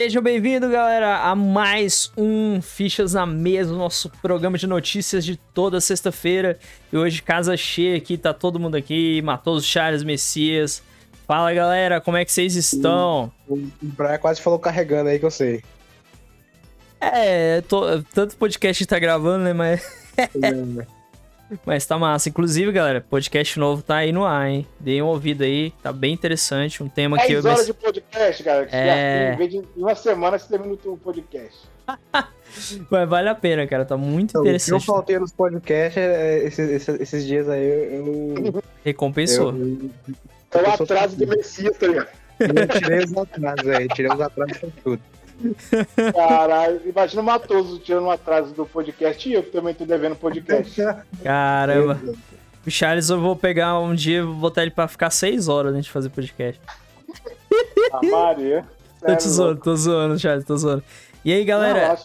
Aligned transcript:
Sejam 0.00 0.22
bem-vindos, 0.22 0.70
galera, 0.70 1.24
a 1.24 1.34
mais 1.34 2.10
um 2.16 2.62
Fichas 2.62 3.12
na 3.12 3.26
Mesa, 3.26 3.74
nosso 3.74 4.08
programa 4.08 4.56
de 4.56 4.66
notícias 4.66 5.22
de 5.22 5.36
toda 5.36 5.78
sexta-feira. 5.78 6.58
E 6.90 6.96
hoje, 6.96 7.20
casa 7.20 7.54
cheia 7.54 7.98
aqui, 7.98 8.16
tá 8.16 8.32
todo 8.32 8.58
mundo 8.58 8.76
aqui, 8.76 9.20
Matoso 9.20 9.66
Charles 9.66 10.02
Messias. 10.02 10.82
Fala, 11.26 11.52
galera, 11.52 12.00
como 12.00 12.16
é 12.16 12.24
que 12.24 12.32
vocês 12.32 12.56
estão? 12.56 13.30
O 13.46 13.58
Brian 13.82 14.16
quase 14.16 14.40
falou 14.40 14.58
carregando 14.58 15.10
aí 15.10 15.18
que 15.18 15.26
eu 15.26 15.30
sei. 15.30 15.62
É, 16.98 17.60
tô- 17.60 18.02
tanto 18.14 18.38
podcast 18.38 18.86
tá 18.86 18.98
gravando, 18.98 19.44
né, 19.44 19.52
mas... 19.52 19.82
Mas 21.64 21.86
tá 21.86 21.98
massa. 21.98 22.28
Inclusive, 22.28 22.72
galera, 22.72 23.00
podcast 23.00 23.58
novo 23.58 23.82
tá 23.82 23.96
aí 23.96 24.12
no 24.12 24.24
ar, 24.24 24.48
hein? 24.48 24.66
Deem 24.78 25.02
uma 25.02 25.10
ouvida 25.12 25.44
aí, 25.44 25.72
tá 25.82 25.92
bem 25.92 26.12
interessante. 26.12 26.82
Um 26.82 26.88
tema 26.88 27.18
que 27.18 27.28
10 27.28 27.44
eu... 27.44 27.50
horas 27.50 27.66
de 27.66 27.72
podcast, 27.72 28.42
cara. 28.42 28.66
Que 28.66 28.76
É. 28.76 29.32
Em 29.34 29.36
vez 29.36 29.50
de 29.50 29.58
em 29.58 29.64
uma 29.76 29.94
semana 29.94 30.38
você 30.38 30.48
termina 30.48 30.76
o 30.84 30.96
podcast. 30.96 31.68
Mas 32.90 33.08
vale 33.08 33.28
a 33.28 33.34
pena, 33.34 33.66
cara, 33.66 33.84
tá 33.84 33.96
muito 33.96 34.30
Então, 34.30 34.42
o 34.42 34.44
que 34.44 34.50
eu 34.50 34.54
interessante. 34.54 34.86
faltei 34.86 35.18
nos 35.18 35.32
podcasts 35.32 35.96
é, 36.02 36.44
esses, 36.44 36.70
esses, 36.70 37.00
esses 37.00 37.26
dias 37.26 37.48
aí 37.48 37.64
eu, 37.64 38.62
Recompensou. 38.84 39.52
eu, 39.52 39.90
É 40.52 40.58
o 40.58 40.60
Eu 40.60 40.76
sou 40.76 40.84
atraso 40.84 41.16
do 41.16 41.26
Messias, 41.26 41.76
tá 41.76 41.86
ligado? 41.86 42.08
eu 42.40 42.80
tirei 42.80 42.98
os 43.04 43.16
atrasos 43.16 43.68
aí, 43.68 43.88
tirei 43.88 44.12
os 44.12 44.20
atrasos 44.20 44.56
com 44.58 44.70
tudo. 44.82 45.02
Caralho, 46.14 46.80
imagina 46.84 47.22
o 47.22 47.24
Matoso 47.24 47.78
tirando 47.78 48.04
um 48.04 48.10
atraso 48.10 48.52
do 48.52 48.66
podcast 48.66 49.28
e 49.28 49.34
eu 49.34 49.42
que 49.42 49.50
também 49.50 49.74
tô 49.74 49.84
devendo 49.84 50.16
podcast. 50.16 50.80
Caramba. 51.22 52.00
O 52.66 52.70
Charles 52.70 53.08
eu 53.08 53.20
vou 53.20 53.34
pegar 53.34 53.78
um 53.78 53.94
dia 53.94 54.18
e 54.18 54.22
vou 54.22 54.34
botar 54.34 54.62
ele 54.62 54.70
pra 54.70 54.86
ficar 54.86 55.10
seis 55.10 55.48
horas 55.48 55.72
antes 55.72 55.86
de 55.86 55.90
fazer 55.90 56.10
podcast. 56.10 56.60
A 57.92 58.06
Maria. 58.06 58.64
Tô 59.00 59.16
te 59.16 59.28
zoando, 59.28 59.60
tô 59.62 59.74
zoando, 59.74 60.18
Charles, 60.18 60.44
tô 60.44 60.54
zoando. 60.58 60.84
E 61.24 61.32
aí, 61.32 61.42
galera, 61.42 61.98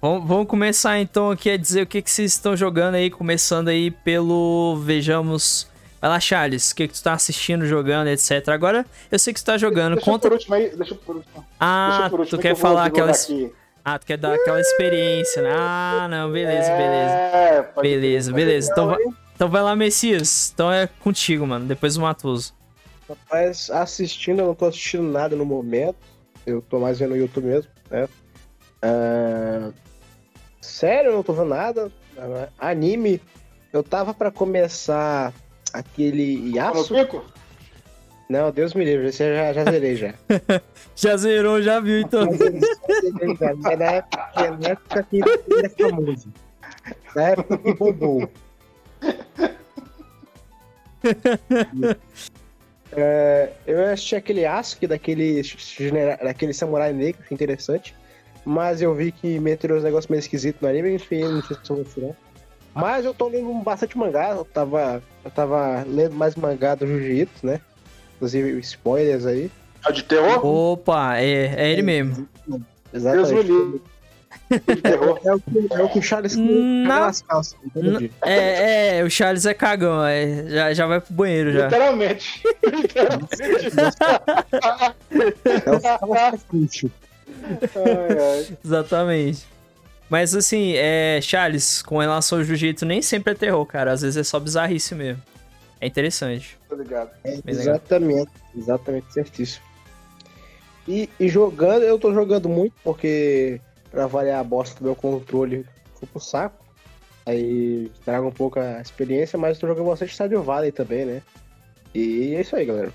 vamos, 0.00 0.28
vamos 0.28 0.46
começar 0.46 1.00
então 1.00 1.32
aqui 1.32 1.50
a 1.50 1.56
dizer 1.56 1.82
o 1.82 1.86
que, 1.86 2.00
que 2.00 2.08
vocês 2.08 2.30
estão 2.30 2.56
jogando 2.56 2.94
aí, 2.94 3.10
começando 3.10 3.66
aí 3.66 3.90
pelo 3.90 4.76
Vejamos. 4.76 5.66
Vai 6.02 6.10
lá, 6.10 6.18
Charles, 6.18 6.72
o 6.72 6.74
que, 6.74 6.88
que 6.88 6.94
tu 6.94 7.00
tá 7.04 7.12
assistindo, 7.12 7.64
jogando, 7.64 8.08
etc. 8.08 8.48
Agora, 8.48 8.84
eu 9.08 9.16
sei 9.20 9.32
que 9.32 9.40
tu 9.40 9.46
tá 9.46 9.56
jogando. 9.56 9.94
Deixa 9.94 10.10
eu 10.10 10.12
Conta. 10.12 10.28
por 10.28 10.32
último 10.34 10.54
aí, 10.56 10.74
deixa 10.76 10.94
eu 10.94 10.98
por 10.98 11.14
último. 11.14 11.46
Ah, 11.60 12.08
por 12.10 12.18
último 12.18 12.38
tu 12.38 12.42
que 12.42 12.48
quer 12.48 12.56
falar 12.56 12.86
aquelas. 12.86 13.22
aqui. 13.22 13.52
Ah, 13.84 13.96
tu 14.00 14.06
quer 14.06 14.18
dar 14.18 14.34
aquela 14.34 14.60
experiência, 14.60 15.40
né? 15.42 15.52
Ah, 15.56 16.08
não, 16.10 16.32
beleza, 16.32 16.70
beleza. 16.72 17.14
É, 17.14 17.62
pode 17.62 17.88
Beleza, 17.88 18.32
beleza. 18.32 18.72
Então, 18.72 18.86
vai- 18.88 19.04
então 19.36 19.48
vai 19.48 19.62
lá, 19.62 19.76
Messias. 19.76 20.50
Então 20.52 20.72
é 20.72 20.88
contigo, 20.88 21.46
mano. 21.46 21.66
Depois 21.66 21.96
o 21.96 22.00
Matoso. 22.00 22.52
Rapaz, 23.08 23.70
assistindo, 23.70 24.40
eu 24.40 24.46
não 24.46 24.54
tô 24.56 24.66
assistindo 24.66 25.04
nada 25.04 25.36
no 25.36 25.44
momento. 25.46 25.98
Eu 26.44 26.60
tô 26.62 26.80
mais 26.80 26.98
vendo 26.98 27.10
no 27.10 27.16
YouTube 27.16 27.44
mesmo, 27.46 27.70
né? 27.88 28.08
Ah, 28.82 29.70
sério, 30.60 31.10
eu 31.10 31.14
não 31.14 31.22
tô 31.22 31.32
vendo 31.32 31.48
nada. 31.50 31.92
Ah, 32.18 32.48
Anime, 32.70 33.20
eu 33.72 33.84
tava 33.84 34.12
pra 34.12 34.32
começar 34.32 35.32
aquele 35.72 36.54
Yasuo. 36.54 37.24
Não, 38.28 38.50
Deus 38.50 38.72
me 38.72 38.84
livre, 38.84 39.08
esse 39.08 39.22
eu 39.22 39.34
já, 39.34 39.52
já 39.52 39.64
zerei 39.64 39.96
já. 39.96 40.14
Já 40.94 41.16
zerou, 41.16 41.62
já 41.62 41.80
viu, 41.80 42.00
então. 42.00 42.26
Mas 42.26 42.38
mas 43.58 43.78
na 43.78 43.84
época, 43.84 44.30
na 44.60 44.68
época 44.68 45.02
que 45.04 45.16
ele 45.16 45.24
era 45.58 45.70
famoso. 45.70 46.32
Na 47.16 47.22
época 47.28 47.58
que 47.58 47.74
bombou. 47.74 48.30
É, 52.94 53.50
eu 53.66 53.82
assisti 53.86 54.14
aquele 54.14 54.44
Asuki 54.44 54.86
daquele, 54.86 55.40
daquele 56.22 56.52
samurai 56.52 56.92
negro, 56.92 57.22
achei 57.22 57.34
interessante. 57.34 57.94
Mas 58.44 58.82
eu 58.82 58.94
vi 58.94 59.12
que 59.12 59.38
meteram 59.38 59.76
uns 59.76 59.82
negócios 59.82 60.10
meio 60.10 60.18
esquisitos 60.18 60.60
no 60.60 60.68
anime, 60.68 60.94
enfim, 60.94 61.22
não 61.22 61.42
sei 61.42 61.56
se 61.62 61.70
eu 61.70 61.76
vou 61.76 61.84
tirar. 61.86 62.14
Mas 62.74 63.04
eu 63.04 63.12
tô 63.12 63.28
lendo 63.28 63.52
bastante 63.62 63.96
mangá, 63.98 64.30
eu 64.30 64.44
tava, 64.44 65.02
eu 65.24 65.30
tava 65.30 65.84
lendo 65.86 66.14
mais 66.14 66.34
mangá 66.34 66.74
do 66.74 66.86
Jiu-Jitsu, 66.86 67.46
né? 67.46 67.60
Inclusive 68.16 68.58
spoilers 68.60 69.26
aí. 69.26 69.50
É 69.84 69.90
o 69.90 69.92
de 69.92 70.02
terror? 70.02 70.46
Opa, 70.46 71.18
é, 71.18 71.54
é 71.56 71.70
ele 71.72 71.82
mesmo. 71.82 72.26
Deus 72.92 73.30
me 73.30 73.42
livre. 73.42 73.82
É 74.54 75.32
o 75.34 75.40
que, 75.40 75.74
é 75.74 75.82
o 75.82 75.88
que 75.88 75.98
o 75.98 76.02
Charles 76.02 76.36
Hum, 76.36 76.84
caga 76.86 77.00
não. 77.00 77.06
nas 77.06 77.22
calças. 77.22 77.56
É, 78.22 78.98
é, 78.98 79.04
o 79.04 79.10
Charles 79.10 79.44
é 79.44 79.54
cagão, 79.54 80.04
é, 80.04 80.44
já, 80.48 80.74
já 80.74 80.86
vai 80.86 81.00
pro 81.00 81.12
banheiro 81.12 81.52
já. 81.52 81.64
Literalmente. 81.64 82.42
Literalmente. 82.64 83.28
É 85.66 85.72
o 85.72 85.80
calça 85.80 86.46
Ai, 87.74 88.18
ai. 88.18 88.46
Exatamente. 88.64 89.51
Mas 90.12 90.34
assim, 90.34 90.74
é, 90.76 91.18
Charles, 91.22 91.80
com 91.80 91.96
relação 91.96 92.36
ao 92.36 92.44
jiu-jitsu, 92.44 92.84
nem 92.84 93.00
sempre 93.00 93.32
é 93.32 93.34
terror, 93.34 93.64
cara. 93.64 93.92
Às 93.92 94.02
vezes 94.02 94.18
é 94.18 94.22
só 94.22 94.38
bizarrice 94.38 94.94
mesmo. 94.94 95.22
É 95.80 95.86
interessante. 95.86 96.58
Tô 96.68 96.76
ligado. 96.76 97.10
Legal. 97.24 97.42
Exatamente, 97.46 98.30
exatamente 98.54 99.10
certíssimo. 99.10 99.64
E, 100.86 101.08
e 101.18 101.28
jogando, 101.30 101.84
eu 101.84 101.98
tô 101.98 102.12
jogando 102.12 102.46
muito 102.46 102.74
porque 102.84 103.58
pra 103.90 104.06
variar 104.06 104.40
a 104.40 104.44
bosta 104.44 104.78
do 104.78 104.84
meu 104.84 104.94
controle 104.94 105.64
foi 105.94 106.06
pro 106.06 106.20
saco. 106.20 106.62
Aí 107.24 107.90
traga 108.04 108.26
um 108.26 108.30
pouco 108.30 108.60
a 108.60 108.82
experiência, 108.82 109.38
mas 109.38 109.58
tô 109.58 109.66
jogando 109.66 109.86
bastante 109.86 110.12
Stardew 110.12 110.42
Valley 110.42 110.72
também, 110.72 111.06
né? 111.06 111.22
E 111.94 112.34
é 112.34 112.42
isso 112.42 112.54
aí, 112.54 112.66
galera. 112.66 112.92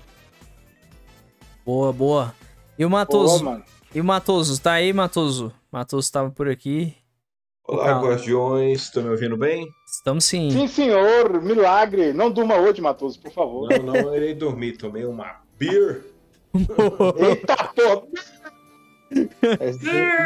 Boa, 1.66 1.92
boa. 1.92 2.32
E 2.78 2.84
o 2.84 2.88
Boa, 2.88 3.00
Matoso? 3.00 3.44
mano. 3.44 3.64
E 3.92 4.00
o 4.00 4.04
Matoso? 4.04 4.60
Tá 4.60 4.74
aí, 4.74 4.92
Matoso? 4.92 5.52
Matoso 5.72 6.12
tava 6.12 6.30
por 6.30 6.48
aqui. 6.48 6.94
Olá, 7.70 7.88
Calma. 7.88 8.08
guardiões, 8.08 8.84
estão 8.84 9.02
me 9.02 9.10
ouvindo 9.10 9.36
bem? 9.36 9.68
Estamos 9.86 10.24
sim. 10.24 10.50
Sim, 10.50 10.66
senhor. 10.66 11.42
Milagre. 11.42 12.14
Não 12.14 12.30
durma 12.30 12.56
hoje, 12.56 12.80
Matoso, 12.80 13.20
por 13.20 13.30
favor. 13.30 13.68
Não, 13.68 13.82
não 13.82 14.16
irei 14.16 14.34
dormir, 14.34 14.78
tomei 14.78 15.04
uma 15.04 15.42
beer. 15.58 16.02
Eita 16.56 17.56
porra. 17.76 18.06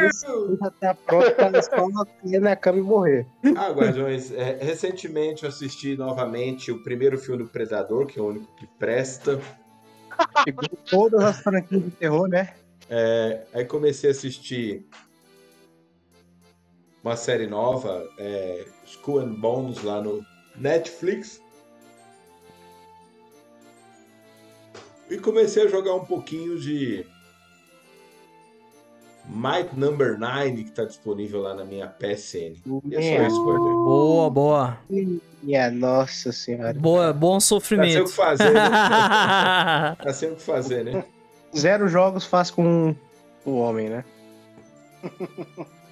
Isso 0.07 0.57
já 0.57 0.71
tá 0.71 0.93
pronto 0.93 1.31
pra 1.31 1.59
escola 1.59 2.05
cair 2.05 2.39
na 2.39 2.55
cama 2.55 2.79
e 2.79 2.81
morrer. 2.81 3.27
Ah, 3.57 3.71
guardiões, 3.71 4.31
é, 4.31 4.59
recentemente 4.61 5.43
eu 5.43 5.49
assisti 5.49 5.97
novamente 5.97 6.71
o 6.71 6.81
primeiro 6.81 7.17
filme 7.17 7.43
do 7.43 7.49
Predador, 7.49 8.05
que 8.05 8.19
é 8.19 8.21
o 8.21 8.27
único 8.27 8.55
que 8.55 8.65
presta. 8.79 9.37
Igual 10.47 10.69
todas 10.89 11.21
as 11.21 11.41
franquias 11.41 11.83
de 11.83 11.91
terror, 11.91 12.29
né? 12.29 12.53
É, 12.89 13.41
aí 13.53 13.65
comecei 13.65 14.09
a 14.09 14.11
assistir 14.11 14.87
uma 17.03 17.15
série 17.17 17.47
nova, 17.47 18.07
é, 18.17 18.65
Skull 18.85 19.19
and 19.19 19.33
Bones, 19.33 19.83
lá 19.83 20.01
no 20.01 20.25
Netflix. 20.55 21.41
E 25.09 25.17
comecei 25.17 25.65
a 25.65 25.67
jogar 25.67 25.93
um 25.95 26.05
pouquinho 26.05 26.57
de 26.57 27.05
Might 29.27 29.77
Number 29.77 30.17
9, 30.17 30.63
que 30.63 30.69
está 30.69 30.85
disponível 30.85 31.41
lá 31.41 31.53
na 31.53 31.65
minha 31.65 31.87
PSN. 31.87 32.55
E 32.85 32.95
é 32.95 33.17
só 33.17 33.27
isso, 33.27 33.45
guardiões. 33.45 33.85
Boa, 33.85 34.29
boa. 34.29 34.77
Minha 35.41 35.69
nossa 35.71 36.31
senhora. 36.31 36.73
Boa, 36.73 37.11
bom 37.11 37.35
Tá 37.35 37.39
sem 37.41 37.57
o 37.57 37.59
sofrimento. 37.59 38.05
que 38.05 38.11
fazer, 38.11 38.53
né? 38.53 38.61
Tá 40.01 40.13
sem 40.13 40.31
o 40.31 40.35
que 40.35 40.41
fazer, 40.41 40.85
né? 40.85 41.03
Zero 41.55 41.87
jogos 41.89 42.25
faz 42.25 42.49
com 42.49 42.95
o 43.45 43.57
homem, 43.57 43.89
né? 43.89 44.05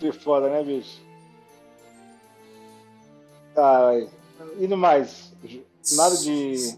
Que 0.00 0.10
foda, 0.12 0.48
né, 0.48 0.64
bicho? 0.64 1.00
Ai. 3.56 4.08
E 4.58 4.66
no 4.66 4.76
mais? 4.76 5.32
Nada 5.94 6.16
de 6.16 6.76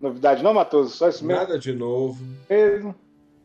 novidade 0.00 0.42
não, 0.42 0.52
Matoso? 0.52 0.90
Só 0.96 1.08
isso 1.08 1.24
mesmo? 1.24 1.40
Nada 1.40 1.58
de 1.58 1.72
novo. 1.72 2.22
mesmo? 2.50 2.94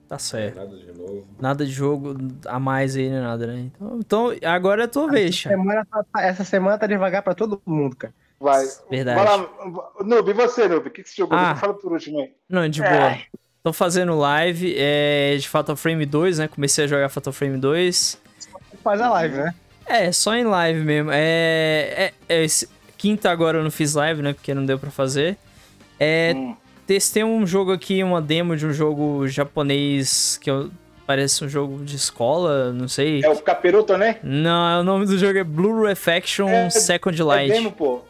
tá 0.08 0.18
certo. 0.18 0.56
Nada 0.56 0.78
de 0.78 0.92
novo. 0.94 1.28
Nada 1.40 1.66
de 1.66 1.72
jogo 1.72 2.16
a 2.46 2.60
mais 2.60 2.96
aí, 2.96 3.10
nem 3.10 3.20
nada, 3.20 3.46
né? 3.46 3.60
Então, 3.60 4.00
então 4.00 4.32
agora 4.50 4.84
é 4.84 4.86
a 4.86 4.88
tua 4.88 5.12
vez, 5.12 5.36
Charles. 5.36 5.62
Semana 5.62 5.86
tá- 5.86 6.06
tá- 6.12 6.22
essa 6.24 6.44
semana 6.44 6.78
tá 6.78 6.88
devagar 6.88 7.22
pra 7.22 7.36
todo 7.36 7.62
mundo, 7.66 7.96
cara. 7.96 8.14
Vai. 8.40 8.66
Verdade. 8.90 9.20
Vai 9.22 9.38
lá. 9.38 9.50
Noob, 10.04 10.30
e 10.32 10.34
você, 10.34 10.68
Noob? 10.68 10.88
O 10.88 10.92
que, 10.92 11.04
que 11.04 11.10
você 11.10 11.16
jogou? 11.18 11.38
Ah. 11.38 11.56
Fala 11.56 11.74
por 11.74 11.92
último 11.92 12.20
aí. 12.20 12.32
Não, 12.50 12.68
de 12.70 12.82
boa. 12.82 13.18
Tô 13.62 13.74
fazendo 13.74 14.18
live 14.18 14.76
é, 14.78 15.36
de 15.38 15.48
Fatal 15.50 15.76
Frame 15.76 16.06
2, 16.06 16.40
né? 16.40 16.48
Comecei 16.48 16.86
a 16.86 16.88
jogar 16.88 17.10
Fatal 17.10 17.34
Frame 17.34 17.58
2. 17.58 18.18
Faz 18.88 19.02
a 19.02 19.10
live, 19.10 19.36
né? 19.36 19.54
É, 19.86 20.12
só 20.14 20.34
em 20.34 20.46
live 20.46 20.80
mesmo. 20.80 21.10
É, 21.14 22.14
é, 22.30 22.44
é 22.46 22.48
quinta 22.98 23.30
agora 23.30 23.58
eu 23.58 23.64
não 23.64 23.72
fiz 23.72 23.94
live, 23.96 24.22
né? 24.22 24.32
Porque 24.32 24.54
não 24.54 24.66
deu 24.66 24.80
pra 24.80 24.90
fazer. 24.90 25.36
É, 26.00 26.32
Hum. 26.34 26.56
testei 26.86 27.22
um 27.22 27.46
jogo 27.46 27.74
aqui, 27.74 28.02
uma 28.02 28.22
demo 28.22 28.56
de 28.56 28.66
um 28.66 28.72
jogo 28.72 29.28
japonês 29.28 30.38
que 30.42 30.50
eu, 30.50 30.72
parece 31.06 31.44
um 31.44 31.50
jogo 31.50 31.84
de 31.84 31.98
escola, 31.98 32.72
não 32.72 32.88
sei. 32.88 33.22
É 33.26 33.30
o 33.30 33.36
Caperuto, 33.42 33.98
né? 33.98 34.20
Não, 34.24 34.80
o 34.80 34.84
nome 34.84 35.06
do 35.06 35.18
jogo 35.18 35.38
é 35.38 35.44
Blue 35.44 35.84
Reflection 35.86 36.48
É- 36.48 36.70
Second 36.70 37.20
É 37.22 37.26
Light. 37.26 37.52
demo, 37.54 37.72
pô. 37.74 38.02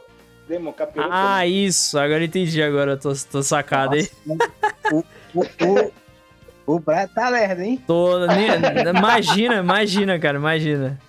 Demo, 0.48 0.72
Caperuto. 0.74 1.10
ah, 1.12 1.40
né? 1.40 1.48
isso. 1.48 1.98
Agora 1.98 2.24
entendi 2.24 2.62
agora. 2.62 2.96
Tô, 2.98 3.12
tô 3.32 3.42
sacado 3.42 3.96
aí. 3.96 4.08
O, 4.92 5.04
o, 5.34 5.42
O 5.42 5.92
Brad 6.80 7.10
tá 7.10 7.30
lerdo, 7.30 7.62
hein? 7.62 7.82
Tô, 7.88 8.26
imagina, 8.96 9.56
imagina, 9.60 10.20
cara, 10.20 10.38
imagina. 10.38 11.00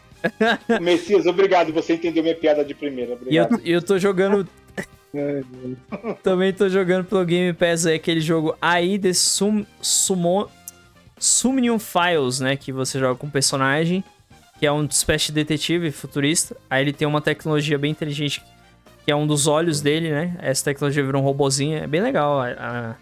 Messias, 0.80 1.26
obrigado, 1.26 1.72
você 1.72 1.94
entendeu 1.94 2.22
minha 2.22 2.36
piada 2.36 2.64
de 2.64 2.74
primeira. 2.74 3.14
Obrigado. 3.14 3.60
E 3.64 3.70
eu, 3.70 3.76
eu 3.76 3.82
tô 3.82 3.98
jogando. 3.98 4.48
Também 6.22 6.52
tô 6.52 6.68
jogando 6.68 7.06
pelo 7.06 7.24
Game 7.24 7.52
Pass 7.52 7.86
aí 7.86 7.96
aquele 7.96 8.20
jogo 8.20 8.56
AI 8.60 8.98
The 8.98 9.12
Sum, 9.12 9.64
Summon, 9.80 10.46
Sumnium 11.18 11.78
Files, 11.78 12.40
né? 12.40 12.56
Que 12.56 12.72
você 12.72 12.98
joga 12.98 13.14
com 13.14 13.26
um 13.26 13.30
personagem 13.30 14.04
que 14.58 14.66
é 14.66 14.72
um 14.72 14.84
espécie 14.84 15.26
de 15.26 15.32
detetive 15.32 15.90
futurista. 15.90 16.56
Aí 16.68 16.82
ele 16.82 16.92
tem 16.92 17.06
uma 17.06 17.20
tecnologia 17.20 17.78
bem 17.78 17.92
inteligente, 17.92 18.42
que 19.04 19.10
é 19.10 19.16
um 19.16 19.26
dos 19.26 19.46
olhos 19.46 19.80
dele, 19.80 20.10
né? 20.10 20.36
Essa 20.40 20.64
tecnologia 20.64 21.04
virou 21.04 21.22
um 21.22 21.24
robozinho. 21.24 21.78
É 21.78 21.86
bem 21.86 22.00
legal 22.00 22.40
a, 22.40 22.48
a 22.50 22.94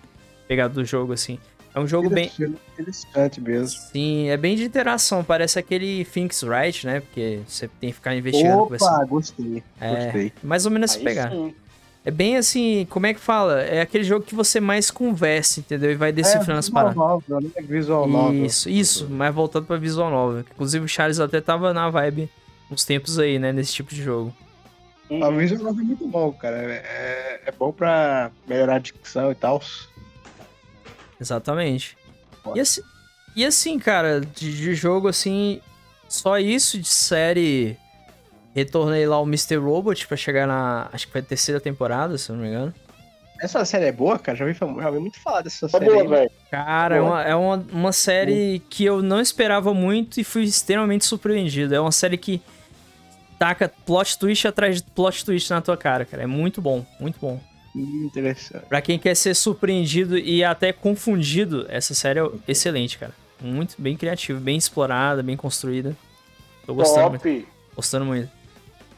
pegada 0.47 0.75
do 0.75 0.85
jogo, 0.85 1.13
assim. 1.13 1.39
É 1.77 1.81
um 1.81 1.87
jogo 1.87 2.09
bem. 2.09 2.33
Interessante 2.73 3.39
mesmo. 3.39 3.79
Sim, 3.93 4.31
é 4.31 4.37
bem 4.39 4.57
de 4.57 4.65
interação. 4.65 5.23
Parece 5.23 5.59
aquele 5.59 6.07
Thinks 6.07 6.43
Right, 6.43 6.87
né? 6.87 7.01
Porque 7.01 7.41
você 7.47 7.69
tem 7.69 7.91
que 7.91 7.97
ficar 7.97 8.17
investigando. 8.17 8.63
Opa, 8.63 9.05
gostei. 9.05 9.63
É, 9.79 10.05
gostei. 10.05 10.33
Mais 10.43 10.65
ou 10.65 10.73
menos 10.73 10.93
se 10.93 11.01
pegar. 11.01 11.31
Sim. 11.31 11.55
É 12.03 12.11
bem 12.11 12.39
assim, 12.39 12.87
como 12.89 13.05
é 13.05 13.13
que 13.13 13.21
fala? 13.21 13.61
É 13.61 13.83
aquele 13.83 14.05
jogo 14.05 14.25
que 14.25 14.35
você 14.35 14.59
mais 14.59 14.91
conversa, 14.91 15.61
entendeu? 15.61 15.91
E 15.91 15.97
vai 15.97 16.13
decifrando 16.13 16.53
é, 16.53 16.59
as 16.61 16.71
paradas. 16.71 16.97
Novel, 16.97 17.43
né? 17.43 17.51
Visual 17.61 18.09
novel. 18.09 18.47
Isso, 18.47 18.71
isso, 18.71 19.11
mais 19.11 19.35
voltado 19.35 19.67
pra 19.67 19.77
visual 19.77 20.11
novel. 20.11 20.45
Inclusive 20.51 20.83
o 20.83 20.89
Charles 20.89 21.21
até 21.21 21.43
tava 21.43 21.75
na 21.75 21.91
vibe 21.91 22.31
uns 22.71 22.87
tempos 22.87 23.19
aí, 23.19 23.39
né? 23.39 23.53
Nesse 23.53 23.75
tipo 23.75 23.95
de 23.95 24.03
jogo. 24.03 24.33
A 25.11 25.29
visual 25.31 25.63
novel 25.63 25.83
é 25.83 25.87
muito 25.87 26.09
bom, 26.09 26.33
cara. 26.33 26.57
É, 26.57 27.41
é 27.45 27.53
bom 27.53 27.71
pra 27.71 28.31
melhorar 28.49 28.77
a 28.77 28.79
dicção 28.79 29.31
e 29.31 29.35
tal. 29.35 29.61
Exatamente. 31.21 31.97
E 32.55 32.61
assim, 32.61 32.83
e 33.35 33.45
assim, 33.45 33.79
cara, 33.79 34.21
de, 34.21 34.57
de, 34.57 34.75
jogo 34.75 35.09
assim, 35.09 35.61
só 36.09 36.39
isso 36.39 36.79
de 36.79 36.89
série. 36.89 37.77
Retornei 38.55 39.07
lá 39.07 39.21
o 39.21 39.27
Mr. 39.27 39.57
Robot 39.57 40.07
pra 40.07 40.17
chegar 40.17 40.47
na. 40.47 40.89
Acho 40.93 41.07
que 41.07 41.13
foi 41.13 41.21
a 41.21 41.25
terceira 41.25 41.61
temporada, 41.61 42.17
se 42.17 42.31
eu 42.31 42.37
não 42.37 42.43
me 42.43 42.49
engano. 42.49 42.75
Essa 43.39 43.63
série 43.67 43.85
é 43.85 43.93
boa, 43.93 44.19
cara? 44.19 44.39
Já 44.39 44.47
ouvi, 44.47 44.57
já 44.59 44.89
ouvi 44.89 44.99
muito 44.99 45.21
falar 45.21 45.43
dessa 45.43 45.67
é 45.67 45.69
série. 45.69 45.85
Boa, 45.85 46.09
velho. 46.09 46.31
Cara, 46.51 46.97
é 46.97 47.01
uma, 47.03 47.23
é 47.23 47.35
uma, 47.35 47.67
uma 47.71 47.93
série 47.93 48.63
que 48.71 48.83
eu 48.85 49.03
não 49.03 49.21
esperava 49.21 49.75
muito 49.75 50.19
e 50.19 50.25
fui 50.25 50.45
extremamente 50.45 51.05
surpreendido. 51.05 51.75
É 51.75 51.81
uma 51.81 51.93
série 51.93 52.17
que 52.17 52.41
taca 53.39 53.71
plot 53.85 54.19
twist 54.19 54.49
atrás 54.49 54.77
de 54.77 54.83
plot 54.91 55.23
twist 55.25 55.51
na 55.51 55.61
tua 55.61 55.77
cara, 55.77 56.07
cara. 56.07 56.23
É 56.23 56.27
muito 56.27 56.63
bom, 56.63 56.87
muito 56.99 57.19
bom. 57.21 57.39
Interessante. 57.77 58.67
Pra 58.67 58.81
quem 58.81 58.99
quer 58.99 59.15
ser 59.15 59.35
surpreendido 59.35 60.17
e 60.19 60.43
até 60.43 60.73
confundido, 60.73 61.67
essa 61.69 61.95
série 61.95 62.21
é 62.21 62.29
excelente, 62.49 62.99
cara. 62.99 63.13
Muito 63.41 63.75
bem 63.79 63.97
criativa, 63.97 64.41
bem 64.41 64.57
explorada, 64.57 65.23
bem 65.23 65.37
construída. 65.37 65.95
Tô 66.65 66.75
gostando 66.75 67.11
Top. 67.11 67.29
muito. 67.29 67.47
Gostando 67.75 68.05
muito. 68.07 68.31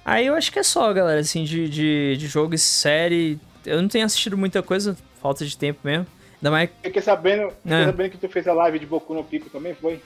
Aí 0.04 0.26
eu 0.26 0.34
acho 0.34 0.52
que 0.52 0.60
é 0.60 0.62
só, 0.62 0.92
galera, 0.92 1.20
assim, 1.20 1.44
de, 1.44 1.68
de, 1.68 2.16
de 2.16 2.26
jogo 2.28 2.54
e 2.54 2.58
série. 2.58 3.38
Eu 3.66 3.82
não 3.82 3.88
tenho 3.88 4.06
assistido 4.06 4.38
muita 4.38 4.62
coisa, 4.62 4.96
falta 5.20 5.44
de 5.44 5.56
tempo 5.56 5.80
mesmo. 5.82 6.06
Ainda 6.36 6.50
mais. 6.50 6.70
Fiquei 6.82 7.02
sabendo, 7.02 7.50
fiquei 7.62 7.76
é. 7.76 7.84
sabendo 7.86 8.10
que 8.10 8.16
tu 8.16 8.28
fez 8.28 8.46
a 8.46 8.52
live 8.52 8.78
de 8.78 8.86
Boku 8.86 9.12
no 9.12 9.24
Pico 9.24 9.50
também, 9.50 9.74
foi? 9.74 10.00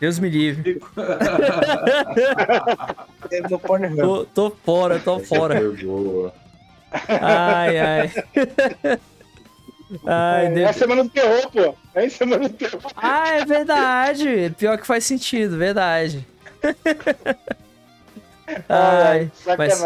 Deus 0.00 0.18
me 0.18 0.28
livre. 0.28 0.80
tô, 3.96 4.24
tô 4.24 4.50
fora, 4.50 4.98
tô 4.98 5.20
fora. 5.20 5.60
Ai, 7.20 7.78
ai. 7.78 8.12
ai 10.06 10.46
é, 10.46 10.60
é 10.60 10.64
a 10.68 10.72
semana 10.72 11.04
do 11.04 11.10
terror, 11.10 11.50
pô. 11.50 11.74
É 11.94 12.04
a 12.04 12.10
semana 12.10 12.48
do 12.48 12.54
terror. 12.54 12.80
Ah, 12.96 13.28
é 13.38 13.44
verdade. 13.44 14.54
Pior 14.56 14.78
que 14.78 14.86
faz 14.86 15.04
sentido, 15.04 15.58
verdade. 15.58 16.26
ai, 18.68 19.30
mas, 19.58 19.84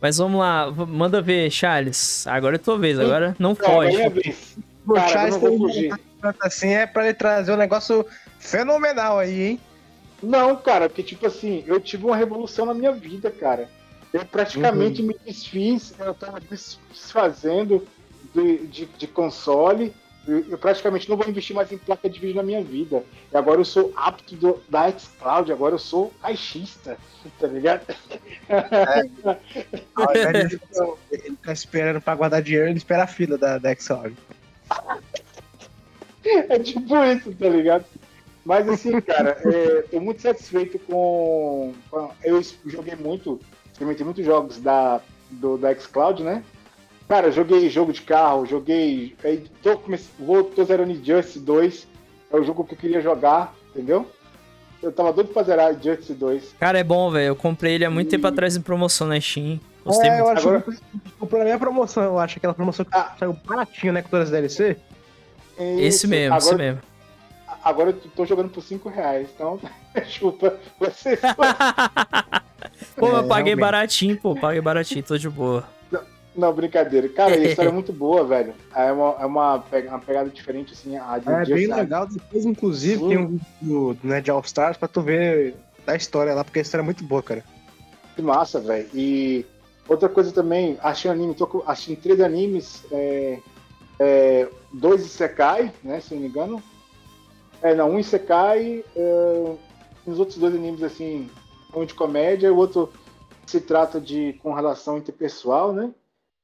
mas 0.00 0.18
vamos 0.18 0.40
lá, 0.40 0.70
manda 0.70 1.20
ver, 1.20 1.50
Charles. 1.50 2.26
Agora 2.26 2.56
é 2.56 2.58
tua 2.58 2.78
vez, 2.78 2.98
agora 2.98 3.36
não 3.38 3.54
foge. 3.54 4.00
É 4.00 4.08
vez. 4.08 4.56
O 4.86 4.98
Charles 5.00 5.36
assim 6.40 6.70
é 6.70 6.86
pra 6.86 7.04
ele 7.04 7.14
trazer 7.14 7.52
um 7.52 7.56
negócio 7.56 8.06
fenomenal 8.38 9.18
aí, 9.18 9.42
hein? 9.42 9.60
Não, 10.22 10.56
cara, 10.56 10.88
porque 10.88 11.02
tipo 11.02 11.26
assim, 11.26 11.62
eu 11.66 11.80
tive 11.80 12.04
uma 12.04 12.16
revolução 12.16 12.66
na 12.66 12.74
minha 12.74 12.92
vida, 12.92 13.30
cara. 13.30 13.68
Eu 14.16 14.24
praticamente 14.24 15.02
uhum. 15.02 15.08
me 15.08 15.16
desfiz, 15.26 15.92
eu 15.98 16.12
estava 16.12 16.40
desfazendo 16.40 17.86
de, 18.34 18.66
de, 18.66 18.86
de 18.86 19.06
console. 19.06 19.92
Eu, 20.26 20.42
eu, 20.48 20.56
praticamente 20.56 21.08
não 21.08 21.18
vou 21.18 21.28
investir 21.28 21.54
mais 21.54 21.70
em 21.70 21.76
placa 21.76 22.08
de 22.08 22.18
vídeo 22.18 22.36
na 22.36 22.42
minha 22.42 22.64
vida. 22.64 23.04
E 23.30 23.36
agora 23.36 23.60
eu 23.60 23.64
sou 23.64 23.92
apto 23.94 24.34
do, 24.34 24.58
da 24.70 24.90
xCloud, 24.90 25.52
agora 25.52 25.74
eu 25.74 25.78
sou 25.78 26.10
caixista, 26.22 26.96
tá 27.38 27.46
ligado? 27.46 27.94
É. 28.48 29.02
ele 31.10 31.36
tá 31.36 31.52
esperando 31.52 32.00
pra 32.00 32.14
guardar 32.14 32.40
dinheiro, 32.40 32.68
ele 32.68 32.78
espera 32.78 33.04
a 33.04 33.06
fila 33.06 33.36
da, 33.36 33.58
da 33.58 33.74
xCloud. 33.74 34.16
É 36.48 36.58
tipo 36.58 37.04
isso, 37.04 37.32
tá 37.36 37.48
ligado? 37.48 37.84
Mas 38.44 38.68
assim, 38.68 39.00
cara, 39.00 39.38
é, 39.44 39.82
tô 39.82 40.00
muito 40.00 40.22
satisfeito 40.22 40.76
com. 40.80 41.72
Eu 42.24 42.42
joguei 42.64 42.96
muito 42.96 43.40
experimentei 43.76 44.04
muitos 44.04 44.24
jogos 44.24 44.58
da, 44.58 45.00
do, 45.30 45.58
da 45.58 45.74
xCloud, 45.74 46.22
né? 46.22 46.42
Cara, 47.06 47.30
joguei 47.30 47.68
jogo 47.68 47.92
de 47.92 48.02
carro, 48.02 48.46
joguei. 48.46 49.14
Aí 49.22 49.44
tô, 49.62 49.80
vou, 50.18 50.44
tô 50.44 50.64
zerando 50.64 50.92
Injustice 50.92 51.38
2. 51.38 51.86
É 52.32 52.36
o 52.36 52.42
jogo 52.42 52.64
que 52.64 52.74
eu 52.74 52.78
queria 52.78 53.00
jogar, 53.00 53.54
entendeu? 53.70 54.10
Eu 54.82 54.90
tava 54.90 55.12
doido 55.12 55.32
pra 55.32 55.42
zerar 55.42 55.72
Injustice 55.72 56.14
2. 56.14 56.54
Cara, 56.58 56.78
é 56.78 56.84
bom, 56.84 57.10
velho. 57.10 57.28
Eu 57.28 57.36
comprei 57.36 57.74
ele 57.74 57.84
há 57.84 57.90
muito 57.90 58.08
e... 58.08 58.10
tempo 58.10 58.26
atrás 58.26 58.56
em 58.56 58.62
promoção 58.62 59.06
na 59.06 59.20
Steam. 59.20 59.60
Gostei 59.84 60.10
é, 60.10 60.14
muito. 60.14 60.26
eu 60.26 60.32
acho 60.32 60.48
Agora... 60.48 60.62
que 60.62 61.10
comprei 61.20 61.42
a 61.42 61.44
minha 61.44 61.58
promoção, 61.58 62.02
eu 62.02 62.18
acho. 62.18 62.38
Aquela 62.38 62.54
promoção 62.54 62.84
que 62.84 62.96
ah. 62.96 63.14
saiu 63.18 63.34
baratinho, 63.44 63.92
né? 63.92 64.02
Com 64.02 64.08
todas 64.08 64.26
as 64.26 64.32
DLC. 64.32 64.76
Esse 65.78 66.08
mesmo, 66.08 66.34
Agora... 66.34 66.44
esse 66.44 66.54
mesmo. 66.56 66.80
Agora 67.66 67.90
eu 67.90 67.94
tô 68.14 68.24
jogando 68.24 68.48
por 68.48 68.62
5 68.62 68.88
reais, 68.88 69.28
então 69.34 69.58
chupa 70.06 70.56
vocês. 70.78 71.18
pô, 72.94 73.08
eu 73.08 73.18
é, 73.18 73.22
paguei 73.26 73.54
realmente. 73.54 73.56
baratinho, 73.56 74.16
pô, 74.16 74.36
paguei 74.36 74.60
baratinho, 74.60 75.02
tô 75.02 75.18
de 75.18 75.28
boa. 75.28 75.64
Não, 76.36 76.52
brincadeira. 76.52 77.08
Cara, 77.08 77.34
a 77.34 77.38
história 77.38 77.70
é 77.70 77.72
muito 77.74 77.92
boa, 77.92 78.24
velho. 78.24 78.54
É 78.72 78.92
uma, 78.92 79.16
é 79.18 79.26
uma, 79.26 79.54
uma 79.56 79.98
pegada 79.98 80.30
diferente, 80.30 80.74
assim. 80.74 80.96
A 80.96 81.18
de, 81.18 81.28
é 81.28 81.44
bem 81.56 81.66
legal. 81.66 82.06
Depois, 82.06 82.46
inclusive, 82.46 83.00
Sim. 83.00 83.08
tem 83.08 83.18
um 83.18 83.40
vídeo 83.60 83.98
né, 84.04 84.20
de 84.20 84.30
All 84.30 84.42
Stars 84.42 84.76
pra 84.76 84.86
tu 84.86 85.02
ver 85.02 85.56
a 85.84 85.96
história 85.96 86.34
lá, 86.34 86.44
porque 86.44 86.60
a 86.60 86.62
história 86.62 86.82
é 86.82 86.84
muito 86.84 87.02
boa, 87.02 87.22
cara. 87.22 87.42
Que 88.14 88.22
massa, 88.22 88.60
velho. 88.60 88.88
E 88.94 89.44
outra 89.88 90.08
coisa 90.08 90.30
também, 90.30 90.78
achei 90.84 91.10
anime, 91.10 91.34
tô 91.34 91.64
achei 91.66 91.96
três 91.96 92.20
animes, 92.20 92.84
é, 92.92 93.38
é, 93.98 94.48
dois 94.72 95.04
Isekai, 95.04 95.72
né, 95.82 95.98
se 95.98 96.14
não 96.14 96.20
me 96.20 96.28
engano. 96.28 96.62
É, 97.62 97.74
não, 97.74 97.90
um 97.90 97.98
Isekai, 97.98 98.84
é, 98.94 99.54
os 100.06 100.18
outros 100.18 100.38
dois 100.38 100.54
animes, 100.54 100.82
assim, 100.82 101.28
um 101.74 101.84
de 101.84 101.94
comédia, 101.94 102.52
o 102.52 102.56
outro 102.56 102.92
se 103.46 103.60
trata 103.60 104.00
de 104.00 104.34
com 104.42 104.52
relação 104.52 104.98
interpessoal, 104.98 105.72
né? 105.72 105.92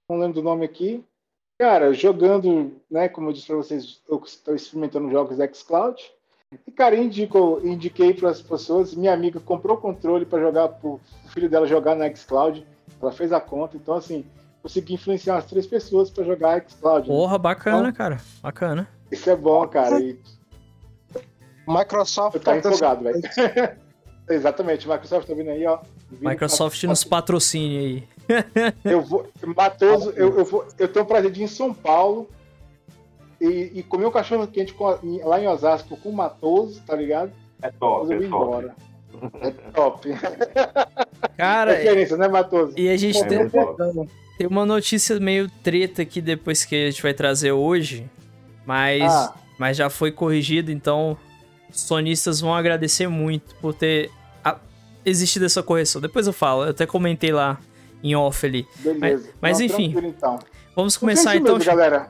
Não 0.08 0.18
lembro 0.18 0.34
do 0.34 0.42
nome 0.42 0.64
aqui. 0.64 1.04
Cara, 1.58 1.92
jogando, 1.92 2.72
né, 2.90 3.08
como 3.08 3.28
eu 3.28 3.32
disse 3.32 3.46
para 3.46 3.56
vocês, 3.56 4.00
eu 4.08 4.20
estou 4.24 4.54
experimentando 4.54 5.10
jogos 5.10 5.38
xCloud. 5.56 6.02
E, 6.66 6.70
cara, 6.70 6.96
indico, 6.96 7.60
indiquei 7.64 8.12
para 8.12 8.30
as 8.30 8.42
pessoas, 8.42 8.94
minha 8.94 9.12
amiga 9.12 9.40
comprou 9.40 9.76
o 9.76 9.80
controle 9.80 10.26
para 10.26 10.40
jogar, 10.40 10.68
para 10.68 10.88
o 10.88 11.00
filho 11.28 11.48
dela 11.48 11.66
jogar 11.66 11.94
no 11.94 12.16
xCloud. 12.16 12.66
Ela 13.00 13.12
fez 13.12 13.32
a 13.32 13.40
conta, 13.40 13.76
então, 13.76 13.94
assim, 13.94 14.24
consegui 14.62 14.94
influenciar 14.94 15.36
as 15.36 15.46
três 15.46 15.66
pessoas 15.66 16.10
para 16.10 16.24
jogar 16.24 16.64
xCloud. 16.68 17.08
Né? 17.08 17.14
Porra, 17.14 17.38
bacana, 17.38 17.88
então, 17.88 17.92
cara. 17.92 18.20
Bacana. 18.42 18.88
Isso 19.10 19.30
é 19.30 19.36
bom, 19.36 19.66
cara. 19.66 20.00
E... 20.00 20.18
Microsoft 21.66 22.42
tá 22.42 22.56
empolgado, 22.56 23.04
velho. 23.04 23.20
Exatamente, 24.28 24.88
Microsoft 24.88 25.26
tá 25.26 25.34
vindo 25.34 25.50
aí, 25.50 25.66
ó. 25.66 25.78
Microsoft 26.20 26.82
nos 26.84 27.04
patrocine 27.04 27.78
aí. 27.78 28.08
eu 28.84 29.02
vou, 29.02 29.28
Matoso, 29.56 30.10
eu, 30.10 30.38
eu, 30.38 30.44
vou, 30.44 30.66
eu 30.78 30.88
tenho 30.88 31.04
o 31.04 31.08
prazer 31.08 31.30
de 31.30 31.40
ir 31.40 31.44
em 31.44 31.48
São 31.48 31.74
Paulo 31.74 32.28
e, 33.40 33.72
e 33.74 33.82
comer 33.82 34.06
um 34.06 34.10
cachorro 34.10 34.46
quente 34.46 34.72
com, 34.72 34.96
lá 35.24 35.40
em 35.40 35.48
Osasco 35.48 35.96
com 35.96 36.10
o 36.10 36.12
Matoso, 36.12 36.80
tá 36.86 36.94
ligado? 36.94 37.32
É 37.60 37.70
top, 37.70 38.12
é 38.12 38.16
top. 38.16 38.24
Embora. 38.24 38.76
É 39.40 39.50
top. 39.72 40.08
Cara, 41.36 41.74
Referência, 41.74 42.16
né, 42.16 42.28
Matoso? 42.28 42.74
E 42.76 42.88
a 42.88 42.96
gente 42.96 43.18
é 43.18 43.26
tem, 43.26 43.48
tem 44.38 44.46
uma 44.46 44.64
notícia 44.64 45.18
meio 45.18 45.50
treta 45.62 46.02
aqui 46.02 46.20
depois 46.20 46.64
que 46.64 46.74
a 46.74 46.90
gente 46.90 47.02
vai 47.02 47.12
trazer 47.12 47.52
hoje, 47.52 48.08
mas, 48.64 49.02
ah. 49.02 49.34
mas 49.58 49.76
já 49.76 49.90
foi 49.90 50.12
corrigido, 50.12 50.70
então 50.70 51.16
sonistas 51.72 52.40
vão 52.40 52.54
agradecer 52.54 53.08
muito 53.08 53.54
por 53.56 53.74
ter 53.74 54.10
existido 55.04 55.44
essa 55.44 55.62
correção. 55.62 56.00
Depois 56.00 56.26
eu 56.26 56.32
falo, 56.32 56.64
eu 56.64 56.70
até 56.70 56.86
comentei 56.86 57.32
lá 57.32 57.58
em 58.02 58.14
off 58.14 58.44
ali. 58.46 58.66
Beleza. 58.76 59.30
Mas, 59.40 59.58
mas 59.58 59.60
enfim, 59.60 59.94
então. 59.98 60.38
vamos 60.74 60.96
começar 60.96 61.36
então. 61.36 61.56
Mesmo, 61.56 61.70
galera. 61.70 62.08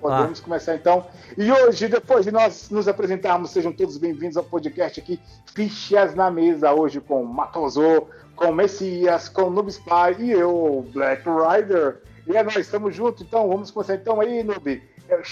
Podemos 0.00 0.40
ah. 0.40 0.42
começar 0.42 0.74
então. 0.74 1.06
E 1.36 1.52
hoje, 1.52 1.86
depois 1.88 2.24
de 2.24 2.32
nós 2.32 2.70
nos 2.70 2.88
apresentarmos, 2.88 3.50
sejam 3.50 3.70
todos 3.70 3.98
bem-vindos 3.98 4.36
ao 4.36 4.44
podcast 4.44 4.98
aqui, 4.98 5.20
Fichas 5.54 6.14
na 6.14 6.30
Mesa, 6.30 6.72
hoje 6.72 7.00
com 7.00 7.22
Matoso, 7.22 8.06
com 8.34 8.50
Messias, 8.50 9.28
com 9.28 9.50
Noob 9.50 9.68
Spy 9.68 10.16
e 10.20 10.30
eu, 10.30 10.88
Black 10.94 11.22
Rider. 11.28 12.00
E 12.26 12.34
é 12.34 12.42
nós, 12.42 12.56
estamos 12.56 12.94
juntos, 12.94 13.22
então 13.26 13.46
vamos 13.46 13.70
começar 13.70 13.94
então 13.94 14.20
aí, 14.20 14.42
Noob. 14.42 14.82
É, 15.06 15.22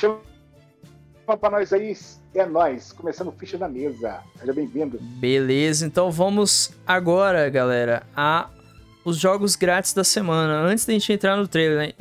chama 1.28 1.36
pra 1.36 1.50
nós 1.50 1.72
aí, 1.74 1.94
é 2.34 2.46
nós, 2.46 2.90
começando 2.90 3.30
Ficha 3.32 3.58
na 3.58 3.68
Mesa. 3.68 4.20
Seja 4.40 4.52
bem-vindo. 4.54 4.98
Beleza, 4.98 5.86
então 5.86 6.10
vamos 6.10 6.72
agora, 6.86 7.50
galera, 7.50 8.02
a 8.16 8.48
os 9.04 9.18
jogos 9.18 9.54
grátis 9.54 9.92
da 9.92 10.02
semana. 10.02 10.60
Antes 10.62 10.86
da 10.86 10.94
gente 10.94 11.12
entrar 11.12 11.36
no 11.36 11.46
trailer, 11.46 11.78
né? 11.78 11.92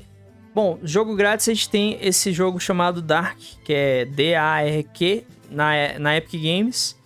Bom, 0.56 0.80
jogo 0.82 1.14
grátis 1.14 1.50
a 1.50 1.54
gente 1.54 1.70
tem 1.70 1.98
esse 2.02 2.32
jogo 2.32 2.58
chamado 2.58 3.02
Dark, 3.02 3.38
que 3.66 3.74
é 3.74 4.06
D-A-R-Q, 4.06 5.26
na, 5.52 6.00
na 6.00 6.16
Epic 6.16 6.42
Games. 6.42 6.98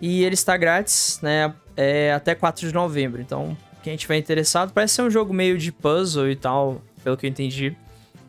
E 0.00 0.24
ele 0.24 0.34
está 0.34 0.56
grátis, 0.56 1.20
né? 1.22 1.54
É, 1.76 2.12
até 2.12 2.34
4 2.34 2.66
de 2.66 2.74
novembro. 2.74 3.20
Então, 3.22 3.56
quem 3.82 3.96
tiver 3.96 4.16
interessado, 4.16 4.72
parece 4.72 4.94
ser 4.94 5.02
um 5.02 5.10
jogo 5.10 5.32
meio 5.32 5.56
de 5.56 5.70
puzzle 5.70 6.28
e 6.28 6.36
tal, 6.36 6.82
pelo 7.02 7.16
que 7.16 7.26
eu 7.26 7.30
entendi. 7.30 7.76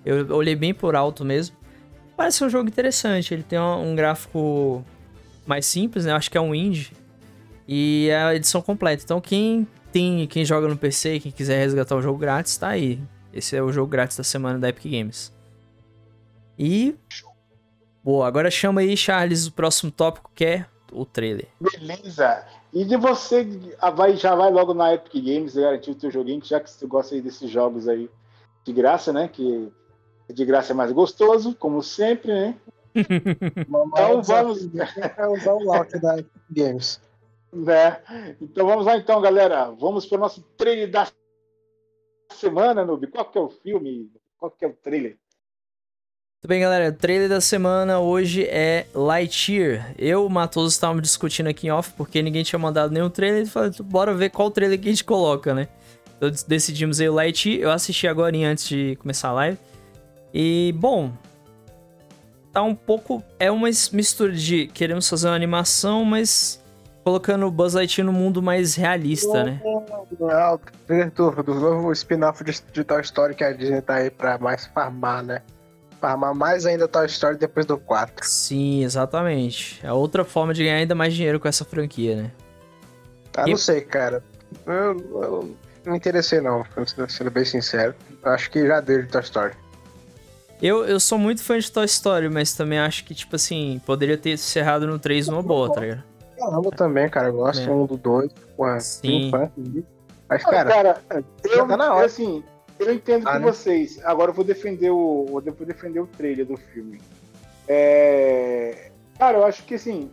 Eu 0.05 0.29
olhei 0.35 0.55
bem 0.55 0.73
por 0.75 0.95
alto 0.95 1.25
mesmo. 1.25 1.64
Parece 2.15 2.43
um 2.43 2.49
jogo 2.49 2.69
interessante. 2.69 3.33
Ele 3.33 3.43
tem 3.43 3.59
um, 3.59 3.91
um 3.91 3.95
gráfico 3.95 4.83
mais 5.45 5.65
simples, 5.65 6.05
né? 6.05 6.11
Eu 6.11 6.15
acho 6.15 6.31
que 6.31 6.37
é 6.37 6.41
um 6.41 6.55
indie. 6.55 6.91
E 7.67 8.07
é 8.09 8.17
a 8.17 8.35
edição 8.35 8.61
completa. 8.61 9.03
Então, 9.03 9.19
quem 9.19 9.67
tem, 9.91 10.27
quem 10.27 10.45
joga 10.45 10.67
no 10.67 10.77
PC, 10.77 11.19
quem 11.19 11.31
quiser 11.31 11.57
resgatar 11.57 11.95
o 11.95 12.01
jogo 12.01 12.17
grátis, 12.17 12.57
tá 12.57 12.69
aí. 12.69 12.99
Esse 13.33 13.55
é 13.55 13.61
o 13.61 13.71
jogo 13.71 13.89
grátis 13.89 14.17
da 14.17 14.23
semana 14.23 14.57
da 14.57 14.69
Epic 14.69 14.91
Games. 14.91 15.33
E. 16.57 16.95
Boa, 18.03 18.27
agora 18.27 18.51
chama 18.51 18.81
aí, 18.81 18.95
Charles, 18.95 19.47
o 19.47 19.51
próximo 19.51 19.91
tópico 19.91 20.31
que 20.33 20.45
é 20.45 20.65
o 20.91 21.05
trailer. 21.05 21.47
Beleza. 21.59 22.45
E 22.73 22.85
de 22.85 22.95
você 22.97 23.47
ah, 23.79 23.89
vai, 23.89 24.15
já 24.15 24.35
vai 24.35 24.51
logo 24.51 24.73
na 24.73 24.93
Epic 24.93 25.13
Games 25.13 25.55
garantir 25.55 25.91
o 25.91 25.95
teu 25.95 26.11
joguinho, 26.11 26.43
já 26.43 26.59
que 26.59 26.69
você 26.69 26.85
gosta 26.85 27.15
aí 27.15 27.21
desses 27.21 27.49
jogos 27.49 27.87
aí 27.87 28.09
de 28.63 28.73
graça, 28.73 29.11
né? 29.11 29.27
Que 29.27 29.71
de 30.33 30.45
graça 30.45 30.73
é 30.73 30.75
mais 30.75 30.91
gostoso, 30.91 31.55
como 31.55 31.81
sempre, 31.83 32.31
né? 32.31 32.55
então 32.95 34.21
vamos. 34.23 34.69
É 35.17 35.27
usar 35.27 35.53
o 35.53 35.63
lock 35.63 35.99
da 35.99 36.23
Games. 36.49 37.01
Né? 37.51 38.01
Então 38.41 38.65
vamos 38.65 38.85
lá 38.85 38.97
então, 38.97 39.21
galera. 39.21 39.71
Vamos 39.71 40.05
para 40.05 40.17
o 40.17 40.21
nosso 40.21 40.41
trailer 40.57 40.89
da 40.89 41.07
semana, 42.33 42.85
Noob? 42.85 43.07
Qual 43.07 43.25
que 43.25 43.37
é 43.37 43.41
o 43.41 43.49
filme? 43.49 44.11
Qual 44.37 44.51
que 44.51 44.65
é 44.65 44.67
o 44.67 44.73
trailer? 44.73 45.17
Tudo 46.41 46.49
bem, 46.49 46.61
galera? 46.61 46.89
O 46.89 46.93
trailer 46.93 47.29
da 47.29 47.41
semana 47.41 47.99
hoje 47.99 48.45
é 48.45 48.85
Lightyear. 48.93 49.95
Eu 49.97 50.23
e 50.23 50.25
o 50.25 50.29
Matoso 50.29 50.67
estávamos 50.67 51.01
discutindo 51.01 51.47
aqui 51.47 51.67
em 51.67 51.71
off 51.71 51.93
porque 51.97 52.21
ninguém 52.21 52.43
tinha 52.43 52.59
mandado 52.59 52.93
nenhum 52.93 53.09
trailer. 53.09 53.43
E 53.43 53.45
falei, 53.45 53.71
bora 53.81 54.13
ver 54.13 54.29
qual 54.29 54.51
trailer 54.51 54.79
que 54.79 54.87
a 54.87 54.91
gente 54.91 55.03
coloca, 55.03 55.53
né? 55.53 55.67
Então 56.17 56.29
decidimos 56.47 56.99
aí 56.99 57.09
o 57.09 57.13
Lightyear. 57.13 57.61
Eu 57.61 57.71
assisti 57.71 58.07
agora 58.07 58.35
antes 58.37 58.67
de 58.67 58.95
começar 58.97 59.29
a 59.29 59.33
live. 59.33 59.57
E, 60.37 60.73
bom, 60.77 61.13
tá 62.51 62.61
um 62.61 62.75
pouco. 62.75 63.23
É 63.39 63.49
uma 63.49 63.69
mistura 63.93 64.33
de 64.33 64.67
queremos 64.67 65.07
fazer 65.07 65.29
uma 65.29 65.35
animação, 65.35 66.03
mas 66.03 66.61
colocando 67.05 67.45
o 67.45 67.51
Buzz 67.51 67.73
Lightyear 67.73 68.05
no 68.05 68.11
mundo 68.11 68.41
mais 68.41 68.75
realista, 68.75 69.45
né? 69.45 69.61
Não, 69.63 70.59
do, 71.15 71.43
do 71.43 71.55
novo 71.55 71.89
spin-off 71.93 72.43
de, 72.43 72.83
Toy 72.83 72.99
Story 72.99 73.33
que 73.33 73.45
a 73.45 73.53
Disney 73.53 73.81
tá 73.81 73.95
aí 73.95 74.09
pra 74.09 74.37
mais 74.37 74.65
farmar, 74.65 75.23
né? 75.23 75.41
Farmar 76.01 76.35
mais 76.35 76.65
ainda 76.65 76.85
Toy 76.85 77.05
Story 77.05 77.37
depois 77.37 77.65
do 77.65 77.77
4. 77.77 78.27
Sim, 78.27 78.83
exatamente. 78.83 79.79
É 79.81 79.93
outra 79.93 80.25
forma 80.25 80.53
de 80.53 80.65
ganhar 80.65 80.75
ainda 80.75 80.95
mais 80.95 81.13
dinheiro 81.13 81.39
com 81.39 81.47
essa 81.47 81.63
franquia, 81.63 82.23
né? 82.23 82.31
Ah, 83.37 83.45
e... 83.47 83.51
não 83.51 83.57
sei, 83.57 83.79
cara. 83.79 84.21
Eu, 84.65 84.97
eu, 84.99 85.55
não 85.85 85.93
me 85.93 85.97
interessei 85.97 86.41
não, 86.41 86.65
sendo 87.07 87.31
bem 87.31 87.45
sincero. 87.45 87.95
Acho 88.21 88.51
que 88.51 88.67
já 88.67 88.81
deu 88.81 89.01
de 89.01 89.07
Toy 89.07 89.21
Story. 89.21 89.53
Eu, 90.65 90.83
eu 90.83 90.99
sou 90.99 91.19
muito 91.19 91.43
fã 91.43 91.59
de 91.59 91.71
Toy 91.71 91.85
Story, 91.85 92.27
mas 92.27 92.53
também 92.53 92.79
acho 92.79 93.05
que, 93.05 93.13
tipo 93.13 93.35
assim, 93.35 93.79
poderia 93.85 94.17
ter 94.17 94.31
encerrado 94.31 94.87
no 94.87 94.97
3 94.97 95.27
numa 95.27 95.43
boa, 95.43 95.71
tá 95.71 95.81
ligado? 95.81 96.03
caramba 96.35 96.71
também, 96.71 97.07
cara. 97.07 97.27
Eu 97.27 97.33
gosto 97.33 97.69
é. 97.69 97.71
um 97.71 97.85
do 97.85 97.97
dois. 97.97 98.31
Porra, 98.57 98.79
Sim. 98.79 99.31
Mas, 100.27 100.43
cara, 100.43 100.69
cara 100.69 101.23
eu, 101.43 101.67
tá 101.67 101.77
na 101.77 101.93
hora. 101.93 102.05
assim, 102.07 102.43
eu 102.79 102.93
entendo 102.93 103.27
ah, 103.27 103.33
com 103.33 103.39
né? 103.39 103.51
vocês. 103.51 104.03
Agora 104.03 104.31
eu 104.31 104.35
vou 104.35 104.43
defender 104.43 104.89
o. 104.89 105.25
Vou 105.29 105.41
defender 105.41 105.99
o 105.99 106.07
trailer 106.07 106.45
do 106.45 106.57
filme. 106.57 106.99
É... 107.67 108.91
Cara, 109.19 109.37
eu 109.37 109.45
acho 109.45 109.63
que 109.65 109.75
assim, 109.75 110.09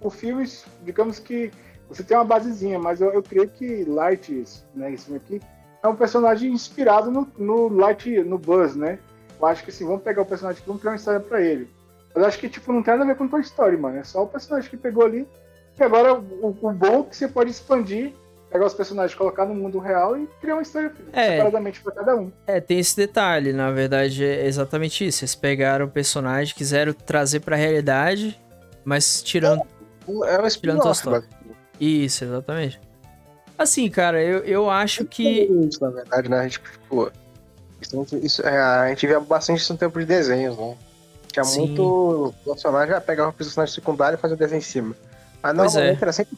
o 0.00 0.08
filme, 0.08 0.48
digamos 0.82 1.18
que 1.18 1.50
você 1.88 2.02
tem 2.02 2.16
uma 2.16 2.24
basezinha, 2.24 2.78
mas 2.78 3.00
eu, 3.00 3.12
eu 3.12 3.22
creio 3.22 3.48
que 3.48 3.84
Light, 3.84 4.44
né, 4.74 4.92
esse 4.92 5.04
filme 5.04 5.20
aqui, 5.24 5.40
é 5.82 5.88
um 5.88 5.94
personagem 5.94 6.50
inspirado 6.52 7.10
no, 7.10 7.28
no 7.38 7.68
Light, 7.68 8.22
no 8.24 8.38
Buzz, 8.38 8.74
né? 8.76 8.98
Eu 9.40 9.46
acho 9.46 9.64
que 9.64 9.70
assim, 9.70 9.86
vamos 9.86 10.02
pegar 10.02 10.22
o 10.22 10.26
personagem 10.26 10.58
aqui, 10.58 10.66
vamos 10.66 10.80
criar 10.80 10.92
uma 10.92 10.96
história 10.96 11.20
pra 11.20 11.40
ele. 11.40 11.68
Mas 12.14 12.22
eu 12.22 12.28
acho 12.28 12.38
que, 12.38 12.48
tipo, 12.48 12.72
não 12.72 12.82
tem 12.82 12.94
nada 12.94 13.04
a 13.04 13.06
ver 13.06 13.16
com 13.16 13.28
Toy 13.28 13.40
Story, 13.40 13.76
mano. 13.76 13.98
É 13.98 14.04
só 14.04 14.22
o 14.22 14.26
personagem 14.26 14.68
que 14.68 14.76
pegou 14.76 15.04
ali 15.04 15.26
e 15.78 15.82
agora 15.82 16.14
o, 16.14 16.48
o 16.60 16.72
bom 16.72 17.00
é 17.00 17.02
que 17.04 17.16
você 17.16 17.26
pode 17.26 17.50
expandir 17.50 18.12
pegar 18.50 18.66
os 18.66 18.74
personagens, 18.74 19.16
colocar 19.16 19.46
no 19.46 19.54
mundo 19.54 19.78
real 19.78 20.18
e 20.18 20.28
criar 20.40 20.56
uma 20.56 20.62
história 20.62 20.92
é, 21.12 21.36
separadamente 21.36 21.80
para 21.80 21.92
cada 21.92 22.16
um. 22.16 22.32
É, 22.46 22.60
tem 22.60 22.78
esse 22.78 22.96
detalhe, 22.96 23.52
na 23.52 23.70
verdade 23.70 24.24
é 24.24 24.46
exatamente 24.46 25.06
isso. 25.06 25.24
Eles 25.24 25.34
pegaram 25.34 25.86
o 25.86 25.90
personagem, 25.90 26.54
quiseram 26.54 26.92
trazer 26.92 27.40
para 27.40 27.56
a 27.56 27.58
realidade, 27.58 28.38
mas 28.84 29.22
tirando. 29.22 29.60
É, 29.60 30.34
é 30.34 30.40
um 30.40 30.48
tirando 30.48 30.82
a 30.82 31.22
Isso, 31.80 32.24
exatamente. 32.24 32.80
Assim, 33.56 33.88
cara, 33.88 34.22
eu, 34.22 34.38
eu 34.40 34.68
acho 34.68 35.04
que. 35.04 35.42
Isso, 35.42 35.80
na 35.82 35.90
verdade, 35.90 36.28
né? 36.28 36.40
A 36.40 36.42
gente, 36.42 36.60
tipo, 36.60 37.10
isso, 37.80 38.16
isso, 38.16 38.42
é, 38.42 38.58
a 38.58 38.88
gente 38.88 39.06
via 39.06 39.20
bastante 39.20 39.60
isso 39.60 39.72
no 39.72 39.78
tempo 39.78 39.98
de 39.98 40.04
desenhos, 40.04 40.56
né? 40.56 40.76
Tinha 41.32 41.44
Sim. 41.44 41.68
muito 41.68 42.34
personagem, 42.44 42.94
ah, 42.94 43.00
pegava 43.00 43.30
o 43.30 43.32
personagem 43.32 43.74
secundário 43.74 44.16
e 44.16 44.20
fazia 44.20 44.34
o 44.34 44.38
desenho 44.38 44.58
em 44.58 44.62
cima. 44.62 44.94
Mas 45.42 45.54
normalmente 45.54 45.98
é. 45.98 46.02
era 46.02 46.12
sempre. 46.12 46.36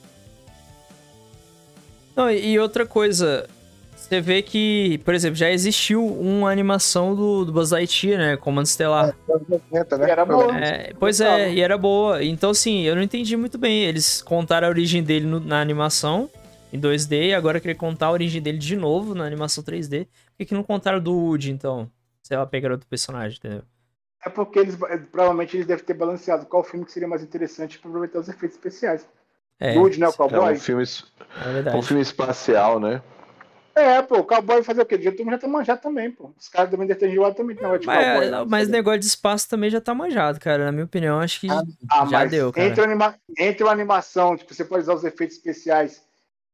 Não, 2.14 2.30
e 2.30 2.58
outra 2.58 2.84
coisa, 2.84 3.48
você 3.96 4.20
vê 4.20 4.42
que, 4.42 4.98
por 5.04 5.14
exemplo, 5.14 5.36
já 5.36 5.50
existiu 5.50 6.06
uma 6.06 6.50
animação 6.50 7.14
do, 7.14 7.46
do 7.46 7.52
Buzz 7.52 7.70
Lightyear, 7.70 8.18
né? 8.18 8.36
Comando 8.36 8.66
Estelar. 8.66 9.16
É, 9.28 9.96
né? 9.96 10.06
E 10.06 10.10
era 10.10 10.24
boa. 10.26 10.58
É, 10.58 10.92
pois 10.98 11.20
é, 11.20 11.52
e 11.52 11.60
era 11.60 11.78
boa. 11.78 12.22
Então, 12.22 12.50
assim, 12.50 12.82
eu 12.82 12.94
não 12.94 13.02
entendi 13.02 13.36
muito 13.36 13.56
bem. 13.56 13.84
Eles 13.84 14.20
contaram 14.20 14.66
a 14.66 14.70
origem 14.70 15.02
dele 15.02 15.26
no, 15.26 15.40
na 15.40 15.60
animação 15.60 16.28
em 16.72 16.78
2D 16.78 17.28
e 17.28 17.34
agora 17.34 17.60
querer 17.60 17.74
contar 17.74 18.08
a 18.08 18.12
origem 18.12 18.42
dele 18.42 18.58
de 18.58 18.76
novo 18.76 19.14
na 19.14 19.24
animação 19.24 19.64
3D. 19.64 20.06
Por 20.32 20.38
que, 20.38 20.46
que 20.46 20.54
não 20.54 20.62
contaram 20.62 21.00
do 21.00 21.12
Woody, 21.12 21.50
então? 21.50 21.90
Sei 22.22 22.36
lá, 22.36 22.46
pegaram 22.46 22.74
outro 22.74 22.88
personagem, 22.88 23.38
entendeu? 23.38 23.62
É 24.24 24.30
porque 24.30 24.58
eles 24.58 24.76
provavelmente 25.10 25.56
eles 25.56 25.66
devem 25.66 25.84
ter 25.84 25.94
balanceado 25.94 26.46
qual 26.46 26.62
filme 26.62 26.84
que 26.86 26.92
seria 26.92 27.08
mais 27.08 27.22
interessante 27.22 27.78
para 27.78 27.88
aproveitar 27.88 28.20
os 28.20 28.28
efeitos 28.28 28.56
especiais. 28.56 29.06
É, 29.58 29.74
Dude, 29.74 29.98
né? 29.98 30.08
O 30.08 30.12
Cowboy. 30.12 30.50
É 30.50 30.52
um 30.52 30.60
filme, 30.60 30.84
é 31.66 31.76
um 31.76 31.82
filme 31.82 32.02
espacial, 32.02 32.78
né? 32.78 33.02
É, 33.74 34.02
pô, 34.02 34.18
o 34.18 34.24
cowboy 34.24 34.62
fazer 34.62 34.82
o 34.82 34.86
quê? 34.86 35.00
Já, 35.00 35.10
já 35.10 35.38
tá 35.38 35.48
manjado 35.48 35.80
também, 35.80 36.10
pô. 36.10 36.30
Os 36.38 36.48
caras 36.48 36.70
também 36.70 36.86
devem 36.86 37.00
ter 37.00 37.10
enjoado 37.10 37.34
também 37.34 37.56
não 37.56 37.78
de 37.78 37.86
mas, 37.86 38.04
cowboy. 38.04 38.30
Né? 38.30 38.44
Mas 38.46 38.68
negócio 38.68 39.00
de 39.00 39.06
espaço 39.06 39.48
também 39.48 39.70
já 39.70 39.80
tá 39.80 39.94
manjado, 39.94 40.38
cara. 40.38 40.66
Na 40.66 40.72
minha 40.72 40.84
opinião, 40.84 41.18
acho 41.18 41.40
que 41.40 41.48
ah, 41.50 42.06
já 42.06 42.26
deu, 42.26 42.52
cara. 42.52 42.66
Entre, 42.66 42.84
anima 42.84 43.14
entre 43.38 43.64
uma 43.64 43.72
animação, 43.72 44.36
tipo, 44.36 44.52
você 44.52 44.64
pode 44.64 44.82
usar 44.82 44.94
os 44.94 45.04
efeitos 45.04 45.36
especiais 45.36 46.02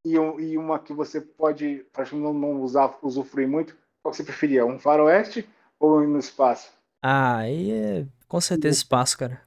e, 0.04 0.14
e 0.14 0.58
uma 0.58 0.78
que 0.78 0.92
você 0.92 1.20
pode, 1.20 1.84
acho 1.94 2.16
não, 2.16 2.32
não 2.32 2.62
usar, 2.62 2.96
usufruir 3.02 3.48
muito, 3.48 3.76
qual 4.02 4.12
você 4.12 4.24
preferia? 4.24 4.64
Um 4.64 4.78
faroeste 4.78 5.48
ou 5.78 6.00
no 6.00 6.18
espaço? 6.18 6.72
Ah, 7.02 7.38
aí 7.38 7.70
é 7.70 8.06
com 8.26 8.40
certeza 8.40 8.76
espaço, 8.76 9.18
cara. 9.18 9.40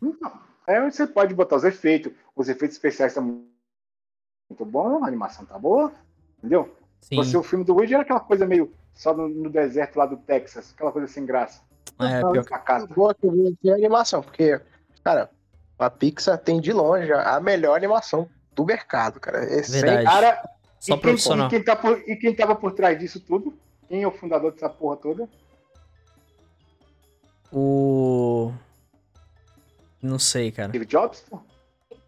Não, 0.00 0.32
é 0.66 0.80
onde 0.80 0.94
você 0.94 1.06
pode 1.06 1.34
botar 1.34 1.56
os 1.56 1.64
efeitos. 1.64 2.12
Os 2.34 2.48
efeitos 2.48 2.76
especiais 2.76 3.12
estão 3.12 3.24
muito 3.24 4.64
bons, 4.64 5.02
a 5.02 5.06
animação 5.06 5.44
tá 5.46 5.58
boa, 5.58 5.92
entendeu? 6.38 6.76
Sim. 7.00 7.16
Você, 7.16 7.36
o 7.36 7.42
filme 7.42 7.64
do 7.64 7.74
Woody 7.74 7.94
era 7.94 8.02
aquela 8.02 8.20
coisa 8.20 8.46
meio 8.46 8.72
só 8.94 9.14
no, 9.14 9.28
no, 9.28 9.50
deserto 9.50 9.96
lá 9.96 10.06
do 10.06 10.16
Texas, 10.16 10.72
aquela 10.74 10.90
coisa 10.90 11.06
sem 11.06 11.24
graça. 11.24 11.62
É, 12.00 12.20
pior 12.20 12.44
que... 12.44 12.94
Boa 12.94 13.14
que 13.14 13.70
a 13.70 13.74
animação, 13.74 14.22
porque, 14.22 14.60
cara, 15.04 15.30
a 15.78 15.90
Pixar 15.90 16.38
tem 16.38 16.60
de 16.60 16.72
longe 16.72 17.12
a 17.12 17.40
melhor 17.40 17.76
animação 17.76 18.28
do 18.56 18.64
mercado, 18.64 19.20
cara. 19.20 19.44
Esse 19.44 19.72
Verdade. 19.72 20.04
Cara, 20.04 20.50
Só 20.80 20.94
e, 20.94 20.98
quem, 20.98 21.14
e, 21.14 21.48
quem 21.48 21.62
tá 21.62 21.76
por, 21.76 22.02
e 22.06 22.16
quem 22.16 22.34
tava 22.34 22.56
por 22.56 22.72
trás 22.72 22.98
disso 22.98 23.20
tudo? 23.20 23.56
Quem 23.86 24.02
é 24.02 24.08
o 24.08 24.10
fundador 24.10 24.50
dessa 24.50 24.68
porra 24.68 24.96
toda? 24.96 25.28
O. 27.52 28.52
Não 30.02 30.18
sei, 30.18 30.50
cara. 30.50 30.70
Steve 30.70 30.86
Jobs? 30.86 31.24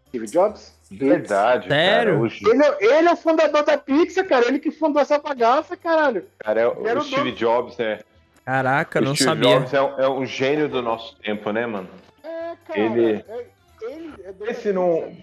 Steve 0.07 0.25
Jobs? 0.25 0.77
Verdade. 0.91 1.67
Sério? 1.67 2.19
Cara, 2.19 2.51
ele, 2.51 2.63
é, 2.63 2.97
ele, 2.97 3.07
é 3.09 3.13
o 3.13 3.15
fundador 3.15 3.63
da 3.63 3.77
Pixar, 3.77 4.27
cara. 4.27 4.47
Ele 4.47 4.59
que 4.59 4.71
fundou 4.71 5.01
essa 5.01 5.19
bagaça, 5.19 5.77
caralho. 5.77 6.25
Cara, 6.39 6.61
é 6.61 6.67
o, 6.67 6.97
o 6.97 7.01
Steve 7.03 7.31
Jobs, 7.31 7.77
né? 7.77 7.99
Caraca, 8.43 8.99
o 8.99 9.03
não 9.03 9.15
Steve 9.15 9.29
sabia. 9.29 9.59
Jobs 9.59 9.73
é, 9.73 9.81
um, 9.81 9.99
é 9.99 10.09
um 10.09 10.25
gênio 10.25 10.67
do 10.67 10.81
nosso 10.81 11.15
tempo, 11.17 11.51
né, 11.51 11.67
mano? 11.67 11.89
É, 12.23 12.55
cara. 12.65 12.79
Ele. 12.79 13.23
É, 13.27 13.47
ele 13.81 14.13
é 14.23 14.33
Pense 14.33 14.73
num. 14.73 15.15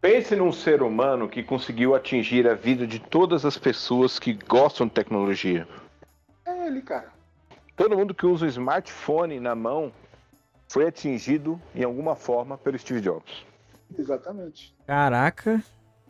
Pense 0.00 0.36
num 0.36 0.52
ser 0.52 0.82
humano 0.82 1.28
que 1.28 1.42
conseguiu 1.42 1.94
atingir 1.94 2.46
a 2.46 2.54
vida 2.54 2.86
de 2.86 3.00
todas 3.00 3.44
as 3.44 3.58
pessoas 3.58 4.18
que 4.18 4.32
gostam 4.32 4.86
de 4.86 4.92
tecnologia. 4.92 5.66
É 6.46 6.66
ele, 6.66 6.82
cara. 6.82 7.12
Todo 7.76 7.96
mundo 7.96 8.14
que 8.14 8.24
usa 8.24 8.46
o 8.46 8.48
smartphone 8.48 9.40
na 9.40 9.54
mão 9.54 9.92
foi 10.68 10.86
atingido 10.86 11.60
em 11.74 11.82
alguma 11.82 12.14
forma 12.14 12.56
pelo 12.56 12.78
Steve 12.78 13.00
Jobs. 13.00 13.44
Exatamente. 13.98 14.74
Caraca, 14.86 15.62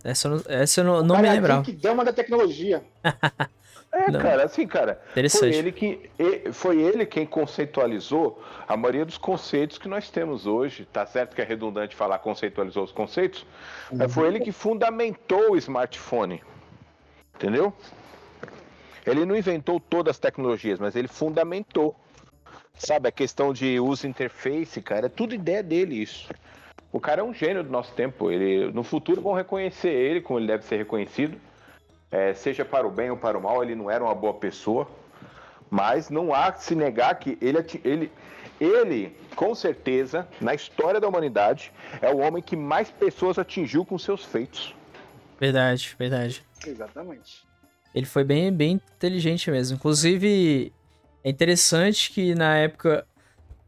essa, 0.04 0.42
essa 0.49 0.80
eu 0.80 0.85
não, 0.85 1.02
não 1.02 1.16
me 1.16 1.28
lembrava. 1.28 1.62
que 1.62 1.73
dama 1.73 2.04
da 2.04 2.12
tecnologia. 2.12 2.83
É, 3.90 4.11
não. 4.11 4.21
cara, 4.21 4.45
assim, 4.45 4.66
cara, 4.66 5.00
foi 5.30 5.54
ele, 5.54 5.73
que, 5.73 6.11
foi 6.52 6.80
ele 6.80 7.07
quem 7.07 7.25
conceitualizou 7.25 8.42
a 8.66 8.76
maioria 8.76 9.04
dos 9.04 9.16
conceitos 9.16 9.78
que 9.78 9.88
nós 9.88 10.11
temos 10.11 10.47
hoje. 10.47 10.85
Tá 10.85 11.07
certo 11.07 11.35
que 11.35 11.40
é 11.40 11.45
redundante 11.45 11.97
falar 11.97 12.18
conceitualizou 12.18 12.85
os 12.85 12.92
conceitos, 12.92 13.47
uhum. 13.90 13.99
mas 13.99 14.12
foi 14.12 14.28
ele 14.28 14.40
que 14.40 14.52
fundamentou 14.52 15.52
o 15.52 15.57
smartphone. 15.57 16.42
Entendeu? 17.35 17.73
Ele 19.07 19.25
não 19.25 19.37
inventou 19.37 19.80
todas 19.80 20.12
as 20.12 20.18
tecnologias, 20.18 20.78
mas 20.78 20.95
ele 20.95 21.09
fundamentou. 21.09 21.97
Sabe, 22.75 23.09
a 23.09 23.12
questão 23.12 23.52
de 23.52 23.80
uso 23.80 24.07
interface, 24.07 24.80
cara, 24.80 25.07
é 25.07 25.09
tudo 25.09 25.35
ideia 25.35 25.62
dele 25.62 26.00
isso. 26.00 26.28
O 26.92 27.00
cara 27.00 27.23
é 27.23 27.25
um 27.25 27.35
gênio 27.35 27.64
do 27.64 27.71
nosso 27.71 27.92
tempo. 27.95 28.30
Ele, 28.30 28.71
no 28.73 28.85
futuro 28.85 29.21
vão 29.21 29.33
reconhecer 29.33 29.90
ele 29.90 30.21
como 30.21 30.38
ele 30.38 30.47
deve 30.47 30.64
ser 30.64 30.76
reconhecido. 30.76 31.38
É, 32.10 32.32
seja 32.34 32.64
para 32.64 32.86
o 32.86 32.90
bem 32.90 33.10
ou 33.10 33.16
para 33.16 33.36
o 33.36 33.42
mal, 33.42 33.62
ele 33.62 33.74
não 33.74 33.90
era 33.90 34.02
uma 34.02 34.14
boa 34.14 34.34
pessoa. 34.34 34.88
Mas 35.70 36.08
não 36.08 36.32
há 36.32 36.50
que 36.50 36.64
se 36.64 36.74
negar 36.74 37.14
que 37.18 37.36
ele, 37.40 37.58
ele, 37.84 38.12
ele, 38.58 39.16
com 39.36 39.54
certeza, 39.54 40.26
na 40.40 40.54
história 40.54 40.98
da 40.98 41.06
humanidade, 41.06 41.72
é 42.00 42.10
o 42.10 42.18
homem 42.18 42.42
que 42.42 42.56
mais 42.56 42.90
pessoas 42.90 43.38
atingiu 43.38 43.84
com 43.84 43.98
seus 43.98 44.24
feitos. 44.24 44.74
Verdade, 45.38 45.94
verdade. 45.98 46.42
Exatamente. 46.66 47.46
Ele 47.94 48.06
foi 48.06 48.24
bem, 48.24 48.52
bem 48.52 48.72
inteligente 48.72 49.50
mesmo. 49.50 49.76
Inclusive, 49.76 50.72
é 51.22 51.28
interessante 51.28 52.10
que 52.10 52.34
na 52.34 52.56
época 52.56 53.06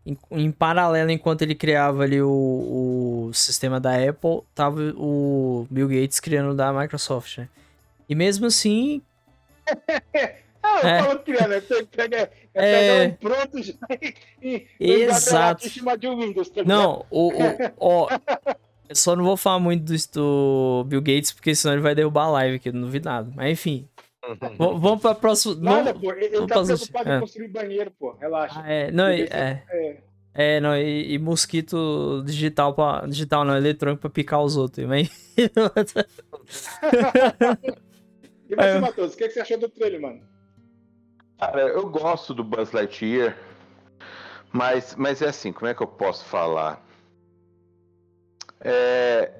em, 0.04 0.16
em, 0.30 0.50
paralelo, 0.50 1.11
enquanto 1.11 1.42
ele 1.42 1.54
criava 1.54 2.02
ali 2.02 2.20
o, 2.23 3.28
o 3.28 3.35
sistema 3.35 3.78
da 3.78 3.92
Apple, 3.94 4.40
tava 4.54 4.80
o 4.97 5.66
Bill 5.70 5.88
Gates 5.88 6.20
criando 6.20 6.54
da 6.54 6.73
Microsoft, 6.73 7.38
né? 7.38 7.49
E 8.11 8.14
mesmo 8.17 8.47
assim. 8.47 9.00
ah, 10.61 10.81
eu 10.83 10.88
é. 10.88 11.02
falo 11.05 11.19
criando, 11.21 11.50
né? 11.50 11.62
pega, 11.93 12.29
é... 12.52 13.07
um 13.07 13.12
pronto 13.12 13.62
já 13.62 13.73
e, 14.43 14.67
Exato. 14.81 15.69
de 15.97 16.09
um 16.09 16.19
Windows, 16.19 16.50
tá 16.50 16.64
Não, 16.64 17.07
o, 17.09 17.29
o, 17.29 17.33
ó, 17.79 18.09
eu 18.88 18.97
só 18.97 19.14
não 19.14 19.23
vou 19.23 19.37
falar 19.37 19.61
muito 19.61 19.85
do, 19.85 19.95
do 20.12 20.85
Bill 20.88 21.00
Gates, 21.00 21.33
porque 21.33 21.55
senão 21.55 21.75
ele 21.75 21.83
vai 21.83 21.95
derrubar 21.95 22.25
a 22.25 22.31
live 22.31 22.57
aqui, 22.57 22.73
não 22.73 22.81
duvido 22.81 23.09
nada. 23.09 23.33
Mas 23.37 23.52
enfim, 23.52 23.88
Vamos 24.59 25.00
pra 25.00 25.14
próxima. 25.14 25.55
Nada, 25.55 25.95
pô. 25.95 26.12
Ele 26.12 26.47
tá 26.47 26.62
preocupado 26.62 27.09
é. 27.09 27.17
em 27.17 27.21
construir 27.21 27.49
banheiro, 27.49 27.90
pô. 27.99 28.14
Relaxa. 28.21 28.61
Ah, 28.62 28.71
é. 28.71 28.90
Não, 28.90 29.07
é, 29.07 29.23
é. 29.23 29.62
É, 30.33 30.61
não, 30.61 30.76
e, 30.76 31.14
e, 31.14 31.19
mosquito 31.19 32.23
digital 32.25 32.75
pra. 32.75 33.07
Digital 33.07 33.45
não, 33.45 33.57
eletrônico 33.57 34.02
pra 34.02 34.11
picar 34.11 34.43
os 34.43 34.57
outros. 34.57 34.87
Mas... 34.87 35.11
e 38.50 38.57
você, 38.57 38.69
é. 38.69 38.80
Matheus, 38.80 39.14
o 39.14 39.16
que, 39.16 39.28
que 39.28 39.35
você 39.35 39.40
achou 39.40 39.59
do 39.59 39.69
trailer, 39.69 40.00
mano? 40.00 40.21
Cara, 41.38 41.62
eu 41.69 41.88
gosto 41.88 42.35
do 42.35 42.45
Buzz 42.45 42.73
Lightyear, 42.73 43.37
mas, 44.52 44.95
mas 44.97 45.23
é 45.23 45.28
assim, 45.28 45.52
como 45.52 45.69
é 45.69 45.75
que 45.75 45.83
eu 45.83 45.87
posso 45.87 46.25
falar? 46.25 46.85
É, 48.61 49.33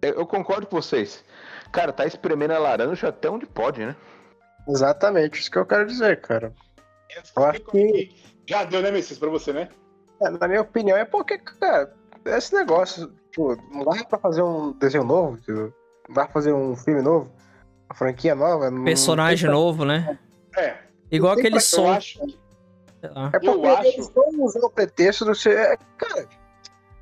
eu 0.00 0.24
concordo 0.26 0.66
com 0.66 0.76
vocês. 0.80 1.24
Cara, 1.72 1.92
tá 1.92 2.06
espremendo 2.06 2.52
a 2.52 2.58
laranja 2.58 3.08
até 3.08 3.28
onde 3.28 3.46
pode, 3.46 3.84
né? 3.84 3.96
Exatamente, 4.68 5.40
isso 5.40 5.50
que 5.50 5.58
eu 5.58 5.66
quero 5.66 5.86
dizer, 5.86 6.20
cara. 6.20 6.54
Eu 7.36 7.44
acho 7.44 7.60
que. 7.64 8.14
Já 8.46 8.64
deu, 8.64 8.80
né, 8.80 8.90
Messias, 8.90 9.18
pra 9.18 9.28
você, 9.28 9.52
né? 9.52 9.68
É, 10.20 10.30
na 10.30 10.48
minha 10.48 10.62
opinião, 10.62 10.96
é 10.96 11.04
porque, 11.04 11.38
cara, 11.38 11.92
esse 12.24 12.54
negócio, 12.54 13.12
tipo, 13.30 13.56
não 13.70 13.84
dá 13.84 14.04
pra 14.04 14.18
fazer 14.18 14.42
um 14.42 14.72
desenho 14.72 15.04
novo, 15.04 15.36
tipo, 15.38 15.74
não 16.08 16.14
dá 16.14 16.24
pra 16.24 16.32
fazer 16.32 16.52
um 16.52 16.76
filme 16.76 17.02
novo, 17.02 17.30
uma 17.92 17.94
franquia 17.94 18.34
nova. 18.34 18.72
Personagem 18.84 19.46
pra... 19.46 19.54
novo, 19.54 19.84
né? 19.84 20.18
É. 20.56 20.76
Igual 21.10 21.34
aquele 21.34 21.60
som. 21.60 21.92
Acho... 21.92 22.20
É 23.02 23.30
porque 23.30 23.48
eu 23.48 23.64
acho... 23.66 23.88
eles 23.88 24.10
vão 24.10 24.28
usar 24.40 24.60
o 24.60 24.70
pretexto 24.70 25.24
do 25.24 25.34
ser. 25.34 25.56
É, 25.56 25.76
cara, 25.98 26.28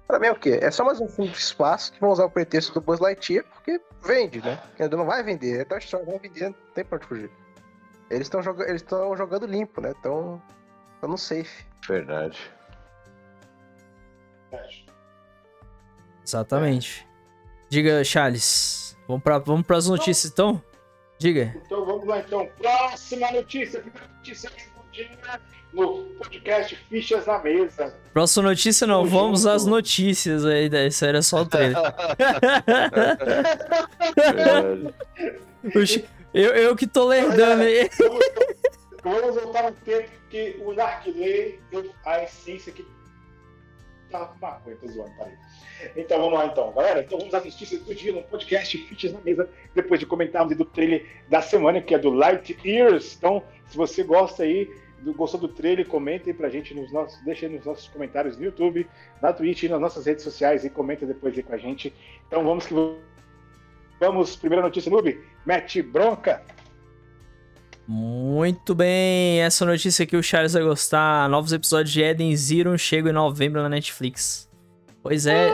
pra 0.06 0.18
mim 0.18 0.26
é 0.26 0.32
o 0.32 0.36
quê? 0.36 0.58
É 0.60 0.70
só 0.70 0.84
mais 0.84 1.00
um 1.00 1.08
filme 1.08 1.30
de 1.30 1.38
espaço 1.38 1.92
que 1.92 2.00
vão 2.00 2.10
usar 2.10 2.24
o 2.24 2.30
pretexto 2.30 2.74
do 2.74 2.80
Buzz 2.80 3.00
Lightyear, 3.00 3.44
porque 3.44 3.80
vende, 4.04 4.42
né? 4.42 4.58
Que 4.76 4.82
ainda 4.82 4.96
não 4.96 5.06
vai 5.06 5.22
vender. 5.22 5.60
É 5.60 5.64
tão 5.64 5.78
história, 5.78 6.06
vai 6.06 6.18
vender, 6.18 6.48
não 6.48 6.54
tem 6.74 6.84
pra 6.84 6.96
onde 6.96 7.06
fugir. 7.06 7.30
Eles 8.10 8.26
estão 8.26 8.42
joga 8.42 8.68
eles 8.68 8.84
jogando 9.16 9.46
limpo, 9.46 9.80
né? 9.80 9.90
Estão 9.92 10.42
no 11.02 11.16
safe. 11.16 11.64
Verdade. 11.86 12.50
Exatamente. 16.26 17.06
Diga, 17.68 18.02
Charles. 18.02 18.96
Vamos 19.06 19.22
para 19.22 19.38
vamos 19.38 19.70
as 19.70 19.86
notícias 19.86 20.32
então? 20.32 20.60
Diga. 21.20 21.54
Então 21.66 21.84
vamos 21.84 22.06
lá 22.06 22.20
então. 22.20 22.48
Próxima 22.58 23.30
notícia. 23.30 23.84
Notícia 24.16 24.50
no 25.70 26.04
podcast 26.18 26.74
Fichas 26.88 27.26
na 27.26 27.38
Mesa. 27.40 27.94
Próxima 28.14 28.48
notícia 28.48 28.86
não, 28.86 29.04
vamos 29.04 29.46
às 29.46 29.66
notícias 29.66 30.46
aí. 30.46 30.70
Isso 30.88 31.04
era 31.04 31.20
só 31.20 31.42
o 31.42 31.46
trailer. 31.46 31.76
Eu, 36.32 36.54
eu 36.54 36.76
que 36.76 36.86
tô 36.86 37.08
lerdando 37.08 37.62
aí. 37.62 37.90
Vamos, 39.02 39.34
voltar 39.34 39.64
no 39.64 39.72
tempo 39.72 40.08
que 40.30 40.56
o 40.64 40.72
narguilé 40.72 41.58
deu 41.72 41.92
a 42.06 42.22
essência 42.22 42.72
que 42.72 42.86
com 44.18 44.38
maconha, 44.40 44.76
tô 44.76 44.88
zoando, 44.88 45.12
parei. 45.16 45.34
Então 45.96 46.18
vamos 46.18 46.38
lá 46.38 46.46
então, 46.46 46.72
galera. 46.72 47.00
Então 47.00 47.18
vamos 47.18 47.32
às 47.32 47.44
notícias 47.44 47.80
do 47.82 47.94
dia 47.94 48.12
no 48.12 48.22
podcast 48.22 48.76
Fichas 48.76 49.12
na 49.12 49.20
Mesa, 49.20 49.48
depois 49.74 50.00
de 50.00 50.06
comentarmos 50.06 50.56
do 50.56 50.64
trailer 50.64 51.06
da 51.28 51.40
semana, 51.40 51.80
que 51.80 51.94
é 51.94 51.98
do 51.98 52.10
Light 52.10 52.58
Years. 52.64 53.16
Então, 53.16 53.42
se 53.68 53.76
você 53.76 54.02
gosta 54.02 54.42
aí, 54.42 54.70
gostou 55.16 55.40
do 55.40 55.48
trailer, 55.48 55.86
comenta 55.86 56.28
aí 56.28 56.34
pra 56.34 56.48
gente 56.48 56.74
nos 56.74 56.92
nossos. 56.92 57.22
Deixa 57.24 57.46
aí 57.46 57.52
nos 57.52 57.64
nossos 57.64 57.88
comentários 57.88 58.36
no 58.36 58.44
YouTube, 58.44 58.86
na 59.22 59.32
Twitch 59.32 59.62
e 59.62 59.68
nas 59.68 59.80
nossas 59.80 60.06
redes 60.06 60.24
sociais 60.24 60.64
e 60.64 60.70
comenta 60.70 61.06
depois 61.06 61.36
aí 61.36 61.42
com 61.42 61.54
a 61.54 61.58
gente. 61.58 61.94
Então 62.26 62.44
vamos 62.44 62.66
que 62.66 62.74
Vamos, 64.00 64.34
primeira 64.34 64.62
notícia, 64.62 64.90
Noob. 64.90 65.20
Mete 65.44 65.82
bronca. 65.82 66.42
Muito 67.92 68.72
bem, 68.72 69.40
essa 69.40 69.64
notícia 69.66 70.04
aqui 70.04 70.16
o 70.16 70.22
Charles 70.22 70.52
vai 70.52 70.62
gostar. 70.62 71.28
Novos 71.28 71.52
episódios 71.52 71.92
de 71.92 72.00
Eden 72.00 72.36
Zero 72.36 72.78
chegam 72.78 73.10
em 73.10 73.12
novembro 73.12 73.60
na 73.60 73.68
Netflix. 73.68 74.48
Pois 75.02 75.26
é. 75.26 75.52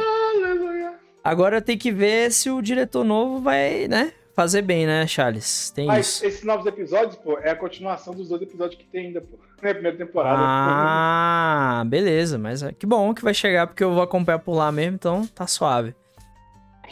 Agora 1.25 1.63
tem 1.63 1.79
que 1.79 1.91
ver 1.91 2.31
se 2.31 2.51
o 2.51 2.61
diretor 2.61 3.05
novo 3.05 3.41
vai, 3.41 3.89
né, 3.89 4.13
fazer 4.35 4.61
bem, 4.61 4.87
né, 4.87 5.07
Charles? 5.07 5.71
Tem 5.71 5.87
Mas 5.87 6.09
isso. 6.09 6.27
esses 6.27 6.45
novos 6.45 6.67
episódios, 6.67 7.17
pô, 7.17 7.39
é 7.39 7.53
a 7.53 7.57
continuação 7.57 8.13
dos 8.15 8.29
dois 8.29 8.43
episódios 8.43 8.79
que 8.79 8.87
tem 8.87 9.07
ainda, 9.07 9.23
pô. 9.23 9.39
Na 9.63 9.73
primeira 9.73 9.97
temporada. 9.97 10.37
Ah, 10.39 11.85
beleza. 11.87 12.37
Mas 12.37 12.63
é, 12.63 12.71
que 12.71 12.85
bom 12.85 13.15
que 13.15 13.25
vai 13.25 13.33
chegar, 13.33 13.67
porque 13.67 13.83
eu 13.83 13.95
vou 13.95 14.03
acompanhar 14.03 14.41
por 14.41 14.55
lá 14.55 14.71
mesmo, 14.71 14.97
então 14.97 15.27
tá 15.29 15.47
suave. 15.47 15.95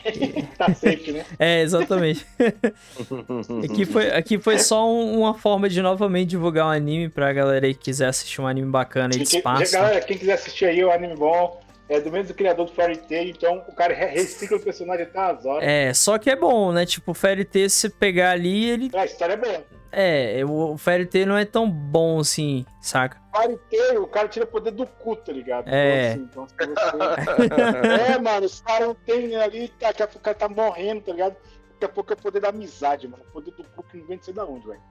tá 0.58 0.74
safe, 0.74 1.12
né? 1.12 1.24
É, 1.38 1.62
exatamente. 1.62 2.26
aqui, 3.64 3.84
foi, 3.84 4.10
aqui 4.10 4.38
foi 4.38 4.58
só 4.58 4.90
um, 4.90 5.20
uma 5.20 5.34
forma 5.34 5.68
de 5.68 5.80
novamente 5.80 6.30
divulgar 6.30 6.66
um 6.66 6.70
anime 6.70 7.08
pra 7.08 7.32
galera 7.32 7.66
aí 7.66 7.74
que 7.74 7.84
quiser 7.84 8.08
assistir 8.08 8.40
um 8.40 8.46
anime 8.46 8.70
bacana 8.70 9.14
aí 9.14 9.22
de 9.22 9.36
espaço. 9.36 9.72
Galera, 9.72 10.00
quem 10.00 10.18
quiser 10.18 10.34
assistir 10.34 10.66
aí 10.66 10.84
o 10.84 10.88
um 10.88 10.92
anime 10.92 11.14
bom, 11.14 11.60
é 11.88 12.00
do 12.00 12.10
mesmo 12.10 12.34
criador 12.34 12.66
do 12.66 12.72
Fairy 12.72 12.96
Tail, 12.96 13.30
então 13.30 13.62
o 13.68 13.74
cara 13.74 13.94
recicla 13.94 14.56
o 14.56 14.60
personagem 14.60 15.04
até 15.04 15.18
as 15.18 15.44
horas. 15.44 15.68
É, 15.68 15.92
só 15.92 16.18
que 16.18 16.30
é 16.30 16.36
bom, 16.36 16.72
né? 16.72 16.86
Tipo, 16.86 17.10
o 17.12 17.14
Fairy 17.14 17.44
Tail, 17.44 17.68
se 17.68 17.88
pegar 17.88 18.30
ali, 18.30 18.70
ele. 18.70 18.90
É, 18.92 19.00
a 19.00 19.04
história 19.04 19.34
é 19.34 19.36
boa. 19.36 19.64
É, 19.92 20.44
o 20.44 20.76
Fairy 20.76 21.06
Tail 21.06 21.26
não 21.26 21.36
é 21.36 21.44
tão 21.44 21.70
bom 21.70 22.18
assim, 22.18 22.64
saca? 22.80 23.23
Tail, 23.70 24.02
o 24.02 24.06
cara 24.06 24.28
tira 24.28 24.46
poder 24.46 24.70
do 24.70 24.86
cu, 24.86 25.16
tá 25.16 25.32
ligado? 25.32 25.68
É. 25.68 26.12
Então, 26.14 26.44
assim, 26.44 26.54
então, 26.60 26.98
você... 26.98 28.12
é, 28.12 28.18
mano, 28.18 28.46
os 28.46 28.60
caras 28.60 28.88
não 28.88 28.94
tem 28.94 29.36
ali, 29.36 29.68
tá, 29.68 29.88
daqui 29.88 30.02
a 30.02 30.06
pouco 30.06 30.20
o 30.20 30.22
cara 30.22 30.36
tá 30.36 30.48
morrendo, 30.48 31.02
tá 31.02 31.12
ligado? 31.12 31.36
Daqui 31.72 31.84
a 31.84 31.88
pouco 31.88 32.12
é 32.12 32.14
o 32.14 32.18
poder 32.18 32.40
da 32.40 32.48
amizade, 32.48 33.08
mano. 33.08 33.22
O 33.28 33.32
poder 33.32 33.50
do 33.50 33.64
cu 33.64 33.82
que 33.82 33.98
não 33.98 34.06
vem 34.06 34.18
de 34.18 34.24
sei 34.24 34.34
da 34.34 34.44
onde, 34.44 34.66
velho. 34.66 34.82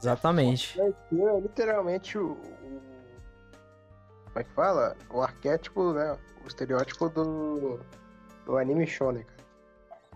Exatamente. 0.00 0.80
É, 0.80 0.88
é 0.88 1.40
literalmente 1.40 2.18
o, 2.18 2.32
o. 2.32 2.82
Como 4.26 4.38
é 4.38 4.44
que 4.44 4.52
fala? 4.52 4.96
O 5.10 5.20
arquétipo, 5.22 5.92
né? 5.92 6.16
O 6.44 6.46
estereótipo 6.46 7.08
do. 7.08 7.80
Do 8.44 8.56
anime 8.56 8.86
shonen, 8.86 9.24
cara. 9.24 9.38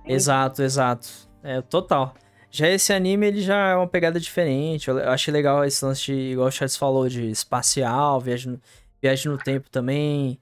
Exato, 0.06 0.62
exato. 0.62 1.08
É, 1.42 1.60
total. 1.60 2.14
Já 2.54 2.68
esse 2.68 2.92
anime, 2.92 3.26
ele 3.26 3.40
já 3.40 3.70
é 3.70 3.76
uma 3.76 3.88
pegada 3.88 4.20
diferente. 4.20 4.88
Eu 4.88 4.98
achei 5.08 5.32
legal 5.32 5.64
esse 5.64 5.82
lance 5.82 6.04
de, 6.04 6.12
igual 6.12 6.48
o 6.48 6.50
Charles 6.50 6.76
falou, 6.76 7.08
de 7.08 7.30
espacial, 7.30 8.20
viagem 8.20 8.52
no, 8.52 8.60
viagem 9.00 9.32
no 9.32 9.38
tempo 9.38 9.70
também. 9.70 10.38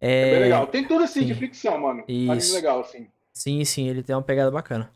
É, 0.00 0.22
é 0.22 0.30
bem 0.30 0.40
legal. 0.40 0.66
Tem 0.68 0.88
tudo 0.88 1.04
assim 1.04 1.20
sim. 1.20 1.26
de 1.26 1.34
ficção, 1.34 1.78
mano. 1.78 2.02
Isso. 2.08 2.32
Anime 2.32 2.52
legal, 2.52 2.80
assim. 2.80 3.08
Sim, 3.34 3.62
sim, 3.66 3.86
ele 3.86 4.02
tem 4.02 4.16
uma 4.16 4.22
pegada 4.22 4.50
bacana. 4.50 4.90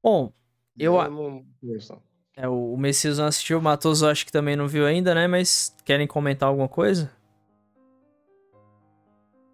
Bom, 0.00 0.32
eu. 0.78 0.94
eu 0.94 1.10
não... 1.10 1.44
É, 2.36 2.46
o 2.46 2.76
Messias 2.76 3.18
não 3.18 3.26
assistiu, 3.26 3.58
o 3.58 3.62
Matoso 3.62 4.06
acho 4.06 4.24
que 4.24 4.30
também 4.30 4.54
não 4.54 4.68
viu 4.68 4.86
ainda, 4.86 5.12
né? 5.12 5.26
Mas 5.26 5.74
querem 5.84 6.06
comentar 6.06 6.48
alguma 6.48 6.68
coisa? 6.68 7.10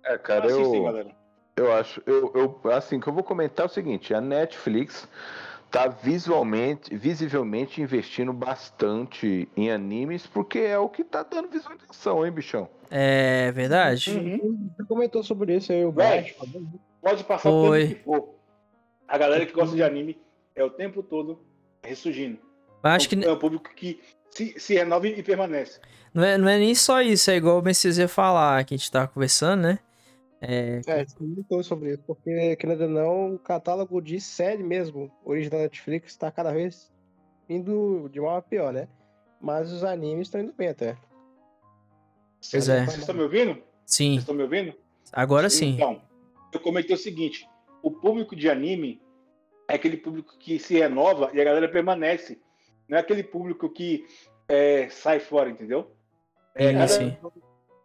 É, 0.04 0.18
cara, 0.18 0.50
eu. 0.50 1.10
eu 1.56 1.72
acho. 1.72 2.02
Eu, 2.04 2.30
eu, 2.34 2.70
assim, 2.72 3.00
que 3.00 3.06
eu 3.06 3.12
vou 3.14 3.24
comentar 3.24 3.64
é 3.64 3.68
o 3.68 3.72
seguinte: 3.72 4.12
a 4.12 4.20
Netflix 4.20 5.08
tá 5.72 5.88
visualmente, 5.88 6.94
visivelmente 6.94 7.80
investindo 7.80 8.30
bastante 8.30 9.48
em 9.56 9.70
animes, 9.70 10.26
porque 10.26 10.58
é 10.58 10.78
o 10.78 10.86
que 10.86 11.02
tá 11.02 11.22
dando 11.22 11.48
visualização, 11.48 12.24
hein, 12.24 12.30
bichão? 12.30 12.68
É 12.90 13.50
verdade. 13.52 14.10
Uhum. 14.10 14.70
Você 14.76 14.84
comentou 14.86 15.22
sobre 15.22 15.56
isso 15.56 15.72
aí, 15.72 15.82
o 15.82 15.90
Baixo. 15.90 16.34
Pode 17.00 17.24
passar 17.24 17.48
o 17.50 17.72
tempo 17.72 17.88
que 17.88 18.04
for. 18.04 18.34
A 19.08 19.16
galera 19.16 19.46
que 19.46 19.52
gosta 19.54 19.74
de 19.74 19.82
anime 19.82 20.20
é 20.54 20.62
o 20.62 20.68
tempo 20.68 21.02
todo 21.02 21.40
ressurgindo. 21.82 22.38
Acho 22.82 23.08
que... 23.08 23.24
É 23.24 23.32
um 23.32 23.38
público 23.38 23.74
que 23.74 23.98
se, 24.30 24.54
se 24.60 24.74
renova 24.74 25.08
e 25.08 25.22
permanece. 25.22 25.80
Não 26.12 26.22
é, 26.22 26.36
não 26.36 26.48
é 26.48 26.58
nem 26.58 26.74
só 26.74 27.00
isso, 27.00 27.30
é 27.30 27.36
igual 27.36 27.58
o 27.58 27.62
Messias 27.62 27.96
ia 27.96 28.08
falar, 28.08 28.62
que 28.64 28.74
a 28.74 28.76
gente 28.76 28.90
tava 28.90 29.08
conversando, 29.08 29.62
né? 29.62 29.78
É, 30.44 30.80
é 30.84 31.06
comentou 31.16 31.62
sobre 31.62 31.92
isso, 31.92 32.02
porque, 32.04 32.56
querendo 32.56 32.82
ou 32.82 32.88
não, 32.88 33.34
o 33.36 33.38
catálogo 33.38 34.02
de 34.02 34.20
série 34.20 34.64
mesmo, 34.64 35.08
original 35.24 35.60
da 35.60 35.64
Netflix, 35.64 36.10
está 36.10 36.32
cada 36.32 36.52
vez 36.52 36.92
indo 37.48 38.08
de 38.08 38.20
mal 38.20 38.36
a 38.36 38.42
pior, 38.42 38.72
né? 38.72 38.88
Mas 39.40 39.70
os 39.70 39.84
animes 39.84 40.26
estão 40.26 40.40
indo 40.40 40.52
bem 40.52 40.68
até. 40.68 40.96
Pois 42.50 42.68
é. 42.68 42.84
Vocês 42.84 42.98
estão 42.98 43.14
me 43.14 43.22
ouvindo? 43.22 43.62
Sim. 43.86 44.10
Vocês 44.10 44.18
estão 44.18 44.34
me 44.34 44.42
ouvindo? 44.42 44.74
Agora 45.12 45.48
sim. 45.48 45.74
Então, 45.74 46.02
eu 46.52 46.58
comentei 46.58 46.96
o 46.96 46.98
seguinte: 46.98 47.48
o 47.80 47.92
público 47.92 48.34
de 48.34 48.50
anime 48.50 49.00
é 49.68 49.74
aquele 49.74 49.96
público 49.96 50.36
que 50.38 50.58
se 50.58 50.74
renova 50.74 51.30
e 51.32 51.40
a 51.40 51.44
galera 51.44 51.68
permanece. 51.68 52.40
Não 52.88 52.98
é 52.98 53.00
aquele 53.00 53.22
público 53.22 53.70
que 53.70 54.04
é, 54.48 54.88
sai 54.90 55.20
fora, 55.20 55.50
entendeu? 55.50 55.92
É, 56.54 56.86
sim, 56.88 57.10
sim. 57.10 57.16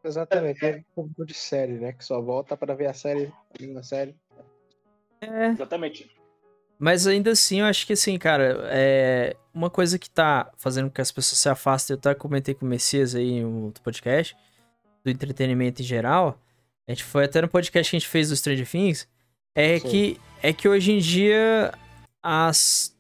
Exatamente, 0.07 0.65
é, 0.65 0.69
é 0.69 0.83
público 0.95 1.25
de 1.25 1.33
série, 1.33 1.73
né? 1.73 1.93
Que 1.93 2.03
só 2.03 2.21
volta 2.21 2.55
para 2.55 2.73
ver 2.73 2.87
a 2.87 2.93
série 2.93 3.31
na 3.59 3.83
série. 3.83 4.15
É. 5.21 5.47
Exatamente. 5.47 6.09
Mas 6.79 7.07
ainda 7.07 7.31
assim, 7.31 7.59
eu 7.59 7.65
acho 7.65 7.87
que 7.87 7.93
assim, 7.93 8.17
cara, 8.17 8.69
é 8.71 9.35
uma 9.53 9.69
coisa 9.69 9.97
que 9.97 10.09
tá 10.09 10.51
fazendo 10.57 10.85
com 10.85 10.93
que 10.93 11.01
as 11.01 11.11
pessoas 11.11 11.39
se 11.39 11.49
afastem, 11.49 11.95
eu 11.95 11.97
até 11.97 12.13
comentei 12.13 12.53
com 12.53 12.65
o 12.65 12.69
Messias 12.69 13.15
aí 13.15 13.31
em 13.31 13.45
um 13.45 13.65
outro 13.65 13.81
podcast, 13.81 14.35
do 15.03 15.09
entretenimento 15.09 15.81
em 15.81 15.85
geral. 15.85 16.39
A 16.87 16.91
gente 16.91 17.03
foi 17.03 17.25
até 17.25 17.41
no 17.41 17.47
podcast 17.47 17.89
que 17.89 17.97
a 17.97 17.99
gente 17.99 18.09
fez 18.09 18.29
do 18.29 18.35
Stranger 18.35 18.69
Things. 18.69 19.07
É 19.55 19.79
que, 19.79 20.21
é 20.41 20.53
que 20.53 20.69
hoje 20.69 20.91
em 20.91 20.99
dia 20.99 21.73
as, 22.21 22.95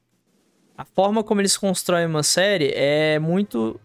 a 0.75 0.83
forma 0.83 1.23
como 1.23 1.39
eles 1.39 1.55
constroem 1.55 2.07
uma 2.07 2.23
série 2.23 2.71
é 2.73 3.19
muito 3.19 3.79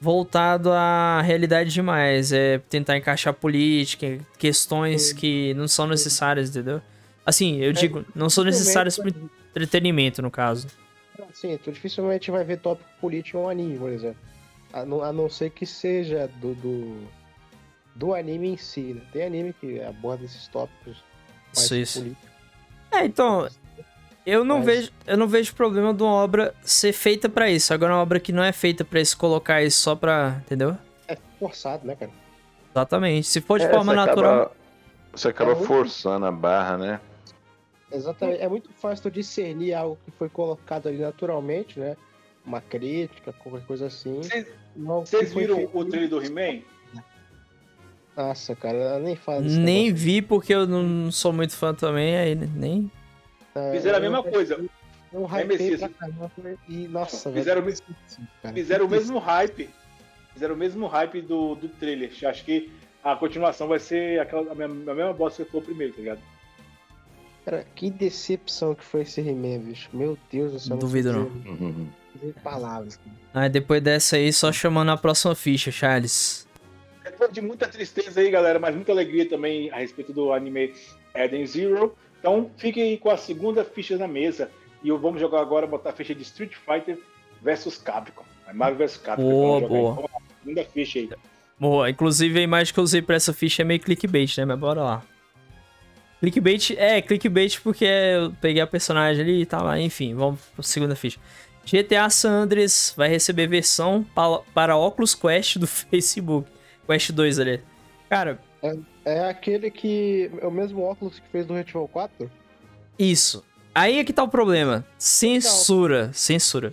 voltado 0.00 0.70
à 0.72 1.20
realidade 1.22 1.70
demais. 1.70 2.32
É 2.32 2.58
tentar 2.58 2.96
encaixar 2.96 3.34
política, 3.34 4.18
questões 4.38 5.12
que 5.12 5.54
não 5.54 5.68
são 5.68 5.86
necessárias, 5.86 6.50
entendeu? 6.50 6.80
Assim, 7.24 7.58
eu 7.58 7.70
é, 7.70 7.72
digo, 7.72 8.04
não 8.14 8.30
são 8.30 8.44
necessárias 8.44 8.96
para 8.96 9.10
entretenimento, 9.50 10.22
no 10.22 10.30
caso. 10.30 10.68
Sim, 11.34 11.58
tu 11.62 11.70
dificilmente 11.70 12.30
vai 12.30 12.44
ver 12.44 12.58
tópico 12.58 12.88
político 13.00 13.38
em 13.38 13.40
um 13.40 13.48
anime, 13.48 13.78
por 13.78 13.90
exemplo. 13.90 14.18
A 14.72 14.84
não, 14.84 15.02
a 15.02 15.12
não 15.12 15.28
ser 15.28 15.50
que 15.50 15.66
seja 15.66 16.28
do, 16.40 16.54
do, 16.54 17.08
do, 17.94 18.14
anime 18.14 18.48
em 18.48 18.56
si. 18.56 18.94
Né? 18.94 19.02
Tem 19.12 19.24
anime 19.24 19.52
que 19.52 19.80
aborda 19.82 20.24
esses 20.24 20.46
tópicos 20.48 21.02
mais 21.54 21.64
isso, 21.66 21.74
isso. 21.76 21.98
políticos. 22.00 22.28
É, 22.90 23.04
então, 23.04 23.48
eu 24.28 24.44
não, 24.44 24.58
Mas... 24.58 24.66
vejo, 24.66 24.92
eu 25.06 25.16
não 25.16 25.26
vejo 25.26 25.54
problema 25.54 25.94
de 25.94 26.02
uma 26.02 26.12
obra 26.12 26.54
ser 26.62 26.92
feita 26.92 27.28
para 27.28 27.50
isso. 27.50 27.72
Agora, 27.72 27.94
uma 27.94 28.02
obra 28.02 28.20
que 28.20 28.30
não 28.30 28.42
é 28.42 28.52
feita 28.52 28.84
para 28.84 29.00
isso, 29.00 29.16
colocar 29.16 29.62
isso 29.62 29.80
só 29.80 29.96
pra. 29.96 30.40
Entendeu? 30.44 30.76
É 31.06 31.16
forçado, 31.38 31.86
né, 31.86 31.96
cara? 31.96 32.10
Exatamente. 32.70 33.26
Se 33.26 33.40
for 33.40 33.58
de 33.58 33.64
é, 33.64 33.70
forma 33.70 33.92
você 33.92 33.96
natural. 33.96 34.34
Acaba, 34.34 34.52
você 35.12 35.28
acaba 35.28 35.52
é 35.52 35.56
forçando 35.56 36.20
muito... 36.20 36.28
a 36.28 36.32
barra, 36.32 36.76
né? 36.76 37.00
Exatamente. 37.90 38.42
É 38.42 38.48
muito 38.48 38.70
fácil 38.72 39.10
discernir 39.10 39.72
algo 39.72 39.98
que 40.04 40.10
foi 40.10 40.28
colocado 40.28 40.88
ali 40.88 40.98
naturalmente, 40.98 41.80
né? 41.80 41.96
Uma 42.44 42.60
crítica, 42.60 43.32
qualquer 43.32 43.66
coisa 43.66 43.86
assim. 43.86 44.20
Vocês 44.76 45.32
viram 45.32 45.68
o 45.72 45.84
trailer 45.84 46.10
do 46.10 46.22
He-Man? 46.22 46.62
Nossa, 48.14 48.54
cara, 48.56 48.76
eu 48.76 49.00
nem 49.00 49.16
falo 49.16 49.42
Nem 49.42 49.84
negócio. 49.84 50.04
vi 50.04 50.20
porque 50.20 50.52
eu 50.52 50.66
não 50.66 51.10
sou 51.10 51.32
muito 51.32 51.54
fã 51.54 51.72
também, 51.72 52.16
aí 52.16 52.34
nem 52.34 52.90
é, 53.58 53.72
fizeram 53.72 53.98
a 53.98 54.00
mesma 54.00 54.22
coisa. 54.22 54.64
Eu 55.12 55.24
hypei 55.24 55.76
pra 55.78 55.88
caramba 55.88 56.30
e, 56.68 56.86
nossa, 56.88 57.32
fizeram, 57.32 57.62
velho, 57.62 57.76
o, 58.44 58.52
fizeram 58.52 58.86
o 58.86 58.88
mesmo 58.88 59.18
hype. 59.18 59.70
Fizeram 60.32 60.54
o 60.54 60.58
mesmo 60.58 60.86
hype 60.86 61.22
do, 61.22 61.54
do 61.54 61.68
trailer. 61.68 62.12
Acho 62.24 62.44
que 62.44 62.70
a 63.02 63.16
continuação 63.16 63.68
vai 63.68 63.78
ser 63.78 64.20
aquela, 64.20 64.52
a, 64.52 64.54
mesma, 64.54 64.92
a 64.92 64.94
mesma 64.94 65.12
bosta 65.12 65.44
que 65.44 65.50
foi 65.50 65.60
o 65.60 65.64
primeiro, 65.64 65.94
tá 65.94 65.98
ligado? 66.00 66.20
Cara, 67.44 67.66
que 67.74 67.90
decepção 67.90 68.74
que 68.74 68.84
foi 68.84 69.02
esse 69.02 69.22
He-Man, 69.22 69.60
bicho. 69.60 69.88
Meu 69.92 70.18
Deus 70.30 70.52
do 70.52 70.60
céu. 70.60 70.70
Não 70.70 70.78
duvido 70.78 71.12
não. 71.12 71.22
Uhum. 71.22 71.88
palavras. 72.44 73.00
Ah, 73.32 73.48
depois 73.48 73.80
dessa 73.80 74.16
aí, 74.16 74.30
só 74.32 74.52
chamando 74.52 74.90
a 74.90 74.96
próxima 74.98 75.34
ficha, 75.34 75.70
Charles. 75.70 76.46
É 77.04 77.28
de 77.28 77.40
muita 77.40 77.66
tristeza 77.66 78.20
aí, 78.20 78.30
galera, 78.30 78.58
mas 78.58 78.74
muita 78.74 78.92
alegria 78.92 79.26
também 79.26 79.70
a 79.70 79.76
respeito 79.76 80.12
do 80.12 80.32
anime 80.32 80.74
Eden 81.14 81.46
Zero. 81.46 81.96
Então 82.18 82.50
fiquem 82.56 82.96
com 82.96 83.10
a 83.10 83.16
segunda 83.16 83.64
ficha 83.64 83.96
na 83.96 84.08
mesa. 84.08 84.50
E 84.82 84.90
vamos 84.90 85.20
jogar 85.20 85.40
agora, 85.40 85.66
botar 85.66 85.90
a 85.90 85.92
ficha 85.92 86.14
de 86.14 86.22
Street 86.22 86.54
Fighter 86.54 86.98
versus 87.42 87.78
Capcom. 87.78 88.24
Marvel 88.54 88.86
vs 88.86 88.96
Capcom. 88.98 89.28
Boa, 89.28 89.60
boa. 89.68 90.10
segunda 90.40 90.64
ficha 90.64 90.98
aí. 90.98 91.10
Boa, 91.58 91.90
inclusive 91.90 92.38
a 92.38 92.42
imagem 92.42 92.72
que 92.72 92.78
eu 92.78 92.84
usei 92.84 93.02
pra 93.02 93.16
essa 93.16 93.32
ficha 93.32 93.62
é 93.62 93.64
meio 93.64 93.80
clickbait, 93.80 94.36
né? 94.38 94.44
Mas 94.44 94.58
bora 94.58 94.82
lá. 94.82 95.02
Clickbait, 96.20 96.70
é, 96.76 97.00
clickbait 97.00 97.60
porque 97.60 97.84
eu 97.84 98.32
peguei 98.40 98.60
a 98.60 98.66
personagem 98.66 99.22
ali 99.22 99.42
e 99.42 99.46
tal, 99.46 99.64
lá, 99.64 99.78
enfim, 99.78 100.14
vamos 100.14 100.40
pra 100.54 100.62
segunda 100.64 100.96
ficha. 100.96 101.18
GTA 101.64 102.08
San 102.08 102.30
Andreas 102.30 102.94
vai 102.96 103.08
receber 103.08 103.46
versão 103.46 104.04
para, 104.14 104.38
para 104.54 104.76
Oculus 104.76 105.14
Quest 105.14 105.58
do 105.58 105.66
Facebook. 105.68 106.48
Quest 106.86 107.12
2 107.12 107.38
ali. 107.38 107.60
Cara, 108.08 108.40
é, 108.62 108.76
é 109.04 109.28
aquele 109.28 109.70
que. 109.70 110.30
É 110.40 110.46
o 110.46 110.50
mesmo 110.50 110.82
óculos 110.82 111.18
que 111.18 111.28
fez 111.28 111.46
do 111.46 111.54
Resident 111.54 111.74
Evil 111.74 111.88
4? 111.88 112.30
Isso. 112.98 113.44
Aí 113.74 113.98
é 113.98 114.04
que 114.04 114.12
tá 114.12 114.22
o 114.22 114.28
problema. 114.28 114.84
Censura. 114.98 116.06
Não. 116.06 116.12
Censura. 116.12 116.72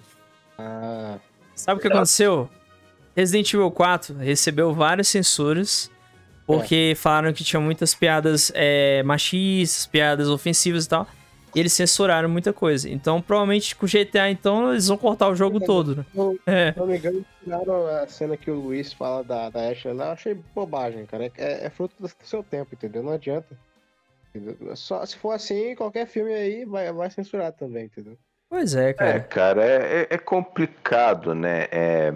Ah. 0.57 1.17
Sabe 1.55 1.79
o 1.79 1.81
que 1.81 1.87
aconteceu? 1.87 2.49
Resident 3.15 3.53
Evil 3.53 3.71
4 3.71 4.15
recebeu 4.17 4.73
várias 4.73 5.07
censuras. 5.07 5.89
Porque 6.45 6.91
é. 6.91 6.95
falaram 6.95 7.33
que 7.33 7.43
tinha 7.43 7.59
muitas 7.59 7.95
piadas 7.95 8.51
é, 8.53 9.01
machistas, 9.03 9.87
piadas 9.87 10.27
ofensivas 10.27 10.85
e 10.85 10.89
tal. 10.89 11.07
E 11.55 11.59
eles 11.59 11.73
censuraram 11.73 12.29
muita 12.29 12.53
coisa. 12.53 12.89
Então, 12.89 13.21
provavelmente 13.21 13.75
com 13.75 13.85
o 13.85 13.89
GTA, 13.89 14.29
então, 14.29 14.71
eles 14.71 14.87
vão 14.87 14.97
cortar 14.97 15.29
o 15.29 15.35
jogo 15.35 15.59
todo, 15.59 15.95
né? 15.95 16.05
Não, 16.13 16.37
é. 16.45 16.73
não 16.75 16.85
me 16.85 16.97
engano, 16.97 17.25
tiraram 17.45 17.85
a 17.87 18.07
cena 18.07 18.35
que 18.35 18.49
o 18.49 18.59
Luiz 18.59 18.91
fala 18.91 19.23
da, 19.23 19.49
da 19.49 19.69
Ashley 19.69 19.93
lá. 19.93 20.07
Eu 20.07 20.11
achei 20.13 20.33
bobagem, 20.33 21.05
cara. 21.05 21.31
É, 21.37 21.65
é, 21.65 21.69
fruto 21.69 21.95
do 21.99 22.09
seu 22.23 22.43
tempo, 22.43 22.73
entendeu? 22.73 23.03
Não 23.03 23.13
adianta. 23.13 23.55
Entendeu? 24.33 24.75
Só, 24.75 25.05
se 25.05 25.15
for 25.15 25.31
assim, 25.31 25.75
qualquer 25.75 26.07
filme 26.07 26.33
aí 26.33 26.65
vai, 26.65 26.91
vai 26.91 27.09
censurar 27.09 27.53
também, 27.53 27.85
entendeu? 27.85 28.17
Pois 28.49 28.75
é, 28.75 28.93
cara. 28.93 29.09
É, 29.11 29.19
cara, 29.19 29.63
é, 29.63 30.01
é, 30.01 30.07
é 30.09 30.17
complicado, 30.17 31.35
né? 31.35 31.67
É... 31.71 32.13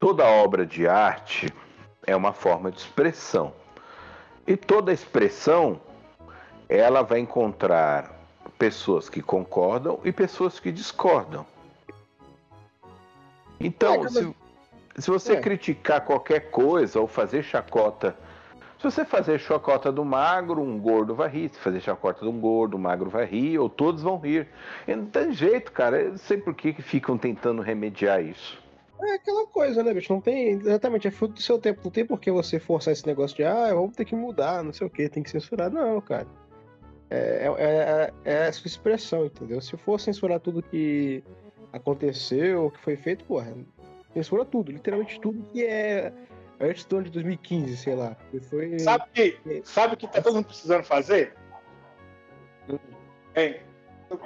Toda 0.00 0.24
obra 0.24 0.66
de 0.66 0.86
arte 0.86 1.48
é 2.06 2.14
uma 2.14 2.32
forma 2.32 2.70
de 2.70 2.78
expressão. 2.78 3.54
E 4.46 4.56
toda 4.56 4.92
expressão 4.92 5.80
ela 6.68 7.02
vai 7.02 7.20
encontrar 7.20 8.12
pessoas 8.58 9.08
que 9.08 9.22
concordam 9.22 10.00
e 10.04 10.12
pessoas 10.12 10.60
que 10.60 10.70
discordam. 10.70 11.46
Então, 13.64 14.04
é, 14.04 14.08
se, 14.08 14.34
se 14.98 15.10
você 15.10 15.32
é. 15.34 15.40
criticar 15.40 16.04
qualquer 16.04 16.50
coisa 16.50 17.00
ou 17.00 17.06
fazer 17.06 17.42
chacota, 17.42 18.14
se 18.78 18.90
você 18.90 19.02
fazer 19.02 19.38
chacota 19.38 19.90
do 19.90 20.04
magro, 20.04 20.60
um 20.60 20.78
gordo 20.78 21.14
vai 21.14 21.30
rir. 21.30 21.48
Se 21.48 21.58
fazer 21.58 21.80
chacota 21.80 22.20
de 22.20 22.28
um 22.28 22.38
gordo, 22.38 22.76
um 22.76 22.80
magro 22.80 23.08
vai 23.08 23.24
rir, 23.24 23.58
ou 23.58 23.66
todos 23.70 24.02
vão 24.02 24.18
rir. 24.18 24.46
E 24.86 24.94
não 24.94 25.06
tem 25.06 25.32
jeito, 25.32 25.72
cara. 25.72 26.02
Eu 26.02 26.10
não 26.10 26.18
sei 26.18 26.36
por 26.36 26.54
que, 26.54 26.74
que 26.74 26.82
ficam 26.82 27.16
tentando 27.16 27.62
remediar 27.62 28.22
isso. 28.22 28.62
É 29.00 29.14
aquela 29.14 29.46
coisa, 29.46 29.82
né, 29.82 29.94
bicho? 29.94 30.12
Não 30.12 30.20
tem. 30.20 30.50
Exatamente, 30.50 31.08
é 31.08 31.10
fruto 31.10 31.32
do 31.32 31.40
seu 31.40 31.58
tempo. 31.58 31.80
Não 31.82 31.90
tem 31.90 32.04
por 32.04 32.20
que 32.20 32.30
você 32.30 32.60
forçar 32.60 32.92
esse 32.92 33.06
negócio 33.06 33.34
de, 33.34 33.44
ah, 33.44 33.72
vamos 33.72 33.96
ter 33.96 34.04
que 34.04 34.14
mudar, 34.14 34.62
não 34.62 34.72
sei 34.72 34.86
o 34.86 34.90
que, 34.90 35.08
tem 35.08 35.22
que 35.22 35.30
censurar. 35.30 35.70
Não, 35.70 35.98
cara. 36.02 36.26
é, 37.08 37.46
é, 37.58 38.12
é, 38.26 38.34
é 38.34 38.46
a 38.48 38.52
sua 38.52 38.68
expressão, 38.68 39.24
entendeu? 39.24 39.62
Se 39.62 39.76
for 39.78 39.98
censurar 39.98 40.40
tudo 40.40 40.62
que 40.62 41.24
aconteceu, 41.74 42.70
que 42.70 42.78
foi 42.80 42.96
feito, 42.96 43.24
porra, 43.24 43.52
censura 44.12 44.44
tudo, 44.44 44.70
literalmente 44.70 45.20
tudo 45.20 45.44
que 45.52 45.64
é 45.64 46.12
antes 46.60 46.84
do 46.84 46.96
ano 46.96 47.06
de 47.06 47.10
2015, 47.10 47.76
sei 47.76 47.94
lá. 47.94 48.16
Foi... 48.48 48.78
Sabe 48.78 49.04
que, 49.12 49.62
sabe 49.64 49.96
que 49.96 50.06
tá 50.06 50.22
todo 50.22 50.36
mundo 50.36 50.46
precisando 50.46 50.84
fazer? 50.84 51.34
É, 53.34 53.60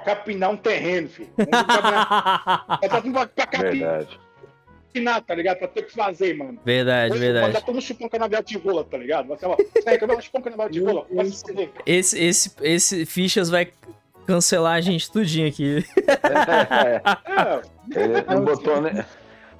capinar 0.05 0.51
um 0.51 0.57
terreno, 0.57 1.09
filho. 1.09 1.31
Capinar... 1.37 2.79
é 2.83 2.89
mundo 2.89 3.13
pra 3.13 3.27
capinar. 3.47 3.73
Verdade. 3.73 4.21
Capinar, 4.89 5.23
tá 5.23 5.35
ligado? 5.35 5.59
Pra 5.59 5.69
ter 5.69 5.83
que 5.83 5.93
fazer, 5.93 6.35
mano. 6.37 6.61
Verdade, 6.65 7.13
Hoje, 7.13 7.21
verdade. 7.21 7.65
Todo 7.65 7.81
chupando 7.81 8.11
canavial 8.11 8.43
de 8.43 8.59
rola, 8.59 8.85
tá 8.85 8.99
ligado? 8.99 9.29
Você, 9.29 9.47
vai 9.47 9.99
canavial 10.45 10.69
de 10.69 10.81
rola. 10.83 11.07
Esse, 11.87 12.19
esse, 12.19 12.55
esse 12.63 13.07
Fichas 13.07 13.49
vai 13.49 13.73
cancelar 14.29 14.75
a 14.75 14.81
gente 14.83 15.11
tudinho 15.11 15.49
aqui. 15.49 15.85
É, 17.97 18.03
ele 18.05 18.23
não 18.29 18.45
botou, 18.45 18.83
né? 18.83 19.07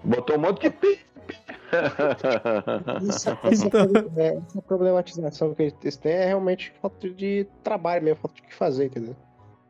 Botou 0.05 0.37
um 0.37 0.41
monte 0.41 0.61
de 0.61 0.71
pi. 0.71 1.01
Essa, 3.09 3.39
essa, 3.43 3.71
essa, 4.17 4.63
problematização 4.67 5.55
que 5.55 5.63
eles 5.83 5.97
têm 5.97 6.13
é 6.13 6.27
realmente 6.27 6.71
falta 6.83 7.09
de 7.09 7.47
trabalho 7.65 8.05
mesmo, 8.05 8.21
falta 8.21 8.37
de 8.37 8.43
que 8.43 8.55
fazer, 8.55 8.85
entendeu? 8.85 9.17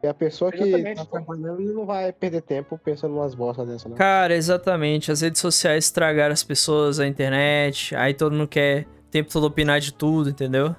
E 0.03 0.09
a 0.09 0.15
pessoa 0.15 0.51
que 0.51 0.61
exatamente. 0.61 0.97
tá 0.97 1.05
trabalhando 1.05 1.61
não 1.73 1.87
vai 1.87 2.13
perder 2.13 2.43
tempo 2.43 2.77
pensando 2.77 3.15
umas 3.15 3.33
bostas 3.33 3.69
dessa, 3.69 3.89
né? 3.89 3.95
Cara, 3.97 4.35
exatamente. 4.35 5.13
As 5.13 5.21
redes 5.21 5.41
sociais 5.41 5.85
estragaram 5.85 6.33
as 6.33 6.43
pessoas, 6.43 6.99
a 6.99 7.07
internet, 7.07 7.95
aí 7.95 8.13
todo 8.13 8.33
mundo 8.33 8.49
quer 8.49 8.83
o 8.83 9.11
tempo 9.11 9.31
todo 9.31 9.47
opinar 9.47 9.79
de 9.79 9.93
tudo, 9.93 10.31
entendeu? 10.31 10.75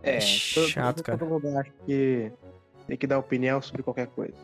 É, 0.00 0.16
é 0.16 0.20
chato, 0.20 0.96
todo, 0.96 1.04
cara. 1.04 1.18
Todo 1.18 1.28
mundo 1.28 1.58
acha 1.58 1.72
que 1.84 2.32
tem 2.90 2.98
que 2.98 3.06
dar 3.06 3.20
opinião 3.20 3.62
sobre 3.62 3.84
qualquer 3.84 4.08
coisa. 4.08 4.34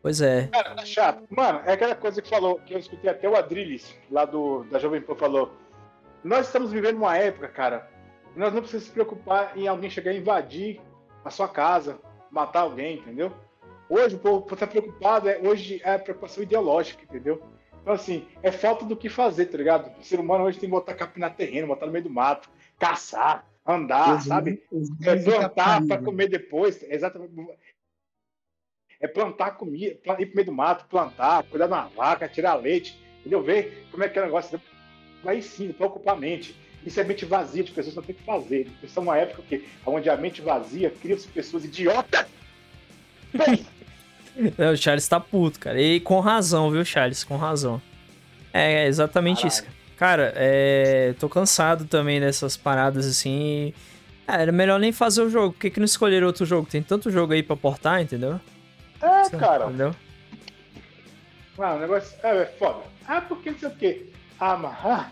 Pois 0.00 0.22
é. 0.22 0.46
Cara, 0.46 0.74
tá 0.74 0.86
chato. 0.86 1.22
Mano, 1.28 1.60
é 1.66 1.72
aquela 1.72 1.94
coisa 1.94 2.22
que 2.22 2.28
falou, 2.28 2.58
que 2.60 2.72
eu 2.72 2.78
escutei 2.78 3.10
até 3.10 3.28
o 3.28 3.36
Adriles, 3.36 3.94
lá 4.10 4.24
do, 4.24 4.64
da 4.64 4.78
Jovem 4.78 5.02
Pan, 5.02 5.14
falou. 5.14 5.52
Nós 6.24 6.46
estamos 6.46 6.72
vivendo 6.72 6.96
uma 6.96 7.16
época, 7.16 7.46
cara, 7.48 7.90
nós 8.34 8.54
não 8.54 8.60
precisamos 8.60 8.86
se 8.86 8.92
preocupar 8.92 9.52
em 9.56 9.68
alguém 9.68 9.90
chegar 9.90 10.12
e 10.12 10.18
invadir 10.18 10.80
a 11.22 11.28
sua 11.28 11.46
casa, 11.46 11.98
matar 12.30 12.60
alguém, 12.60 12.98
entendeu? 12.98 13.32
Hoje 13.88 14.16
o 14.16 14.18
povo 14.18 14.56
tá 14.56 14.66
preocupado, 14.66 15.28
é, 15.28 15.38
hoje 15.38 15.80
é 15.84 15.98
preocupação 15.98 16.42
ideológica, 16.42 17.02
entendeu? 17.04 17.42
Então, 17.82 17.92
assim, 17.92 18.26
é 18.42 18.50
falta 18.50 18.84
do 18.84 18.96
que 18.96 19.10
fazer, 19.10 19.46
tá 19.46 19.58
ligado? 19.58 19.92
O 19.98 20.02
ser 20.02 20.18
humano 20.18 20.44
hoje 20.44 20.58
tem 20.58 20.68
que 20.68 20.74
botar 20.74 20.94
capinar 20.94 21.34
terreno, 21.34 21.66
botar 21.66 21.86
no 21.86 21.92
meio 21.92 22.04
do 22.04 22.10
mato, 22.10 22.48
caçar, 22.78 23.46
andar, 23.68 24.22
sabe? 24.22 24.62
É 25.02 25.16
plantar 25.16 25.86
para 25.86 26.02
comer 26.02 26.28
depois. 26.28 26.82
Exatamente. 26.82 27.34
É 29.00 29.06
plantar 29.06 29.52
comida, 29.52 29.96
ir 30.18 30.26
pro 30.26 30.34
meio 30.34 30.46
do 30.46 30.52
mato, 30.52 30.86
plantar, 30.86 31.44
cuidar 31.44 31.66
de 31.66 31.72
uma 31.72 31.86
vaca, 31.88 32.28
tirar 32.28 32.54
leite, 32.54 32.98
entendeu? 33.20 33.42
Ver 33.42 33.86
como 33.90 34.02
é 34.02 34.08
que 34.08 34.18
é 34.18 34.22
o 34.22 34.24
negócio. 34.24 34.60
Vai 35.22 35.42
sim, 35.42 35.72
para 35.72 35.86
ocupar 35.86 36.16
a 36.16 36.18
mente. 36.18 36.56
Isso 36.84 36.98
é 36.98 37.04
mente 37.04 37.24
vazia 37.24 37.62
de 37.62 37.70
pessoas 37.70 37.94
não 37.94 38.02
tem 38.02 38.14
que 38.14 38.22
fazer. 38.22 38.68
Isso 38.82 38.98
é 38.98 39.02
uma 39.02 39.16
época 39.16 39.42
que, 39.42 39.64
onde 39.84 40.08
a 40.08 40.16
mente 40.16 40.40
vazia 40.40 40.90
cria-se 40.90 41.28
pessoas 41.28 41.64
idiotas. 41.64 42.26
o 44.72 44.76
Charles 44.76 45.06
tá 45.06 45.20
puto, 45.20 45.60
cara. 45.60 45.80
E 45.80 46.00
com 46.00 46.18
razão, 46.20 46.70
viu, 46.70 46.84
Charles? 46.84 47.22
Com 47.22 47.36
razão. 47.36 47.82
É, 48.52 48.84
é 48.84 48.86
exatamente 48.86 49.42
Caralho. 49.42 49.52
isso, 49.52 49.62
cara. 49.64 49.77
Cara, 49.98 50.32
é... 50.36 51.14
tô 51.18 51.28
cansado 51.28 51.84
também 51.84 52.20
dessas 52.20 52.56
paradas 52.56 53.06
assim. 53.06 53.74
É, 54.26 54.42
era 54.42 54.52
melhor 54.52 54.78
nem 54.78 54.92
fazer 54.92 55.22
o 55.22 55.30
jogo. 55.30 55.52
Por 55.52 55.60
que, 55.60 55.70
que 55.70 55.80
não 55.80 55.84
escolher 55.84 56.22
outro 56.22 56.46
jogo? 56.46 56.68
Tem 56.70 56.82
tanto 56.82 57.10
jogo 57.10 57.32
aí 57.32 57.42
pra 57.42 57.56
portar, 57.56 58.00
entendeu? 58.00 58.40
É, 59.00 59.24
Você 59.24 59.36
cara. 59.36 59.66
Entendeu? 59.66 59.94
Ah, 61.58 61.74
o 61.74 61.80
negócio 61.80 62.16
é, 62.22 62.42
é 62.42 62.46
foda. 62.46 62.84
Ah, 63.06 63.20
porque 63.20 63.50
não 63.50 63.58
sei 63.58 63.68
o 63.68 63.72
quê. 63.72 64.06
Ah, 64.38 64.56
mas. 64.56 64.76
Ah. 64.84 65.10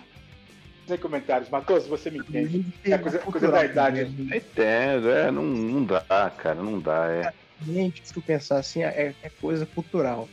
Sem 0.87 0.99
comentários. 0.99 1.51
Matheus, 1.51 1.87
você 1.87 2.11
me 2.11 2.19
entende. 2.19 2.65
É 2.85 2.97
coisa, 2.97 3.19
coisa 3.19 3.51
da 3.51 3.65
idade. 3.65 4.03
Entendo, 4.03 5.11
é, 5.11 5.33
não, 5.33 5.43
não 5.43 5.85
dá, 5.85 6.31
cara, 6.37 6.63
não 6.63 6.79
dá. 6.79 7.09
É. 7.09 7.33
Gente, 7.67 8.07
se 8.07 8.15
tu 8.15 8.21
pensar 8.21 8.59
assim, 8.59 8.85
é, 8.85 9.15
é 9.21 9.31
coisa 9.41 9.67
cultural. 9.67 10.29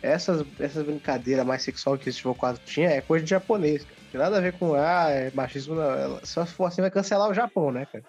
Essas, 0.00 0.46
essas 0.58 0.86
brincadeiras 0.86 1.44
mais 1.44 1.62
sexual 1.62 1.98
que 1.98 2.08
esse 2.08 2.20
jogo 2.20 2.38
quase 2.38 2.60
tinha 2.64 2.88
é 2.88 3.00
coisa 3.02 3.22
de 3.22 3.30
japonês, 3.30 3.82
cara. 3.82 3.97
Tem 4.10 4.20
nada 4.20 4.38
a 4.38 4.40
ver 4.40 4.54
com, 4.54 4.74
ah, 4.74 5.06
é 5.10 5.30
machismo, 5.34 5.74
não. 5.74 6.20
Só 6.24 6.44
se 6.46 6.52
for 6.54 6.66
assim, 6.66 6.80
vai 6.80 6.90
cancelar 6.90 7.28
o 7.28 7.34
Japão, 7.34 7.70
né, 7.70 7.86
cara? 7.90 8.04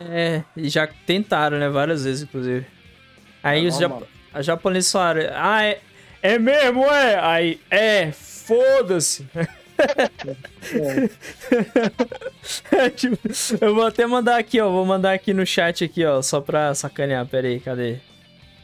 É, 0.00 0.42
já 0.56 0.88
tentaram, 1.06 1.58
né, 1.58 1.68
várias 1.68 2.04
vezes, 2.04 2.22
inclusive. 2.22 2.66
Aí 3.42 3.64
é 3.64 3.68
os 3.68 3.78
jap 3.78 4.04
a 4.32 4.42
japoneses 4.42 4.92
falaram, 4.92 5.22
ah, 5.34 5.64
é, 5.64 5.80
é 6.22 6.38
mesmo, 6.38 6.84
é? 6.84 7.18
Aí, 7.18 7.60
é, 7.70 8.12
foda-se. 8.12 9.26
É. 12.72 12.90
tipo, 12.90 13.18
eu 13.60 13.74
vou 13.74 13.86
até 13.86 14.06
mandar 14.06 14.38
aqui, 14.38 14.60
ó. 14.60 14.68
Vou 14.68 14.84
mandar 14.84 15.14
aqui 15.14 15.32
no 15.32 15.46
chat 15.46 15.82
aqui, 15.82 16.04
ó. 16.04 16.20
Só 16.20 16.40
pra 16.40 16.74
sacanear. 16.74 17.26
Pera 17.26 17.48
aí, 17.48 17.58
cadê? 17.60 17.96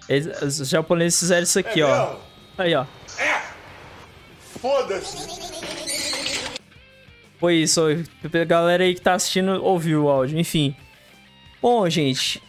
Eles, 0.09 0.43
os 0.43 0.69
japoneses 0.69 1.19
fizeram 1.19 1.43
isso 1.45 1.59
aqui, 1.59 1.81
é 1.81 1.85
ó. 1.87 2.17
Aí, 2.59 2.75
ó. 2.75 2.85
É! 3.19 3.41
Foda-se! 4.61 5.96
Foi 7.39 7.57
isso. 7.57 7.83
A 7.83 8.45
galera 8.45 8.85
aí 8.85 8.95
que 8.95 9.01
tá 9.01 9.15
assistindo 9.15 9.63
ouviu 9.63 10.05
o 10.05 10.09
áudio. 10.09 10.39
Enfim. 10.39 10.75
Bom, 11.61 11.89
gente. 11.89 12.43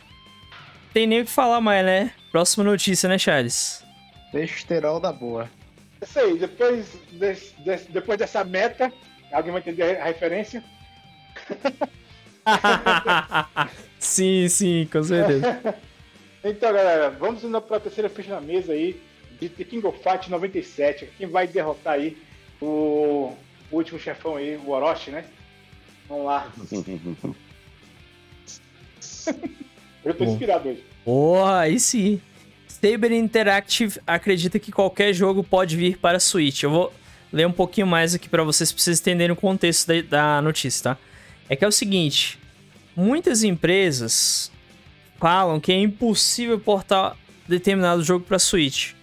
Tem 0.93 1.05
nem 1.05 1.21
o 1.21 1.25
que 1.25 1.31
falar 1.31 1.61
mais, 1.61 1.85
né? 1.85 2.11
Próxima 2.31 2.63
notícia, 2.63 3.07
né, 3.07 3.17
Charles? 3.17 3.83
Besterol 4.33 4.99
da 4.99 5.11
boa. 5.11 5.49
Isso 6.01 6.19
aí, 6.19 6.37
depois, 6.37 6.97
desse, 7.11 7.53
desse, 7.61 7.91
depois 7.91 8.17
dessa 8.17 8.43
meta, 8.43 8.91
alguém 9.31 9.51
vai 9.51 9.61
entender 9.61 9.99
a 9.99 10.05
referência? 10.05 10.63
sim, 13.99 14.47
sim, 14.47 14.87
com 14.91 15.03
certeza. 15.03 15.59
então, 16.43 16.73
galera, 16.73 17.09
vamos 17.09 17.43
indo 17.43 17.61
para 17.61 17.77
a 17.77 17.79
terceira 17.79 18.09
ficha 18.09 18.35
na 18.35 18.41
mesa 18.41 18.73
aí 18.73 18.99
de 19.39 19.49
The 19.49 19.63
King 19.63 19.87
of 19.87 19.99
Fight 19.99 20.29
97. 20.29 21.09
Quem 21.17 21.27
vai 21.27 21.47
derrotar 21.47 21.93
aí 21.93 22.17
o, 22.61 23.33
o 23.71 23.75
último 23.77 23.99
chefão 23.99 24.35
aí, 24.35 24.57
o 24.57 24.69
Orochi, 24.69 25.11
né? 25.11 25.25
Vamos 26.07 26.25
lá. 26.25 26.51
Eu 30.05 30.13
tô 30.13 30.23
inspirado 30.23 30.69
hoje. 30.69 30.83
Porra, 31.03 31.59
aí 31.59 31.79
sim. 31.79 32.21
Saber 32.67 33.11
Interactive 33.11 33.99
acredita 34.05 34.59
que 34.59 34.71
qualquer 34.71 35.11
jogo 35.13 35.43
pode 35.43 35.75
vir 35.75 35.97
para 35.97 36.19
Switch. 36.19 36.63
Eu 36.63 36.69
vou 36.69 36.93
ler 37.31 37.45
um 37.47 37.51
pouquinho 37.51 37.87
mais 37.87 38.15
aqui 38.15 38.29
para 38.29 38.43
vocês, 38.43 38.71
pra 38.71 38.81
vocês 38.81 38.99
entenderem 38.99 39.33
o 39.33 39.35
contexto 39.35 39.87
da, 39.87 40.01
da 40.01 40.41
notícia, 40.41 40.83
tá? 40.83 40.97
É 41.49 41.55
que 41.55 41.65
é 41.65 41.67
o 41.67 41.71
seguinte: 41.71 42.39
muitas 42.95 43.43
empresas 43.43 44.51
falam 45.17 45.59
que 45.59 45.71
é 45.71 45.77
impossível 45.77 46.59
portar 46.59 47.17
determinado 47.47 48.03
jogo 48.03 48.23
para 48.25 48.39
Switch. 48.39 48.96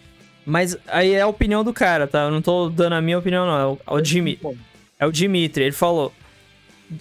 Mas 0.45 0.77
aí 0.87 1.13
é 1.13 1.23
a 1.23 1.27
opinião 1.27 1.65
do 1.65 1.73
cara, 1.73 2.07
tá? 2.07 2.25
Eu 2.25 2.31
não 2.31 2.43
tô 2.43 2.69
dando 2.69 2.95
a 2.95 3.01
minha 3.01 3.19
opinião, 3.19 3.47
não. 3.47 3.59
É 3.59 3.67
o, 3.67 3.79
é 3.87 4.01
o, 4.01 4.05
Jimmy, 4.05 4.39
é 4.99 5.07
o 5.07 5.13
Dimitri. 5.13 5.65
Ele 5.65 5.73
falou. 5.73 6.13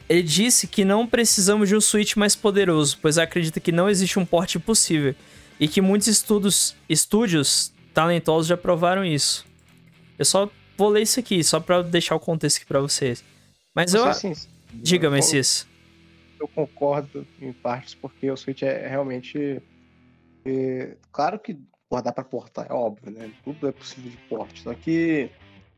Ele 0.08 0.23
disse 0.23 0.65
que 0.65 0.86
não 0.86 1.06
precisamos 1.06 1.67
de 1.67 1.75
um 1.75 1.82
Switch 1.82 2.15
mais 2.15 2.36
poderoso, 2.36 2.97
pois 3.01 3.17
acredita 3.17 3.60
que 3.60 3.71
não 3.71 3.89
existe 3.89 4.17
um 4.17 4.25
porte 4.25 4.58
possível 4.58 5.13
e 5.60 5.67
que 5.67 5.82
muitos 5.82 6.08
estudos, 6.08 6.75
estúdios 6.88 7.73
talentosos 7.93 8.47
já 8.47 8.58
provaram 8.58 9.03
isso. 9.03 9.45
Eu 10.17 10.25
só 10.25 10.49
vou 10.77 10.89
ler 10.89 11.01
isso 11.01 11.19
aqui, 11.19 11.43
só 11.43 11.60
para 11.60 11.82
deixar 11.82 12.15
o 12.15 12.19
contexto 12.19 12.58
aqui 12.58 12.65
pra 12.65 12.79
vocês. 12.79 13.23
Mas 13.75 13.93
eu. 13.93 14.06
Assim, 14.06 14.34
Diga, 14.73 15.10
Messias. 15.10 15.67
Eu 16.39 16.47
concordo 16.47 17.27
em 17.39 17.53
partes, 17.53 17.93
porque 17.93 18.29
o 18.32 18.38
Switch 18.38 18.63
é 18.63 18.88
realmente. 18.88 19.62
É, 20.45 20.95
claro 21.12 21.39
que 21.39 21.58
pô, 21.93 22.01
dá 22.01 22.12
pra 22.12 22.23
portar, 22.23 22.65
é 22.67 22.73
óbvio, 22.73 23.12
né? 23.12 23.29
Tudo 23.43 23.67
é 23.67 23.71
possível 23.71 24.10
de 24.10 24.17
porte. 24.27 24.63
Só 24.63 24.73
que 24.73 25.29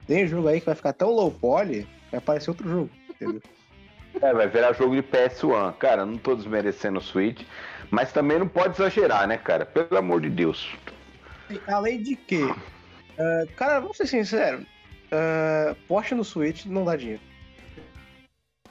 tem 0.08 0.26
jogo 0.26 0.48
aí 0.48 0.62
que 0.62 0.66
vai 0.66 0.76
ficar 0.76 0.94
tão 0.94 1.10
low 1.10 1.30
poly, 1.30 1.86
vai 2.10 2.20
aparecer 2.20 2.52
outro 2.52 2.70
jogo, 2.70 2.90
entendeu? 3.10 3.42
É, 4.22 4.34
vai 4.34 4.48
virar 4.48 4.72
jogo 4.72 4.96
de 4.96 5.04
PS1. 5.04 5.74
Cara, 5.74 6.06
não 6.06 6.18
tô 6.18 6.34
desmerecendo 6.34 7.00
o 7.00 7.02
Switch. 7.02 7.46
Mas 7.92 8.14
também 8.14 8.40
não 8.40 8.48
pode 8.48 8.76
exagerar, 8.76 9.28
né, 9.28 9.38
cara? 9.38 9.66
Pelo 9.66 9.98
amor 9.98 10.22
de 10.22 10.30
Deus. 10.30 10.74
Além 11.68 12.02
de 12.02 12.16
que, 12.16 12.44
uh, 12.44 12.56
cara, 13.58 13.82
vamos 13.82 13.98
ser 13.98 14.08
sinceros, 14.08 14.62
uh, 14.62 15.76
Porsche 15.86 16.16
no 16.16 16.24
Switch 16.24 16.66
não 16.66 16.86
dá 16.86 16.96
dinheiro. 16.96 17.22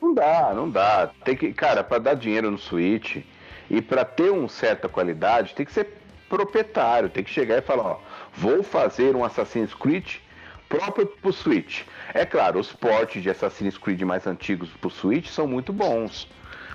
Não 0.00 0.14
dá, 0.14 0.54
não 0.54 0.70
dá. 0.70 1.10
Tem 1.24 1.36
que, 1.36 1.52
cara, 1.52 1.84
para 1.84 1.98
dar 1.98 2.14
dinheiro 2.14 2.50
no 2.50 2.58
Switch 2.58 3.18
e 3.68 3.82
para 3.82 4.02
ter 4.02 4.30
uma 4.30 4.48
certa 4.48 4.88
qualidade, 4.88 5.54
tem 5.54 5.66
que 5.66 5.72
ser 5.72 6.03
proprietário, 6.28 7.08
tem 7.08 7.24
que 7.24 7.30
chegar 7.30 7.58
e 7.58 7.62
falar, 7.62 7.84
ó, 7.84 8.00
vou 8.34 8.62
fazer 8.62 9.14
um 9.14 9.24
Assassin's 9.24 9.74
Creed 9.74 10.16
próprio 10.68 11.06
pro 11.06 11.32
Switch. 11.32 11.82
É 12.12 12.24
claro, 12.24 12.58
os 12.58 12.72
portes 12.72 13.22
de 13.22 13.30
Assassin's 13.30 13.78
Creed 13.78 14.02
mais 14.02 14.26
antigos 14.26 14.70
pro 14.80 14.90
Switch 14.90 15.28
são 15.28 15.46
muito 15.46 15.72
bons. 15.72 16.28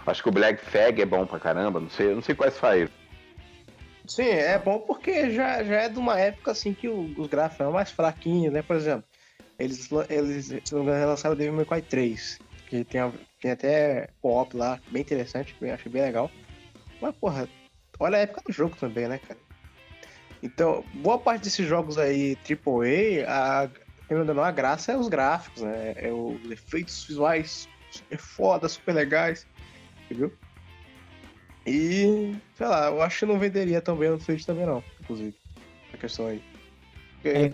Acho 0.05 0.23
que 0.23 0.29
o 0.29 0.31
Black 0.31 0.63
Flag 0.63 1.01
é 1.01 1.05
bom 1.05 1.25
pra 1.25 1.39
caramba, 1.39 1.79
não 1.79 1.89
sei, 1.89 2.13
não 2.13 2.21
sei 2.21 2.35
quais 2.35 2.53
saíram. 2.55 2.89
Sim, 4.07 4.29
é 4.29 4.57
bom 4.57 4.79
porque 4.79 5.29
já, 5.29 5.63
já 5.63 5.81
é 5.81 5.89
de 5.89 5.99
uma 5.99 6.19
época 6.19 6.51
assim 6.51 6.73
que 6.73 6.87
o, 6.87 7.13
os 7.15 7.27
gráficos 7.27 7.59
eram 7.59 7.73
mais 7.73 7.91
fraquinhos, 7.91 8.51
né? 8.51 8.63
Por 8.63 8.75
exemplo, 8.75 9.03
eles, 9.59 9.89
eles 10.09 10.71
lançaram 10.71 11.35
o 11.35 11.37
Devil 11.37 11.53
May 11.53 11.65
Cry 11.65 11.81
3, 11.83 12.39
que 12.67 12.83
tem, 12.83 13.13
tem 13.39 13.51
até 13.51 14.09
co-op 14.21 14.55
lá, 14.57 14.79
bem 14.89 15.01
interessante, 15.01 15.55
bem, 15.61 15.71
achei 15.71 15.91
bem 15.91 16.01
legal. 16.01 16.31
Mas, 16.99 17.15
porra, 17.17 17.47
olha 17.99 18.17
a 18.17 18.21
época 18.21 18.41
do 18.45 18.53
jogo 18.53 18.75
também, 18.75 19.07
né, 19.07 19.19
cara? 19.19 19.39
Então, 20.41 20.83
boa 20.95 21.17
parte 21.17 21.43
desses 21.43 21.67
jogos 21.67 21.97
aí, 21.97 22.37
AAA, 22.47 23.27
a, 23.27 23.69
ainda 24.09 24.33
não, 24.33 24.43
a 24.43 24.51
graça 24.51 24.93
é 24.93 24.97
os 24.97 25.09
gráficos, 25.09 25.61
né? 25.61 25.93
É 25.97 26.11
os 26.11 26.49
efeitos 26.49 27.03
visuais 27.03 27.67
super 27.91 28.17
foda, 28.17 28.69
super 28.69 28.93
legais, 28.93 29.45
entendeu? 30.05 30.33
E, 31.67 32.35
sei 32.55 32.67
lá, 32.67 32.87
eu 32.87 33.01
acho 33.01 33.19
que 33.19 33.25
não 33.25 33.37
venderia 33.37 33.81
tão 33.81 33.95
bem 33.95 34.09
no 34.09 34.19
Switch 34.19 34.45
também 34.45 34.65
não, 34.65 34.83
inclusive, 35.01 35.35
a 35.93 35.97
questão 35.97 36.27
aí. 36.27 36.41
Porque, 37.15 37.29
é. 37.29 37.49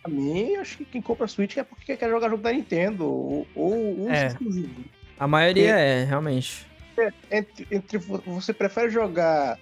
pra 0.00 0.10
mim, 0.10 0.54
acho 0.56 0.78
que 0.78 0.84
quem 0.84 1.02
compra 1.02 1.26
Switch 1.26 1.56
é 1.56 1.64
porque 1.64 1.96
quer 1.96 2.08
jogar 2.08 2.30
jogo 2.30 2.42
da 2.42 2.52
Nintendo, 2.52 3.04
ou, 3.04 3.46
ou 3.54 4.08
é. 4.08 4.28
exclusivo. 4.28 4.84
A 5.18 5.26
maioria 5.26 5.76
é, 5.76 6.02
é 6.02 6.04
realmente. 6.04 6.66
É, 6.96 7.12
entre, 7.30 7.66
entre, 7.70 7.98
você 7.98 8.52
prefere 8.52 8.90
jogar 8.90 9.58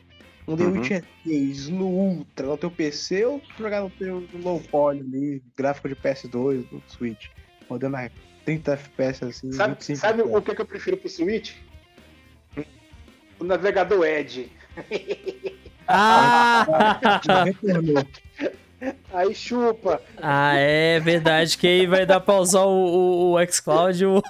um 0.47 0.57
The 0.57 0.65
uhum. 0.65 0.73
Witcher 0.73 1.05
3 1.25 1.69
no 1.69 1.87
Ultra, 1.87 2.47
no 2.47 2.57
teu 2.57 2.71
PC, 2.71 3.25
ou 3.25 3.43
jogar 3.59 3.83
no 3.83 3.91
teu 3.91 4.27
low 4.43 4.61
poly 4.61 5.01
ali, 5.01 5.43
gráfico 5.57 5.89
de 5.89 5.97
PS2, 5.97 6.67
no 6.71 6.83
Switch, 6.89 7.29
rodando 7.69 7.97
a 7.97 8.11
30 8.45 8.73
FPS 8.73 9.25
assim. 9.25 9.53
Sabe, 9.53 9.97
sabe 9.97 10.23
o 10.23 10.41
que, 10.41 10.55
que 10.55 10.61
eu 10.61 10.67
prefiro 10.67 10.97
pro 10.97 11.09
Switch? 11.09 11.55
O 13.39 13.45
navegador 13.45 14.05
Edge. 14.05 14.51
Ah! 15.89 16.67
aí 19.15 19.33
chupa. 19.35 20.03
Ah, 20.17 20.57
é 20.57 20.99
verdade 20.99 21.57
que 21.57 21.67
aí 21.67 21.87
vai 21.87 22.05
dar 22.05 22.21
pra 22.21 22.41
usar 22.41 22.65
o, 22.65 23.31
o, 23.33 23.35
o 23.35 23.47
xCloud 23.47 24.05
o... 24.05 24.23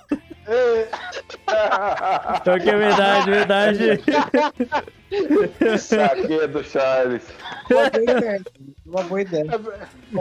então 2.41 2.59
que 2.59 2.71
é 2.71 2.77
verdade, 2.77 3.31
verdade. 3.31 4.01
Saquei 5.79 6.47
do 6.49 6.65
Charles. 6.65 7.23
Uma 7.71 7.91
boa 7.91 8.03
ideia. 8.03 8.43
Uma 8.85 9.03
boa 9.03 9.21
ideia. 9.21 9.45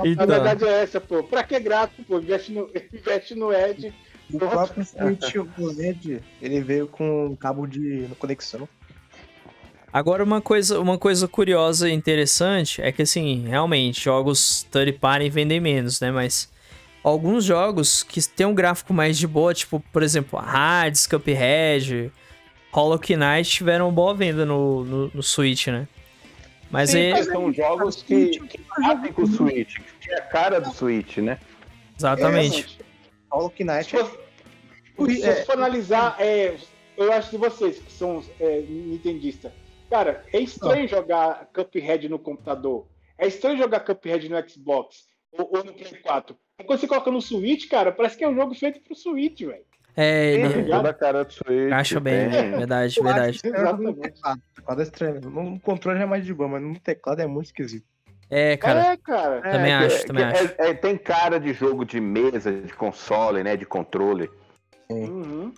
Então. 0.03 0.23
A 0.23 0.25
verdade 0.25 0.65
é 0.65 0.83
essa, 0.83 1.01
pô. 1.01 1.23
Pra 1.23 1.43
que 1.43 1.59
grato, 1.59 2.03
pô? 2.07 2.19
Investe 2.19 2.51
no, 2.51 2.69
investe 2.93 3.35
no 3.35 3.53
Edge. 3.53 3.93
O 4.33 4.39
próprio 4.39 4.83
Switch 4.83 5.35
OLED, 5.59 6.19
ele 6.41 6.61
veio 6.61 6.87
com 6.87 7.35
cabo 7.39 7.67
de 7.67 8.07
conexão. 8.17 8.67
Agora 9.93 10.23
uma 10.23 10.41
coisa, 10.41 10.79
uma 10.79 10.97
coisa 10.97 11.27
curiosa 11.27 11.87
e 11.87 11.93
interessante 11.93 12.81
é 12.81 12.91
que 12.91 13.03
assim, 13.03 13.45
realmente, 13.47 14.03
jogos 14.03 14.63
third 14.71 14.93
party 14.93 15.29
vendem 15.29 15.59
menos, 15.59 16.01
né? 16.01 16.11
Mas 16.11 16.49
alguns 17.05 17.43
jogos 17.43 18.01
que 18.01 18.19
tem 18.27 18.47
um 18.47 18.55
gráfico 18.55 18.91
mais 18.91 19.15
de 19.15 19.27
boa, 19.27 19.53
tipo, 19.53 19.79
por 19.93 20.01
exemplo, 20.01 20.39
Hades, 20.39 21.05
Cuphead, 21.05 22.11
Hollow 22.71 22.99
Knight 22.99 23.47
tiveram 23.47 23.93
boa 23.93 24.15
venda 24.15 24.43
no, 24.43 24.83
no, 24.83 25.11
no 25.13 25.21
Switch, 25.23 25.67
né? 25.67 25.87
Mas 26.71 26.89
Sim, 26.89 27.13
aí... 27.13 27.23
são 27.23 27.53
jogos 27.53 28.01
que 28.01 28.41
batem 28.79 29.13
com 29.13 29.21
o 29.21 29.27
Switch, 29.27 29.77
que 30.01 30.11
é 30.11 30.17
a 30.17 30.21
cara 30.21 30.59
do 30.59 30.73
Switch, 30.73 31.17
né? 31.17 31.39
Exatamente. 31.95 32.79
É, 32.81 32.85
Hollow 33.31 33.53
Knight... 33.59 33.85
Se 33.85 33.97
for, 34.95 35.11
se 35.11 35.23
é, 35.23 35.45
for 35.45 35.53
analisar, 35.53 36.15
é, 36.19 36.57
eu 36.97 37.13
acho 37.13 37.29
que 37.29 37.37
vocês 37.37 37.77
que 37.77 37.91
são 37.91 38.23
é, 38.39 38.61
nintendistas, 38.61 39.51
cara, 39.91 40.25
é 40.33 40.39
estranho 40.39 40.87
jogar 40.87 41.49
Cuphead 41.53 42.09
no 42.09 42.17
computador. 42.17 42.87
É 43.15 43.27
estranho 43.27 43.57
jogar 43.57 43.81
Cuphead 43.81 44.27
no 44.27 44.49
Xbox 44.49 45.05
ou, 45.37 45.57
ou 45.57 45.63
no 45.63 45.73
Play 45.73 45.95
4. 46.01 46.35
Quando 46.65 46.79
você 46.79 46.87
coloca 46.87 47.11
no 47.11 47.21
Switch, 47.21 47.67
cara, 47.67 47.91
parece 47.91 48.17
que 48.17 48.23
é 48.23 48.29
um 48.29 48.35
jogo 48.35 48.55
feito 48.55 48.79
pro 48.81 48.95
Switch, 48.95 49.41
velho. 49.41 49.63
É, 49.97 50.33
ele... 50.33 50.63
Toda 50.65 50.89
a 50.89 50.93
cara 50.93 51.23
do 51.23 51.33
Switch. 51.33 51.71
Acha 51.71 51.99
bem, 51.99 52.13
é. 52.13 52.57
verdade, 52.57 53.01
verdade. 53.01 53.39
Exatamente. 53.43 54.13
Teclado 54.55 54.81
é 54.81 54.83
estranho. 54.83 55.21
No 55.21 55.59
controle 55.59 56.01
é 56.01 56.05
mais 56.05 56.25
de 56.25 56.33
boa, 56.33 56.49
mas 56.49 56.61
no 56.61 56.79
teclado 56.79 57.21
é 57.21 57.27
muito 57.27 57.47
esquisito. 57.47 57.85
É, 58.29 58.57
cara. 58.57 58.93
É, 58.93 58.97
cara. 58.97 59.41
Também 59.41 59.71
é, 59.71 59.75
acho, 59.75 60.05
também 60.05 60.23
é, 60.23 60.27
acho. 60.27 60.55
É, 60.57 60.73
tem 60.73 60.97
cara 60.97 61.39
de 61.39 61.53
jogo 61.53 61.85
de 61.85 62.01
mesa, 62.01 62.51
de 62.51 62.73
console, 62.73 63.43
né? 63.43 63.55
De 63.55 63.65
controle. 63.65 64.29
Uhum. 64.89 65.53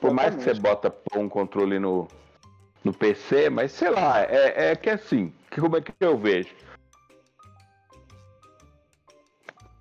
Por 0.00 0.12
mais 0.12 0.34
que 0.34 0.42
você 0.42 0.54
bota 0.54 0.92
um 1.16 1.28
controle 1.28 1.78
no, 1.78 2.08
no 2.84 2.92
PC, 2.92 3.48
mas 3.48 3.72
sei 3.72 3.90
lá, 3.90 4.22
é, 4.22 4.72
é 4.72 4.76
que 4.76 4.90
assim, 4.90 5.32
como 5.54 5.76
é 5.76 5.80
que 5.80 5.92
eu 6.00 6.18
vejo? 6.18 6.48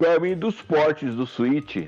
Pra 0.02 0.20
mim, 0.20 0.36
dos 0.36 0.60
portes 0.60 1.14
do 1.14 1.28
Switch, 1.28 1.88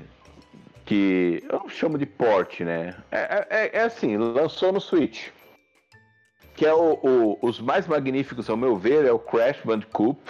que 0.86 1.42
eu 1.50 1.58
não 1.58 1.68
chamo 1.68 1.98
de 1.98 2.06
porte, 2.06 2.64
né? 2.64 2.94
É, 3.10 3.18
é, 3.18 3.46
é, 3.50 3.70
é 3.78 3.82
assim, 3.82 4.16
lançou 4.16 4.72
no 4.72 4.80
Switch. 4.80 5.30
Que 6.54 6.64
é 6.64 6.72
o, 6.72 6.92
o, 7.02 7.38
os 7.42 7.58
mais 7.58 7.88
magníficos, 7.88 8.48
ao 8.48 8.56
meu 8.56 8.76
ver, 8.76 9.04
é 9.04 9.10
o 9.10 9.18
Crash 9.18 9.58
Bandicoot. 9.64 10.20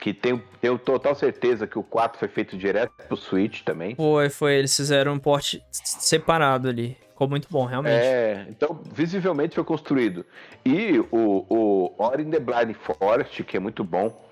Que 0.00 0.12
tem, 0.12 0.42
tenho 0.60 0.76
total 0.76 1.14
certeza 1.14 1.64
que 1.64 1.78
o 1.78 1.82
4 1.84 2.18
foi 2.18 2.26
feito 2.26 2.56
direto 2.56 2.92
pro 3.06 3.16
Switch 3.16 3.62
também. 3.62 3.94
Foi, 3.94 4.28
foi. 4.28 4.54
Eles 4.54 4.74
fizeram 4.74 5.12
um 5.12 5.18
porte 5.20 5.62
separado 5.70 6.68
ali. 6.68 6.96
Ficou 7.10 7.28
muito 7.28 7.46
bom, 7.48 7.66
realmente. 7.66 8.04
É, 8.04 8.46
então 8.48 8.80
visivelmente 8.92 9.54
foi 9.54 9.62
construído. 9.62 10.26
E 10.66 10.98
o, 11.12 11.46
o 11.48 11.94
Ori 11.98 12.24
in 12.24 12.30
the 12.30 12.40
Blind 12.40 12.74
Forest, 12.74 13.44
que 13.44 13.56
é 13.56 13.60
muito 13.60 13.84
bom. 13.84 14.24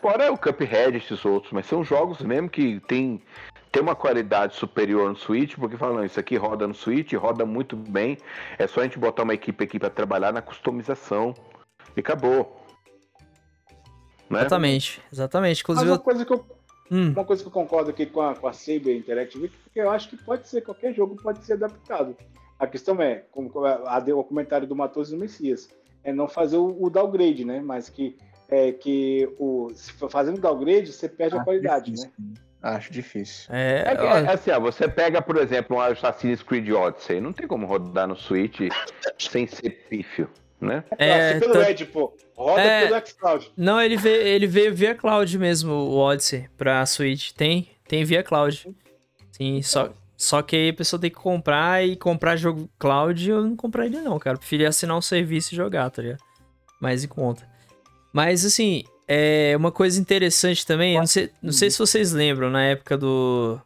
Fora 0.00 0.32
o 0.32 0.38
Cuphead 0.38 0.94
e 0.94 0.98
esses 0.98 1.24
outros, 1.24 1.52
mas 1.52 1.66
são 1.66 1.82
jogos 1.82 2.20
mesmo 2.20 2.48
que 2.48 2.80
tem, 2.80 3.20
tem 3.72 3.82
uma 3.82 3.96
qualidade 3.96 4.54
superior 4.54 5.08
no 5.08 5.16
Switch, 5.16 5.56
porque 5.56 5.76
falam, 5.76 6.04
isso 6.04 6.20
aqui 6.20 6.36
roda 6.36 6.68
no 6.68 6.74
Switch, 6.74 7.12
roda 7.14 7.44
muito 7.44 7.76
bem. 7.76 8.16
É 8.58 8.66
só 8.66 8.80
a 8.80 8.84
gente 8.84 8.98
botar 8.98 9.24
uma 9.24 9.34
equipe 9.34 9.64
aqui 9.64 9.78
para 9.78 9.90
trabalhar 9.90 10.32
na 10.32 10.40
customização 10.40 11.34
e 11.96 12.00
acabou. 12.00 12.64
Né? 14.30 14.40
Exatamente, 14.40 15.02
exatamente. 15.12 15.62
Inclusive, 15.62 15.90
uma 15.90 15.98
coisa 15.98 16.24
que 16.24 16.32
eu, 16.32 16.46
hum. 16.90 17.10
uma 17.10 17.24
coisa 17.24 17.42
que 17.42 17.48
eu 17.48 17.52
concordo 17.52 17.90
aqui 17.90 18.06
com 18.06 18.20
a, 18.20 18.36
com 18.36 18.46
a 18.46 18.52
Saber 18.52 18.96
Interactive, 18.96 19.48
porque 19.48 19.80
eu 19.80 19.90
acho 19.90 20.10
que 20.10 20.16
pode 20.16 20.46
ser, 20.46 20.60
qualquer 20.60 20.94
jogo 20.94 21.16
pode 21.16 21.44
ser 21.44 21.54
adaptado. 21.54 22.16
A 22.58 22.66
questão 22.66 23.00
é, 23.02 23.24
como 23.32 23.50
a, 23.64 23.98
o 24.14 24.24
comentário 24.24 24.66
do 24.66 24.76
Matos 24.76 25.10
do 25.10 25.16
Messias, 25.16 25.68
é 26.04 26.12
não 26.12 26.28
fazer 26.28 26.56
o, 26.56 26.76
o 26.80 26.88
downgrade, 26.88 27.44
né? 27.44 27.60
Mas 27.60 27.88
que 27.88 28.16
é 28.48 28.72
que 28.72 29.28
o, 29.38 29.70
fazendo 30.10 30.40
downgrade, 30.40 30.92
você 30.92 31.08
perde 31.08 31.34
Acho 31.34 31.42
a 31.42 31.44
qualidade, 31.44 31.92
difícil. 31.92 32.12
né? 32.18 32.34
Acho 32.60 32.92
difícil. 32.92 33.54
É, 33.54 33.84
é, 33.86 34.04
é, 34.04 34.32
assim, 34.32 34.50
ó, 34.50 34.58
você 34.58 34.88
pega, 34.88 35.22
por 35.22 35.36
exemplo, 35.36 35.76
um 35.76 35.80
Assassin's 35.80 36.42
Creed 36.42 36.68
Odyssey, 36.70 37.20
não 37.20 37.32
tem 37.32 37.46
como 37.46 37.66
rodar 37.66 38.08
no 38.08 38.16
Switch 38.16 38.60
sem 39.16 39.46
ser 39.46 39.70
pífio, 39.88 40.28
né? 40.60 40.82
É, 40.98 41.30
assim, 41.30 41.40
pelo 41.40 41.52
tô... 41.52 41.62
Ed, 41.62 41.86
pô. 41.86 42.16
Roda 42.36 42.60
é... 42.60 42.88
pelo 42.88 43.06
xCloud. 43.06 43.52
Não, 43.56 43.80
ele 43.80 43.96
veio, 43.96 44.22
ele 44.22 44.46
veio 44.46 44.74
via 44.74 44.94
cloud 44.94 45.38
mesmo, 45.38 45.72
o 45.72 45.96
Odyssey, 45.98 46.48
pra 46.56 46.84
Switch. 46.84 47.32
Tem, 47.32 47.68
tem 47.86 48.04
via 48.04 48.24
cloud. 48.24 48.74
Sim, 49.30 49.62
só, 49.62 49.90
só 50.16 50.42
que 50.42 50.56
aí 50.56 50.70
a 50.70 50.74
pessoa 50.74 51.00
tem 51.00 51.10
que 51.10 51.16
comprar 51.16 51.86
e 51.86 51.94
comprar 51.94 52.34
jogo 52.34 52.68
cloud 52.76 53.30
eu 53.30 53.42
não 53.42 53.54
compraria 53.54 54.02
não, 54.02 54.18
cara. 54.18 54.34
Eu 54.34 54.38
preferia 54.38 54.68
assinar 54.68 54.96
um 54.96 55.02
serviço 55.02 55.54
e 55.54 55.56
jogar, 55.56 55.88
tá 55.90 56.02
ligado? 56.02 56.22
Mais 56.80 57.04
em 57.04 57.08
conta. 57.08 57.46
Mas 58.12 58.44
assim, 58.44 58.84
é 59.06 59.54
uma 59.56 59.72
coisa 59.72 60.00
interessante 60.00 60.66
também, 60.66 60.98
não 60.98 61.06
sei, 61.06 61.30
não 61.42 61.52
sei 61.52 61.70
se 61.70 61.78
vocês 61.78 62.12
lembram, 62.12 62.50
na 62.50 62.64
época 62.64 62.96
do. 62.96 63.60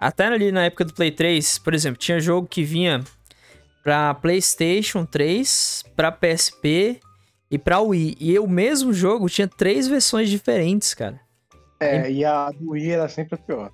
Até 0.00 0.26
ali 0.26 0.52
na 0.52 0.64
época 0.64 0.84
do 0.84 0.92
Play 0.92 1.10
3, 1.10 1.58
por 1.58 1.72
exemplo, 1.72 1.98
tinha 1.98 2.20
jogo 2.20 2.46
que 2.46 2.62
vinha 2.62 3.02
pra 3.82 4.14
PlayStation 4.14 5.04
3, 5.04 5.84
pra 5.94 6.10
PSP 6.10 7.00
e 7.50 7.58
pra 7.58 7.80
Wii. 7.80 8.16
E 8.18 8.38
o 8.38 8.46
mesmo 8.46 8.92
jogo 8.92 9.28
tinha 9.28 9.46
três 9.46 9.86
versões 9.86 10.28
diferentes, 10.28 10.92
cara. 10.92 11.20
É, 11.78 12.10
e, 12.10 12.18
e 12.18 12.24
a 12.24 12.50
do 12.50 12.70
Wii 12.70 12.90
era 12.90 13.08
sempre 13.08 13.36
a 13.36 13.38
pior. 13.38 13.70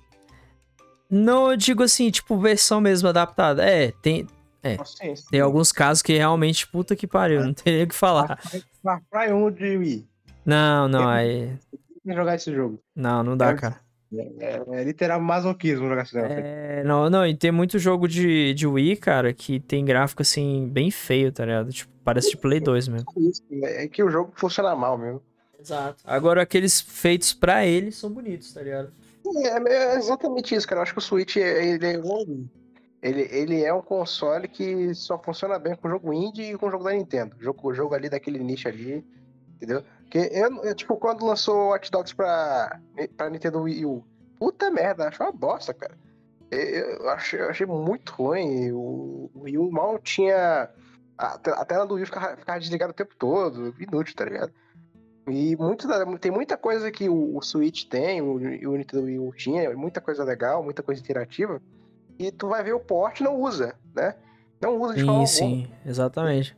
Não, 1.09 1.51
eu 1.51 1.57
digo 1.57 1.83
assim, 1.83 2.09
tipo, 2.09 2.37
versão 2.37 2.79
mesmo 2.79 3.09
adaptada. 3.09 3.65
É, 3.65 3.91
tem, 4.01 4.27
é. 4.63 4.77
Tem 5.29 5.41
alguns 5.41 5.71
casos 5.71 6.01
que 6.01 6.13
realmente, 6.13 6.67
puta 6.67 6.95
que 6.95 7.07
pariu, 7.07 7.41
é. 7.41 7.45
não 7.45 7.53
tem 7.53 7.83
o 7.83 7.87
que 7.87 7.95
falar. 7.95 8.39
Far 8.83 9.01
Cry 9.11 9.31
1 9.31 9.51
de 9.51 9.77
Wii. 9.77 10.09
Não, 10.45 10.87
não, 10.87 11.07
aí. 11.07 11.57
Tem 11.71 11.79
que 12.03 12.13
jogar 12.13 12.35
esse 12.35 12.53
jogo. 12.53 12.79
Não, 12.95 13.23
não 13.23 13.37
dá, 13.37 13.51
é, 13.51 13.55
cara. 13.55 13.79
É, 14.13 14.61
é, 14.71 14.83
literal 14.83 15.21
masoquismo 15.21 15.87
jogar 15.87 16.03
esse 16.03 16.13
jogo. 16.13 16.27
É, 16.27 16.83
não, 16.83 17.09
não, 17.09 17.25
e 17.25 17.35
tem 17.35 17.51
muito 17.51 17.79
jogo 17.79 18.07
de, 18.07 18.53
de 18.53 18.67
Wii, 18.67 18.97
cara, 18.97 19.33
que 19.33 19.59
tem 19.59 19.85
gráfico 19.85 20.21
assim, 20.21 20.67
bem 20.67 20.91
feio, 20.91 21.31
tá 21.31 21.45
ligado? 21.45 21.71
Tipo, 21.71 21.91
parece 22.03 22.31
de 22.31 22.37
Play 22.37 22.59
2 22.59 22.87
mesmo. 22.87 23.07
É 23.63 23.87
que 23.87 24.03
o 24.03 24.09
jogo 24.09 24.33
funciona 24.35 24.75
mal 24.75 24.97
mesmo. 24.97 25.21
Exato. 25.59 26.03
Agora, 26.05 26.41
aqueles 26.41 26.81
feitos 26.81 27.33
pra 27.33 27.65
ele 27.65 27.91
são 27.91 28.11
bonitos, 28.11 28.51
tá 28.51 28.61
ligado? 28.61 28.91
É, 29.45 29.73
é 29.73 29.95
exatamente 29.95 30.55
isso, 30.55 30.67
cara. 30.67 30.79
Eu 30.79 30.83
acho 30.83 30.93
que 30.93 30.99
o 30.99 31.01
Switch 31.01 31.35
ele 31.37 31.85
é 31.85 31.93
igual 31.93 32.25
Ele, 33.01 33.27
ele 33.31 33.63
é 33.63 33.73
um 33.73 33.81
console 33.81 34.47
que 34.47 34.93
só 34.93 35.17
funciona 35.17 35.57
bem 35.57 35.75
com 35.75 35.89
jogo 35.89 36.13
indie 36.13 36.53
e 36.53 36.57
com 36.57 36.69
jogo 36.69 36.83
da 36.83 36.93
Nintendo. 36.93 37.35
Jogo, 37.39 37.73
jogo 37.73 37.95
ali 37.95 38.09
daquele 38.09 38.37
nicho 38.37 38.67
ali, 38.67 39.03
entendeu? 39.55 39.83
Porque 40.01 40.29
eu, 40.31 40.63
eu 40.63 40.75
tipo, 40.75 40.95
quando 40.97 41.25
lançou 41.25 41.69
Watch 41.69 41.89
Dogs 41.89 42.13
pra, 42.13 42.79
pra 43.17 43.29
Nintendo 43.29 43.61
Wii 43.61 43.85
U, 43.85 44.03
puta 44.37 44.69
merda, 44.69 45.07
achei 45.07 45.25
uma 45.25 45.31
bosta, 45.31 45.73
cara. 45.73 45.97
Eu, 46.51 46.59
eu, 46.59 47.09
achei, 47.09 47.41
eu 47.41 47.49
achei 47.49 47.65
muito 47.65 48.11
ruim. 48.13 48.71
O, 48.71 49.31
o 49.33 49.41
Wii 49.43 49.57
U 49.57 49.71
mal 49.71 49.97
tinha. 49.97 50.69
A, 51.17 51.33
a 51.33 51.65
tela 51.65 51.87
do 51.87 51.95
Wii 51.95 52.05
ficava, 52.05 52.37
ficava 52.37 52.59
desligada 52.59 52.91
o 52.91 52.95
tempo 52.95 53.15
todo, 53.17 53.73
inútil, 53.79 54.15
tá 54.15 54.25
ligado? 54.25 54.51
E 55.27 55.55
muito, 55.55 55.87
tem 56.19 56.31
muita 56.31 56.57
coisa 56.57 56.91
que 56.91 57.07
o, 57.09 57.37
o 57.37 57.41
Switch 57.41 57.85
tem, 57.85 58.21
o, 58.21 58.33
o 58.33 58.77
Nintendo 58.77 59.05
Wii 59.05 59.19
U 59.19 59.31
tinha, 59.35 59.75
muita 59.75 60.01
coisa 60.01 60.23
legal, 60.23 60.63
muita 60.63 60.83
coisa 60.83 61.01
interativa 61.01 61.61
e 62.27 62.31
tu 62.31 62.47
vai 62.49 62.63
ver 62.63 62.73
o 62.73 62.79
porte 62.79 63.23
não 63.23 63.35
usa, 63.39 63.75
né? 63.95 64.15
Não 64.61 64.79
usa 64.79 64.93
de 64.93 65.01
sim, 65.01 65.05
forma 65.05 65.27
Sim, 65.27 65.65
sim, 65.65 65.73
exatamente. 65.85 66.55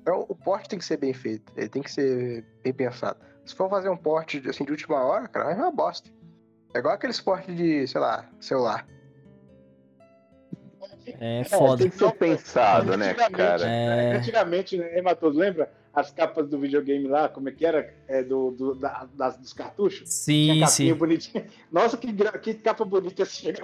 Então 0.00 0.26
o 0.28 0.34
porte 0.34 0.68
tem 0.68 0.78
que 0.78 0.84
ser 0.84 0.96
bem 0.96 1.12
feito, 1.12 1.52
ele 1.56 1.68
tem 1.68 1.82
que 1.82 1.90
ser 1.90 2.44
bem 2.62 2.72
pensado. 2.72 3.18
Se 3.44 3.54
for 3.54 3.70
fazer 3.70 3.88
um 3.88 3.96
porte 3.96 4.42
assim, 4.48 4.64
de 4.64 4.70
última 4.70 5.02
hora, 5.02 5.28
cara, 5.28 5.46
vai 5.46 5.54
uma 5.54 5.70
bosta. 5.70 6.10
É 6.74 6.78
igual 6.78 6.94
aquele 6.94 7.12
porte 7.22 7.54
de, 7.54 7.86
sei 7.86 8.00
lá, 8.00 8.28
celular. 8.40 8.86
É 11.20 11.44
foda. 11.44 11.74
É, 11.74 11.76
tem 11.76 11.90
que 11.90 11.96
ser 11.96 12.12
pensado, 12.12 12.96
né, 12.96 13.14
cara? 13.14 13.68
É... 13.68 14.16
Antigamente, 14.16 14.76
né, 14.78 15.00
Matoso, 15.02 15.38
lembra? 15.38 15.70
As 15.92 16.10
capas 16.10 16.48
do 16.48 16.58
videogame 16.58 17.06
lá, 17.06 17.28
como 17.28 17.48
é 17.48 17.52
que 17.52 17.66
era? 17.66 17.94
É, 18.08 18.22
do, 18.22 18.50
do 18.52 18.74
da, 18.74 19.06
das, 19.14 19.36
dos 19.36 19.52
cartuchos? 19.52 20.08
Sim, 20.08 20.54
Tinha 20.54 20.66
sim. 20.66 20.94
bonitinha. 20.94 21.46
Nossa, 21.70 21.96
que, 21.98 22.12
que 22.40 22.54
capa 22.54 22.84
bonita. 22.84 23.24
Chega, 23.26 23.62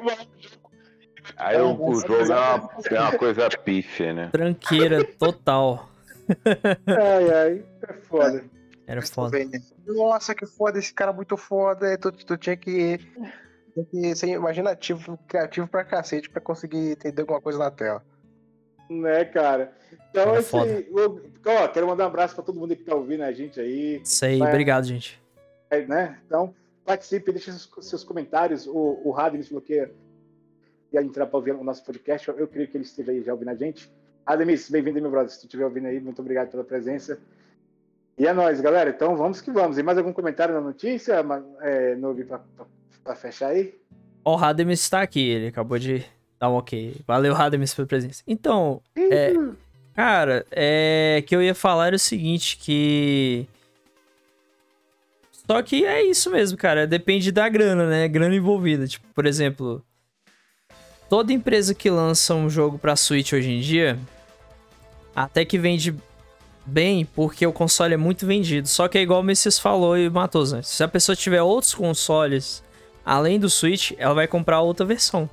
Aí 1.36 1.60
o, 1.60 1.80
o 1.80 1.94
jogo 2.00 2.14
é 2.14 2.24
uma, 2.24 2.70
é 2.90 3.00
uma 3.00 3.18
coisa 3.18 3.48
pífia, 3.50 4.12
né? 4.12 4.28
Tranqueira 4.30 5.04
total. 5.04 5.88
ai, 6.86 7.30
ai, 7.30 7.64
é 7.88 7.92
foda. 8.02 8.44
Era 8.86 9.02
foda. 9.02 9.38
Nossa, 9.86 10.34
que 10.34 10.46
foda, 10.46 10.78
esse 10.78 10.92
cara 10.92 11.10
é 11.10 11.14
muito 11.14 11.36
foda. 11.36 11.96
Tu, 11.98 12.12
tu 12.12 12.36
tinha 12.36 12.56
que, 12.56 12.98
tinha 13.74 13.86
que 13.90 14.16
ser 14.16 14.28
imaginativo, 14.28 15.18
criativo 15.28 15.68
pra 15.68 15.84
cacete 15.84 16.30
pra 16.30 16.40
conseguir 16.40 16.92
entender 16.92 17.20
alguma 17.22 17.40
coisa 17.40 17.58
na 17.58 17.70
tela. 17.70 18.02
Né, 18.88 19.26
cara? 19.26 19.72
Então, 20.10 20.34
é 20.34 20.38
assim, 20.38 20.86
ó, 21.44 21.68
quero 21.68 21.86
mandar 21.86 22.04
um 22.04 22.08
abraço 22.08 22.34
pra 22.34 22.44
todo 22.44 22.58
mundo 22.58 22.74
que 22.74 22.82
tá 22.82 22.94
ouvindo 22.94 23.22
a 23.22 23.32
gente 23.32 23.60
aí. 23.60 24.00
Isso 24.02 24.24
aí, 24.24 24.40
obrigado, 24.40 24.84
gente. 24.84 25.20
É, 25.70 25.84
né? 25.84 26.18
Então, 26.26 26.54
participe, 26.84 27.30
deixe 27.30 27.52
seus, 27.52 27.70
seus 27.86 28.04
comentários. 28.04 28.66
O, 28.66 29.02
o 29.04 29.10
Radin 29.10 29.42
falou 29.42 29.60
que 29.60 29.86
e 30.92 30.98
a 30.98 31.02
entrar 31.02 31.26
para 31.26 31.36
ouvir 31.36 31.54
o 31.54 31.64
nosso 31.64 31.84
podcast. 31.84 32.28
Eu, 32.28 32.46
creio 32.46 32.68
que 32.68 32.76
ele 32.76 32.84
esteja 32.84 33.12
aí 33.12 33.22
já 33.22 33.32
ouvindo 33.32 33.50
a 33.50 33.54
gente. 33.54 33.90
Ademis, 34.24 34.70
bem-vindo, 34.70 35.00
meu 35.00 35.10
brother. 35.10 35.30
Se 35.30 35.40
tu 35.40 35.44
estiver 35.44 35.64
ouvindo 35.64 35.86
aí, 35.86 36.00
muito 36.00 36.20
obrigado 36.20 36.50
pela 36.50 36.64
presença. 36.64 37.18
E 38.16 38.26
é 38.26 38.32
nóis, 38.32 38.60
galera. 38.60 38.90
Então 38.90 39.16
vamos 39.16 39.40
que 39.40 39.50
vamos. 39.50 39.78
E 39.78 39.82
mais 39.82 39.96
algum 39.98 40.12
comentário 40.12 40.54
na 40.54 40.60
notícia, 40.60 41.24
é, 41.60 41.94
Novi, 41.94 42.24
para 42.24 43.14
fechar 43.14 43.48
aí? 43.48 43.74
o 44.32 44.36
Rademis 44.36 44.80
está 44.80 45.02
aqui, 45.02 45.20
ele 45.20 45.46
acabou 45.46 45.78
de 45.78 46.04
dar 46.38 46.50
um 46.50 46.54
ok. 46.54 46.96
Valeu, 47.06 47.32
Rademis, 47.34 47.74
pela 47.74 47.88
presença. 47.88 48.22
Então, 48.26 48.82
é, 48.96 49.32
cara, 49.94 50.44
é, 50.50 51.22
que 51.26 51.34
eu 51.34 51.42
ia 51.42 51.54
falar 51.54 51.88
era 51.88 51.96
o 51.96 51.98
seguinte, 51.98 52.58
que... 52.58 53.46
Só 55.32 55.62
que 55.62 55.86
é 55.86 56.02
isso 56.02 56.30
mesmo, 56.30 56.58
cara. 56.58 56.86
Depende 56.86 57.32
da 57.32 57.48
grana, 57.48 57.88
né? 57.88 58.06
Grana 58.06 58.34
envolvida. 58.34 58.86
Tipo, 58.86 59.06
por 59.14 59.24
exemplo, 59.24 59.82
toda 61.08 61.32
empresa 61.32 61.74
que 61.74 61.90
lança 61.90 62.34
um 62.34 62.48
jogo 62.48 62.78
pra 62.78 62.96
Switch 62.96 63.32
hoje 63.32 63.50
em 63.50 63.60
dia, 63.60 63.98
até 65.14 65.44
que 65.44 65.58
vende 65.58 65.94
bem, 66.64 67.04
porque 67.04 67.46
o 67.46 67.52
console 67.52 67.94
é 67.94 67.96
muito 67.96 68.26
vendido. 68.26 68.68
Só 68.68 68.88
que 68.88 68.98
é 68.98 69.02
igual 69.02 69.20
o 69.20 69.24
Messias 69.24 69.58
falou 69.58 69.96
e 69.96 70.08
matou, 70.08 70.46
né? 70.46 70.62
Se 70.62 70.82
a 70.84 70.88
pessoa 70.88 71.16
tiver 71.16 71.42
outros 71.42 71.74
consoles 71.74 72.62
além 73.04 73.40
do 73.40 73.48
Switch, 73.48 73.92
ela 73.96 74.14
vai 74.14 74.28
comprar 74.28 74.60
outra 74.60 74.84
versão. 74.84 75.28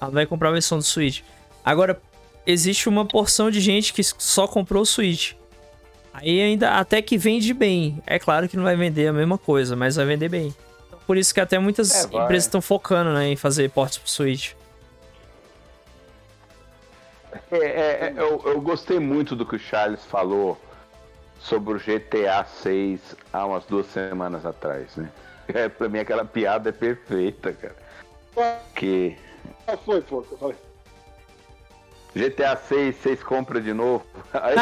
Ela 0.00 0.10
vai 0.10 0.26
comprar 0.26 0.48
a 0.48 0.52
versão 0.52 0.78
do 0.78 0.84
Switch. 0.84 1.20
Agora, 1.62 2.00
existe 2.46 2.88
uma 2.88 3.04
porção 3.04 3.50
de 3.50 3.60
gente 3.60 3.92
que 3.92 4.02
só 4.02 4.46
comprou 4.48 4.82
o 4.82 4.86
Switch. 4.86 5.34
Aí 6.12 6.40
ainda 6.40 6.72
até 6.72 7.00
que 7.02 7.18
vende 7.18 7.52
bem. 7.52 8.02
É 8.06 8.18
claro 8.18 8.48
que 8.48 8.56
não 8.56 8.64
vai 8.64 8.74
vender 8.74 9.06
a 9.06 9.12
mesma 9.12 9.36
coisa, 9.38 9.76
mas 9.76 9.96
vai 9.96 10.06
vender 10.06 10.28
bem. 10.28 10.54
Por 11.06 11.16
isso 11.16 11.34
que 11.34 11.40
até 11.40 11.58
muitas 11.58 12.04
é, 12.04 12.06
empresas 12.06 12.44
estão 12.44 12.60
focando 12.62 13.12
né, 13.12 13.28
em 13.28 13.36
fazer 13.36 13.70
ports 13.70 13.98
pro 13.98 14.10
Switch. 14.10 14.52
É, 17.50 17.56
é, 17.56 17.60
é, 17.60 18.14
eu, 18.16 18.42
eu 18.44 18.60
gostei 18.60 18.98
muito 18.98 19.36
do 19.36 19.46
que 19.46 19.56
o 19.56 19.58
Charles 19.58 20.04
falou 20.04 20.58
sobre 21.38 21.74
o 21.74 21.78
GTA 21.78 22.44
6 22.44 23.16
há 23.32 23.46
umas 23.46 23.64
duas 23.64 23.86
semanas 23.86 24.44
atrás, 24.44 24.96
né? 24.96 25.10
É, 25.52 25.68
pra 25.68 25.88
mim 25.88 25.98
aquela 25.98 26.24
piada 26.24 26.68
é 26.68 26.72
perfeita, 26.72 27.52
cara. 27.52 27.74
Que. 28.76 29.16
Ah, 29.66 29.76
foi, 29.76 29.96
eu 29.96 30.22
falei. 30.38 30.54
GTA 32.14 32.56
6, 32.56 32.96
vocês 32.96 33.22
compram 33.22 33.60
de 33.60 33.72
novo. 33.72 34.04
Aí... 34.32 34.54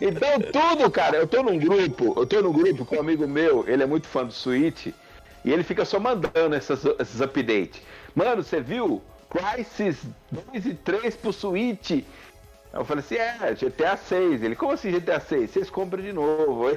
então 0.00 0.40
tudo, 0.52 0.90
cara, 0.90 1.18
eu 1.18 1.28
tô 1.28 1.44
num 1.44 1.58
grupo, 1.58 2.14
eu 2.16 2.26
tô 2.26 2.42
num 2.42 2.52
grupo 2.52 2.84
com 2.84 2.96
um 2.96 3.00
amigo 3.00 3.28
meu, 3.28 3.64
ele 3.68 3.84
é 3.84 3.86
muito 3.86 4.08
fã 4.08 4.24
do 4.24 4.32
Switch, 4.32 4.88
e 5.44 5.52
ele 5.52 5.62
fica 5.62 5.84
só 5.84 6.00
mandando 6.00 6.54
essas, 6.54 6.84
esses 6.98 7.20
updates. 7.20 7.80
Mano, 8.14 8.42
você 8.42 8.60
viu? 8.60 9.02
Crisis 9.30 10.02
2 10.30 10.66
e 10.66 10.74
3 10.74 11.16
pro 11.16 11.32
Switch. 11.32 12.04
Eu 12.72 12.84
falei 12.84 13.02
assim, 13.02 13.16
é, 13.16 13.54
GTA 13.54 13.96
6. 13.96 14.42
Ele, 14.42 14.54
como 14.54 14.72
assim 14.72 14.92
GTA 14.92 15.18
6? 15.20 15.50
Vocês 15.50 15.70
compram 15.70 16.02
de 16.02 16.12
novo. 16.12 16.66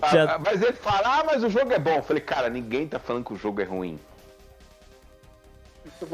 cara, 0.00 0.12
Já... 0.12 0.38
Mas 0.38 0.60
ele 0.62 0.74
fala, 0.74 1.20
ah, 1.20 1.24
mas 1.24 1.42
o 1.42 1.48
jogo 1.48 1.72
é 1.72 1.78
bom. 1.78 1.96
Eu 1.96 2.02
falei, 2.02 2.22
cara, 2.22 2.50
ninguém 2.50 2.86
tá 2.86 2.98
falando 2.98 3.24
que 3.24 3.32
o 3.32 3.38
jogo 3.38 3.60
é 3.60 3.64
ruim. 3.64 3.98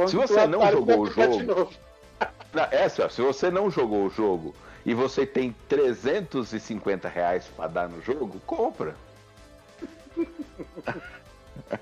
Se 0.08 0.16
você 0.16 0.46
não 0.46 0.70
jogou 0.70 1.00
o 1.00 1.06
jogo. 1.10 1.72
É, 2.70 2.88
se 2.88 3.20
você 3.20 3.50
não 3.50 3.68
jogou 3.70 4.06
o 4.06 4.10
jogo 4.10 4.54
e 4.86 4.94
você 4.94 5.26
tem 5.26 5.54
350 5.68 7.08
reais 7.08 7.46
pra 7.56 7.66
dar 7.66 7.88
no 7.88 8.00
jogo, 8.00 8.40
compra. 8.46 8.94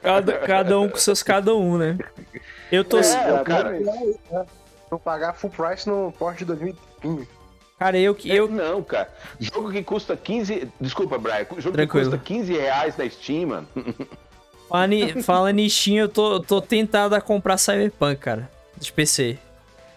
Cada, 0.02 0.38
cada 0.38 0.80
um 0.80 0.88
com 0.88 0.96
seus 0.96 1.22
cada 1.22 1.54
um, 1.54 1.76
né? 1.76 1.98
Eu 2.70 2.84
tô. 2.84 2.98
É, 2.98 3.30
eu, 3.30 3.44
cara, 3.44 3.78
vou 4.90 4.98
pagar 4.98 5.34
full 5.34 5.50
price 5.50 5.88
no 5.88 6.12
Porsche 6.12 6.40
de 6.40 6.44
2015. 6.46 7.28
Cara, 7.78 7.98
eu 7.98 8.14
que. 8.14 8.30
Eu... 8.30 8.48
Não, 8.48 8.82
cara. 8.82 9.10
Jogo 9.40 9.72
que 9.72 9.82
custa 9.82 10.16
15. 10.16 10.68
Desculpa, 10.80 11.18
Brian. 11.18 11.46
Jogo 11.58 11.76
Tranquilo. 11.76 12.10
que 12.10 12.18
custa 12.18 12.18
15 12.18 12.52
reais 12.52 12.96
na 12.96 13.08
Steam, 13.10 13.48
mano. 13.48 13.68
Fala 15.22 15.50
em 15.50 15.68
Steam, 15.68 15.98
eu 15.98 16.08
tô, 16.08 16.40
tô 16.40 16.62
tentado 16.62 17.14
a 17.14 17.20
comprar 17.20 17.58
Cyberpunk, 17.58 18.16
cara. 18.20 18.50
De 18.78 18.90
PC. 18.90 19.38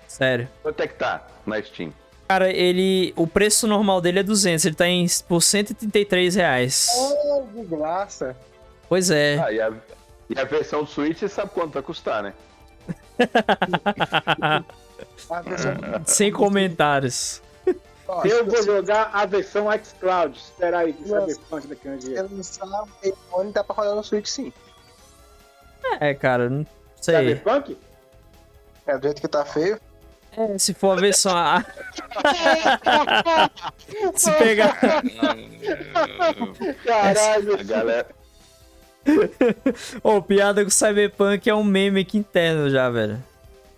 Sério. 0.07 0.49
Quanto 0.61 0.82
é 0.82 0.88
que 0.88 0.95
tá 0.95 1.26
na 1.45 1.61
Steam? 1.61 1.93
Cara, 2.28 2.49
ele. 2.49 3.13
O 3.15 3.28
preço 3.28 3.67
normal 3.67 4.01
dele 4.01 4.19
é 4.19 4.23
200, 4.23 4.65
ele 4.65 4.76
tá 4.76 4.88
em, 4.88 5.05
por 5.28 5.41
133 5.41 6.36
reais. 6.36 6.89
Oh, 6.97 7.43
de 7.53 7.65
graça. 7.65 8.36
Pois 8.88 9.09
é. 9.09 9.39
Ah, 9.39 9.51
e, 9.51 9.59
a, 9.59 9.73
e 10.29 10.39
a 10.39 10.43
versão 10.43 10.83
do 10.83 10.89
Switch 10.89 11.19
você 11.19 11.29
sabe 11.29 11.51
quanto 11.51 11.73
vai 11.73 11.83
custar, 11.83 12.23
né? 12.23 12.33
Sem 16.05 16.31
comentários. 16.31 17.41
Eu 18.23 18.45
vou 18.45 18.63
jogar 18.63 19.09
a 19.13 19.25
versão 19.25 19.67
xCloud. 19.71 20.38
Espera 20.38 20.79
aí, 20.79 20.93
que 20.93 21.03
Cyberpunk 21.03 21.67
daqui 21.67 21.88
a 21.88 21.91
um 21.91 21.97
dia. 21.97 22.25
Eu 23.03 23.51
dá 23.51 23.63
pra 23.63 23.75
rodar 23.75 23.95
no 23.95 24.03
Switch 24.03 24.27
sim. 24.27 24.53
É, 25.99 26.13
cara, 26.13 26.49
não 26.49 26.65
sei. 27.01 27.15
Cyberpunk? 27.15 27.77
É, 28.86 28.97
do 28.97 29.03
jeito 29.03 29.21
que 29.21 29.27
tá 29.27 29.43
feio. 29.43 29.79
É, 30.38 30.57
se 30.57 30.73
for 30.73 30.97
a 30.97 31.01
versão 31.01 31.36
A. 31.36 31.63
se 34.15 34.31
pegar. 34.33 34.77
Caralho. 36.86 37.59
A 37.59 37.63
galera. 37.63 38.07
Ô, 40.03 40.16
oh, 40.18 40.22
piada 40.22 40.64
com 40.64 40.70
Cyberpunk 40.70 41.49
é 41.49 41.53
um 41.53 41.64
meme 41.64 42.01
aqui 42.01 42.18
interno 42.18 42.70
já, 42.70 42.89
velho. 42.89 43.22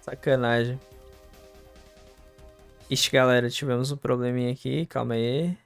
Sacanagem. 0.02 0.80
Ixi, 2.90 3.12
galera, 3.12 3.50
tivemos 3.50 3.92
um 3.92 3.98
probleminha 3.98 4.52
aqui. 4.52 4.86
Calma 4.86 5.16
aí. 5.16 5.58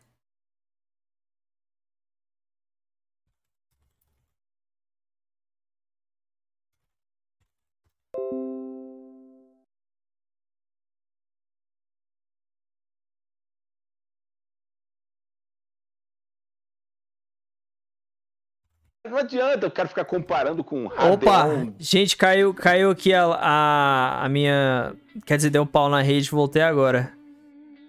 Não 19.12 19.18
adianta 19.18 19.68
o 19.68 19.72
cara 19.72 19.90
ficar 19.90 20.06
comparando 20.06 20.64
com 20.64 20.86
Opa, 20.86 21.68
gente, 21.78 22.16
caiu, 22.16 22.54
caiu 22.54 22.92
aqui 22.92 23.14
a, 23.14 23.26
a, 23.26 24.26
a, 24.26 24.30
minha. 24.30 24.94
Quer 25.26 25.36
dizer, 25.36 25.50
deu 25.50 25.64
um 25.64 25.66
pau 25.66 25.90
na 25.90 26.02
rede, 26.02 26.32
voltei 26.32 26.62
agora. 26.62 27.12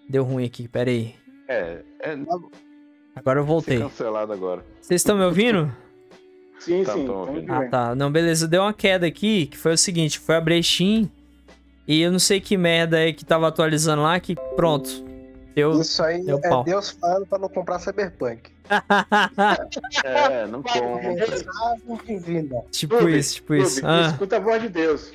Deu 0.09 0.25
ruim 0.25 0.45
aqui, 0.45 0.66
pera 0.66 0.91
aí. 0.91 1.14
É, 1.47 1.79
é... 2.01 2.18
Agora 3.14 3.39
eu 3.39 3.45
voltei. 3.45 3.79
cancelado 3.79 4.33
agora. 4.33 4.64
Vocês 4.81 5.01
estão 5.01 5.16
me 5.16 5.25
ouvindo? 5.25 5.73
Sim, 6.59 6.83
tá, 6.83 6.93
sim. 6.95 7.07
Ah, 7.49 7.68
tá. 7.68 7.95
Não, 7.95 8.11
beleza. 8.11 8.49
Deu 8.49 8.62
uma 8.62 8.75
queda 8.75 9.07
aqui, 9.07 9.47
que 9.47 9.57
foi 9.57 9.75
o 9.75 9.79
seguinte, 9.79 10.18
foi 10.18 10.35
a 10.35 10.41
Brechim 10.41 11.09
e 11.87 12.01
eu 12.01 12.11
não 12.11 12.18
sei 12.18 12.41
que 12.41 12.57
merda 12.57 12.99
é 12.99 13.12
que 13.12 13.25
tava 13.25 13.47
atualizando 13.47 14.03
lá, 14.03 14.18
que 14.18 14.35
pronto. 14.57 14.91
Deu, 15.55 15.80
Isso 15.80 16.03
aí 16.03 16.24
deu 16.24 16.38
é 16.42 16.48
pau. 16.48 16.64
Deus 16.64 16.90
falando 16.90 17.26
pra 17.26 17.38
não 17.38 17.48
comprar 17.48 17.78
Cyberpunk. 17.78 18.50
é, 20.05 20.46
não 20.46 20.62
compra. 20.62 21.14
tipo 22.70 23.09
isso, 23.09 23.34
tipo 23.34 23.55
isso. 23.55 23.86
Ah. 23.86 24.09
Escuta 24.11 24.36
a 24.36 24.40
voz 24.40 24.62
de 24.62 24.68
Deus. 24.68 25.12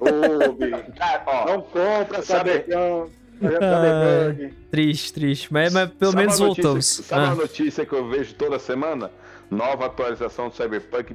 Ô, 0.00 0.06
não 1.50 1.62
compra 1.62 2.22
Cyberpunk. 2.22 3.12
Ah, 3.42 4.32
triste, 4.70 5.12
triste. 5.12 5.52
Mas, 5.52 5.72
mas 5.72 5.90
pelo 5.90 6.12
sabe 6.12 6.22
menos 6.22 6.38
notícia, 6.38 6.62
voltamos. 6.62 6.86
Sabe 6.86 7.26
ah. 7.26 7.30
a 7.30 7.34
notícia 7.34 7.84
que 7.84 7.92
eu 7.92 8.08
vejo 8.08 8.34
toda 8.34 8.58
semana? 8.58 9.10
Nova 9.50 9.86
atualização 9.86 10.48
do 10.48 10.54
Cyberpunk 10.54 11.14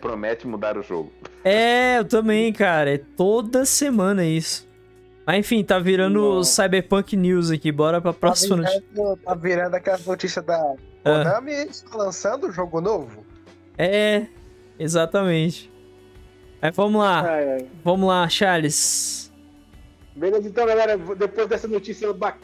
promete 0.00 0.46
mudar 0.46 0.76
o 0.76 0.82
jogo. 0.82 1.12
É, 1.44 1.98
eu 1.98 2.04
também, 2.04 2.52
cara. 2.52 2.94
É 2.94 2.98
toda 2.98 3.64
semana 3.64 4.24
isso. 4.24 4.68
Mas 5.30 5.38
enfim, 5.38 5.62
tá 5.62 5.78
virando 5.78 6.34
Não. 6.34 6.42
Cyberpunk 6.42 7.16
News 7.16 7.52
aqui. 7.52 7.70
Bora 7.70 8.00
pra 8.00 8.12
próxima 8.12 8.64
tá 8.64 8.68
virando, 8.68 8.96
notícia. 8.96 9.24
Tá 9.24 9.34
virando 9.36 9.74
aquela 9.76 9.98
notícia 10.04 10.42
da. 10.42 10.74
Konami 11.04 11.52
ah. 11.52 11.62
está 11.66 11.96
lançando 11.96 12.48
um 12.48 12.52
jogo 12.52 12.80
novo. 12.80 13.24
É, 13.78 14.26
exatamente. 14.76 15.70
Mas 16.60 16.74
vamos 16.74 17.00
lá. 17.00 17.20
Ai, 17.20 17.48
ai. 17.48 17.66
Vamos 17.84 18.08
lá, 18.08 18.28
Charles. 18.28 19.32
Beleza, 20.16 20.48
então, 20.48 20.66
galera, 20.66 20.98
depois 20.98 21.46
dessa 21.46 21.68
notícia 21.68 22.12
bacana 22.12 22.40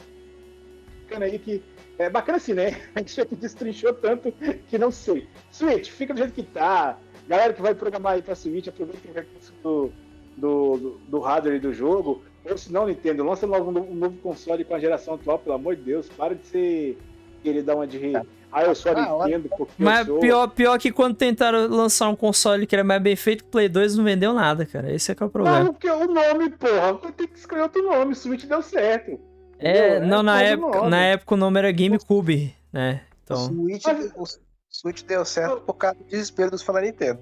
aí 1.22 1.40
que. 1.40 1.60
É 1.98 2.08
bacana 2.08 2.36
assim, 2.36 2.54
né? 2.54 2.80
A 2.94 3.00
gente 3.00 3.16
já 3.16 3.26
destrinchou 3.28 3.94
tanto 3.94 4.32
que 4.68 4.78
não 4.78 4.92
sei. 4.92 5.26
Switch, 5.50 5.90
fica 5.90 6.14
do 6.14 6.18
jeito 6.18 6.34
que 6.34 6.44
tá. 6.44 6.96
Galera 7.26 7.52
que 7.52 7.60
vai 7.60 7.74
programar 7.74 8.12
aí 8.12 8.22
pra 8.22 8.36
Switch, 8.36 8.68
aproveita 8.68 9.08
o 9.08 9.12
recurso 9.12 9.52
do, 9.60 9.92
do, 10.36 10.76
do, 10.76 11.00
do 11.08 11.18
hardware 11.18 11.60
do 11.60 11.74
jogo. 11.74 12.22
Ou 12.48 12.58
se 12.58 12.72
não, 12.72 12.86
Nintendo, 12.86 13.24
lança 13.24 13.46
logo 13.46 13.70
um 13.70 13.94
novo 13.94 14.16
console 14.18 14.64
com 14.64 14.74
a 14.74 14.78
geração 14.78 15.14
atual, 15.14 15.38
pelo 15.38 15.54
amor 15.54 15.76
de 15.76 15.82
Deus. 15.82 16.08
Para 16.08 16.34
de 16.34 16.46
ser. 16.46 16.98
querer 17.42 17.62
dar 17.62 17.76
uma 17.76 17.86
de. 17.86 18.12
Ah, 18.52 18.64
eu 18.64 18.74
só 18.74 18.90
ah, 18.90 19.24
Nintendo 19.26 19.48
porque 19.56 19.72
Mas 19.76 20.06
sou... 20.06 20.20
pior, 20.20 20.46
pior 20.48 20.78
que 20.78 20.90
quando 20.90 21.16
tentaram 21.16 21.66
lançar 21.68 22.08
um 22.08 22.16
console 22.16 22.66
que 22.66 22.74
era 22.74 22.84
mais 22.84 23.02
bem 23.02 23.16
feito, 23.16 23.42
o 23.42 23.46
Play 23.46 23.68
2 23.68 23.96
não 23.96 24.04
vendeu 24.04 24.32
nada, 24.32 24.64
cara. 24.64 24.92
Esse 24.92 25.12
é 25.12 25.14
que 25.14 25.22
é 25.22 25.26
o 25.26 25.28
problema. 25.28 25.64
Não, 25.64 25.72
porque 25.72 25.90
o 25.90 26.06
nome, 26.06 26.50
porra, 26.50 27.12
tem 27.16 27.26
que 27.26 27.38
escolher 27.38 27.62
outro 27.62 27.82
nome. 27.82 28.14
Switch 28.14 28.44
deu 28.44 28.62
certo. 28.62 29.20
É, 29.58 30.00
não, 30.00 30.20
é 30.20 30.22
na 30.22 30.42
época, 30.42 30.88
na 30.88 31.04
época 31.04 31.34
o 31.34 31.38
nome 31.38 31.58
era 31.58 31.72
GameCube, 31.72 32.54
né? 32.72 33.02
Então... 33.24 33.36
O, 33.36 33.40
Switch, 33.46 33.84
o 34.16 34.24
Switch 34.70 35.02
deu 35.02 35.24
certo 35.24 35.60
por 35.62 35.74
causa 35.74 35.98
do 35.98 36.04
desespero 36.04 36.50
dos 36.50 36.62
fãs 36.62 36.76
da 36.76 36.82
Nintendo. 36.82 37.20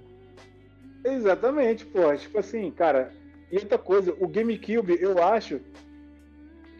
Exatamente, 1.05 1.85
pô. 1.85 2.14
Tipo 2.16 2.39
assim, 2.39 2.70
cara. 2.70 3.12
E 3.55 3.59
outra 3.59 3.78
coisa, 3.78 4.12
o 4.18 4.26
GameCube, 4.26 4.98
eu 5.00 5.22
acho 5.22 5.61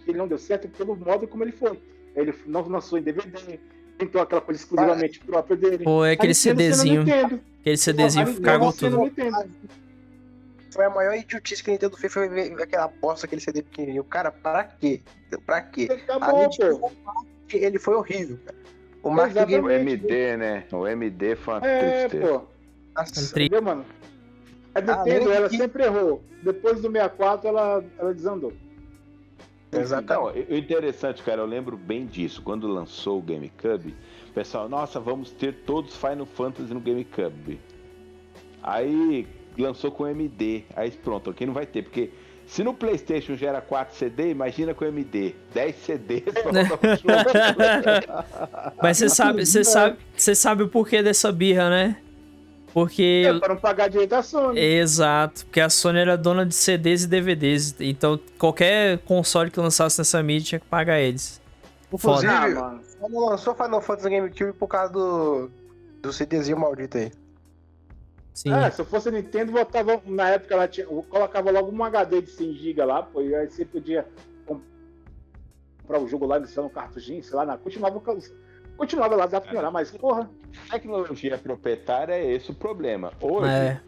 que 0.03 0.11
ele 0.11 0.19
não 0.19 0.27
deu 0.27 0.37
certo 0.37 0.67
pelo 0.67 0.97
modo 0.97 1.29
como 1.29 1.45
ele 1.45 1.53
foi. 1.53 1.79
Ele 2.17 2.35
não 2.47 2.67
lançou 2.67 2.99
em 2.99 3.03
DVD, 3.03 3.61
tentou 3.97 4.21
aquela 4.21 4.41
coisa 4.41 4.61
exclusivamente 4.61 5.21
ah, 5.23 5.27
própria 5.27 5.57
dele. 5.57 5.85
Pô, 5.85 6.05
é 6.05 6.15
aquele 6.15 6.35
CDzinho. 6.35 7.05
Aquele 7.61 7.77
CDzinho 7.77 8.41
cagou 8.41 8.73
tudo. 8.73 9.09
Foi 10.73 10.85
a 10.85 10.91
maior 10.91 11.15
idiotice 11.15 11.63
que 11.63 11.71
a 11.71 11.75
Nintendo 11.75 11.97
fez, 11.97 12.13
foi 12.13 12.29
ver 12.29 12.61
aquela 12.61 12.89
bosta, 12.89 13.27
aquele 13.27 13.41
CD 13.41 13.63
pequenininho. 13.63 14.03
Cara, 14.03 14.33
pra 14.33 14.65
quê? 14.65 15.01
Pra 15.47 15.63
quê? 15.63 15.87
Acabou, 15.89 16.51
pô. 16.51 16.91
Ele 17.53 17.79
foi 17.79 17.95
horrível, 17.95 18.37
cara. 18.45 18.59
O, 19.01 19.11
o 19.11 19.71
MD, 19.71 20.37
né? 20.37 20.65
O 20.73 20.89
MD 20.89 21.37
foi 21.37 21.55
uma 21.55 21.67
é, 21.69 22.09
tristeza. 22.09 22.27
Pô. 22.27 22.45
Nossa, 22.97 23.31
Entendeu, 23.31 23.63
mano? 23.63 23.85
A 24.75 24.81
Nintendo, 24.81 25.33
ela 25.33 25.49
que... 25.49 25.57
sempre 25.57 25.85
errou. 25.85 26.23
Depois 26.43 26.81
do 26.81 26.91
64, 26.91 27.49
ela, 27.49 27.85
ela 27.99 28.15
desandou. 28.15 28.53
Exatamente. 29.73 30.41
Então, 30.41 30.55
o 30.55 30.59
interessante, 30.59 31.23
cara, 31.23 31.41
eu 31.41 31.47
lembro 31.47 31.77
bem 31.77 32.07
disso. 32.07 32.43
Quando 32.43 32.67
lançou 32.67 33.19
o 33.19 33.23
GameCube, 33.23 33.95
o 34.29 34.33
pessoal, 34.33 34.69
nossa, 34.69 35.01
vamos 35.01 35.31
ter 35.31 35.55
todos 35.67 35.97
Final 35.97 36.27
Fantasy 36.27 36.73
no 36.73 36.81
GameCube. 36.81 37.61
Aí 38.63 39.27
lançou 39.59 39.91
com 39.91 40.07
MD. 40.07 40.65
Aí 40.75 40.91
pronto, 40.91 41.31
aqui 41.31 41.47
não 41.47 41.55
vai 41.55 41.67
ter, 41.67 41.83
porque 41.83 42.11
se 42.47 42.63
no 42.63 42.75
PlayStation 42.75 43.35
gera 43.37 43.61
4 43.61 43.97
CD, 43.97 44.31
imagina 44.31 44.75
com 44.75 44.85
MD. 44.85 45.35
10 45.53 45.77
CDs. 45.77 46.25
Mas 48.83 48.99
você 48.99 49.09
sabe, 49.09 49.47
você 49.47 49.65
sabe, 49.65 49.97
você 50.17 50.35
sabe 50.35 50.63
o 50.63 50.69
porquê 50.69 51.03
dessa 51.03 51.33
birra, 51.33 51.71
né? 51.71 51.97
Porque. 52.75 53.23
É, 53.25 53.39
para 53.39 53.55
não 53.55 53.61
pagar 53.61 53.89
direito 53.89 54.11
da 54.11 54.23
Sony. 54.23 54.59
Exato, 54.59 55.47
porque 55.47 55.61
a 55.61 55.71
Sony 55.71 56.01
era 56.01 56.19
dona 56.19 56.45
de 56.45 56.57
CDs 56.57 57.05
e 57.05 57.07
DVDs. 57.07 57.77
Então 57.79 58.19
qualquer 58.37 58.99
console 58.99 59.49
que 59.49 59.61
lançasse 59.61 59.97
nessa 60.01 60.21
mídia 60.25 60.49
tinha 60.49 60.59
que 60.59 60.67
pagar 60.67 61.01
eles. 61.01 61.41
Inclusive, 61.93 62.27
ah, 62.27 62.49
mano. 62.49 62.81
lançou 63.29 63.55
Final 63.55 63.81
Fantasy 63.81 64.11
GameCube 64.11 64.53
por 64.55 64.67
causa 64.67 64.93
do, 64.93 65.49
do 66.03 66.13
CDzinho 66.13 66.59
maldito 66.59 66.99
aí. 66.99 67.13
Sim. 68.35 68.53
É, 68.53 68.69
se 68.69 68.81
eu 68.81 68.85
fosse 68.85 69.09
Nintendo, 69.13 69.53
botava, 69.53 70.03
na 70.05 70.31
época 70.31 70.55
ela 70.55 70.67
tinha, 70.67 70.85
colocava 70.85 71.53
logo 71.53 71.71
um 71.71 71.85
HD 71.85 72.23
de 72.23 72.31
100 72.33 72.55
GB 72.55 72.85
lá, 72.85 73.05
pô, 73.05 73.23
e 73.23 73.33
aí 73.33 73.49
você 73.49 73.65
podia 73.65 74.05
comprar 74.45 76.01
o 76.01 76.09
jogo 76.09 76.27
lá, 76.27 76.41
instalar 76.41 76.69
um 76.69 76.75
cartuchinho, 76.75 77.23
sei 77.23 77.37
lá, 77.37 77.47
na, 77.47 77.57
continuava 77.57 78.03
Continuava 78.77 79.15
lá, 79.15 79.27
dá 79.27 79.41
pra 79.41 79.51
melhorar, 79.51 79.71
mas 79.71 79.91
porra. 79.91 80.29
Tecnologia 80.71 81.39
proprietária 81.39 82.15
é 82.15 82.33
esse 82.33 82.51
o 82.51 82.55
problema. 82.55 83.13
Hoje 83.21 83.49
é. 83.49 83.81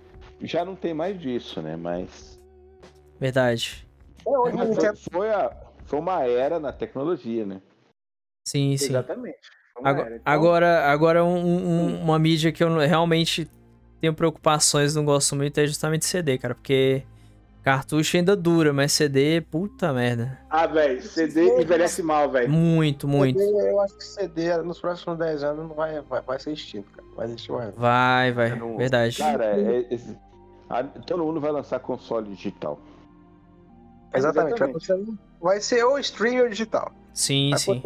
já 0.43 0.65
não 0.65 0.77
tem 0.77 0.95
mais 0.95 1.19
disso, 1.21 1.61
né? 1.61 1.77
Mas. 1.77 2.41
Verdade. 3.19 3.87
É, 4.27 4.31
hoje 4.39 4.57
foi, 4.57 4.97
foi, 5.11 5.31
a, 5.31 5.57
foi 5.85 5.99
uma 5.99 6.25
era 6.25 6.59
na 6.59 6.73
tecnologia, 6.73 7.45
né? 7.45 7.61
Sim, 8.47 8.77
sim. 8.77 8.87
Exatamente. 8.87 9.39
Agora, 9.83 10.17
então... 10.17 10.33
agora, 10.33 10.85
agora 10.87 11.25
um, 11.25 11.37
um, 11.37 12.03
uma 12.03 12.19
mídia 12.19 12.51
que 12.53 12.65
eu 12.65 12.79
realmente 12.79 13.49
tenho 14.01 14.15
preocupações, 14.15 14.95
não 14.95 15.05
gosto 15.05 15.37
muito, 15.37 15.59
é 15.59 15.67
justamente 15.67 16.07
CD, 16.07 16.39
cara, 16.39 16.55
porque 16.55 17.05
Cartucho 17.67 18.17
ainda 18.17 18.37
dura, 18.37 18.73
mas 18.73 18.93
CD, 18.93 19.41
puta 19.41 19.93
merda. 19.93 20.39
Ah, 20.49 20.69
velho, 20.69 21.03
CD 21.03 21.61
envelhece 21.61 22.01
mal, 22.01 22.31
velho. 22.31 22.49
Muito, 22.49 23.09
muito. 23.09 23.41
CD, 23.41 23.71
eu 23.73 23.81
acho 23.81 23.97
que 23.97 24.05
CD 24.05 24.57
nos 24.59 24.79
próximos 24.79 25.19
10 25.19 25.43
anos 25.43 25.69
não 25.69 25.75
vai, 25.75 26.01
vai, 26.03 26.23
vai 26.23 26.39
ser 26.39 26.53
extinto, 26.53 26.89
cara. 26.93 27.09
Vai 27.17 27.27
existir 27.27 27.51
mais. 27.51 27.75
Vai, 27.75 28.31
vai, 28.31 28.57
não... 28.57 28.77
Verdade. 28.77 29.19
Cara, 29.19 29.47
é, 29.47 29.81
é, 29.93 29.99
a, 30.71 30.85
todo 30.85 31.25
mundo 31.25 31.41
vai 31.41 31.51
lançar 31.51 31.81
console 31.81 32.33
digital. 32.37 32.79
Exatamente, 34.15 34.63
Exatamente. 34.63 34.87
Vai, 34.87 35.55
vai 35.55 35.61
ser 35.61 35.83
ou 35.83 35.99
stream 35.99 36.45
ou 36.45 36.49
digital. 36.49 36.93
Sim, 37.13 37.51
vai 37.51 37.59
sim. 37.59 37.83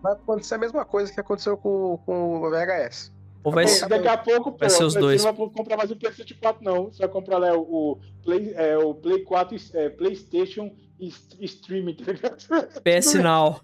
vai 0.00 0.12
acontecer 0.12 0.54
a 0.54 0.58
mesma 0.58 0.84
coisa 0.84 1.12
que 1.12 1.18
aconteceu 1.18 1.56
com, 1.56 1.98
com 2.06 2.36
o 2.36 2.50
VHS. 2.50 3.12
Ou 3.44 3.52
vai 3.52 3.68
ser, 3.68 3.86
daqui 3.86 4.08
a 4.08 4.16
pouco, 4.16 4.50
vai 4.52 4.70
pô, 4.70 4.74
ser 4.74 4.84
os 4.84 4.94
dois. 4.94 5.22
Não 5.22 5.34
vai 5.34 5.48
comprar 5.50 5.76
mais 5.76 5.90
o 5.90 5.96
PlayStation 5.96 6.34
4, 6.40 6.64
não. 6.64 6.84
Você 6.86 6.98
vai 7.00 7.08
comprar 7.08 7.38
né, 7.38 7.52
o, 7.52 7.98
Play, 8.22 8.54
é, 8.56 8.78
o 8.78 8.94
Play 8.94 9.22
4 9.22 9.56
é, 9.74 9.90
PlayStation 9.90 10.74
Streaming, 10.98 11.94
tá 11.94 12.12
ligado? 12.12 12.80
PS 12.82 13.14
Now. 13.14 13.60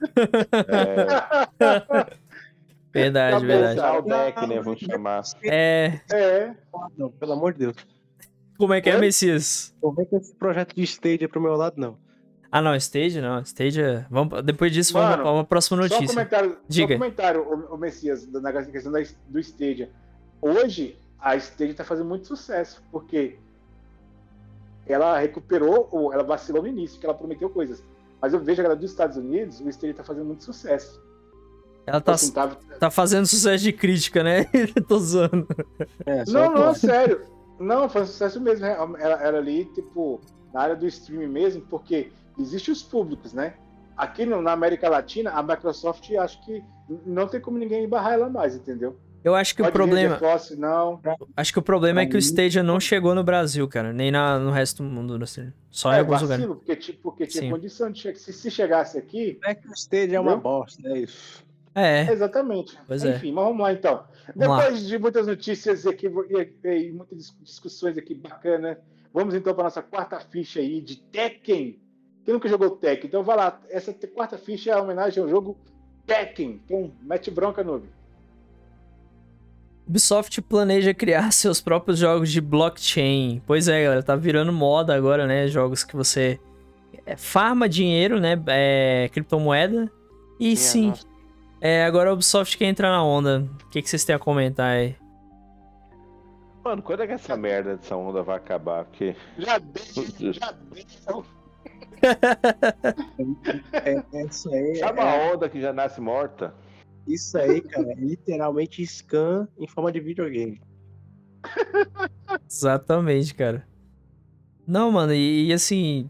É. 0.69 2.07
verdade, 2.93 3.47
verdade. 3.47 4.07
Deck, 4.07 4.47
né? 4.47 4.61
Vamos 4.61 4.81
chamar. 4.81 5.23
É. 5.43 6.01
É. 6.13 6.55
Não, 6.99 7.11
pelo 7.11 7.33
amor 7.33 7.55
de 7.55 7.61
Deus. 7.61 7.77
Como 8.59 8.75
é 8.75 8.83
que 8.83 8.91
é, 8.91 8.93
é 8.93 8.99
Messias? 8.99 9.75
Não 9.83 9.93
vem 9.93 10.05
com 10.05 10.19
esse 10.19 10.35
projeto 10.35 10.77
de 10.77 10.83
Stadia 10.83 11.27
pro 11.27 11.41
meu 11.41 11.57
lado, 11.57 11.81
não. 11.81 11.97
Ah, 12.53 12.61
não, 12.61 12.75
Stage 12.75 13.21
não. 13.21 13.41
Stage. 13.43 13.81
É- 13.81 14.07
vamos, 14.11 14.43
depois 14.43 14.73
disso, 14.73 14.95
Mano, 14.95 15.09
vamos 15.09 15.23
para 15.23 15.33
uma 15.33 15.45
próxima 15.45 15.77
notícia. 15.77 16.07
Só 16.07 16.13
um 16.13 16.15
comentário, 16.15 16.59
Diga. 16.69 16.89
Só 16.89 16.95
um 16.95 16.99
comentário, 16.99 17.43
o, 17.43 17.75
o 17.75 17.79
Messias, 17.79 18.27
na 18.27 18.53
questão 18.65 18.91
da, 18.91 19.01
do 19.29 19.39
Stadia. 19.39 19.91
Hoje, 20.41 20.97
a 21.19 21.37
Stadia 21.37 21.73
está 21.73 21.85
fazendo 21.85 22.09
muito 22.09 22.27
sucesso, 22.27 22.83
porque 22.91 23.39
ela 24.87 25.19
recuperou, 25.19 26.11
ela 26.13 26.25
vacilou 26.25 26.63
no 26.63 26.69
início, 26.69 26.99
que 26.99 27.07
ela 27.07 27.15
prometeu 27.15 27.49
coisas. 27.51 27.83
Mas 28.21 28.33
eu 28.33 28.41
vejo 28.41 28.61
a 28.61 28.65
galera 28.65 28.81
dos 28.81 28.91
Estados 28.91 29.17
Unidos, 29.17 29.61
o 29.61 29.69
Stadia 29.69 29.93
está 29.93 30.03
fazendo 30.05 30.27
muito 30.27 30.43
sucesso. 30.43 31.01
Ela 31.87 32.01
tá, 32.01 32.13
assim, 32.13 32.33
tá... 32.33 32.57
tá 32.79 32.91
fazendo 32.91 33.27
sucesso 33.27 33.65
de 33.65 33.73
crítica, 33.73 34.23
né? 34.23 34.45
Tô 34.89 34.99
zoando. 34.99 35.47
É, 36.05 36.25
não, 36.29 36.53
não, 36.53 36.75
sério. 36.75 37.23
Não, 37.59 37.89
faz 37.89 38.09
sucesso 38.11 38.41
mesmo. 38.41 38.65
Né? 38.65 38.73
Ela, 38.73 39.23
ela 39.23 39.39
ali, 39.39 39.65
tipo, 39.67 40.21
na 40.53 40.61
área 40.61 40.77
do 40.77 40.87
streaming 40.87 41.29
mesmo, 41.29 41.63
porque 41.63 42.11
Existem 42.41 42.73
os 42.73 42.83
públicos, 42.83 43.33
né? 43.33 43.55
Aqui 43.97 44.25
no, 44.25 44.41
na 44.41 44.53
América 44.53 44.89
Latina, 44.89 45.31
a 45.31 45.43
Microsoft 45.43 46.11
acho 46.13 46.43
que 46.45 46.63
não 47.05 47.29
tem 47.29 47.41
como 47.41 47.59
ninguém 47.59 47.89
barrar 47.89 48.15
ela 48.15 48.31
mais, 48.31 48.57
entendeu? 48.57 48.97
Eu 49.23 49.35
acho 49.35 49.55
que 49.55 49.63
Pode 49.63 49.71
o 49.71 49.75
problema. 49.75 50.19
Force, 50.19 50.57
não. 50.57 50.99
Acho 51.37 51.53
que 51.53 51.59
o 51.59 51.63
problema 51.63 52.01
é 52.01 52.07
que 52.07 52.17
o 52.17 52.19
Stadia 52.19 52.63
não 52.63 52.81
chegou 52.81 53.15
no 53.15 53.23
Brasil, 53.23 53.69
cara. 53.69 53.93
Nem 53.93 54.11
na, 54.11 54.39
no 54.39 54.51
resto 54.51 54.83
do 54.83 54.89
mundo. 54.89 55.23
Assim. 55.23 55.53
Só 55.71 55.93
é, 55.93 55.97
em 55.97 55.99
alguns 55.99 56.23
vacilo, 56.23 56.49
lugares. 56.49 56.57
Porque, 56.57 56.77
tipo, 56.77 57.03
porque 57.03 57.27
tinha 57.27 57.43
Sim. 57.43 57.51
condição 57.51 57.91
de 57.91 58.01
chegar. 58.01 58.19
Se, 58.19 58.33
se 58.33 58.51
chegasse 58.51 58.97
aqui. 58.97 59.39
É 59.45 59.55
que 59.55 59.69
o 59.69 59.75
Stadia 59.75 60.17
é 60.17 60.21
uma 60.21 60.37
bosta, 60.37 60.89
é 60.89 61.01
isso. 61.01 61.45
É. 61.75 62.11
Exatamente. 62.11 62.79
Pois 62.87 63.05
é. 63.05 63.17
Enfim, 63.17 63.31
é. 63.31 63.33
mas 63.33 63.45
vamos 63.45 63.61
lá 63.61 63.73
então. 63.73 64.05
Vamos 64.35 64.57
Depois 64.59 64.83
lá. 64.83 64.89
de 64.89 64.99
muitas 64.99 65.27
notícias 65.27 65.87
aqui 65.87 66.07
e, 66.07 66.69
e, 66.69 66.93
muitas 66.93 67.37
discussões 67.43 67.97
aqui 67.97 68.15
bacanas, 68.15 68.79
vamos 69.13 69.35
então 69.35 69.55
para 69.55 69.65
nossa 69.65 69.83
quarta 69.83 70.19
ficha 70.19 70.61
aí 70.61 70.81
de 70.81 70.97
Tekken. 70.97 71.79
Quem 72.31 72.35
nunca 72.35 72.49
jogou 72.49 72.71
Tekken? 72.71 73.09
Então 73.09 73.25
vai 73.25 73.37
lá. 73.37 73.61
Essa 73.69 73.93
quarta 73.93 74.39
ficha 74.39 74.71
é 74.71 74.75
a 74.75 74.81
homenagem 74.81 75.21
ao 75.21 75.29
jogo 75.29 75.59
Tekken. 76.07 76.61
Então, 76.65 76.93
mete 77.03 77.29
bronca, 77.29 77.65
noob. 77.65 77.89
Ubisoft 79.85 80.41
planeja 80.43 80.95
criar 80.95 81.33
seus 81.35 81.61
próprios 81.61 81.99
jogos 81.99 82.31
de 82.31 82.41
blockchain. 82.41 83.43
Pois 83.45 83.67
é, 83.67 83.83
galera, 83.83 84.03
tá 84.05 84.15
virando 84.15 84.53
moda 84.53 84.95
agora, 84.95 85.27
né? 85.27 85.49
Jogos 85.49 85.83
que 85.83 85.97
você 85.97 86.39
é, 87.05 87.17
farma 87.17 87.69
dinheiro, 87.69 88.21
né? 88.21 88.41
É, 88.47 89.11
criptomoeda. 89.13 89.91
E 90.39 90.57
sim, 90.57 90.95
é, 91.61 91.85
agora 91.85 92.11
a 92.11 92.13
Ubisoft 92.13 92.57
quer 92.57 92.67
entrar 92.67 92.91
na 92.91 93.03
onda. 93.03 93.45
O 93.65 93.69
que, 93.71 93.83
que 93.83 93.91
vocês 93.91 94.05
têm 94.05 94.15
a 94.15 94.21
comentar 94.21 94.77
aí? 94.77 94.95
Mano, 96.63 96.81
quando 96.81 97.03
é 97.03 97.09
que 97.09 97.15
essa 97.15 97.37
merda 97.37 97.77
dessa 97.77 97.97
onda 97.97 98.23
vai 98.23 98.37
acabar? 98.37 98.85
Porque. 98.85 99.17
Já 99.37 99.59
deu, 99.59 100.33
já 100.33 100.53
deu. 100.53 101.25
É, 103.73 104.03
é 104.13 104.27
isso 104.27 104.53
aí. 104.53 104.77
Sabe 104.77 105.01
é... 105.01 105.03
a 105.03 105.33
onda 105.33 105.49
que 105.49 105.61
já 105.61 105.73
nasce 105.73 106.01
morta? 106.01 106.55
Isso 107.07 107.37
aí, 107.39 107.61
cara, 107.61 107.91
é 107.93 107.95
literalmente 107.95 108.85
scan 108.87 109.49
em 109.59 109.67
forma 109.67 109.91
de 109.91 110.01
videogame. 110.01 110.61
Exatamente, 112.49 113.35
cara. 113.35 113.67
Não, 114.67 114.93
mano, 114.93 115.13
e, 115.13 115.47
e 115.47 115.53
assim. 115.53 116.09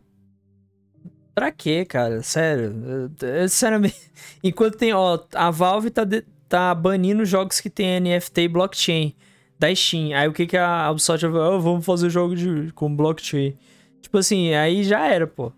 Pra 1.35 1.51
quê, 1.51 1.85
cara? 1.85 2.23
Sério. 2.23 2.75
Sinceramente. 3.49 4.13
Enquanto 4.43 4.77
tem, 4.77 4.93
ó, 4.93 5.19
a 5.35 5.51
Valve 5.51 5.91
tá, 5.91 6.05
de, 6.05 6.23
tá 6.49 6.75
banindo 6.75 7.25
jogos 7.25 7.61
que 7.61 7.71
tem 7.71 8.01
NFT 8.01 8.43
e 8.43 8.49
blockchain 8.49 9.17
da 9.59 9.75
Steam. 9.75 10.13
Aí 10.15 10.29
o 10.29 10.33
que 10.33 10.47
que 10.47 10.57
a 10.57 10.91
Ubisoft 10.91 11.27
vai 11.27 11.41
oh, 11.41 11.61
vamos 11.61 11.87
fazer 11.87 12.11
jogo 12.11 12.35
de, 12.35 12.73
com 12.73 12.95
blockchain. 12.95 13.57
Tipo 14.01 14.19
assim, 14.19 14.55
aí 14.55 14.83
já 14.83 15.07
era, 15.07 15.27
pô. 15.27 15.53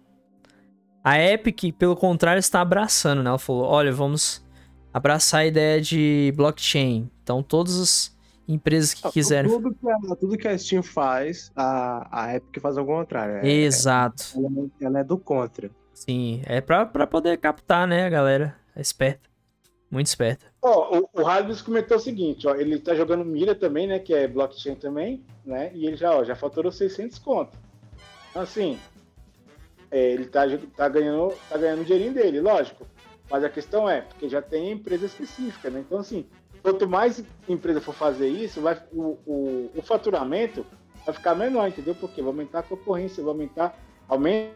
A 1.04 1.18
Epic, 1.18 1.74
pelo 1.76 1.96
contrário, 1.96 2.38
está 2.38 2.60
abraçando, 2.60 3.22
né? 3.22 3.28
Ela 3.28 3.38
falou: 3.38 3.64
olha, 3.64 3.92
vamos 3.92 4.44
abraçar 4.92 5.40
a 5.40 5.46
ideia 5.46 5.80
de 5.80 6.32
blockchain. 6.36 7.10
Então, 7.22 7.42
todas 7.42 7.80
as 7.80 8.16
empresas 8.46 8.94
que 8.94 9.10
quiserem. 9.10 9.50
Tudo 9.50 9.74
que, 9.74 9.90
a, 9.90 10.16
tudo 10.16 10.38
que 10.38 10.48
a 10.48 10.56
Steam 10.56 10.82
faz, 10.82 11.50
a, 11.56 12.08
a 12.24 12.36
Epic 12.36 12.60
faz 12.60 12.76
ao 12.76 12.86
contrário. 12.86 13.36
É, 13.36 13.48
Exato. 13.48 14.24
É, 14.34 14.38
ela, 14.38 14.70
ela, 14.80 14.98
é 15.00 15.04
do 15.04 15.18
contra. 15.18 15.70
Sim, 15.92 16.42
é 16.46 16.60
pra, 16.60 16.86
pra 16.86 17.06
poder 17.06 17.36
captar, 17.38 17.86
né, 17.86 18.06
a 18.06 18.10
galera? 18.10 18.56
É 18.74 18.80
esperta. 18.80 19.30
Muito 19.90 20.06
esperta. 20.06 20.46
Ó, 20.62 20.98
oh, 20.98 21.20
o, 21.20 21.22
o 21.22 21.64
comentou 21.64 21.98
o 21.98 22.00
seguinte, 22.00 22.48
ó, 22.48 22.54
ele 22.54 22.78
tá 22.78 22.94
jogando 22.94 23.24
Mira 23.26 23.54
também, 23.54 23.86
né, 23.86 23.98
que 23.98 24.14
é 24.14 24.26
blockchain 24.26 24.74
também, 24.74 25.22
né, 25.44 25.70
e 25.74 25.86
ele 25.86 25.96
já, 25.96 26.16
ó, 26.16 26.24
já 26.24 26.34
faturou 26.34 26.72
600 26.72 27.18
conto. 27.18 27.56
Então, 28.30 28.40
assim, 28.40 28.78
é, 29.92 30.10
ele 30.10 30.24
tá, 30.24 30.40
tá, 30.74 30.88
ganhando, 30.88 31.34
tá 31.48 31.58
ganhando 31.58 31.82
o 31.82 31.84
dinheirinho 31.84 32.14
dele, 32.14 32.40
lógico. 32.40 32.86
Mas 33.30 33.44
a 33.44 33.50
questão 33.50 33.88
é, 33.88 34.00
porque 34.00 34.28
já 34.28 34.40
tem 34.40 34.72
empresa 34.72 35.04
específica, 35.04 35.68
né? 35.68 35.84
Então, 35.86 35.98
assim, 35.98 36.26
quanto 36.62 36.88
mais 36.88 37.22
empresa 37.46 37.80
for 37.80 37.94
fazer 37.94 38.28
isso, 38.28 38.62
vai, 38.62 38.80
o, 38.90 39.18
o, 39.26 39.70
o 39.76 39.82
faturamento 39.82 40.64
vai 41.04 41.14
ficar 41.14 41.34
menor, 41.34 41.68
entendeu? 41.68 41.94
Porque 41.94 42.22
vai 42.22 42.30
aumentar 42.30 42.60
a 42.60 42.62
concorrência, 42.62 43.22
vai 43.22 43.32
aumentar, 43.32 43.78
aumenta 44.08 44.54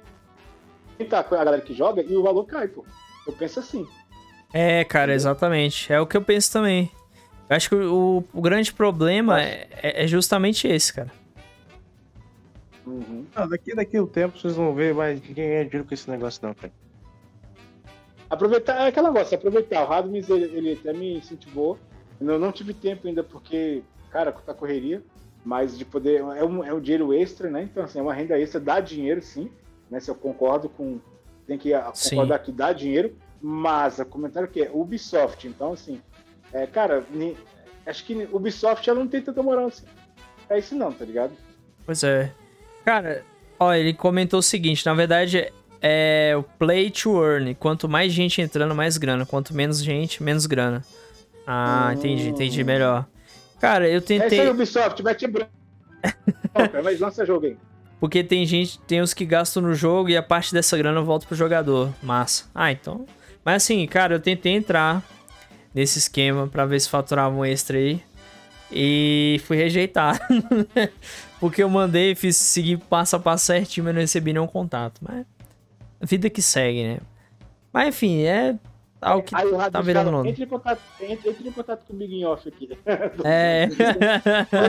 a 1.13 1.23
galera 1.23 1.61
que 1.61 1.75
joga 1.75 2.03
e 2.03 2.17
o 2.17 2.23
valor 2.23 2.45
cai, 2.45 2.67
pô. 2.67 2.85
Eu 3.27 3.33
penso 3.35 3.61
assim. 3.61 3.87
É, 4.55 4.85
cara, 4.85 5.13
exatamente. 5.13 5.93
É 5.93 6.01
o 6.01 6.07
que 6.07 6.17
eu 6.17 6.23
penso 6.23 6.51
também. 6.51 6.91
Eu 7.49 7.57
acho 7.57 7.69
que 7.69 7.75
o, 7.75 8.25
o 8.33 8.41
grande 8.41 8.73
problema 8.73 9.43
é, 9.43 9.69
é, 9.83 10.05
é 10.05 10.07
justamente 10.07 10.67
esse, 10.67 10.93
cara. 10.93 11.13
Uhum. 12.87 13.27
Ah, 13.35 13.47
daqui, 13.47 13.75
daqui 13.75 13.99
o 13.99 14.07
tempo 14.07 14.39
vocês 14.39 14.55
vão 14.55 14.73
ver 14.73 14.95
mais 14.95 15.21
ninguém 15.21 15.49
ganha 15.49 15.65
dinheiro 15.65 15.89
com 15.89 15.95
esse 15.95 16.09
negócio 16.09 16.47
não, 16.47 16.55
cara. 16.55 16.73
Aproveitar, 18.31 18.85
é 18.85 18.89
aquela 18.89 19.11
negócio, 19.11 19.37
aproveitar. 19.37 19.83
O 19.83 19.87
Radmis, 19.87 20.29
ele, 20.29 20.45
ele 20.57 20.73
até 20.73 20.93
me 20.93 21.17
incentivou. 21.17 21.79
Eu 22.21 22.39
não 22.39 22.53
tive 22.53 22.73
tempo 22.73 23.07
ainda 23.07 23.23
porque, 23.23 23.83
cara, 24.11 24.33
tá 24.33 24.55
correria, 24.55 25.03
mas 25.45 25.77
de 25.77 25.85
poder. 25.85 26.21
É 26.21 26.45
um, 26.45 26.65
é 26.65 26.73
um 26.73 26.81
dinheiro 26.81 27.13
extra, 27.13 27.51
né? 27.51 27.63
Então, 27.63 27.85
assim, 27.85 27.99
é 27.99 28.03
uma 28.03 28.15
renda 28.15 28.39
extra, 28.39 28.61
dá 28.61 28.81
dinheiro, 28.81 29.21
sim. 29.21 29.51
Né? 29.91 30.01
Se 30.01 30.11
eu 30.11 30.15
concordo 30.15 30.69
com. 30.69 31.01
Tem 31.47 31.57
que 31.59 31.71
concordar 32.11 32.39
sim. 32.39 32.45
que 32.47 32.53
dá 32.53 32.73
dinheiro, 32.73 33.15
mas 33.41 34.01
o 34.01 34.07
comentário 34.07 34.49
que 34.49 34.63
é 34.63 34.71
Ubisoft. 34.73 35.47
Então, 35.47 35.73
assim, 35.73 36.01
é, 36.53 36.67
cara, 36.67 37.05
acho 37.87 38.05
que 38.05 38.29
Ubisoft 38.33 38.89
ela 38.89 38.99
não 38.99 39.07
tem 39.07 39.23
tanta 39.23 39.43
moral 39.43 39.67
assim. 39.67 39.87
É 40.49 40.59
isso 40.59 40.75
não, 40.75 40.93
tá 40.93 41.05
ligado? 41.05 41.33
Pois 41.85 42.03
é. 42.03 42.33
Cara, 42.87 43.25
ó, 43.59 43.75
ele 43.75 43.93
comentou 43.93 44.39
o 44.39 44.43
seguinte: 44.43 44.87
na 44.87 44.95
verdade, 44.95 45.53
é 45.83 46.35
o 46.39 46.45
play 46.45 46.89
to 46.89 47.21
earn. 47.21 47.53
Quanto 47.57 47.89
mais 47.89 48.13
gente 48.13 48.41
entrando, 48.41 48.77
mais 48.77 48.97
grana. 48.97 49.27
Quanto 49.27 49.53
menos 49.53 49.83
gente, 49.83 50.23
menos 50.23 50.47
grana. 50.47 50.85
Ah, 51.45 51.93
entendi, 51.97 52.29
entendi 52.29 52.63
melhor. 52.63 53.05
Cara, 53.61 53.89
eu 53.89 54.01
tentei. 54.01 54.39
É 54.39 54.43
isso 54.43 54.43
aí, 54.43 54.51
Ubisoft, 54.51 55.03
mete 55.03 55.27
branco. 55.27 55.51
mas 56.85 57.01
lança 57.01 57.27
jogo 57.27 57.47
aí. 57.47 57.57
Porque 57.99 58.23
tem 58.23 58.47
gente, 58.47 58.79
tem 58.81 59.01
os 59.01 59.13
que 59.13 59.25
gastam 59.25 59.65
no 59.65 59.75
jogo 59.75 60.09
e 60.09 60.17
a 60.17 60.23
parte 60.23 60.53
dessa 60.53 60.77
grana 60.77 61.03
volta 61.03 61.27
pro 61.27 61.35
jogador. 61.35 61.93
Massa. 62.01 62.45
Ah, 62.55 62.71
então. 62.71 63.05
Mas 63.45 63.65
assim, 63.65 63.85
cara, 63.89 64.15
eu 64.15 64.21
tentei 64.21 64.53
entrar 64.53 65.03
nesse 65.75 65.99
esquema 65.99 66.47
para 66.47 66.65
ver 66.67 66.79
se 66.79 66.89
faturava 66.89 67.35
um 67.35 67.45
extra 67.45 67.79
aí. 67.79 68.01
E 68.71 69.41
fui 69.45 69.57
rejeitado. 69.57 70.21
Porque 71.39 71.63
eu 71.63 71.69
mandei, 71.69 72.15
fiz 72.15 72.37
seguir 72.37 72.79
passo 72.79 73.17
a 73.17 73.19
passo 73.19 73.47
certinho, 73.47 73.85
mas 73.85 73.95
não 73.95 74.01
recebi 74.01 74.33
nenhum 74.33 74.47
contato. 74.47 75.01
Mas 75.01 75.27
vida 76.01 76.31
que 76.31 76.41
segue, 76.41 76.83
né? 76.83 76.99
Mas 77.73 77.89
enfim, 77.89 78.23
é 78.23 78.57
algo 79.01 79.23
que 79.23 79.35
Aí, 79.35 79.47
tá 79.71 79.81
virando 79.81 80.11
nome. 80.11 80.31
Entre 80.31 80.45
em 80.45 80.47
contato, 80.47 80.81
entre, 81.01 81.31
entre 81.31 81.49
em 81.49 81.53
contato 81.53 81.85
comigo 81.87 82.13
em 82.13 82.25
off 82.25 82.49
aqui. 82.49 82.71
É. 83.25 83.69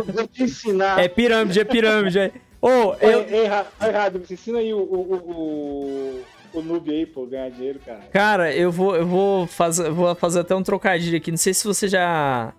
vou 0.06 0.28
te 0.28 0.44
ensinar. 0.44 1.00
É 1.00 1.08
pirâmide, 1.08 1.60
é 1.60 1.64
pirâmide. 1.64 2.20
É... 2.20 2.32
Oh, 2.62 2.94
eu... 3.00 3.22
É, 3.22 3.66
é 3.80 3.88
errado, 3.88 4.20
você 4.20 4.34
ensina 4.34 4.60
aí 4.60 4.74
o, 4.74 4.80
o, 4.80 6.24
o, 6.54 6.60
o 6.60 6.62
noob 6.62 6.92
aí, 6.92 7.06
pô, 7.06 7.26
ganhar 7.26 7.50
dinheiro, 7.50 7.80
cara. 7.86 8.02
Cara, 8.12 8.54
eu 8.54 8.72
vou, 8.72 8.96
eu 8.96 9.06
vou, 9.06 9.48
fazer, 9.48 9.90
vou 9.92 10.14
fazer 10.16 10.42
até 10.42 10.56
um 10.56 10.64
trocadilho 10.64 11.18
aqui. 11.18 11.32
Não 11.32 11.38
sei 11.38 11.54
se 11.54 11.66
você 11.66 11.88
já. 11.88 12.54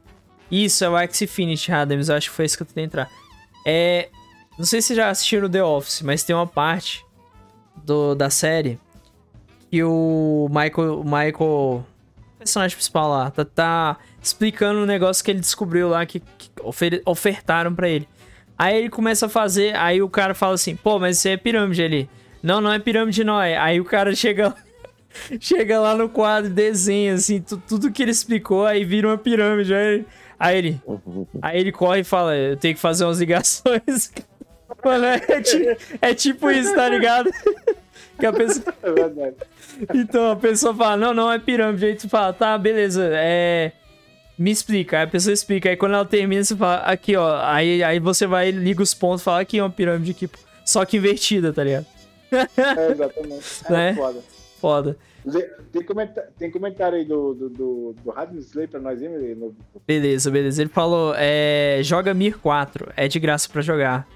Isso, 0.51 0.83
é 0.83 0.89
o 0.89 0.97
Axie 0.97 1.25
Infinity, 1.25 1.73
Adams. 1.73 2.09
Eu 2.09 2.17
acho 2.17 2.31
que 2.31 2.37
foi 2.37 2.47
isso 2.47 2.57
que 2.57 2.63
eu 2.63 2.67
tentei 2.67 2.85
entrar. 2.85 3.11
É. 3.65 4.09
Não 4.59 4.65
sei 4.65 4.83
se 4.83 4.95
já 4.95 5.09
assistiram 5.09 5.49
The 5.49 5.63
Office, 5.63 6.03
mas 6.03 6.25
tem 6.25 6.35
uma 6.35 6.47
parte 6.47 7.05
do, 7.85 8.15
da 8.15 8.29
série 8.29 8.79
que 9.71 9.83
o 9.85 10.49
Michael, 10.51 11.01
o 11.01 11.05
Michael, 11.05 11.87
personagem 12.39 12.77
principal 12.77 13.09
lá, 13.09 13.31
tá, 13.31 13.45
tá 13.45 13.97
explicando 14.21 14.81
um 14.81 14.87
negócio 14.87 15.23
que 15.25 15.31
ele 15.31 15.41
descobriu 15.41 15.89
lá 15.89 16.05
que, 16.07 16.21
que 16.21 16.51
ofer, 16.63 17.03
ofertaram 17.05 17.75
para 17.75 17.89
ele. 17.89 18.09
Aí 18.59 18.77
ele 18.77 18.89
começa 18.89 19.27
a 19.27 19.29
fazer, 19.29 19.77
aí 19.77 20.03
o 20.03 20.09
cara 20.09 20.35
fala 20.35 20.55
assim, 20.55 20.75
pô, 20.75 20.99
mas 20.99 21.19
isso 21.19 21.29
é 21.29 21.37
pirâmide 21.37 21.83
ali. 21.83 22.11
Não, 22.43 22.61
não 22.61 22.73
é 22.73 22.79
pirâmide 22.79 23.23
não, 23.23 23.41
é. 23.41 23.57
Aí 23.57 23.81
o 23.81 23.85
cara 23.85 24.15
chega 24.17 24.55
chega 25.41 25.81
lá 25.81 25.95
no 25.95 26.09
quadro, 26.09 26.51
desenha 26.51 27.15
assim, 27.15 27.43
tudo 27.67 27.91
que 27.91 28.03
ele 28.03 28.11
explicou, 28.11 28.67
aí 28.67 28.85
vira 28.85 29.09
uma 29.09 29.19
pirâmide. 29.19 29.75
Aí, 29.75 30.07
aí 30.39 30.59
ele 30.59 30.81
aí 31.43 31.61
ele 31.61 31.73
corre 31.73 32.01
e 32.01 32.05
fala, 32.05 32.37
eu 32.37 32.57
tenho 32.57 32.75
que 32.75 32.81
fazer 32.81 33.05
umas 33.05 33.19
ligações. 33.19 34.13
Mano, 34.85 35.07
é, 35.07 35.21
é, 36.01 36.15
tipo 36.15 36.51
isso, 36.51 36.75
tá 36.75 36.89
ligado? 36.89 37.31
que 38.19 38.27
a 38.27 38.33
pessoa... 38.33 38.75
É 38.83 38.93
verdade. 38.93 39.37
Então 39.95 40.31
a 40.31 40.37
pessoa 40.37 40.75
fala, 40.75 40.97
não, 40.97 41.15
não 41.15 41.33
é 41.33 41.39
pirâmide. 41.39 41.87
Aí 41.87 41.95
tu 41.95 42.09
fala, 42.09 42.33
tá, 42.33 42.57
beleza, 42.59 43.09
é. 43.13 43.73
Me 44.39 44.51
explica. 44.51 44.99
Aí 44.99 45.05
a 45.05 45.09
pessoa 45.09 45.33
explica. 45.33 45.69
Aí 45.69 45.77
quando 45.77 45.95
ela 45.95 46.05
termina, 46.05 46.45
você 46.45 46.57
fala, 46.57 46.77
aqui, 46.79 47.17
ó. 47.17 47.41
Aí, 47.45 47.83
aí 47.83 47.99
você 47.99 48.27
vai, 48.27 48.51
liga 48.51 48.83
os 48.83 48.95
pontos 48.95 49.23
fala, 49.23 49.41
aqui 49.41 49.59
é 49.59 49.63
uma 49.63 49.71
pirâmide 49.71 50.13
aqui. 50.13 50.29
Só 50.65 50.85
que 50.85 50.97
invertida, 50.97 51.53
tá 51.53 51.65
ligado? 51.65 51.87
É, 52.31 52.93
exatamente. 52.93 53.45
É 53.69 53.73
né? 53.73 53.95
foda. 53.95 54.38
Foda. 54.61 54.97
Tem, 55.73 55.85
comentário, 55.85 56.31
tem 56.39 56.51
comentário 56.51 56.99
aí 56.99 57.05
do, 57.05 57.35
do, 57.35 57.49
do, 57.49 57.95
do 57.95 58.39
Slay 58.39 58.67
pra 58.67 58.81
nós, 58.81 59.01
hein, 59.03 59.11
no... 59.37 59.55
Beleza, 59.87 60.31
beleza. 60.31 60.63
Ele 60.63 60.71
falou, 60.71 61.15
é, 61.17 61.81
joga 61.83 62.15
Mir 62.15 62.39
4, 62.39 62.93
é 62.97 63.07
de 63.07 63.19
graça 63.21 63.49
pra 63.49 63.63
jogar. 63.63 64.09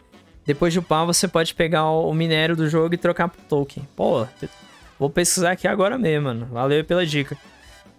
Depois 0.44 0.72
de 0.72 0.80
upar, 0.80 1.06
você 1.06 1.28
pode 1.28 1.54
pegar 1.54 1.88
o 1.90 2.12
minério 2.12 2.56
do 2.56 2.68
jogo 2.68 2.94
e 2.94 2.98
trocar 2.98 3.28
por 3.28 3.40
token. 3.44 3.86
Pô, 3.94 4.26
vou 4.98 5.08
pesquisar 5.08 5.52
aqui 5.52 5.68
agora 5.68 5.96
mesmo, 5.96 6.24
mano. 6.24 6.46
Valeu 6.46 6.84
pela 6.84 7.06
dica. 7.06 7.36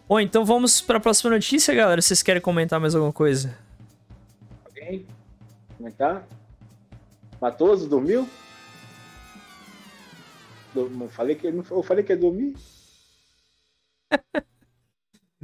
Bom, 0.08 0.20
então 0.20 0.44
vamos 0.44 0.82
para 0.82 0.98
a 0.98 1.02
próxima 1.02 1.32
notícia, 1.32 1.74
galera. 1.74 2.02
Vocês 2.02 2.22
querem 2.22 2.41
comentar 2.41 2.80
mais 2.80 2.94
alguma 2.94 3.14
coisa? 3.14 3.58
Alguém? 4.66 5.06
Comentar? 5.78 6.28
Matoso, 7.39 7.88
dormiu? 7.88 8.28
Não 10.76 11.09
falei 11.09 11.36
que 11.36 11.47
eu 11.47 11.84
falei 11.84 12.03
que 12.03 12.13
ia 12.13 12.17
dormir? 12.17 12.55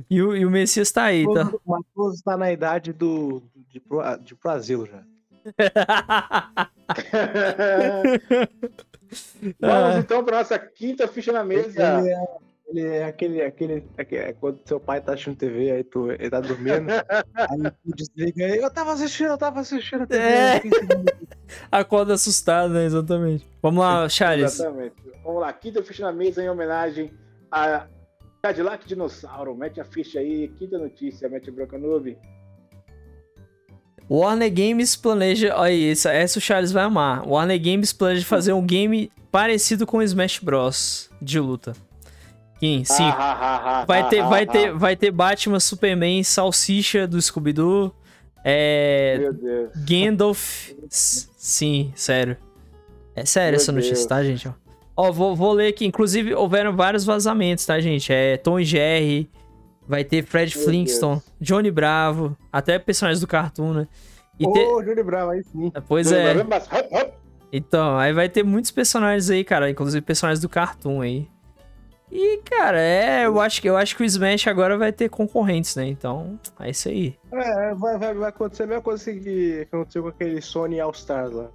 e, 0.09 0.21
o, 0.21 0.35
e 0.35 0.45
o 0.45 0.49
Messias 0.49 0.91
tá 0.91 1.03
aí, 1.03 1.25
tá? 1.25 1.51
O 1.65 1.71
Matoso 1.71 2.23
tá 2.23 2.37
na 2.37 2.51
idade 2.51 2.93
do, 2.93 3.43
de, 3.69 3.79
pro, 3.79 4.01
de 4.17 4.35
pro 4.35 4.51
asilo 4.51 4.85
já. 4.85 5.03
Vamos 9.59 9.95
ah. 9.95 9.99
então 9.99 10.23
para 10.23 10.37
nossa 10.37 10.59
quinta 10.59 11.07
ficha 11.07 11.31
na 11.31 11.43
mesa. 11.43 11.81
É, 11.81 12.27
ele 12.69 12.81
é 12.81 13.05
aquele, 13.05 13.41
aquele, 13.41 13.83
aquele, 13.97 14.21
é 14.21 14.33
quando 14.33 14.59
seu 14.63 14.79
pai 14.79 15.01
tá 15.01 15.13
assistindo 15.13 15.35
TV, 15.35 15.71
aí 15.71 15.83
tu, 15.83 16.11
ele 16.11 16.29
tá 16.29 16.39
dormindo, 16.39 16.87
aí 17.33 17.71
tu 17.83 17.95
desliga 17.95 18.45
aí, 18.45 18.57
eu 18.57 18.69
tava 18.69 18.93
assistindo, 18.93 19.29
eu 19.29 19.37
tava 19.37 19.59
assistindo 19.59 20.03
a 20.03 20.07
TV. 20.07 20.23
É. 20.23 20.61
Acorda 21.71 22.13
assustado, 22.13 22.73
né? 22.73 22.85
Exatamente. 22.85 23.45
Vamos 23.61 23.83
lá, 23.83 24.07
Charles. 24.07 24.53
Exatamente. 24.53 24.95
Vamos 25.23 25.41
lá, 25.41 25.51
quinta 25.51 25.81
ficha 25.81 26.03
na 26.03 26.13
mesa 26.13 26.43
em 26.43 26.49
homenagem 26.49 27.11
a 27.51 27.87
Cadillac 28.41 28.87
Dinossauro. 28.87 29.55
Mete 29.55 29.81
a 29.81 29.85
ficha 29.85 30.19
aí, 30.19 30.47
quinta 30.49 30.77
notícia, 30.77 31.27
mete 31.27 31.49
Branca 31.49 31.77
Noob. 31.77 32.15
Warner 34.07 34.51
Games 34.51 34.95
planeja. 34.95 35.55
Olha 35.55 35.71
aí, 35.71 35.91
essa, 35.91 36.11
essa 36.11 36.37
o 36.37 36.41
Charles 36.41 36.71
vai 36.71 36.83
amar. 36.83 37.27
Warner 37.27 37.59
Games 37.59 37.91
planeja 37.91 38.25
fazer 38.25 38.53
um 38.53 38.65
game 38.65 39.11
parecido 39.31 39.87
com 39.87 40.01
Smash 40.01 40.39
Bros. 40.39 41.09
de 41.21 41.39
luta. 41.39 41.73
Sim, 42.59 42.83
vai 43.87 44.09
ter, 44.09 44.23
vai 44.23 44.45
ter, 44.45 44.73
vai 44.73 44.95
ter 44.95 45.11
Batman, 45.11 45.59
Superman, 45.59 46.23
Salsicha 46.23 47.07
do 47.07 47.21
Scooby-Doo. 47.21 47.93
É. 48.43 49.17
Meu 49.19 49.33
Deus. 49.33 49.71
Gandalf. 49.87 50.71
Sim, 50.89 51.91
sério. 51.95 52.37
É 53.15 53.25
sério 53.25 53.51
Meu 53.51 53.61
essa 53.61 53.71
notícia, 53.71 53.95
Deus. 53.95 54.05
tá, 54.05 54.23
gente? 54.23 54.49
Ó, 54.95 55.11
vou, 55.11 55.35
vou 55.35 55.53
ler 55.53 55.69
aqui. 55.69 55.85
Inclusive, 55.85 56.33
houveram 56.33 56.75
vários 56.75 57.05
vazamentos, 57.05 57.65
tá, 57.65 57.79
gente? 57.79 58.11
É 58.11 58.35
Tom 58.37 58.59
e 58.59 58.65
Jerry. 58.65 59.29
Vai 59.87 60.03
ter 60.03 60.23
Fred 60.23 60.55
Meu 60.55 60.65
Flintstone, 60.65 61.15
Deus. 61.15 61.31
Johnny 61.41 61.71
Bravo, 61.71 62.37
até 62.51 62.77
personagens 62.77 63.19
do 63.19 63.25
Cartoon, 63.25 63.73
né? 63.73 63.87
E 64.39 64.45
oh, 64.45 64.51
te... 64.51 64.85
Johnny 64.85 65.03
Bravo, 65.03 65.31
aí 65.31 65.43
sim. 65.43 65.71
Pois 65.87 66.07
Johnny 66.07 66.19
é. 66.19 67.13
Então, 67.51 67.97
aí 67.97 68.13
vai 68.13 68.29
ter 68.29 68.43
muitos 68.43 68.69
personagens 68.69 69.29
aí, 69.29 69.43
cara. 69.43 69.69
Inclusive 69.69 70.01
personagens 70.01 70.39
do 70.41 70.47
Cartoon 70.47 71.01
aí. 71.01 71.27
E, 72.11 72.37
cara, 72.39 72.81
é, 72.81 73.25
eu 73.25 73.39
acho, 73.39 73.65
eu 73.65 73.77
acho 73.77 73.95
que 73.95 74.01
o 74.01 74.05
Smash 74.05 74.47
agora 74.47 74.77
vai 74.77 74.91
ter 74.91 75.09
concorrentes, 75.09 75.75
né? 75.75 75.87
Então, 75.87 76.39
é 76.59 76.71
isso 76.71 76.89
aí. 76.89 77.15
É, 77.31 77.75
vai, 77.75 77.97
vai, 77.97 78.13
vai 78.13 78.29
acontecer 78.29 78.63
a 78.63 78.67
mesma 78.67 78.81
coisa 78.81 79.13
que 79.13 79.61
aconteceu 79.61 80.01
com 80.01 80.09
aquele 80.09 80.41
Sony 80.41 80.79
All 80.79 80.91
Stars 80.91 81.31
lá. 81.31 81.51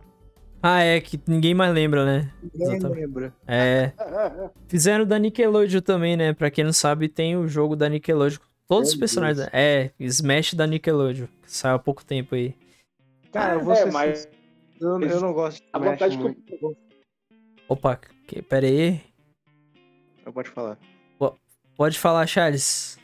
Ah, 0.62 0.80
é, 0.80 0.98
que 0.98 1.20
ninguém 1.26 1.52
mais 1.52 1.74
lembra, 1.74 2.06
né? 2.06 2.32
Ninguém 2.42 2.76
Exatamente. 2.76 3.00
lembra. 3.00 3.34
É. 3.46 3.92
Fizeram 4.66 5.04
da 5.04 5.18
Nickelodeon 5.18 5.80
também, 5.82 6.16
né? 6.16 6.32
Pra 6.32 6.50
quem 6.50 6.64
não 6.64 6.72
sabe, 6.72 7.08
tem 7.08 7.36
o 7.36 7.46
jogo 7.46 7.76
da 7.76 7.88
Nickelodeon. 7.88 8.38
Todos 8.66 8.88
Meu 8.88 8.94
os 8.94 8.98
personagens. 8.98 9.38
Deus. 9.40 9.50
É, 9.52 9.90
Smash 10.00 10.54
da 10.54 10.66
Nickelodeon. 10.66 11.26
Que 11.42 11.52
saiu 11.52 11.74
há 11.74 11.78
pouco 11.78 12.02
tempo 12.02 12.34
aí. 12.34 12.54
Cara, 13.30 13.58
você. 13.58 13.82
É, 13.82 13.90
mas... 13.90 14.28
Eu, 14.80 14.98
eu, 15.02 15.20
não 15.20 15.34
gosto 15.34 15.58
de 15.58 15.66
Smash. 15.66 15.70
A 15.74 15.90
vontade 15.90 16.16
muito. 16.16 16.40
Que... 16.40 16.58
Opa, 17.68 18.00
que, 18.26 18.40
pera 18.40 18.66
aí. 18.66 19.02
Pode 20.32 20.50
falar. 20.50 20.78
Pode 21.76 21.98
falar, 21.98 22.26
Charles. 22.26 22.98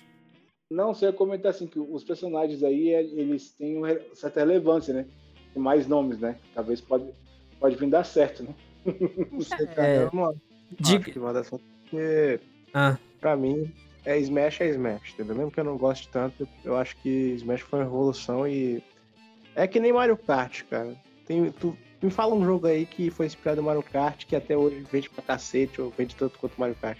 Não, 0.70 0.94
você 0.94 1.06
ia 1.06 1.12
comentar 1.12 1.50
assim, 1.50 1.66
que 1.66 1.78
os 1.78 2.04
personagens 2.04 2.62
aí, 2.62 2.90
eles 2.90 3.50
têm 3.50 3.76
uma 3.76 3.88
certa 4.14 4.40
relevância, 4.40 4.94
né? 4.94 5.06
Tem 5.52 5.60
mais 5.60 5.88
nomes, 5.88 6.20
né? 6.20 6.36
Talvez 6.54 6.80
pode 6.80 7.12
pode 7.58 7.76
vir 7.76 7.90
dar 7.90 8.04
certo, 8.04 8.44
né? 8.44 8.54
Não 9.30 9.40
sei, 9.40 9.66
cara. 9.66 9.88
É... 9.88 10.04
Eu 10.04 10.10
não 10.12 10.34
Diga... 10.78 11.02
acho 11.02 11.12
que 11.12 11.18
vai 11.18 11.34
dar 11.34 11.44
certo, 11.44 11.62
porque 11.82 12.40
ah. 12.72 12.96
pra 13.20 13.36
mim 13.36 13.70
é 14.04 14.18
Smash 14.20 14.60
é 14.60 14.68
Smash, 14.68 15.12
entendeu? 15.12 15.34
Mesmo 15.34 15.50
que 15.50 15.60
eu 15.60 15.64
não 15.64 15.76
goste 15.76 16.08
tanto, 16.08 16.48
eu 16.64 16.76
acho 16.76 16.96
que 16.98 17.34
Smash 17.34 17.60
foi 17.60 17.80
uma 17.80 17.84
revolução 17.84 18.48
e 18.48 18.82
é 19.54 19.66
que 19.66 19.80
nem 19.80 19.92
Mario 19.92 20.16
Kart, 20.16 20.62
cara. 20.70 20.96
Tem, 21.26 21.50
tu, 21.50 21.76
me 22.02 22.10
fala 22.10 22.34
um 22.34 22.44
jogo 22.44 22.66
aí 22.66 22.86
que 22.86 23.10
foi 23.10 23.26
inspirado 23.26 23.60
no 23.60 23.66
Mario 23.66 23.82
Kart 23.82 24.24
que 24.26 24.34
até 24.34 24.56
hoje 24.56 24.84
vende 24.90 25.10
pra 25.10 25.22
cacete 25.22 25.80
ou 25.80 25.92
vende 25.96 26.14
tanto 26.16 26.38
quanto 26.38 26.58
Mario 26.58 26.76
Kart. 26.80 26.98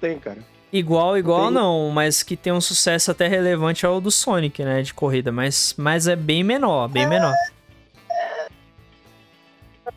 Tem, 0.00 0.18
cara. 0.18 0.38
Igual, 0.72 1.18
igual 1.18 1.50
não, 1.50 1.90
mas 1.90 2.22
que 2.22 2.34
tem 2.34 2.52
um 2.52 2.60
sucesso 2.60 3.10
até 3.10 3.28
relevante 3.28 3.84
é 3.84 3.88
o 3.88 4.00
do 4.00 4.10
Sonic, 4.10 4.64
né, 4.64 4.80
de 4.80 4.94
corrida, 4.94 5.30
mas, 5.30 5.74
mas 5.76 6.06
é 6.06 6.16
bem 6.16 6.42
menor, 6.42 6.88
bem 6.88 7.04
é... 7.04 7.06
menor. 7.06 7.34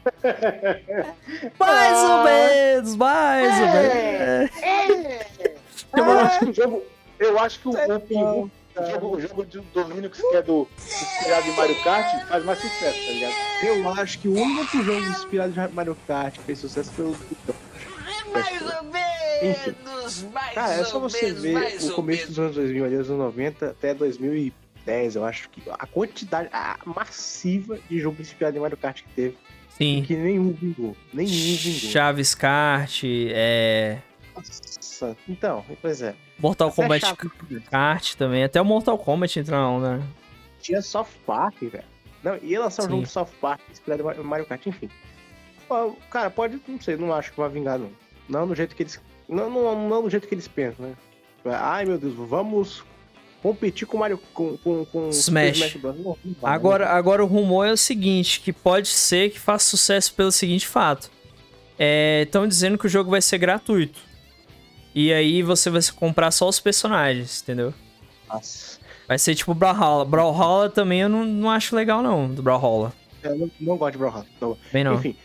mais 1.58 1.98
ou 1.98 2.24
menos, 2.24 2.96
mais 2.96 3.60
ou 3.60 3.66
é, 3.68 4.40
menos. 4.42 4.52
É. 4.62 5.56
Eu 5.96 6.20
acho 6.20 6.40
que 6.40 6.46
o 6.46 6.54
jogo. 6.54 6.84
Eu 7.18 7.40
acho 7.40 7.60
que 7.60 7.68
o, 7.70 7.72
o, 7.72 8.52
o 8.78 8.92
jogo, 8.92 9.18
o 9.18 9.22
jogo 9.22 9.44
do 9.74 9.94
Linux, 9.94 10.20
que 10.20 10.36
é 10.36 10.42
do 10.42 10.68
inspirado 10.78 11.48
em 11.48 11.56
Mario 11.56 11.84
Kart, 11.84 12.28
faz 12.28 12.46
mais 12.46 12.60
sucesso, 12.60 13.06
tá 13.06 13.12
ligado? 13.12 13.34
Eu 13.64 13.90
acho 13.90 14.20
que 14.20 14.28
o 14.28 14.34
único 14.34 14.84
jogo 14.84 15.06
inspirado 15.08 15.54
em 15.60 15.74
Mario 15.74 15.98
Kart 16.08 16.34
que 16.34 16.44
fez 16.44 16.60
sucesso 16.60 16.92
foi 16.92 17.06
o 17.06 17.18
mais 18.34 18.62
ou 18.62 18.84
menos, 18.84 20.24
mais 20.34 20.54
Cara, 20.54 20.74
é 20.74 20.84
só 20.84 21.00
você 21.00 21.32
menos, 21.32 21.42
ver 21.42 21.92
o 21.92 21.94
começo 21.94 22.28
dos 22.28 22.40
anos 22.40 22.56
2000, 22.56 22.86
ali, 22.86 22.96
anos 22.96 23.10
90 23.10 23.70
até 23.70 23.94
2010, 23.94 25.16
eu 25.16 25.26
acho 25.26 25.50
que 25.50 25.62
a 25.70 25.88
quantidade 25.88 26.50
a 26.52 26.78
massiva 26.86 27.80
de 27.90 28.00
jogo 28.00 28.22
inspirado 28.22 28.58
em 28.58 28.60
Mario 28.60 28.78
Kart 28.78 29.02
que 29.02 29.10
teve. 29.10 29.38
Sim. 29.78 30.04
Que 30.06 30.16
nenhum 30.16 30.52
vingou. 30.54 30.96
Nenhum 31.14 31.58
vingou. 31.58 31.90
Chaves 31.92 32.34
Kart, 32.34 33.04
é. 33.06 34.00
Nossa, 34.34 35.18
então, 35.28 35.66
pois 35.82 36.02
é. 36.02 36.16
Mortal 36.40 36.68
Até 36.68 36.76
Kombat 36.76 37.16
Kart 37.70 38.16
também. 38.16 38.44
Até 38.44 38.62
o 38.62 38.66
Mortal 38.66 38.98
Kombat 38.98 39.40
entra 39.40 39.58
na 39.58 39.70
onda, 39.70 39.98
né? 39.98 40.08
Tinha 40.60 40.82
Soft 40.82 41.14
Park, 41.26 41.62
velho. 41.62 41.84
Não, 42.24 42.38
ia 42.38 42.60
lançar 42.60 42.86
um 42.86 42.90
jogo 42.90 43.04
de 43.04 43.10
Soft 43.10 43.34
Park 43.40 43.62
inspirado 43.72 44.12
em 44.20 44.24
Mario 44.24 44.46
Kart, 44.46 44.66
enfim. 44.66 44.90
Cara, 46.10 46.30
pode, 46.30 46.60
não 46.68 46.80
sei, 46.80 46.96
não 46.98 47.14
acho 47.14 47.32
que 47.32 47.38
vai 47.38 47.50
vingar, 47.50 47.80
não. 47.80 47.90
Não 48.28 48.48
do 48.48 48.56
jeito 48.56 48.76
que 48.76 48.84
eles. 48.84 49.00
Não, 49.28 49.50
não, 49.50 49.88
não 49.88 50.04
do 50.04 50.10
jeito 50.10 50.28
que 50.28 50.34
eles 50.34 50.48
pensam, 50.48 50.88
né? 50.88 50.96
Ai 51.46 51.86
meu 51.86 51.98
Deus, 51.98 52.16
vamos 52.16 52.84
competir 53.42 53.86
com 53.86 53.98
Mario 53.98 54.18
com, 54.34 54.58
com, 54.58 54.86
com 54.86 55.10
Smash. 55.10 55.58
Smash 55.58 55.76
Bros. 55.76 55.96
Não, 55.98 56.18
não 56.26 56.36
vai, 56.42 56.54
agora, 56.54 56.90
agora 56.90 57.24
o 57.24 57.28
rumor 57.28 57.68
é 57.68 57.72
o 57.72 57.78
seguinte, 57.78 58.42
que 58.42 58.52
pode 58.52 58.88
ser 58.88 59.30
que 59.30 59.40
faça 59.40 59.66
sucesso 59.66 60.14
pelo 60.16 60.32
seguinte 60.32 60.68
fato. 60.68 61.12
Estão 62.24 62.46
é, 62.46 62.48
dizendo 62.48 62.78
que 62.78 62.88
o 62.88 62.90
jogo 62.90 63.12
vai 63.12 63.22
ser 63.22 63.38
gratuito. 63.38 64.00
E 64.96 65.14
aí 65.14 65.44
você 65.44 65.70
vai 65.70 65.82
comprar 65.94 66.32
só 66.32 66.48
os 66.48 66.60
personagens, 66.60 67.42
entendeu? 67.42 67.74
Nossa. 68.30 68.80
Vai 69.08 69.20
ser 69.20 69.36
tipo 69.36 69.54
Brawlhalla. 69.54 70.06
Brawlhalla 70.06 70.70
também 70.70 71.02
eu 71.02 71.10
não, 71.10 71.26
não 71.26 71.52
acho 71.52 71.76
legal 71.76 72.02
não, 72.02 72.34
do 72.34 72.42
Brawlhalla. 72.42 72.94
Eu 73.22 73.38
não, 73.38 73.52
não 73.60 73.78
gosto 73.78 73.92
de 73.92 73.98
Brawlhalla. 73.98 74.58
Bem 74.72 74.86
não. 74.86 74.96
Enfim, 74.96 75.18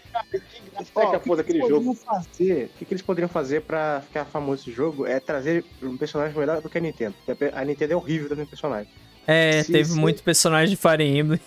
Ó, 0.95 1.17
o 1.17 1.21
que, 1.21 1.37
daquele 1.37 1.61
jogo. 1.61 1.95
Fazer, 1.95 2.65
o 2.65 2.79
que, 2.79 2.85
que, 2.85 2.95
eles 2.95 3.03
poderiam 3.03 3.29
fazer 3.29 3.63
pra 3.63 4.03
ficar 4.07 4.25
famoso 4.25 4.63
esse 4.63 4.73
jogo 4.73 5.07
é 5.07 5.21
trazer 5.21 5.65
um 5.83 5.97
personagem 5.97 6.37
melhor 6.37 6.61
do 6.61 6.69
que 6.69 6.79
a 6.79 6.81
Nintendo. 6.81 7.15
A 7.53 7.65
Nintendo 7.65 7.93
é 7.93 7.97
horrível 7.97 8.27
trazendo 8.29 8.49
personagem. 8.49 8.93
É, 9.27 9.63
se, 9.63 9.73
teve 9.73 9.91
se... 9.91 9.99
muito 9.99 10.23
personagem 10.23 10.75
de 10.75 10.77
Fire 10.77 11.05
Emblem. 11.05 11.41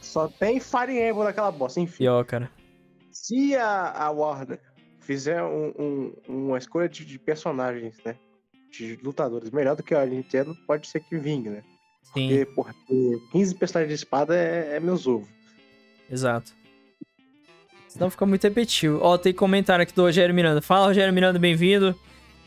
Só 0.00 0.28
tem 0.28 0.60
Fire 0.60 0.92
Emblem 0.92 1.24
naquela 1.24 1.50
bosta, 1.50 1.80
enfim. 1.80 1.98
Pior, 1.98 2.24
cara. 2.24 2.50
Se 3.10 3.56
a, 3.56 3.90
a 3.90 4.10
Warner 4.10 4.60
fizer 5.04 5.42
um, 5.42 5.72
um, 5.78 6.12
uma 6.28 6.58
escolha 6.58 6.88
de, 6.88 7.04
de, 7.04 7.18
personagens, 7.18 7.96
né? 8.04 8.16
De 8.70 8.98
lutadores 9.02 9.50
melhor 9.50 9.76
do 9.76 9.82
que 9.82 9.94
a 9.94 10.04
Nintendo, 10.04 10.56
pode 10.66 10.88
ser 10.88 11.00
que 11.00 11.16
vingue, 11.16 11.50
né? 11.50 11.62
Sim. 12.02 12.28
Porque, 12.28 12.46
porra, 12.46 12.74
15 13.32 13.54
personagens 13.54 13.88
de 13.88 14.04
espada 14.04 14.36
é, 14.36 14.76
é 14.76 14.80
meus 14.80 15.06
ovos. 15.06 15.28
Exato. 16.10 16.52
Senão 17.88 18.10
fica 18.10 18.26
muito 18.26 18.42
repetitivo. 18.42 18.98
Ó, 19.00 19.16
tem 19.16 19.32
comentário 19.32 19.82
aqui 19.82 19.94
do 19.94 20.02
Rogério 20.02 20.34
Miranda. 20.34 20.60
Fala, 20.60 20.86
Rogério 20.86 21.14
Miranda, 21.14 21.38
bem-vindo. 21.38 21.94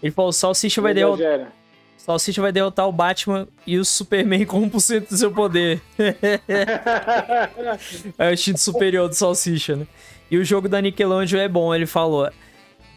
Ele 0.04 0.12
falou: 0.12 0.34
Salsicha 0.34 0.82
vai 0.82 0.94
derrotar. 0.94 1.54
Salsicha 1.98 2.42
vai 2.42 2.52
derrotar 2.52 2.88
o 2.88 2.92
Batman 2.92 3.48
e 3.66 3.78
o 3.78 3.86
Superman 3.86 4.46
com 4.46 4.70
1% 4.70 5.10
do 5.10 5.18
seu 5.18 5.32
poder. 5.32 5.82
é 8.18 8.30
o 8.30 8.34
instinto 8.34 8.60
superior 8.60 9.10
do 9.10 9.16
Salsicha, 9.16 9.76
né? 9.76 9.88
E 10.30 10.38
o 10.38 10.44
jogo 10.44 10.68
da 10.68 10.82
Nickelodeon 10.82 11.40
é 11.40 11.48
bom, 11.48 11.74
ele 11.74 11.86
falou. 11.86 12.30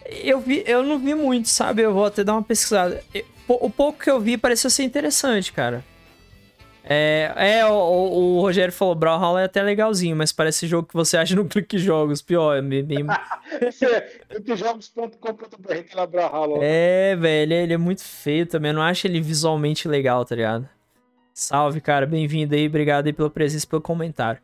Eu, 0.07 0.41
vi, 0.41 0.65
eu 0.67 0.83
não 0.83 0.99
vi 0.99 1.15
muito, 1.15 1.49
sabe? 1.49 1.83
Eu 1.83 1.93
vou 1.93 2.07
até 2.07 2.25
dar 2.25 2.33
uma 2.33 2.43
pesquisada. 2.43 3.03
O 3.47 3.71
pouco 3.71 3.99
que 3.99 4.11
eu 4.11 4.21
vi 4.21 4.37
pareceu 4.37 4.71
ser 4.71 4.85
interessante, 4.85 5.53
cara. 5.53 5.85
É, 6.83 7.33
é 7.37 7.67
o, 7.67 7.73
o, 7.73 8.41
Rogério 8.41 8.73
falou, 8.73 8.95
Brawlhalla 8.95 9.43
é 9.43 9.45
até 9.45 9.63
legalzinho, 9.63 10.17
mas 10.17 10.33
parece 10.33 10.67
jogo 10.67 10.89
que 10.89 10.95
você 10.95 11.17
acha 11.17 11.37
no 11.37 11.45
Clique 11.45 11.79
Jogos, 11.79 12.23
pior, 12.23 12.57
é 12.57 12.63
bem... 12.63 13.07
Cliquejogos.com.br 14.29 15.95
lá 15.95 16.07
Brawlhalla. 16.07 16.59
É, 16.63 17.15
velho, 17.17 17.53
ele 17.53 17.75
é 17.75 17.77
muito 17.77 18.03
feio 18.03 18.47
também, 18.47 18.71
eu 18.71 18.75
não 18.75 18.83
acho 18.83 19.07
ele 19.07 19.21
visualmente 19.21 19.87
legal, 19.87 20.25
tá 20.25 20.35
ligado? 20.35 20.69
Salve, 21.35 21.81
cara, 21.81 22.07
bem-vindo 22.07 22.55
aí, 22.55 22.67
obrigado 22.67 23.07
aí 23.07 23.13
pela 23.13 23.31
presença 23.31 23.67
e 23.67 23.69
pelo 23.69 23.83
comentário. 23.83 24.41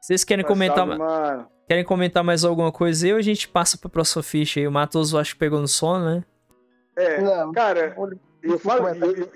Vocês 0.00 0.24
querem 0.24 0.44
Mas 0.44 0.48
comentar... 0.48 0.86
Salve, 0.86 1.50
querem 1.70 1.84
comentar 1.84 2.24
mais 2.24 2.44
alguma 2.44 2.72
coisa 2.72 3.06
aí 3.06 3.12
ou 3.12 3.18
a 3.20 3.22
gente 3.22 3.46
passa 3.46 3.78
pra 3.78 3.88
próxima 3.88 4.24
ficha 4.24 4.58
aí? 4.58 4.66
O 4.66 4.72
Matoso 4.72 5.16
acho 5.16 5.34
que 5.34 5.38
pegou 5.38 5.60
no 5.60 5.68
sono, 5.68 6.04
né? 6.04 6.24
É, 6.96 7.20
não, 7.20 7.52
cara, 7.52 7.94
eu, 8.42 8.58
falo, 8.58 8.88
eu, 8.88 9.16
eu, 9.16 9.32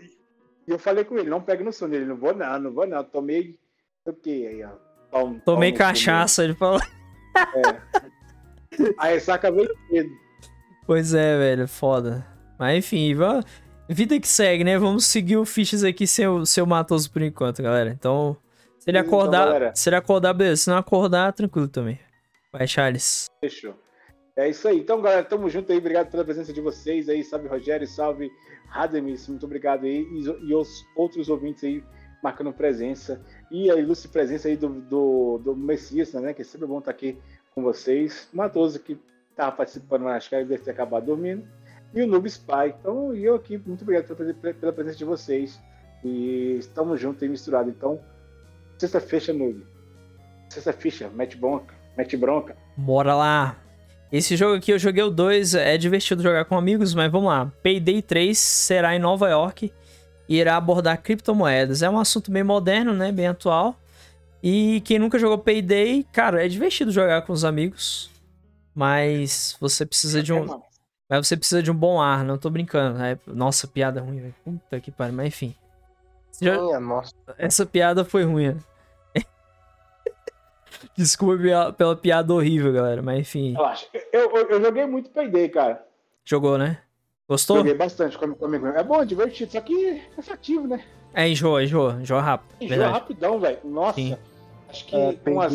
eu, 0.66 0.76
falei 0.76 1.04
com 1.04 1.16
ele, 1.16 1.30
não 1.30 1.40
pega 1.40 1.62
no 1.62 1.72
sono. 1.72 1.94
Ele, 1.94 2.04
não 2.04 2.16
vou 2.16 2.34
não, 2.34 2.58
não 2.58 2.72
vou 2.72 2.88
não. 2.88 3.04
Tomei 3.04 3.56
o 4.04 4.12
quê 4.12 4.48
aí, 4.50 4.64
ó? 4.64 4.70
Tom, 5.12 5.38
Tomei 5.44 5.70
tom, 5.70 5.78
cachaça, 5.78 6.42
ele 6.42 6.54
falou. 6.54 6.80
É. 7.36 8.92
A 8.98 9.06
ressaca 9.06 9.52
veio 9.52 9.70
cedo. 9.88 10.10
Pois 10.88 11.14
é, 11.14 11.38
velho, 11.38 11.68
foda. 11.68 12.26
Mas 12.58 12.78
enfim, 12.78 13.14
vamos... 13.14 13.44
vida 13.88 14.18
que 14.18 14.26
segue, 14.26 14.64
né? 14.64 14.76
Vamos 14.76 15.06
seguir 15.06 15.36
o 15.36 15.44
Fiches 15.44 15.84
aqui 15.84 16.04
sem 16.04 16.26
o 16.26 16.44
seu 16.44 16.66
Matoso 16.66 17.12
por 17.12 17.22
enquanto, 17.22 17.62
galera. 17.62 17.90
Então, 17.90 18.36
se 18.80 18.90
ele 18.90 18.98
acordar, 18.98 19.56
então, 19.56 19.70
se 19.72 19.88
ele 19.88 19.94
acordar, 19.94 20.34
beleza. 20.34 20.62
Se 20.62 20.70
não 20.70 20.78
acordar, 20.78 21.32
tranquilo 21.32 21.68
também. 21.68 22.00
Vai, 22.56 22.68
Charles. 22.68 23.26
Fechou. 23.40 23.74
É 24.36 24.48
isso 24.48 24.68
aí. 24.68 24.78
Então, 24.78 25.02
galera, 25.02 25.24
tamo 25.24 25.50
junto 25.50 25.72
aí. 25.72 25.78
Obrigado 25.78 26.08
pela 26.08 26.24
presença 26.24 26.52
de 26.52 26.60
vocês 26.60 27.08
aí. 27.08 27.24
Salve, 27.24 27.48
Rogério. 27.48 27.84
Salve, 27.84 28.30
Rademis. 28.68 29.26
Muito 29.26 29.44
obrigado 29.44 29.84
aí. 29.84 30.02
E, 30.02 30.22
e 30.22 30.54
os 30.54 30.84
outros 30.94 31.28
ouvintes 31.28 31.64
aí 31.64 31.82
marcando 32.22 32.52
presença. 32.52 33.20
E 33.50 33.68
a 33.72 33.74
ilustre 33.74 34.08
presença 34.08 34.46
aí 34.46 34.56
do, 34.56 34.68
do, 34.68 35.38
do 35.38 35.56
Messias, 35.56 36.12
né? 36.12 36.32
Que 36.32 36.42
é 36.42 36.44
sempre 36.44 36.68
bom 36.68 36.78
estar 36.78 36.92
aqui 36.92 37.18
com 37.52 37.60
vocês. 37.60 38.28
Matoso, 38.32 38.78
que 38.78 38.96
estava 39.30 39.50
participando, 39.50 40.02
mas 40.02 40.18
acho 40.18 40.30
que 40.30 40.44
deve 40.44 40.62
ter 40.62 40.70
acabado 40.70 41.06
dormindo. 41.06 41.44
E 41.92 42.02
o 42.02 42.06
Noob 42.06 42.28
Spy. 42.28 42.68
Então, 42.78 43.12
e 43.12 43.24
eu 43.24 43.34
aqui, 43.34 43.58
muito 43.58 43.82
obrigado 43.82 44.14
pela, 44.14 44.32
pela 44.54 44.72
presença 44.72 44.96
de 44.96 45.04
vocês. 45.04 45.60
E 46.04 46.56
estamos 46.60 47.00
juntos 47.00 47.20
aí 47.20 47.28
misturado. 47.28 47.68
Então, 47.68 48.00
sexta 48.78 49.00
fecha, 49.00 49.32
Noob. 49.32 49.66
Sexta 50.50 50.72
ficha, 50.72 51.10
mete 51.10 51.36
bronca. 51.36 51.73
Mete 51.96 52.16
bronca. 52.16 52.56
Bora 52.76 53.14
lá. 53.14 53.56
Esse 54.10 54.36
jogo 54.36 54.56
aqui 54.56 54.72
eu 54.72 54.78
joguei 54.78 55.02
o 55.02 55.10
2, 55.10 55.54
é 55.54 55.76
divertido 55.76 56.22
jogar 56.22 56.44
com 56.44 56.56
amigos, 56.56 56.94
mas 56.94 57.10
vamos 57.10 57.28
lá. 57.28 57.50
Payday 57.62 58.00
3 58.00 58.38
será 58.38 58.94
em 58.94 58.98
Nova 58.98 59.28
York 59.28 59.72
e 60.28 60.36
irá 60.36 60.56
abordar 60.56 61.02
criptomoedas. 61.02 61.82
É 61.82 61.90
um 61.90 61.98
assunto 61.98 62.30
bem 62.30 62.44
moderno, 62.44 62.92
né? 62.92 63.10
Bem 63.10 63.26
atual. 63.26 63.76
E 64.42 64.82
quem 64.82 64.98
nunca 64.98 65.18
jogou 65.18 65.38
Payday, 65.38 66.06
cara, 66.12 66.44
é 66.44 66.48
divertido 66.48 66.92
jogar 66.92 67.22
com 67.22 67.32
os 67.32 67.44
amigos. 67.44 68.10
Mas 68.74 69.56
você 69.60 69.86
precisa 69.86 70.22
de 70.22 70.32
um. 70.32 70.60
Mas 71.08 71.26
você 71.26 71.36
precisa 71.36 71.62
de 71.62 71.70
um 71.70 71.74
bom 71.74 72.00
ar, 72.00 72.24
não 72.24 72.36
tô 72.36 72.50
brincando. 72.50 73.02
É... 73.02 73.18
Nossa, 73.26 73.66
piada 73.66 74.00
ruim, 74.00 74.20
velho. 74.20 74.34
Puta 74.44 74.80
que 74.80 74.90
pariu, 74.90 75.14
mas 75.14 75.28
enfim. 75.28 75.54
Já... 76.40 76.78
nossa. 76.80 77.12
Essa 77.38 77.64
piada 77.64 78.04
foi 78.04 78.24
ruim, 78.24 78.48
né? 78.48 78.56
Desculpa 80.96 81.72
pela 81.72 81.96
piada 81.96 82.32
horrível, 82.32 82.72
galera, 82.72 83.02
mas 83.02 83.20
enfim. 83.20 83.54
Eu, 84.12 84.30
eu, 84.30 84.48
eu 84.50 84.62
joguei 84.62 84.86
muito 84.86 85.10
Payday, 85.10 85.48
cara. 85.48 85.84
Jogou, 86.24 86.56
né? 86.58 86.78
Gostou? 87.28 87.58
Joguei 87.58 87.74
bastante 87.74 88.18
com 88.18 88.44
amigo. 88.44 88.66
É 88.68 88.82
bom, 88.82 89.00
é 89.00 89.04
divertido, 89.04 89.52
só 89.52 89.60
que 89.60 89.88
é 89.88 90.02
cansativo, 90.14 90.66
né? 90.66 90.84
É, 91.14 91.28
enjoa, 91.28 91.62
enjoa, 91.64 91.98
enjoa 92.00 92.20
rápido. 92.20 92.54
Enjoa 92.60 92.68
verdade. 92.68 92.92
rapidão, 92.92 93.40
velho. 93.40 93.58
Nossa. 93.64 93.94
Sim. 93.94 94.16
Acho 94.68 94.86
que 94.86 94.96
é, 94.96 95.12
com 95.14 95.40
as... 95.40 95.54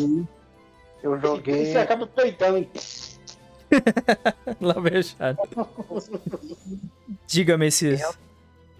Eu 1.02 1.18
joguei. 1.20 1.66
Você 1.66 1.78
acaba 1.78 2.06
peitando, 2.06 2.58
hein? 2.58 2.70
Lá 4.60 4.74
fechado. 4.82 5.38
Diga, 7.26 7.56
Messias. 7.56 8.18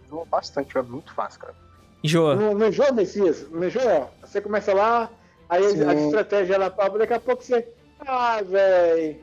Enjoa 0.06 0.24
bastante, 0.26 0.76
é 0.76 0.82
muito 0.82 1.12
fácil, 1.14 1.40
cara. 1.40 1.54
Enjoa. 2.02 2.34
Não, 2.34 2.54
não 2.54 2.68
enjoa, 2.68 2.92
Messias. 2.92 3.48
Não 3.50 3.64
enjoa. 3.64 4.10
Você 4.22 4.40
começa 4.40 4.74
lá, 4.74 5.10
Aí 5.50 5.68
Sim. 5.70 5.84
a 5.84 5.94
estratégia 5.94 6.54
ela 6.54 6.70
fala, 6.70 7.00
daqui 7.00 7.12
a 7.12 7.18
pouco 7.20 7.42
você. 7.42 7.66
Ah, 8.06 8.40
velho. 8.40 9.16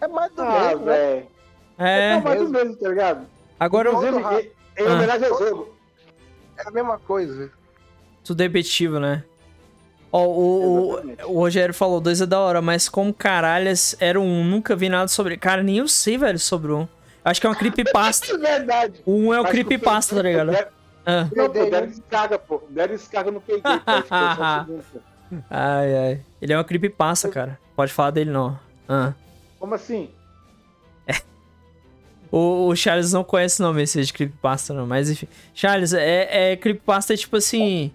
É 0.00 0.08
mais 0.08 0.32
do 0.32 0.42
ah, 0.42 0.68
mesmo, 0.68 0.84
né? 0.86 1.22
É, 1.78 2.12
é 2.12 2.20
mais 2.20 2.40
do 2.40 2.48
mesmo, 2.48 2.76
tá 2.76 2.88
ligado? 2.88 3.26
Agora 3.60 3.90
Inclusive, 3.90 4.16
em, 4.16 4.82
em 4.82 4.86
ah. 4.86 4.94
homenagem 4.94 5.28
ao 5.28 5.38
jogo. 5.38 5.74
É 6.56 6.66
a 6.66 6.70
mesma 6.70 6.98
coisa. 6.98 7.50
Tudo 8.24 8.42
repetitivo, 8.42 8.98
né? 8.98 9.22
Ó, 10.10 10.24
o, 10.24 10.94
o, 10.94 11.32
o, 11.32 11.38
Rogério 11.38 11.74
falou, 11.74 12.00
dois 12.00 12.22
é 12.22 12.26
da 12.26 12.40
hora, 12.40 12.62
mas 12.62 12.88
como 12.88 13.12
caralhas 13.12 13.94
era 14.00 14.18
um, 14.18 14.42
nunca 14.42 14.74
vi 14.74 14.88
nada 14.88 15.08
sobre. 15.08 15.36
Cara, 15.36 15.62
nem 15.62 15.78
eu 15.78 15.86
sei, 15.86 16.16
velho, 16.16 16.38
sobre 16.38 16.72
um. 16.72 16.88
Acho 17.22 17.42
que 17.42 17.46
é 17.46 17.50
uma 17.50 17.56
creepypasta. 17.56 18.32
é 18.32 18.38
verdade. 18.38 19.02
O 19.04 19.12
um 19.12 19.34
é 19.34 19.40
o 19.40 19.44
creepypasta, 19.44 20.16
tá 20.16 20.22
ligado? 20.22 20.56
Ah. 21.04 21.28
Não, 21.34 21.50
pô, 21.50 21.66
deram 21.66 21.86
descarga, 21.86 22.38
pô. 22.38 22.62
Deram 22.70 22.96
descarga 22.96 23.30
no 23.30 23.40
peito. 23.40 23.62
Ai, 25.50 25.96
ai. 25.96 26.20
Ele 26.40 26.52
é 26.52 26.56
uma 26.56 26.64
creepypasta, 26.64 27.28
cara. 27.28 27.58
Pode 27.74 27.92
falar 27.92 28.10
dele, 28.10 28.30
não. 28.30 28.58
Ah. 28.88 29.12
Como 29.58 29.74
assim? 29.74 30.08
É. 31.06 31.20
O, 32.30 32.68
o, 32.68 32.76
Charles 32.76 33.12
não 33.12 33.24
conhece 33.24 33.60
não 33.60 33.78
esse 33.78 34.02
de 34.02 34.12
creepypasta, 34.12 34.72
não. 34.72 34.86
Mas 34.86 35.10
enfim. 35.10 35.28
Charles, 35.54 35.92
é, 35.92 36.52
é 36.52 36.56
creepypasta 36.56 37.16
tipo 37.16 37.36
assim... 37.36 37.92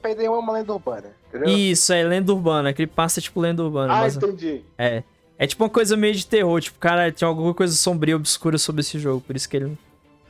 Perder 0.00 0.30
uma 0.30 0.52
lenda 0.52 0.72
urbana, 0.72 1.10
entendeu? 1.28 1.48
Isso, 1.48 1.92
é 1.92 2.02
lenda 2.02 2.32
urbana. 2.32 2.72
Creepypasta 2.72 3.20
é 3.20 3.22
tipo 3.22 3.40
lenda 3.40 3.62
urbana. 3.62 3.92
Ah, 3.92 4.00
mas... 4.00 4.16
entendi. 4.16 4.62
É. 4.78 5.02
É 5.38 5.46
tipo 5.46 5.62
uma 5.62 5.70
coisa 5.70 5.96
meio 5.96 6.14
de 6.14 6.26
terror. 6.26 6.60
Tipo, 6.60 6.78
cara, 6.78 7.12
tinha 7.12 7.28
alguma 7.28 7.52
coisa 7.52 7.74
sombria, 7.74 8.16
obscura 8.16 8.56
sobre 8.56 8.80
esse 8.80 8.98
jogo. 8.98 9.20
Por 9.20 9.36
isso 9.36 9.48
que 9.48 9.58
ele, 9.58 9.78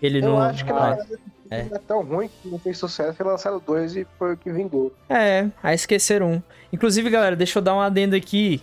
ele 0.03 0.19
Eu 0.19 0.31
não... 0.31 0.41
acho 0.41 0.65
que 0.65 0.73
ah. 0.73 0.97
não 0.97 1.36
é. 1.51 1.61
é 1.61 1.79
tão 1.87 2.03
ruim 2.03 2.29
que 2.29 2.49
não 2.49 2.59
fez 2.59 2.79
sucesso, 2.79 3.15
foi 3.15 3.27
lançado 3.27 3.63
dois 3.65 3.97
e 3.97 4.07
foi 4.19 4.35
o 4.35 4.37
que 4.37 4.51
vingou. 4.51 4.93
É, 5.09 5.49
a 5.63 5.75
esquecer 5.75 6.23
um. 6.23 6.41
Inclusive, 6.73 7.09
galera, 7.11 7.37
deixa 7.37 7.59
eu 7.59 7.63
dar 7.63 7.75
um 7.75 7.81
adendo 7.81 8.17
aqui. 8.17 8.61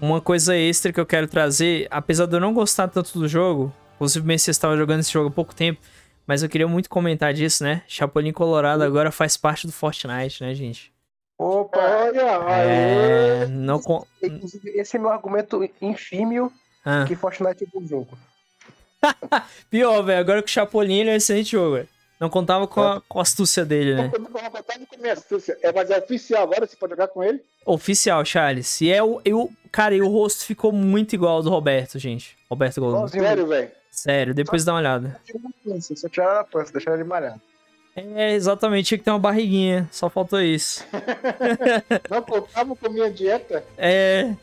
Uma 0.00 0.20
coisa 0.20 0.54
extra 0.56 0.92
que 0.92 1.00
eu 1.00 1.06
quero 1.06 1.26
trazer, 1.26 1.86
apesar 1.90 2.26
de 2.26 2.36
eu 2.36 2.40
não 2.40 2.52
gostar 2.52 2.88
tanto 2.88 3.18
do 3.18 3.26
jogo, 3.26 3.72
inclusive 3.94 4.24
o 4.24 4.28
Messias 4.28 4.56
estava 4.56 4.76
jogando 4.76 5.00
esse 5.00 5.12
jogo 5.12 5.28
há 5.28 5.32
pouco 5.32 5.54
tempo, 5.54 5.80
mas 6.26 6.42
eu 6.42 6.48
queria 6.48 6.68
muito 6.68 6.90
comentar 6.90 7.32
disso, 7.32 7.64
né? 7.64 7.82
Chapolin 7.86 8.32
Colorado 8.32 8.82
agora 8.82 9.10
faz 9.10 9.36
parte 9.36 9.66
do 9.66 9.72
Fortnite, 9.72 10.42
né, 10.42 10.54
gente? 10.54 10.92
Opa, 11.38 11.78
olha! 11.78 12.50
É, 12.50 13.46
não 13.46 13.80
com... 13.80 14.04
Esse 14.74 14.96
é 14.96 15.00
meu 15.00 15.10
argumento 15.10 15.62
infímio 15.80 16.52
ah. 16.84 17.04
que 17.06 17.14
Fortnite 17.14 17.64
é 17.64 17.66
bom 17.72 17.86
jogo. 17.86 18.18
Pior, 19.70 20.02
velho, 20.02 20.20
agora 20.20 20.42
que 20.42 20.48
o 20.48 20.52
Chapolin 20.52 21.00
ele 21.00 21.10
é 21.10 21.12
um 21.14 21.16
excelente 21.16 21.52
jogo, 21.52 21.76
velho. 21.76 21.88
Não 22.18 22.30
contava 22.30 22.66
com 22.66 22.80
a, 22.80 23.02
com 23.06 23.18
a 23.18 23.22
astúcia 23.22 23.64
dele, 23.64 23.94
né? 23.94 24.10
Não, 24.12 24.24
contava 24.24 24.62
com 24.62 24.94
a 24.94 24.98
minha 24.98 25.12
astúcia. 25.12 25.58
É, 25.62 25.70
mas 25.70 25.90
é 25.90 25.98
oficial 25.98 26.44
agora? 26.44 26.66
Você 26.66 26.76
pode 26.76 26.92
jogar 26.92 27.08
com 27.08 27.22
ele? 27.22 27.42
Oficial, 27.64 28.24
Charles. 28.24 28.80
E 28.80 28.90
é 28.90 29.02
o. 29.02 29.20
Eu, 29.24 29.50
cara, 29.70 29.94
e 29.94 30.00
o 30.00 30.08
rosto 30.08 30.44
ficou 30.44 30.72
muito 30.72 31.14
igual 31.14 31.36
ao 31.36 31.42
do 31.42 31.50
Roberto, 31.50 31.98
gente. 31.98 32.36
Roberto 32.48 32.80
Goldman. 32.80 33.08
Sério, 33.08 33.46
velho? 33.46 33.70
Sério, 33.90 34.34
depois 34.34 34.62
só, 34.62 34.66
dá 34.66 34.72
uma 34.72 34.80
olhada. 34.80 35.20
Só 35.80 36.08
tiraram 36.08 36.40
a 36.40 36.44
pança, 36.44 36.72
deixaram 36.72 36.96
ele 36.96 37.08
malhado. 37.08 37.40
É, 37.94 38.34
exatamente, 38.34 38.88
tinha 38.88 38.98
que 38.98 39.04
ter 39.04 39.10
uma 39.10 39.18
barriguinha, 39.18 39.88
só 39.90 40.10
faltou 40.10 40.40
isso. 40.40 40.84
não 42.10 42.20
contava 42.20 42.76
com 42.76 42.86
a 42.86 42.90
minha 42.90 43.10
dieta? 43.10 43.64
É. 43.78 44.34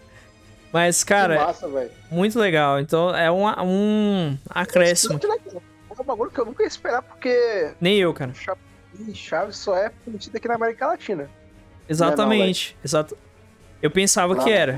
Mas, 0.72 1.04
cara, 1.04 1.36
massa, 1.36 1.70
muito 2.10 2.40
legal. 2.40 2.80
Então 2.80 3.16
é 3.16 3.32
um, 3.32 3.46
um 3.46 4.38
acréscimo 4.50 5.20
um 6.04 6.06
bagulho 6.06 6.32
que 6.32 6.39
eu 6.39 6.45
nunca 6.45 6.64
ia 6.64 6.68
esperar, 6.68 7.01
porque. 7.01 7.74
Nem 7.82 7.97
eu, 7.97 8.14
cara. 8.14 8.34
Chaves 9.14 9.58
só 9.58 9.76
é 9.76 9.89
permitida 9.89 10.38
aqui 10.38 10.47
na 10.47 10.56
América 10.56 10.88
Latina. 10.88 11.30
Exatamente. 11.89 12.74
Não, 12.74 12.78
não, 12.78 12.86
Exato. 12.86 13.18
Eu 13.82 13.91
pensava 13.91 14.36
não, 14.36 14.43
que 14.43 14.51
era. 14.51 14.74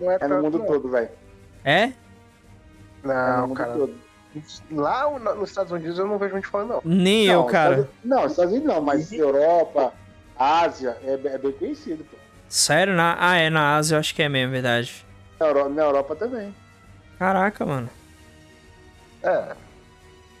Não 0.00 0.10
é, 0.10 0.18
é 0.20 0.28
no 0.28 0.42
mundo 0.42 0.64
todo, 0.64 0.88
velho. 0.88 1.10
É? 1.64 1.92
Não, 3.02 3.52
é 3.52 3.54
cara. 3.54 3.72
Todo. 3.72 4.06
Lá 4.70 5.18
nos 5.18 5.48
Estados 5.48 5.72
Unidos 5.72 5.98
eu 5.98 6.06
não 6.06 6.18
vejo 6.18 6.34
gente 6.34 6.46
falando, 6.46 6.68
não. 6.68 6.82
Nem 6.84 7.26
eu, 7.26 7.44
cara. 7.44 7.88
Não, 8.04 8.26
Estados 8.26 8.52
Unidos 8.52 8.68
não, 8.68 8.82
mas 8.82 9.10
Europa, 9.10 9.94
Ásia, 10.38 10.96
é, 11.02 11.12
é, 11.12 11.38
bem 11.38 11.52
conhecido, 11.52 12.04
pô. 12.04 12.16
Sério? 12.48 12.94
Na... 12.94 13.16
Ah, 13.18 13.36
é, 13.36 13.48
na 13.48 13.76
Ásia 13.76 13.96
eu 13.96 14.00
acho 14.00 14.14
que 14.14 14.22
é 14.22 14.28
mesmo, 14.28 14.52
verdade. 14.52 15.04
Na 15.40 15.46
Europa, 15.46 15.68
na 15.70 15.82
Europa 15.82 16.16
também. 16.16 16.54
Caraca, 17.18 17.64
mano. 17.64 17.88
É. 19.22 19.56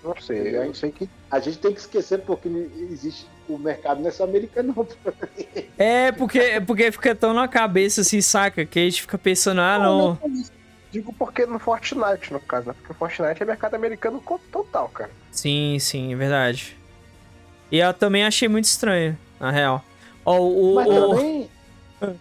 Não 0.06 0.14
sei, 0.20 0.56
eu 0.56 0.72
sei 0.72 0.92
que. 0.92 1.10
A 1.28 1.40
gente 1.40 1.58
tem 1.58 1.74
que 1.74 1.80
esquecer 1.80 2.20
porque 2.20 2.48
existe 2.90 3.26
o 3.48 3.58
mercado 3.58 4.00
nessa 4.00 4.22
americano, 4.22 4.72
não. 4.76 4.86
É, 5.76 6.12
porque, 6.12 6.62
porque 6.64 6.92
fica 6.92 7.12
tão 7.14 7.34
na 7.34 7.48
cabeça 7.48 8.02
assim, 8.02 8.20
saca? 8.20 8.64
Que 8.64 8.78
a 8.78 8.84
gente 8.84 9.00
fica 9.00 9.18
pensando, 9.18 9.60
ah, 9.60 9.78
não. 9.78 10.18
não. 10.22 10.44
Digo 10.92 11.12
porque 11.12 11.44
no 11.44 11.58
Fortnite, 11.58 12.32
no 12.32 12.38
caso, 12.38 12.68
né? 12.68 12.74
Porque 12.78 12.92
o 12.92 12.94
Fortnite 12.94 13.42
é 13.42 13.44
mercado 13.44 13.74
americano 13.74 14.22
total, 14.52 14.88
cara. 14.90 15.10
Sim, 15.32 15.76
sim, 15.80 16.12
é 16.12 16.16
verdade. 16.16 16.78
E 17.70 17.78
eu 17.78 17.92
também 17.92 18.24
achei 18.24 18.48
muito 18.48 18.66
estranho, 18.66 19.18
na 19.40 19.50
real. 19.50 19.84
Ó, 20.24 20.38
o, 20.38 20.74
Mas 20.76 20.86
o, 20.86 21.10
também... 21.10 21.50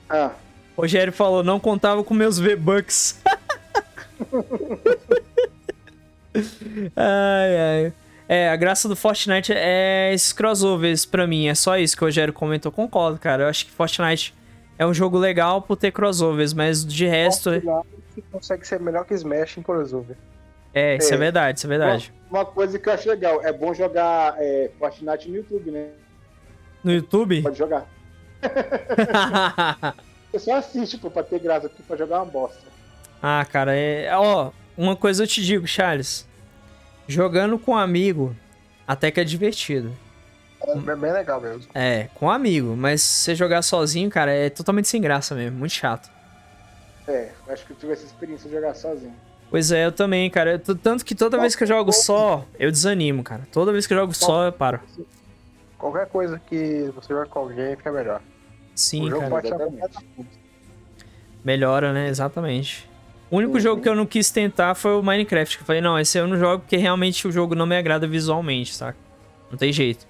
Ah. 0.09 0.31
O 0.75 0.81
Rogério 0.81 1.13
falou, 1.13 1.43
não 1.43 1.59
contava 1.59 2.03
com 2.03 2.15
meus 2.15 2.39
V-Bucks. 2.39 3.21
ai, 6.95 7.57
ai. 7.57 7.93
É, 8.27 8.49
a 8.49 8.55
graça 8.55 8.89
do 8.89 8.95
Fortnite 8.95 9.53
é 9.55 10.11
esses 10.13 10.33
crossovers 10.33 11.05
pra 11.05 11.27
mim. 11.27 11.47
É 11.47 11.55
só 11.55 11.77
isso 11.77 11.95
que 11.95 12.03
o 12.03 12.07
Rogério 12.07 12.33
comentou. 12.33 12.71
Concordo, 12.71 13.19
cara. 13.19 13.43
Eu 13.43 13.47
acho 13.47 13.65
que 13.65 13.71
Fortnite 13.71 14.33
é 14.77 14.85
um 14.85 14.93
jogo 14.93 15.17
legal 15.17 15.61
por 15.61 15.77
ter 15.77 15.91
crossovers, 15.91 16.53
mas 16.53 16.85
de 16.85 17.05
resto. 17.05 17.51
Você 17.51 18.23
consegue 18.31 18.67
ser 18.67 18.79
melhor 18.79 19.05
que 19.05 19.13
Smash 19.13 19.57
em 19.57 19.61
crossover. 19.61 20.15
É, 20.73 20.97
isso 20.97 21.11
é, 21.13 21.15
é 21.15 21.17
verdade, 21.17 21.57
isso 21.57 21.67
é 21.67 21.69
verdade. 21.69 22.13
Uma, 22.29 22.39
uma, 22.39 22.45
coisa 22.45 22.77
que 22.77 22.89
eu 22.89 22.93
acho 22.93 23.07
legal, 23.07 23.41
é 23.45 23.53
bom 23.53 23.73
jogar 23.73 24.35
é, 24.37 24.69
Fortnite 24.77 25.29
no 25.29 25.37
YouTube, 25.37 25.71
né? 25.71 25.89
No 26.83 26.91
YouTube? 26.91 27.41
Pode 27.41 27.57
jogar. 27.57 27.87
Você 30.31 30.39
só 30.39 30.55
assiste, 30.55 30.97
pô, 30.97 31.09
pra 31.09 31.23
ter 31.23 31.39
graça, 31.39 31.69
porque 31.69 31.83
pra 31.83 31.95
jogar 31.95 32.17
é 32.17 32.19
uma 32.19 32.25
bosta. 32.25 32.67
Ah, 33.23 33.45
cara, 33.49 33.73
é. 33.73 34.09
Ó, 34.17 34.51
uma 34.77 34.95
coisa 34.95 35.23
eu 35.23 35.27
te 35.27 35.43
digo, 35.43 35.67
Charles. 35.67 36.27
Jogando 37.07 37.59
com 37.59 37.71
um 37.71 37.77
amigo, 37.77 38.35
até 38.87 39.11
que 39.11 39.19
é 39.19 39.23
divertido. 39.23 39.91
É 40.67 40.95
bem 40.95 41.11
legal 41.11 41.39
mesmo. 41.39 41.67
É, 41.75 42.09
com 42.15 42.25
um 42.25 42.29
amigo, 42.29 42.75
mas 42.75 43.01
se 43.01 43.23
você 43.25 43.35
jogar 43.35 43.61
sozinho, 43.61 44.09
cara, 44.09 44.31
é 44.31 44.49
totalmente 44.49 44.87
sem 44.87 44.99
graça 44.99 45.35
mesmo, 45.35 45.59
muito 45.59 45.73
chato. 45.73 46.09
É, 47.07 47.29
acho 47.49 47.65
que 47.65 47.73
eu 47.73 47.77
tive 47.77 47.93
essa 47.93 48.05
experiência 48.05 48.49
de 48.49 48.55
jogar 48.55 48.73
sozinho. 48.73 49.13
Pois 49.49 49.71
é, 49.71 49.85
eu 49.85 49.91
também, 49.91 50.27
cara. 50.29 50.57
Tanto 50.57 51.05
que 51.05 51.13
toda 51.13 51.39
vez 51.39 51.55
que 51.55 51.63
eu 51.63 51.67
jogo 51.67 51.91
só, 51.91 52.43
eu 52.57 52.71
desanimo, 52.71 53.23
cara. 53.23 53.47
Toda 53.51 53.71
vez 53.71 53.85
que 53.85 53.93
eu 53.93 53.97
jogo 53.99 54.13
só, 54.13 54.45
eu 54.45 54.51
paro. 54.51 54.79
Qualquer 55.77 56.07
coisa 56.07 56.39
que 56.39 56.91
você 56.95 57.13
joga 57.13 57.27
com 57.27 57.39
alguém 57.39 57.75
fica 57.75 57.91
melhor. 57.91 58.21
Sim, 58.73 59.07
cara. 59.09 59.29
Melhora, 61.43 61.93
né? 61.93 62.09
Exatamente. 62.09 62.89
O 63.35 63.37
único 63.37 63.55
uhum. 63.55 63.59
jogo 63.59 63.81
que 63.81 63.89
eu 63.89 63.95
não 63.95 64.05
quis 64.05 64.31
tentar 64.31 64.75
foi 64.75 64.93
o 64.93 65.03
Minecraft. 65.03 65.57
Que 65.57 65.63
eu 65.63 65.67
falei, 65.67 65.81
não, 65.81 65.99
esse 65.99 66.17
eu 66.17 66.25
não 66.25 66.39
jogo 66.39 66.61
porque 66.61 66.77
realmente 66.77 67.27
o 67.27 67.31
jogo 67.33 67.53
não 67.53 67.65
me 67.65 67.75
agrada 67.75 68.07
visualmente, 68.07 68.73
saca? 68.73 68.97
Não 69.51 69.57
tem 69.57 69.73
jeito. 69.73 70.07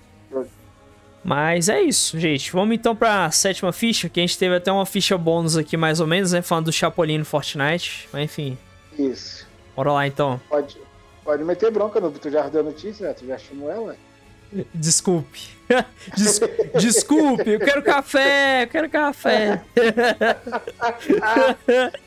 Mas 1.23 1.67
é 1.67 1.81
isso, 1.81 2.19
gente. 2.19 2.51
Vamos 2.51 2.75
então 2.75 2.95
pra 2.95 3.31
sétima 3.31 3.73
ficha, 3.73 4.07
que 4.07 4.19
a 4.19 4.23
gente 4.23 4.37
teve 4.37 4.55
até 4.55 4.71
uma 4.71 4.85
ficha 4.85 5.17
bônus 5.17 5.57
aqui, 5.57 5.75
mais 5.75 5.99
ou 5.99 6.05
menos, 6.05 6.33
né? 6.33 6.43
Falando 6.43 6.65
do 6.65 6.71
Chapolin 6.71 7.17
no 7.17 7.25
Fortnite. 7.25 8.07
Mas 8.13 8.25
enfim. 8.25 8.55
Isso. 8.95 9.47
Bora 9.75 9.91
lá 9.91 10.05
então. 10.05 10.39
Pode, 10.47 10.77
pode 11.23 11.43
meter 11.43 11.71
bronca, 11.71 11.99
no 11.99 12.11
Tu 12.11 12.29
já 12.29 12.47
deu 12.47 12.63
notícia? 12.63 13.11
Tu 13.15 13.25
já 13.25 13.39
chamou 13.39 13.71
ela? 13.71 13.95
Desculpe. 14.71 15.49
Des 16.15 16.39
desculpe, 16.79 17.49
eu 17.49 17.59
quero 17.59 17.81
café, 17.81 18.65
eu 18.65 18.67
quero 18.67 18.87
café. 18.87 19.63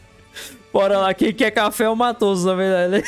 Bora 0.73 0.99
lá, 0.99 1.15
quem 1.15 1.33
quer 1.33 1.51
café 1.51 1.85
é 1.85 1.89
o 1.89 1.97
Matoso, 1.97 2.47
na 2.47 2.55
verdade. 2.55 3.05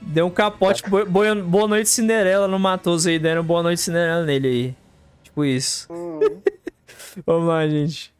Deu 0.00 0.26
um 0.26 0.30
capote, 0.30 0.82
boa, 0.88 1.34
boa 1.34 1.68
noite 1.68 1.88
Cinderela 1.88 2.48
no 2.48 2.58
Matoso 2.58 3.08
aí, 3.08 3.18
deram 3.18 3.44
boa 3.44 3.62
noite 3.62 3.80
Cinderela 3.80 4.24
nele 4.24 4.48
aí. 4.48 4.74
Tipo 5.22 5.44
isso. 5.44 5.92
Uhum. 5.92 6.42
Vamos 7.26 7.48
lá, 7.48 7.66
gente. 7.68 8.12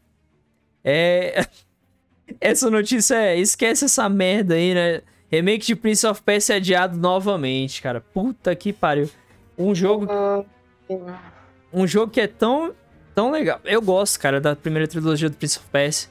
É. 0.84 1.46
Essa 2.40 2.70
notícia 2.70 3.16
é. 3.16 3.36
Esquece 3.38 3.86
essa 3.86 4.08
merda 4.08 4.54
aí, 4.54 4.72
né? 4.72 5.02
Remake 5.28 5.66
de 5.66 5.76
Prince 5.76 6.06
of 6.06 6.22
Persia 6.22 6.56
adiado 6.56 6.96
novamente, 6.96 7.82
cara. 7.82 8.00
Puta 8.00 8.54
que 8.54 8.72
pariu. 8.72 9.10
Um 9.58 9.74
jogo. 9.74 10.06
Um 11.72 11.86
jogo 11.86 12.12
que 12.12 12.20
é 12.20 12.26
tão. 12.26 12.72
Tão 13.14 13.30
legal. 13.30 13.60
Eu 13.64 13.80
gosto, 13.82 14.18
cara, 14.18 14.40
da 14.40 14.54
primeira 14.56 14.86
trilogia 14.88 15.28
do 15.28 15.36
Prince 15.36 15.58
of 15.58 15.66
Persia. 15.68 16.08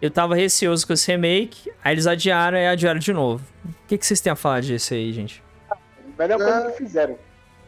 Eu 0.00 0.10
tava 0.10 0.34
receoso 0.34 0.86
com 0.86 0.94
esse 0.94 1.10
remake, 1.10 1.70
aí 1.84 1.94
eles 1.94 2.06
adiaram 2.06 2.56
e 2.56 2.66
adiaram 2.66 2.98
de 2.98 3.12
novo. 3.12 3.44
O 3.64 3.86
que, 3.86 3.98
que 3.98 4.06
vocês 4.06 4.20
têm 4.20 4.32
a 4.32 4.36
falar 4.36 4.60
disso 4.60 4.94
aí, 4.94 5.12
gente? 5.12 5.42
Melhor 6.18 6.38
coisa 6.38 6.70
que 6.70 6.76
fizeram. 6.78 7.18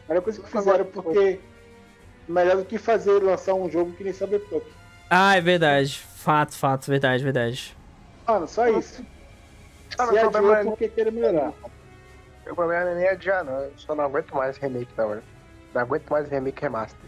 Melhor 0.09 0.21
coisa 0.21 0.41
que 0.41 0.49
fizeram, 0.51 0.85
porque. 0.85 1.39
Melhor 2.27 2.57
do 2.57 2.65
que 2.65 2.77
fazer 2.77 3.21
lançar 3.21 3.53
um 3.53 3.69
jogo 3.69 3.91
que 3.93 4.03
nem 4.03 4.13
Cyberpunk. 4.13 4.65
Ah, 5.09 5.35
é 5.35 5.41
verdade. 5.41 5.99
Fato, 6.15 6.55
fato, 6.55 6.87
verdade, 6.89 7.23
verdade. 7.23 7.75
Mano, 8.25 8.47
só 8.47 8.67
isso. 8.67 9.05
Ah, 9.97 10.07
Se 10.07 10.17
adiou 10.17 10.55
é 10.55 10.63
porque 10.63 10.87
queira 10.87 11.11
melhorar. 11.11 11.53
O 12.49 12.55
problema 12.55 12.85
não 12.85 12.91
é 12.91 12.95
nem 12.95 13.07
adiar, 13.09 13.43
não. 13.43 13.59
Eu 13.59 13.73
só 13.77 13.93
não 13.93 14.05
aguento 14.05 14.33
mais 14.33 14.57
remake 14.57 14.93
da 14.95 15.05
hora. 15.05 15.23
Não 15.73 15.81
aguento 15.81 16.09
mais 16.09 16.29
remake 16.29 16.61
remaster. 16.61 16.99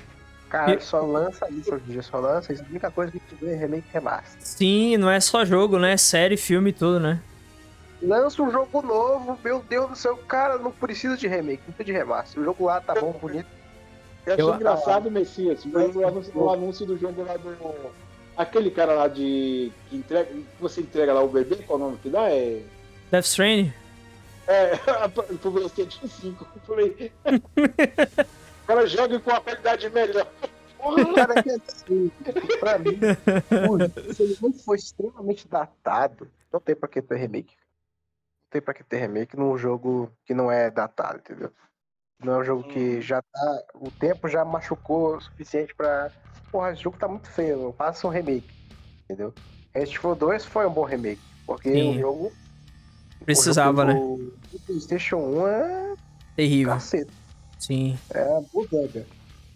Cara, 0.49 0.75
e... 0.75 0.81
só 0.81 1.01
lança 1.01 1.49
isso 1.49 1.73
hoje 1.73 1.83
em 1.87 1.91
dia, 1.93 2.01
só 2.01 2.19
lança 2.19 2.53
isso. 2.53 2.63
A 2.63 2.69
única 2.69 2.91
coisa 2.91 3.11
que 3.11 3.19
tu 3.19 3.35
vê 3.41 3.53
é 3.53 3.55
remake 3.55 3.87
remaster. 3.91 4.37
Sim, 4.39 4.97
não 4.97 5.09
é 5.09 5.19
só 5.19 5.43
jogo, 5.43 5.77
né? 5.79 5.97
Série, 5.97 6.37
filme 6.37 6.69
e 6.69 6.73
tudo, 6.73 6.99
né? 6.99 7.19
Lança 8.01 8.41
um 8.43 8.51
jogo 8.51 8.81
novo, 8.81 9.39
meu 9.43 9.63
Deus 9.67 9.89
do 9.89 9.95
céu, 9.95 10.17
cara, 10.27 10.57
não 10.57 10.71
precisa 10.71 11.17
de 11.17 11.27
remake, 11.27 11.63
não 11.65 11.73
precisa 11.73 11.85
de 11.85 11.91
remaster. 11.91 12.41
O 12.41 12.45
jogo 12.45 12.65
lá 12.65 12.79
tá 12.79 12.93
bom, 12.93 13.11
bonito. 13.13 13.47
Eu 14.25 14.33
achei 14.33 14.45
eu... 14.45 14.55
engraçado, 14.55 15.09
Messias, 15.09 15.63
o 15.65 16.07
anúncio, 16.07 16.31
o 16.35 16.49
anúncio 16.49 16.85
do 16.85 16.97
jogo 16.97 17.23
lá 17.23 17.37
do 17.37 17.93
Aquele 18.37 18.69
cara 18.69 18.93
lá 18.93 19.07
de. 19.07 19.71
que 19.89 19.95
entrega. 19.95 20.29
Você 20.59 20.81
entrega 20.81 21.13
lá 21.13 21.21
o 21.21 21.29
bebê, 21.29 21.55
qual 21.65 21.79
é 21.79 21.81
o 21.81 21.85
nome 21.85 21.97
que 21.99 22.09
dá? 22.09 22.29
É. 22.29 22.61
Death 23.09 23.25
Stranding? 23.25 23.73
É, 24.45 24.75
pro 25.09 25.51
PlayStation 25.51 26.07
5. 26.07 26.47
Eu 26.55 26.61
falei. 26.67 27.11
o 28.65 28.67
cara 28.67 28.87
joga 28.87 29.19
com 29.19 29.29
a 29.29 29.39
qualidade 29.39 29.89
melhor. 29.91 30.27
Porra, 30.77 31.13
cara, 31.13 31.43
que 31.43 31.51
assim, 31.51 32.11
pra 32.59 32.79
mim, 32.79 32.99
se 34.13 34.23
ele 34.23 34.37
não 34.41 34.51
for 34.53 34.75
extremamente 34.75 35.47
datado, 35.47 36.27
não 36.51 36.59
tem 36.59 36.75
pra 36.75 36.89
que 36.89 36.99
ter 36.99 37.15
remake. 37.15 37.53
Não 37.53 38.49
tem 38.49 38.61
pra 38.61 38.73
que 38.73 38.83
ter 38.83 38.97
remake 38.97 39.37
num 39.37 39.55
jogo 39.55 40.11
que 40.25 40.33
não 40.33 40.51
é 40.51 40.71
datado, 40.71 41.19
entendeu? 41.19 41.51
Não 42.23 42.33
é 42.33 42.37
um 42.39 42.43
jogo 42.43 42.63
que 42.63 43.01
já 43.01 43.21
tá. 43.21 43.63
O 43.75 43.91
tempo 43.91 44.27
já 44.27 44.43
machucou 44.43 45.17
o 45.17 45.21
suficiente 45.21 45.75
pra 45.75 46.11
porra, 46.51 46.71
esse 46.71 46.81
jogo 46.81 46.97
tá 46.97 47.07
muito 47.07 47.29
feio, 47.29 47.73
passa 47.73 48.07
um 48.07 48.09
remake, 48.09 48.49
entendeu? 49.03 49.31
Resident 49.75 49.97
Evil 49.99 50.15
2 50.15 50.45
foi 50.45 50.65
um 50.65 50.71
bom 50.71 50.85
remake, 50.85 51.21
porque 51.45 51.71
Sim. 51.71 51.97
o 51.97 51.99
jogo... 51.99 52.33
Precisava, 53.25 53.83
o 53.83 53.91
jogo 53.91 54.17
né? 54.17 54.31
O 54.53 54.59
PlayStation 54.61 55.17
1 55.17 55.47
é... 55.47 55.93
Terrível. 56.35 56.73
Caceta. 56.73 57.24
Sim. 57.65 57.97
É 58.11 58.41
bodega. 58.53 59.07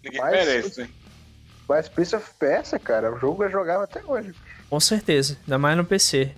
Ninguém 0.02 0.20
mas, 0.20 0.32
merece, 0.32 0.82
hein? 0.82 0.88
Mas 1.68 1.88
Prince 1.88 2.16
of 2.16 2.28
Persia, 2.40 2.78
cara, 2.78 3.14
o 3.14 3.18
jogo 3.18 3.44
é 3.44 3.48
jogável 3.48 3.82
até 3.82 4.04
hoje. 4.04 4.34
Com 4.68 4.80
certeza, 4.80 5.38
ainda 5.42 5.58
mais 5.58 5.76
no 5.76 5.84
PC. 5.84 6.32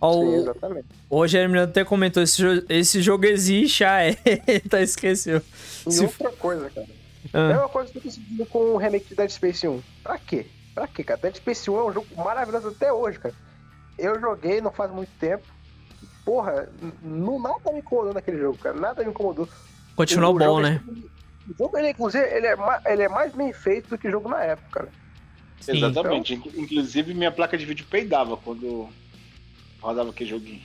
Ó, 0.00 0.12
Sim, 0.14 0.34
exatamente. 0.36 0.86
O 1.10 1.16
Rogério 1.16 1.62
até 1.62 1.84
comentou, 1.84 2.22
esse, 2.22 2.38
jo 2.40 2.64
esse 2.70 3.02
jogo 3.02 3.26
existe, 3.26 3.84
ah, 3.84 4.00
é, 4.02 4.14
tá 4.70 4.80
esqueceu. 4.80 5.42
E 5.86 5.92
Se... 5.92 6.04
outra 6.04 6.32
coisa, 6.32 6.70
cara. 6.70 6.86
Ah. 7.34 7.52
É 7.52 7.58
uma 7.58 7.68
coisa 7.68 7.92
que 7.92 7.98
eu 7.98 8.02
tô 8.02 8.10
sentindo 8.10 8.46
com 8.46 8.58
o 8.58 8.76
remake 8.78 9.08
de 9.08 9.14
Dead 9.14 9.28
Space 9.28 9.68
1. 9.68 9.82
Pra 10.02 10.18
quê? 10.18 10.46
Pra 10.74 10.88
quê, 10.88 11.04
cara? 11.04 11.20
Dead 11.20 11.36
Space 11.36 11.68
1 11.68 11.76
é 11.76 11.84
um 11.84 11.92
jogo 11.92 12.06
maravilhoso 12.16 12.68
até 12.68 12.90
hoje, 12.90 13.18
cara. 13.18 13.34
Eu 13.98 14.18
joguei 14.18 14.62
não 14.62 14.70
faz 14.70 14.90
muito 14.90 15.10
tempo. 15.20 15.44
Porra, 16.24 16.66
não, 17.02 17.38
nada 17.38 17.72
me 17.72 17.80
incomodou 17.80 18.14
naquele 18.14 18.38
jogo, 18.38 18.56
cara. 18.56 18.78
Nada 18.78 19.02
me 19.02 19.10
incomodou. 19.10 19.46
Continuou 19.98 20.36
o 20.36 20.38
bom, 20.38 20.60
né? 20.60 20.80
O 21.50 21.58
jogo, 21.58 21.76
ele, 21.76 21.90
inclusive, 21.90 22.24
ele 22.24 22.46
é, 22.46 22.56
ele 22.86 23.02
é 23.02 23.08
mais 23.08 23.34
bem 23.34 23.52
feito 23.52 23.88
do 23.88 23.98
que 23.98 24.06
o 24.06 24.10
jogo 24.12 24.28
na 24.28 24.44
época, 24.44 24.68
cara. 24.70 24.88
Sim, 25.60 25.76
Exatamente. 25.76 26.34
Então... 26.34 26.52
Inclusive, 26.54 27.14
minha 27.14 27.32
placa 27.32 27.58
de 27.58 27.66
vídeo 27.66 27.84
peidava 27.90 28.36
quando 28.36 28.88
rodava 29.80 30.10
aquele 30.10 30.30
joguinho. 30.30 30.62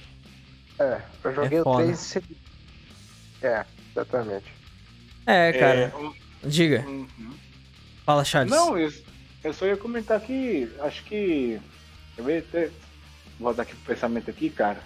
É, 0.77 1.01
eu 1.23 1.33
joguei 1.33 1.57
é 1.57 1.61
o 1.63 1.75
3 1.77 2.17
É, 3.41 3.65
exatamente. 3.91 4.53
É, 5.25 5.53
cara. 5.53 5.79
É, 6.43 6.47
Diga. 6.47 6.85
Uhum. 6.87 7.33
Fala, 8.05 8.23
Charles. 8.23 8.51
Não, 8.51 8.77
eu, 8.77 8.93
eu, 9.43 9.51
só 9.51 9.65
ia 9.65 9.77
comentar 9.77 10.21
que 10.21 10.71
acho 10.81 11.03
que. 11.05 11.59
Eu 12.15 12.23
vou 12.23 12.37
até. 12.37 12.69
Vou 13.39 13.51
dar 13.51 13.63
aqui 13.63 13.73
pro 13.77 13.95
pensamento 13.95 14.29
aqui, 14.29 14.51
cara. 14.51 14.83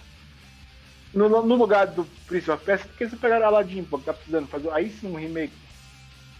No, 1.12 1.28
no 1.28 1.54
lugar 1.54 1.86
do 1.86 2.04
Prince 2.26 2.50
of 2.50 2.64
Persia, 2.64 2.86
por 2.86 2.96
que 2.96 3.08
você 3.08 3.16
pegaram 3.16 3.46
Aladdin, 3.46 3.82
pô, 3.82 3.98
que 3.98 4.04
tá 4.04 4.12
precisando 4.12 4.46
fazer. 4.46 4.70
Aí 4.70 4.90
sim 4.90 5.08
um 5.08 5.16
remake. 5.16 5.52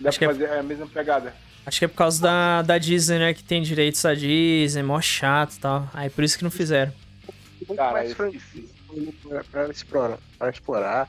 Dá 0.01 0.11
acho 0.11 0.19
pra 0.19 0.29
é 0.29 0.33
fazer 0.33 0.45
é... 0.45 0.59
a 0.59 0.63
mesma 0.63 0.87
pegada. 0.87 1.35
Acho 1.65 1.79
que 1.79 1.85
é 1.85 1.89
por 1.89 1.97
causa 1.97 2.23
da, 2.23 2.63
da 2.63 2.79
Disney, 2.79 3.19
né? 3.19 3.35
Que 3.35 3.43
tem 3.43 3.63
direitos 3.63 4.03
da 4.03 4.15
Disney, 4.15 4.83
mó 4.83 5.01
chato 5.01 5.55
e 5.55 5.61
tal. 5.61 5.91
Aí 5.93 6.09
por 6.09 6.25
isso 6.25 6.39
que 6.39 6.45
não 6.45 6.51
fizeram. 6.51 6.93
Cara, 7.77 7.93
mais 7.93 8.15
pra, 8.15 8.31
pra, 9.51 9.69
explorar, 9.69 10.19
pra 10.39 10.51
explorar. 10.51 11.09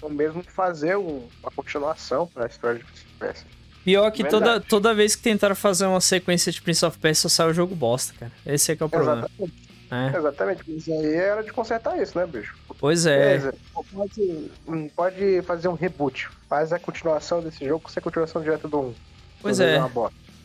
Ou 0.00 0.10
mesmo 0.10 0.42
fazer 0.42 0.96
um, 0.96 1.28
uma 1.40 1.50
continuação 1.54 2.26
pra 2.26 2.46
história 2.46 2.80
de 2.80 3.04
Persia. 3.18 3.46
Pior 3.84 4.10
que 4.10 4.24
toda, 4.24 4.60
toda 4.60 4.94
vez 4.94 5.14
que 5.14 5.22
tentaram 5.22 5.54
fazer 5.54 5.86
uma 5.86 6.00
sequência 6.00 6.50
de 6.50 6.62
Prince 6.62 6.84
of 6.84 6.98
Persia, 6.98 7.28
só 7.28 7.28
sai 7.28 7.50
o 7.50 7.54
jogo 7.54 7.74
bosta, 7.74 8.14
cara. 8.18 8.32
Esse 8.46 8.72
é 8.72 8.76
que 8.76 8.82
é 8.82 8.86
o 8.86 8.88
problema. 8.88 9.28
Exatamente. 9.38 9.71
É. 9.92 10.16
Exatamente, 10.16 10.62
mas 10.66 10.88
aí 10.88 11.14
era 11.14 11.42
de 11.42 11.52
consertar 11.52 12.00
isso, 12.00 12.18
né, 12.18 12.26
bicho? 12.26 12.56
Pois 12.78 13.04
é. 13.04 13.36
Beleza. 13.36 13.54
Pode, 13.92 14.50
pode 14.96 15.42
fazer 15.42 15.68
um 15.68 15.74
reboot. 15.74 16.30
Faz 16.48 16.72
a 16.72 16.78
continuação 16.78 17.42
desse 17.42 17.62
jogo 17.62 17.90
sem 17.90 18.00
a 18.00 18.02
continuação 18.02 18.40
direta 18.40 18.66
do 18.66 18.80
1. 18.80 18.94
Pois 19.42 19.60
é. 19.60 19.78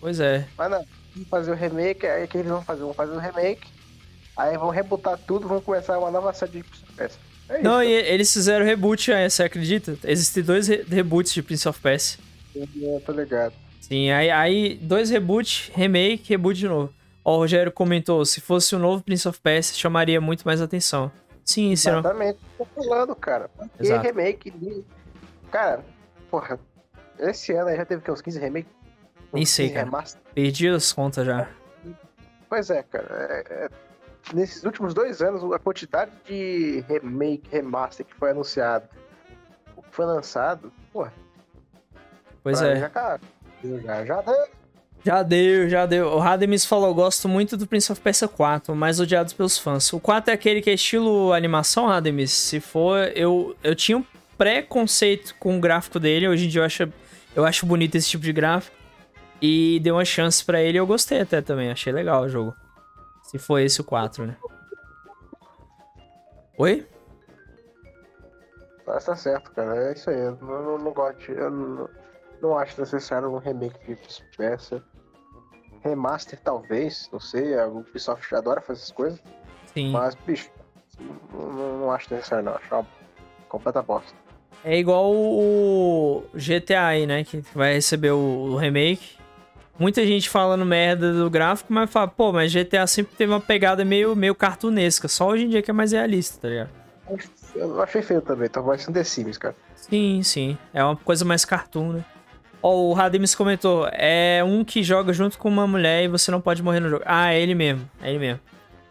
Pois 0.01 0.19
é. 0.19 0.45
Mas 0.57 0.69
não, 0.69 0.85
fazer 1.29 1.51
o 1.51 1.55
remake, 1.55 2.05
aí 2.05 2.27
que 2.27 2.37
eles 2.37 2.49
vão 2.49 2.61
fazer? 2.61 2.81
Vão 2.81 2.93
fazer 2.93 3.13
o 3.13 3.19
remake, 3.19 3.67
aí 4.35 4.57
vão 4.57 4.69
rebootar 4.69 5.17
tudo, 5.25 5.47
vão 5.47 5.61
começar 5.61 5.97
uma 5.97 6.11
nova 6.11 6.33
série 6.33 6.51
de 6.51 6.63
Prince 6.63 7.17
é 7.49 7.61
Não, 7.61 7.81
e 7.81 7.89
eles 7.89 8.31
fizeram 8.33 8.65
reboot, 8.65 9.09
você 9.29 9.43
acredita? 9.43 9.97
Existem 10.03 10.43
dois 10.43 10.67
re 10.67 10.83
reboots 10.89 11.33
de 11.33 11.41
Prince 11.41 11.67
of 11.69 11.79
Persia. 11.79 12.19
É, 12.53 12.99
tô 13.05 13.13
ligado. 13.13 13.53
Sim, 13.79 14.11
aí, 14.11 14.29
aí 14.29 14.75
dois 14.81 15.09
reboots, 15.09 15.71
remake, 15.73 16.27
reboot 16.27 16.59
de 16.59 16.67
novo. 16.67 16.93
Ó, 17.27 17.35
o 17.35 17.37
Rogério 17.39 17.73
comentou, 17.73 18.23
se 18.23 18.39
fosse 18.39 18.73
o 18.73 18.79
novo 18.79 19.03
Prince 19.03 19.27
of 19.27 19.37
Persia, 19.41 19.75
chamaria 19.75 20.21
muito 20.21 20.45
mais 20.45 20.61
atenção. 20.61 21.11
Sim, 21.43 21.71
isso 21.73 21.89
Exatamente, 21.89 22.39
não... 22.57 22.65
tô 22.65 22.81
falando, 22.81 23.13
cara. 23.17 23.49
E 23.81 23.91
remake, 23.97 24.85
cara, 25.51 25.83
porra, 26.31 26.57
esse 27.19 27.51
ano 27.51 27.67
aí 27.67 27.75
já 27.75 27.83
teve 27.85 28.01
que 28.01 28.09
uns 28.09 28.21
15 28.21 28.39
remake? 28.39 28.69
Nem 29.33 29.45
sei, 29.45 29.71
cara. 29.71 29.83
Remaster. 29.83 30.21
Perdi 30.33 30.69
as 30.69 30.93
contas 30.93 31.25
já. 31.25 31.49
Pois 32.47 32.69
é, 32.69 32.81
cara. 32.83 33.07
É, 33.09 33.65
é, 33.65 33.69
nesses 34.33 34.63
últimos 34.63 34.93
dois 34.93 35.21
anos, 35.21 35.43
a 35.51 35.59
quantidade 35.59 36.11
de 36.25 36.81
remake, 36.87 37.49
remaster 37.51 38.05
que 38.05 38.15
foi 38.15 38.31
anunciado, 38.31 38.87
que 39.75 39.91
foi 39.91 40.05
lançado, 40.05 40.71
porra. 40.93 41.11
Pois 42.41 42.61
é. 42.61 42.77
Já, 42.77 42.89
cara, 42.89 43.21
já, 43.83 44.05
já 44.05 44.21
deu. 44.21 44.56
Já 45.07 45.23
deu, 45.23 45.69
já 45.69 45.85
deu. 45.85 46.07
O 46.07 46.19
Rademis 46.19 46.65
falou: 46.65 46.93
gosto 46.93 47.29
muito 47.29 47.55
do 47.55 47.65
Prince 47.65 47.89
of 47.89 48.01
Persia 48.01 48.27
4, 48.27 48.75
mais 48.75 48.99
odiado 48.99 49.33
pelos 49.33 49.57
fãs. 49.57 49.93
O 49.93 50.01
4 50.01 50.31
é 50.31 50.33
aquele 50.33 50.61
que 50.61 50.69
é 50.69 50.73
estilo 50.73 51.31
animação, 51.31 51.87
Rademis? 51.87 52.29
Se 52.29 52.59
for, 52.59 53.09
eu, 53.15 53.55
eu 53.63 53.73
tinha 53.73 53.97
um 53.97 54.05
preconceito 54.37 55.33
com 55.39 55.57
o 55.57 55.61
gráfico 55.61 55.97
dele. 55.97 56.27
Hoje 56.27 56.47
em 56.47 56.49
dia 56.49 56.59
eu 56.59 56.65
acho, 56.65 56.93
eu 57.33 57.45
acho 57.45 57.65
bonito 57.65 57.95
esse 57.95 58.09
tipo 58.09 58.21
de 58.25 58.33
gráfico. 58.33 58.75
E 59.41 59.79
dei 59.81 59.93
uma 59.93 60.03
chance 60.03 60.43
para 60.43 60.61
ele 60.61 60.77
eu 60.77 60.85
gostei 60.85 61.21
até 61.21 61.41
também. 61.41 61.71
Achei 61.71 61.93
legal 61.93 62.23
o 62.23 62.29
jogo. 62.29 62.53
Se 63.23 63.39
for 63.39 63.59
esse 63.59 63.79
o 63.79 63.85
4, 63.85 64.25
né? 64.25 64.35
Oi? 66.57 66.85
Tá, 68.85 68.99
tá 68.99 69.15
certo, 69.15 69.51
cara. 69.51 69.89
É 69.89 69.93
isso 69.93 70.09
aí. 70.09 70.19
Eu 70.19 70.37
não, 70.41 70.77
não 70.77 70.91
gosto 70.91 71.17
de, 71.19 71.31
Eu 71.31 71.49
não, 71.49 71.89
não 72.41 72.57
acho 72.57 72.77
necessário 72.77 73.33
um 73.33 73.37
remake 73.37 73.95
de 73.95 74.37
peça. 74.37 74.83
Remaster, 75.83 76.39
talvez. 76.39 77.09
Não 77.11 77.19
sei. 77.19 77.57
A 77.57 77.67
Ubisoft 77.67 78.33
adora 78.33 78.61
fazer 78.61 78.79
essas 78.79 78.91
coisas. 78.91 79.21
Sim. 79.73 79.91
Mas, 79.91 80.15
bicho, 80.15 80.49
não, 81.33 81.79
não 81.79 81.91
acho 81.91 82.13
necessário, 82.13 82.45
não. 82.45 82.55
Acho 82.55 82.73
uma 82.73 82.87
completa 83.49 83.81
bosta. 83.81 84.13
É 84.63 84.77
igual 84.77 85.11
o 85.13 86.23
GTA 86.33 86.87
aí, 86.87 87.05
né? 87.05 87.23
Que 87.23 87.41
vai 87.53 87.73
receber 87.73 88.11
o 88.11 88.55
remake 88.55 89.17
muita 89.79 90.05
gente 90.05 90.29
falando 90.29 90.65
merda 90.65 91.13
do 91.13 91.29
gráfico, 91.29 91.71
mas 91.71 91.89
fala, 91.89 92.07
pô, 92.07 92.31
mas 92.31 92.51
GTA 92.51 92.87
sempre 92.87 93.15
teve 93.15 93.31
uma 93.31 93.39
pegada 93.39 93.85
meio, 93.85 94.15
meio 94.15 94.35
cartunesca. 94.35 95.07
Só 95.07 95.29
hoje 95.29 95.45
em 95.45 95.49
dia 95.49 95.61
que 95.61 95.71
é 95.71 95.73
mais 95.73 95.91
realista, 95.91 96.39
tá 96.41 96.47
ligado? 96.47 96.69
Eu 97.55 97.81
achei 97.81 98.01
feio 98.01 98.21
também, 98.21 98.49
tá 98.49 98.61
mais 98.61 98.85
The 98.85 99.03
Sims, 99.03 99.37
cara. 99.37 99.55
Sim, 99.75 100.21
sim. 100.23 100.57
É 100.73 100.83
uma 100.83 100.95
coisa 100.95 101.23
mais 101.23 101.45
cartoon, 101.45 101.93
né? 101.93 102.05
Oh, 102.61 102.89
o 102.89 102.93
Radims 102.93 103.35
comentou, 103.35 103.87
é 103.91 104.43
um 104.43 104.63
que 104.63 104.81
joga 104.81 105.13
junto 105.13 105.37
com 105.37 105.47
uma 105.47 105.67
mulher 105.67 106.03
e 106.03 106.07
você 106.07 106.31
não 106.31 106.41
pode 106.41 106.63
morrer 106.63 106.79
no 106.79 106.89
jogo. 106.89 107.03
Ah, 107.05 107.33
é 107.33 107.39
ele 107.39 107.53
mesmo, 107.53 107.89
é 108.01 108.09
ele 108.09 108.19
mesmo. 108.19 108.39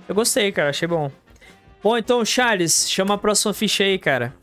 Eu 0.08 0.14
gostei, 0.14 0.52
cara, 0.52 0.70
achei 0.70 0.86
bom. 0.86 1.10
Bom, 1.82 1.96
então, 1.96 2.24
Charles, 2.24 2.88
chama 2.88 3.14
a 3.14 3.18
próxima 3.18 3.52
ficha 3.52 3.84
aí, 3.84 3.98
cara. 3.98 4.34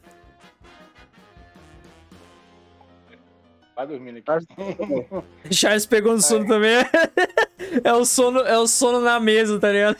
Vai 3.76 3.88
dormindo 3.88 4.18
aqui. 4.18 4.46
Charles 5.52 5.86
pegou 5.86 6.14
no 6.14 6.22
sono 6.22 6.46
também. 6.46 6.76
é 7.84 7.94
o 7.94 8.06
sono, 8.06 8.40
é 8.42 8.58
o 8.58 8.68
sono 8.68 9.00
na 9.00 9.20
mesa, 9.20 9.60
tá 9.60 9.72
ligado? 9.72 9.98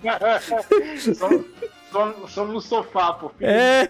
sono, 1.18 1.44
sono, 1.90 2.28
sono, 2.28 2.52
no 2.52 2.60
sofá, 2.60 3.14
pô. 3.14 3.32
É. 3.40 3.88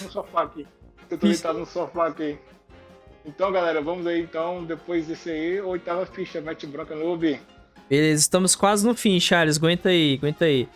No 0.00 0.10
sofá 0.10 0.42
aqui. 0.42 0.66
Eu 1.10 1.18
tô 1.18 1.26
deitado 1.26 1.58
no 1.58 1.66
sofá 1.66 2.06
aqui. 2.08 2.38
Então, 3.24 3.52
galera, 3.52 3.80
vamos 3.80 4.06
aí 4.06 4.20
então, 4.20 4.64
depois 4.64 5.06
desse 5.06 5.30
aí, 5.30 5.60
oitava 5.60 6.04
ficha, 6.04 6.40
mete 6.40 6.66
branca 6.66 6.94
no 6.94 7.12
UB. 7.12 7.40
Beleza, 7.88 8.20
estamos 8.20 8.54
quase 8.56 8.86
no 8.86 8.94
fim, 8.94 9.20
Charles. 9.20 9.58
Aguenta 9.58 9.90
aí, 9.90 10.16
aguenta 10.18 10.44
aí. 10.44 10.68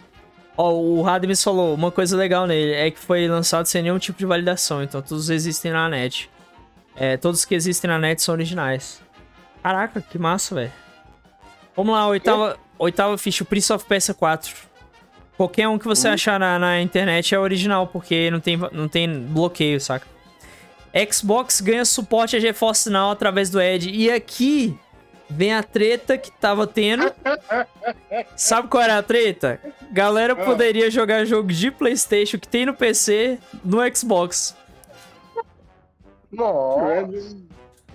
Ó, 0.56 0.72
o 0.72 1.02
Radmis 1.02 1.42
falou, 1.42 1.74
uma 1.74 1.90
coisa 1.90 2.16
legal 2.16 2.46
nele 2.46 2.72
é 2.72 2.90
que 2.90 2.98
foi 2.98 3.28
lançado 3.28 3.66
sem 3.66 3.82
nenhum 3.82 3.98
tipo 3.98 4.18
de 4.18 4.24
validação, 4.24 4.82
então 4.82 5.02
todos 5.02 5.28
existem 5.28 5.72
na 5.72 5.88
net. 5.88 6.30
É, 6.94 7.16
todos 7.16 7.44
que 7.44 7.54
existem 7.54 7.88
na 7.88 7.98
net 7.98 8.22
são 8.22 8.34
originais. 8.34 9.02
Caraca, 9.62 10.00
que 10.00 10.18
massa, 10.18 10.54
velho. 10.54 10.72
Vamos 11.74 11.92
lá, 11.92 12.06
oitava, 12.08 12.58
oitava 12.78 13.18
ficha, 13.18 13.42
o 13.42 13.46
Prince 13.46 13.72
of 13.72 13.84
Persia 13.84 14.14
4. 14.14 14.54
Qualquer 15.36 15.68
um 15.68 15.78
que 15.78 15.84
você 15.84 16.08
uhum. 16.08 16.14
achar 16.14 16.40
na, 16.40 16.58
na, 16.58 16.80
internet 16.80 17.34
é 17.34 17.38
original, 17.38 17.86
porque 17.86 18.30
não 18.30 18.40
tem, 18.40 18.56
não 18.72 18.88
tem 18.88 19.20
bloqueio, 19.20 19.78
saca? 19.78 20.06
Xbox 21.10 21.60
ganha 21.60 21.84
suporte 21.84 22.36
a 22.36 22.40
GeForce 22.40 22.88
Now 22.88 23.10
através 23.10 23.50
do 23.50 23.60
Edge. 23.60 23.90
E 23.90 24.10
aqui 24.10 24.78
vem 25.28 25.52
a 25.52 25.62
treta 25.62 26.16
que 26.16 26.30
tava 26.30 26.66
tendo. 26.66 27.12
Sabe 28.36 28.68
qual 28.68 28.82
era 28.82 28.98
a 28.98 29.02
treta? 29.02 29.60
Galera 29.92 30.32
ah. 30.32 30.36
poderia 30.36 30.90
jogar 30.90 31.24
jogo 31.24 31.48
de 31.48 31.70
PlayStation 31.70 32.38
que 32.38 32.48
tem 32.48 32.64
no 32.66 32.74
PC 32.74 33.38
no 33.64 33.78
Xbox. 33.94 34.56
Nossa. 36.32 37.36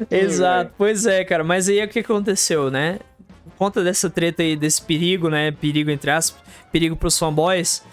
Exato, 0.09 0.73
pois 0.77 1.05
é, 1.05 1.23
cara. 1.23 1.43
Mas 1.43 1.69
aí 1.69 1.83
o 1.83 1.87
que 1.87 1.99
aconteceu, 1.99 2.71
né? 2.71 2.99
Por 3.43 3.53
conta 3.57 3.83
dessa 3.83 4.09
treta 4.09 4.41
aí, 4.41 4.55
desse 4.55 4.81
perigo, 4.81 5.29
né? 5.29 5.51
Perigo 5.51 5.89
entre 5.91 6.11
aspas, 6.11 6.41
perigo 6.71 6.95
pros 6.95 7.17
fanboys. 7.17 7.83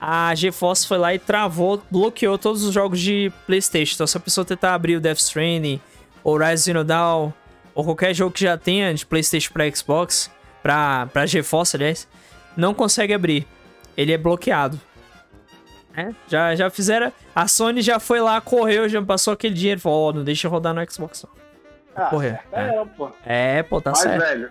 A 0.00 0.34
GeForce 0.34 0.86
foi 0.86 0.96
lá 0.96 1.14
e 1.14 1.18
travou, 1.18 1.82
bloqueou 1.90 2.38
todos 2.38 2.64
os 2.64 2.72
jogos 2.72 2.98
de 2.98 3.30
PlayStation. 3.46 3.94
Então, 3.94 4.06
se 4.06 4.16
a 4.16 4.20
pessoa 4.20 4.44
tentar 4.44 4.74
abrir 4.74 4.96
o 4.96 5.00
Death 5.00 5.18
Stranding, 5.18 5.80
ou 6.24 6.38
Rise 6.38 6.64
Zero 6.64 6.82
Dawn, 6.82 7.32
ou 7.74 7.84
qualquer 7.84 8.14
jogo 8.14 8.32
que 8.32 8.42
já 8.42 8.56
tenha 8.56 8.94
de 8.94 9.04
PlayStation 9.04 9.52
para 9.52 9.70
Xbox, 9.70 10.30
pra, 10.62 11.06
pra 11.12 11.26
GeForce, 11.26 11.76
aliás, 11.76 12.08
não 12.56 12.72
consegue 12.72 13.12
abrir. 13.12 13.46
Ele 13.94 14.12
é 14.12 14.18
bloqueado. 14.18 14.80
É, 15.94 16.14
já, 16.28 16.54
já 16.54 16.70
fizeram. 16.70 17.12
A 17.34 17.46
Sony 17.46 17.82
já 17.82 17.98
foi 18.00 18.20
lá, 18.20 18.40
correu, 18.40 18.88
já 18.88 19.02
passou 19.02 19.34
aquele 19.34 19.54
dinheiro. 19.54 19.80
Falou, 19.80 20.08
oh, 20.08 20.12
não 20.14 20.24
deixa 20.24 20.48
rodar 20.48 20.72
no 20.72 20.90
Xbox. 20.90 21.24
Não. 21.24 21.30
Ah, 21.94 22.06
correr. 22.06 22.40
É, 22.52 22.68
é, 22.68 22.84
pô. 22.96 23.10
É, 23.26 23.62
pô, 23.64 23.80
tá 23.80 23.90
mas, 23.90 24.00
certo. 24.00 24.20
velho, 24.20 24.50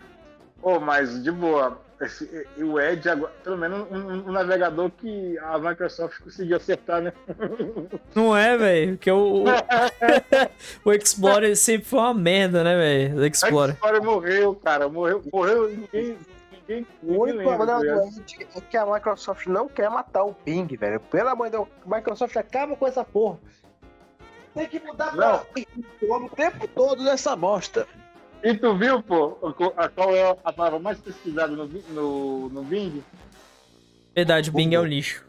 pô, 0.62 0.80
mas 0.80 1.24
de 1.24 1.32
boa. 1.32 1.82
Esse, 2.02 2.48
o 2.58 2.80
Edge, 2.80 3.10
agora, 3.10 3.34
pelo 3.44 3.58
menos 3.58 3.86
um, 3.92 4.30
um, 4.30 4.32
navegador 4.32 4.90
que 4.90 5.38
a 5.40 5.60
Microsoft 5.60 6.22
conseguiu 6.22 6.56
acertar, 6.56 7.02
né? 7.02 7.14
Não 8.16 8.36
é, 8.36 8.58
velho? 8.58 8.96
Porque 8.96 9.12
o, 9.12 9.44
o, 9.44 9.46
o 10.86 10.94
Explorer 10.94 11.58
sempre 11.58 11.88
foi 11.88 12.00
uma 12.00 12.14
merda, 12.14 12.64
né, 12.64 12.76
velho? 12.78 13.20
O 13.20 13.26
Explorer. 13.26 13.72
O 13.72 13.74
Explorer 13.74 14.02
morreu, 14.02 14.56
cara. 14.56 14.88
Morreu, 14.88 15.22
morreu 15.32 15.68
ninguém, 15.70 16.18
Ninguém, 16.70 16.88
o 17.04 17.24
único 17.24 17.44
problema 17.56 18.10
é 18.56 18.62
que 18.62 18.78
a 18.78 18.86
Microsoft 18.86 19.48
não 19.48 19.68
quer 19.68 19.90
matar 19.90 20.24
o 20.24 20.36
Bing, 20.46 20.68
velho. 20.78 21.00
Pelo 21.00 21.30
amor 21.30 21.46
de 21.46 21.52
Deus, 21.52 21.68
a 21.86 21.96
Microsoft 21.96 22.38
acaba 22.38 22.76
com 22.76 22.88
essa 22.88 23.04
porra. 23.04 23.40
Tem 24.54 24.68
que 24.68 24.80
mudar 24.80 25.16
não. 25.16 25.42
o 26.02 26.30
tempo 26.30 26.68
todo 26.68 27.04
nessa 27.04 27.36
bosta. 27.36 27.88
E 28.44 28.54
tu 28.56 28.78
viu, 28.78 29.04
pô, 29.04 29.32
qual 29.96 30.16
é 30.16 30.38
a 30.44 30.54
palavra 30.54 30.80
mais 30.80 31.00
pesquisada 31.00 31.54
no, 31.54 31.68
no, 31.68 32.50
no 32.50 32.64
Bing? 32.64 33.04
Verdade, 34.16 34.52
Bing 34.52 34.74
é 34.74 34.80
o 34.80 34.86
lixo. 34.86 35.26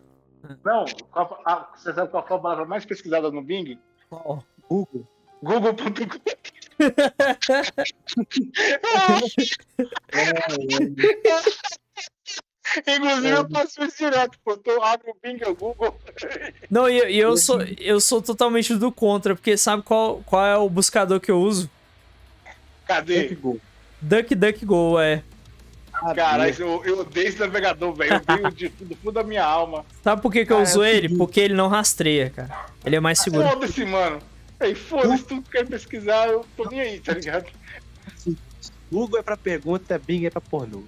Não, 0.64 0.84
qual, 1.10 1.40
a, 1.44 1.68
você 1.74 1.92
sabe 1.92 2.10
qual 2.10 2.26
foi 2.26 2.36
a 2.36 2.40
palavra 2.40 2.64
mais 2.64 2.84
pesquisada 2.84 3.30
no 3.30 3.42
Bing? 3.42 3.78
Qual? 4.08 4.44
Google. 4.68 5.06
Google.com. 5.42 6.20
Inclusive, 12.86 13.30
eu 13.30 13.50
faço 13.50 13.82
isso 13.82 13.96
direto, 13.98 14.38
pô. 14.44 14.56
Eu 14.64 14.84
abro 14.84 15.10
o 15.10 15.16
Bing, 15.20 15.40
o 15.44 15.54
Google. 15.54 15.98
Não, 16.70 16.88
e, 16.88 17.10
e, 17.10 17.18
eu, 17.18 17.36
sou, 17.36 17.60
eu 17.62 18.00
sou 18.00 18.22
totalmente 18.22 18.76
do 18.76 18.92
contra, 18.92 19.34
porque 19.34 19.56
sabe 19.56 19.82
qual, 19.82 20.22
qual 20.24 20.46
é 20.46 20.56
o 20.56 20.70
buscador 20.70 21.18
que 21.20 21.30
eu 21.30 21.40
uso? 21.40 21.68
Cadê? 22.90 23.28
DuckDuckGo. 23.28 23.60
DuckDuckGo, 24.02 24.98
é. 24.98 25.22
Caralho, 25.92 26.54
eu, 26.58 26.84
eu 26.84 27.00
odeio 27.00 27.28
esse 27.28 27.38
navegador, 27.38 27.94
velho. 27.94 28.14
Eu 28.14 28.16
odeio 28.16 28.50
de, 28.50 28.68
do 28.84 28.96
fundo 28.96 29.12
da 29.12 29.22
minha 29.22 29.44
alma. 29.44 29.84
Sabe 30.02 30.20
por 30.20 30.32
que, 30.32 30.44
que 30.44 30.52
eu 30.52 30.60
uso 30.60 30.82
ele? 30.82 31.16
Porque 31.16 31.38
ele 31.38 31.54
não 31.54 31.68
rastreia, 31.68 32.30
cara. 32.30 32.66
Ele 32.84 32.96
é 32.96 33.00
mais 33.00 33.20
seguro. 33.20 33.48
Foda-se, 33.48 33.84
mano. 33.84 34.18
Aí, 34.58 34.74
foda-se, 34.74 35.22
tudo 35.22 35.42
que 35.42 35.52
quer 35.52 35.68
pesquisar, 35.68 36.28
eu 36.28 36.44
tô 36.56 36.68
nem 36.68 36.80
aí, 36.80 36.98
tá 36.98 37.12
ligado? 37.12 37.46
Google 38.90 39.20
é 39.20 39.22
pra 39.22 39.36
pergunta, 39.36 40.00
Bing 40.04 40.26
é 40.26 40.30
pra 40.30 40.40
pornô. 40.40 40.82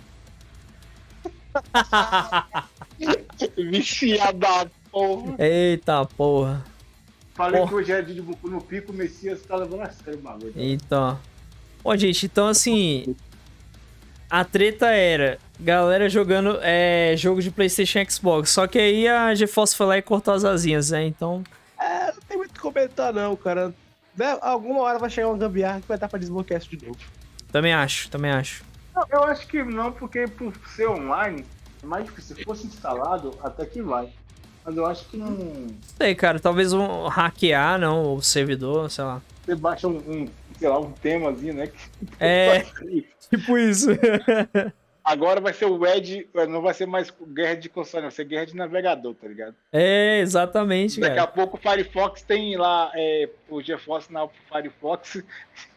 Viciada 3.71 4.69
porra. 4.91 5.37
Eita 5.39 6.05
porra. 6.05 6.65
Falei 7.35 7.61
porra. 7.61 7.71
que 7.71 7.77
hoje 7.77 7.93
é 7.93 8.03
de 8.03 8.21
no 8.21 8.61
pico, 8.61 8.91
o 8.91 8.95
Messias 8.95 9.43
tá 9.43 9.55
levando 9.55 9.83
a 9.83 9.91
sério 9.91 10.19
o 10.19 10.23
bagulho. 10.23 10.53
Então. 10.57 11.17
Bom, 11.83 11.97
gente, 11.97 12.27
então 12.27 12.49
assim. 12.49 13.15
A 14.31 14.45
treta 14.45 14.87
era 14.87 15.39
galera 15.61 16.09
jogando 16.09 16.59
é, 16.63 17.15
jogo 17.17 17.43
de 17.43 17.51
PlayStation 17.51 17.99
e 18.01 18.11
Xbox. 18.11 18.51
Só 18.51 18.67
que 18.67 18.79
aí 18.79 19.07
a 19.07 19.35
GeForce 19.35 19.77
foi 19.77 19.87
lá 19.87 19.99
e 19.99 20.03
cortou 20.03 20.35
as 20.35 20.45
asinhas, 20.45 20.91
né? 20.91 21.05
Então. 21.05 21.45
É, 21.79 22.07
não 22.07 22.21
tem 22.29 22.37
muito 22.39 22.51
o 22.51 22.55
que 22.55 22.61
comentar, 22.61 23.13
não, 23.13 23.37
cara. 23.37 23.75
Né, 24.17 24.39
alguma 24.43 24.81
hora 24.81 24.99
vai 24.99 25.09
chegar 25.09 25.29
um 25.29 25.39
gambiarra 25.39 25.81
que 25.81 25.89
vai 25.89 25.97
dar 25.97 26.09
pra 26.09 26.19
desbloquear 26.19 26.61
isso 26.61 26.77
de 26.77 26.85
novo. 26.85 26.99
Também 27.51 27.73
acho, 27.73 28.11
também 28.11 28.31
acho. 28.31 28.65
Não, 28.95 29.07
eu 29.11 29.25
acho 29.25 29.47
que 29.47 29.63
não, 29.63 29.91
porque 29.91 30.27
por 30.27 30.53
ser 30.69 30.89
online, 30.89 31.45
é 31.83 31.87
mais 31.87 32.05
difícil. 32.05 32.37
Se 32.37 32.45
fosse 32.45 32.67
instalado, 32.67 33.39
até 33.43 33.65
que 33.65 33.81
vai. 33.81 34.09
Mas 34.65 34.77
eu 34.77 34.87
acho 34.87 35.09
que 35.09 35.17
não. 35.17 35.67
Sei, 35.99 36.15
cara, 36.15 36.39
talvez 36.39 36.73
um 36.73 37.07
hackear, 37.09 37.79
não, 37.79 38.15
o 38.15 38.23
servidor, 38.23 38.91
sei 38.91 39.05
lá. 39.05 39.21
Você 39.45 39.55
baixa 39.55 39.89
um, 39.89 39.97
um 39.97 40.29
sei 40.63 40.69
lá, 40.69 40.79
um 40.79 40.93
temazinho, 40.93 41.55
né? 41.55 41.69
É. 42.21 42.61
tipo 43.29 43.59
isso. 43.59 43.89
Agora 45.05 45.41
vai 45.41 45.53
ser 45.53 45.65
o 45.65 45.85
Edge, 45.85 46.29
não 46.49 46.63
vai 46.63 46.73
ser 46.73 46.87
mais 46.87 47.13
guerra 47.35 47.57
de 47.57 47.69
console, 47.69 48.03
vai 48.03 48.13
ser 48.13 48.25
guerra 48.25 48.47
de 48.47 48.55
navegador, 48.55 49.17
tá 49.17 49.27
ligado? 49.27 49.57
É, 49.73 50.21
exatamente, 50.21 51.01
Daqui 51.01 51.17
cara. 51.17 51.29
a 51.29 51.33
pouco 51.33 51.57
o 51.57 51.61
Firefox 51.61 52.23
tem 52.23 52.57
lá 52.57 52.93
é, 52.95 53.29
o 53.49 53.61
GeForce 53.61 54.13
na 54.13 54.29
Firefox 54.49 55.17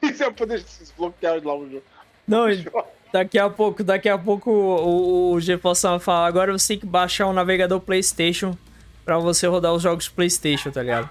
e 0.03 0.13
você 0.13 0.25
vai 0.25 0.31
poder 0.31 0.61
desbloquear 0.61 1.43
lá 1.43 1.55
o 1.55 1.67
jogo. 1.67 1.83
Não, 2.27 2.45
daqui 3.11 3.39
a 3.39 3.49
pouco, 3.49 3.83
daqui 3.83 4.09
a 4.09 4.17
pouco 4.17 4.51
o, 4.51 5.31
o 5.33 5.41
GeForce 5.41 5.87
vai 5.87 5.99
falar, 5.99 6.27
agora 6.27 6.51
você 6.51 6.73
tem 6.73 6.79
que 6.79 6.85
baixar 6.85 7.25
um 7.25 7.33
navegador 7.33 7.79
PlayStation 7.79 8.55
pra 9.03 9.17
você 9.17 9.47
rodar 9.47 9.73
os 9.73 9.81
jogos 9.81 10.07
PlayStation, 10.07 10.69
tá 10.69 10.83
ligado? 10.83 11.09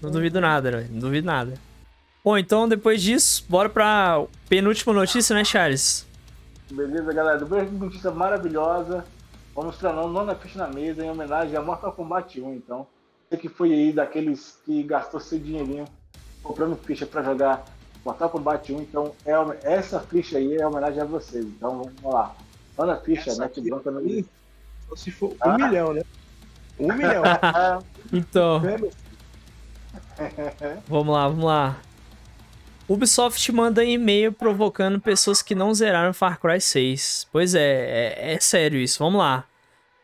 Não 0.00 0.12
duvido 0.12 0.40
nada, 0.40 0.70
velho. 0.70 0.88
Não 0.92 1.00
duvido 1.00 1.26
nada. 1.26 1.54
Bom, 2.24 2.38
então 2.38 2.68
depois 2.68 3.02
disso, 3.02 3.44
bora 3.48 3.68
pra 3.68 4.24
penúltima 4.48 4.92
notícia, 4.92 5.34
né, 5.34 5.44
Charles? 5.44 6.06
Beleza, 6.70 7.12
galera. 7.12 7.38
Depois 7.38 7.68
de 7.68 7.76
notícia 7.76 8.12
maravilhosa, 8.12 9.04
vamos 9.52 9.74
pra 9.74 9.92
nona 9.92 10.32
ficha 10.36 10.56
na 10.56 10.68
mesa 10.68 11.04
em 11.04 11.10
homenagem 11.10 11.56
a 11.56 11.60
Mortal 11.60 11.92
Kombat 11.92 12.40
1, 12.40 12.54
então. 12.54 12.86
Você 13.28 13.36
que 13.36 13.48
foi 13.48 13.72
aí 13.72 13.92
daqueles 13.92 14.56
que 14.64 14.84
gastou 14.84 15.18
seu 15.18 15.36
dinheirinho 15.36 15.84
comprando 16.44 16.76
ficha 16.76 17.06
pra 17.06 17.24
jogar 17.24 17.64
Mortal 18.04 18.30
Kombat 18.30 18.72
1, 18.72 18.82
então 18.82 19.12
é, 19.26 19.32
essa 19.74 19.98
ficha 19.98 20.38
aí 20.38 20.56
é 20.56 20.64
homenagem 20.64 21.02
a 21.02 21.04
vocês. 21.04 21.44
Então 21.44 21.82
vamos 21.82 22.14
lá. 22.14 22.36
Nona 22.78 22.96
ficha, 22.98 23.34
né? 23.34 23.48
Que 23.48 23.60
branca 23.60 23.90
no 23.90 24.00
Se 24.96 25.10
for 25.10 25.34
ah. 25.40 25.50
um 25.50 25.56
milhão, 25.56 25.92
né? 25.92 26.02
Um 26.78 26.92
milhão. 26.92 27.22
então. 28.12 28.62
vamos 30.86 31.12
lá, 31.12 31.28
vamos 31.28 31.44
lá. 31.44 31.80
Ubisoft 32.92 33.50
manda 33.52 33.82
e-mail 33.82 34.32
provocando 34.32 35.00
pessoas 35.00 35.40
que 35.40 35.54
não 35.54 35.72
zeraram 35.72 36.12
Far 36.12 36.38
Cry 36.38 36.60
6. 36.60 37.26
Pois 37.32 37.54
é, 37.54 37.60
é, 38.18 38.34
é 38.34 38.40
sério 38.40 38.78
isso. 38.78 38.98
Vamos 38.98 39.18
lá. 39.18 39.46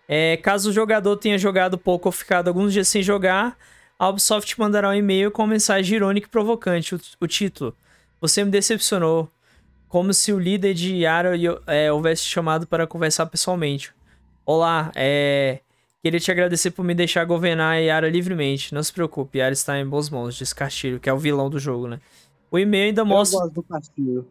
É, 0.08 0.38
caso 0.38 0.70
o 0.70 0.72
jogador 0.72 1.14
tenha 1.18 1.36
jogado 1.36 1.76
pouco 1.76 2.08
ou 2.08 2.12
ficado 2.12 2.48
alguns 2.48 2.72
dias 2.72 2.88
sem 2.88 3.02
jogar, 3.02 3.58
a 3.98 4.08
Ubisoft 4.08 4.58
mandará 4.58 4.88
um 4.88 4.94
e-mail 4.94 5.30
com 5.30 5.42
uma 5.42 5.48
mensagem 5.48 5.96
irônica 5.96 6.26
e 6.26 6.30
provocante. 6.30 6.94
O, 6.94 7.00
o 7.20 7.26
título: 7.26 7.76
Você 8.22 8.42
me 8.42 8.50
decepcionou. 8.50 9.30
Como 9.86 10.12
se 10.12 10.32
o 10.32 10.38
líder 10.38 10.74
de 10.74 10.96
Yara 10.96 11.32
é, 11.66 11.90
houvesse 11.90 12.22
chamado 12.22 12.66
para 12.66 12.86
conversar 12.86 13.26
pessoalmente. 13.26 13.92
Olá, 14.46 14.92
é. 14.94 15.60
Queria 16.02 16.20
te 16.20 16.30
agradecer 16.30 16.70
por 16.70 16.84
me 16.84 16.94
deixar 16.94 17.24
governar 17.24 17.72
a 17.72 17.78
Yara 17.78 18.08
livremente. 18.08 18.72
Não 18.72 18.82
se 18.82 18.92
preocupe, 18.92 19.38
Yara 19.38 19.52
está 19.52 19.78
em 19.78 19.86
boas 19.86 20.08
mãos, 20.08 20.36
diz 20.36 20.52
Castilho, 20.52 21.00
que 21.00 21.08
é 21.08 21.12
o 21.12 21.18
vilão 21.18 21.50
do 21.50 21.58
jogo, 21.58 21.88
né? 21.88 22.00
O 22.50 22.58
e-mail 22.58 22.86
ainda 22.86 23.04
mostra. 23.04 23.38
Eu 23.38 23.42
gosto 23.42 23.54
do 23.54 23.62
Castilho. 23.62 24.28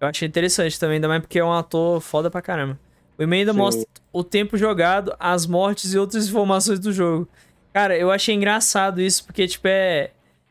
Eu 0.00 0.08
achei 0.08 0.28
interessante 0.28 0.78
também, 0.78 0.96
ainda 0.96 1.08
mais 1.08 1.20
porque 1.20 1.38
é 1.38 1.44
um 1.44 1.52
ator 1.52 2.00
foda 2.00 2.30
pra 2.30 2.40
caramba. 2.40 2.78
O 3.18 3.22
e-mail 3.22 3.40
ainda 3.40 3.52
Sim. 3.52 3.58
mostra 3.58 3.86
o 4.12 4.22
tempo 4.22 4.56
jogado, 4.56 5.14
as 5.18 5.46
mortes 5.46 5.92
e 5.92 5.98
outras 5.98 6.28
informações 6.28 6.78
do 6.78 6.92
jogo. 6.92 7.28
Cara, 7.72 7.96
eu 7.96 8.10
achei 8.10 8.34
engraçado 8.34 9.00
isso, 9.00 9.24
porque, 9.24 9.46
tipo, 9.46 9.66
é. 9.68 10.10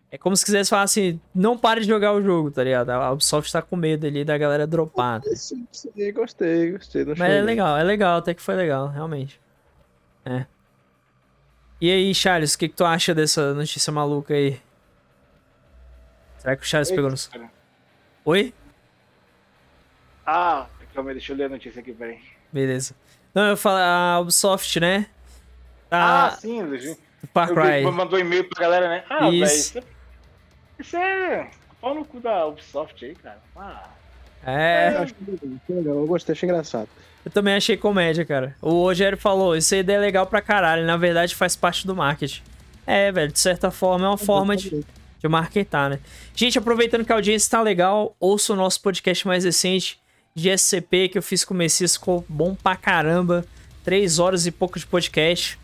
É 0.09 0.17
como 0.17 0.37
se 0.37 0.45
quisesse 0.45 0.69
falar 0.69 0.83
assim, 0.83 1.19
não 1.35 1.57
pare 1.57 1.81
de 1.81 1.87
jogar 1.87 2.13
o 2.13 2.23
jogo, 2.23 2.49
tá 2.49 2.63
ligado? 2.63 2.91
A 2.91 3.11
Ubisoft 3.11 3.51
tá 3.51 3.61
com 3.61 3.75
medo 3.75 4.07
ali 4.07 4.23
da 4.23 4.37
galera 4.37 4.65
dropar. 4.65 5.19
Né? 5.19 5.35
Sim, 5.35 5.67
sim, 5.69 6.13
gostei, 6.13 6.71
gostei. 6.71 7.03
Mas 7.03 7.19
é 7.19 7.41
legal, 7.41 7.77
é 7.77 7.83
legal, 7.83 8.17
até 8.17 8.33
que 8.33 8.41
foi 8.41 8.55
legal, 8.55 8.87
realmente. 8.87 9.37
É. 10.23 10.45
E 11.81 11.91
aí, 11.91 12.15
Charles, 12.15 12.53
o 12.53 12.57
que, 12.57 12.69
que 12.69 12.75
tu 12.75 12.85
acha 12.85 13.13
dessa 13.13 13.53
notícia 13.53 13.91
maluca 13.91 14.33
aí? 14.33 14.57
Será 16.37 16.55
que 16.55 16.63
o 16.63 16.65
Charles 16.65 16.91
pegou 16.91 17.09
no. 17.09 17.17
Cara. 17.17 17.49
Oi? 18.25 18.53
Ah, 20.25 20.67
calma 20.93 21.11
aí, 21.11 21.15
deixa 21.15 21.33
eu 21.33 21.37
ler 21.37 21.45
a 21.45 21.49
notícia 21.49 21.79
aqui, 21.79 21.93
peraí. 21.93 22.19
Beleza. 22.51 22.95
Não, 23.33 23.49
eu 23.49 23.57
falo 23.57 23.77
a 23.77 24.19
Ubisoft, 24.19 24.79
né? 24.79 25.07
Tá... 25.89 26.27
Ah, 26.27 26.31
sim, 26.31 26.61
Luigi. 26.61 26.97
Far 27.33 27.49
Cry. 27.49 27.83
Mandou 27.91 28.19
e-mail 28.19 28.47
pra 28.49 28.61
galera, 28.61 28.87
né? 28.89 29.03
Ah, 29.09 29.29
velho, 29.29 29.43
isso... 29.43 29.79
isso 30.79 30.97
é 30.97 31.49
pau 31.79 31.93
no 31.93 32.03
cu 32.03 32.19
da 32.19 32.45
Ubisoft 32.47 33.03
aí, 33.05 33.15
cara. 33.15 33.41
Ah. 33.55 33.89
É. 34.45 35.05
Eu, 35.69 35.83
eu 35.83 36.07
gostei, 36.07 36.33
achei 36.33 36.47
engraçado. 36.47 36.89
Eu 37.23 37.31
também 37.31 37.55
achei 37.55 37.75
comédia, 37.75 38.23
cara. 38.23 38.55
O 38.61 38.83
Rogério 38.83 39.17
falou, 39.17 39.55
isso 39.55 39.73
aí 39.75 39.81
é 39.81 39.97
legal 39.97 40.25
pra 40.25 40.41
caralho. 40.41 40.85
Na 40.85 40.97
verdade, 40.97 41.35
faz 41.35 41.55
parte 41.55 41.85
do 41.85 41.95
marketing. 41.95 42.41
É, 42.85 43.11
velho, 43.11 43.31
de 43.31 43.39
certa 43.39 43.69
forma, 43.69 44.05
é 44.05 44.09
uma 44.09 44.17
forma 44.17 44.55
de, 44.55 44.85
de 45.19 45.27
marketar, 45.27 45.89
né? 45.89 45.99
Gente, 46.35 46.57
aproveitando 46.57 47.05
que 47.05 47.11
a 47.11 47.15
audiência 47.15 47.49
tá 47.49 47.61
legal, 47.61 48.15
ouça 48.19 48.53
o 48.53 48.55
nosso 48.55 48.81
podcast 48.81 49.27
mais 49.27 49.43
recente 49.43 49.99
de 50.35 50.55
SCP 50.55 51.09
que 51.09 51.17
eu 51.17 51.23
fiz 51.23 51.43
com 51.43 51.53
o 51.53 51.57
Messias, 51.57 51.93
ficou 51.95 52.23
bom 52.29 52.53
pra 52.55 52.75
caramba. 52.75 53.43
Três 53.83 54.19
horas 54.19 54.45
e 54.45 54.51
pouco 54.51 54.77
de 54.77 54.85
podcast. 54.85 55.57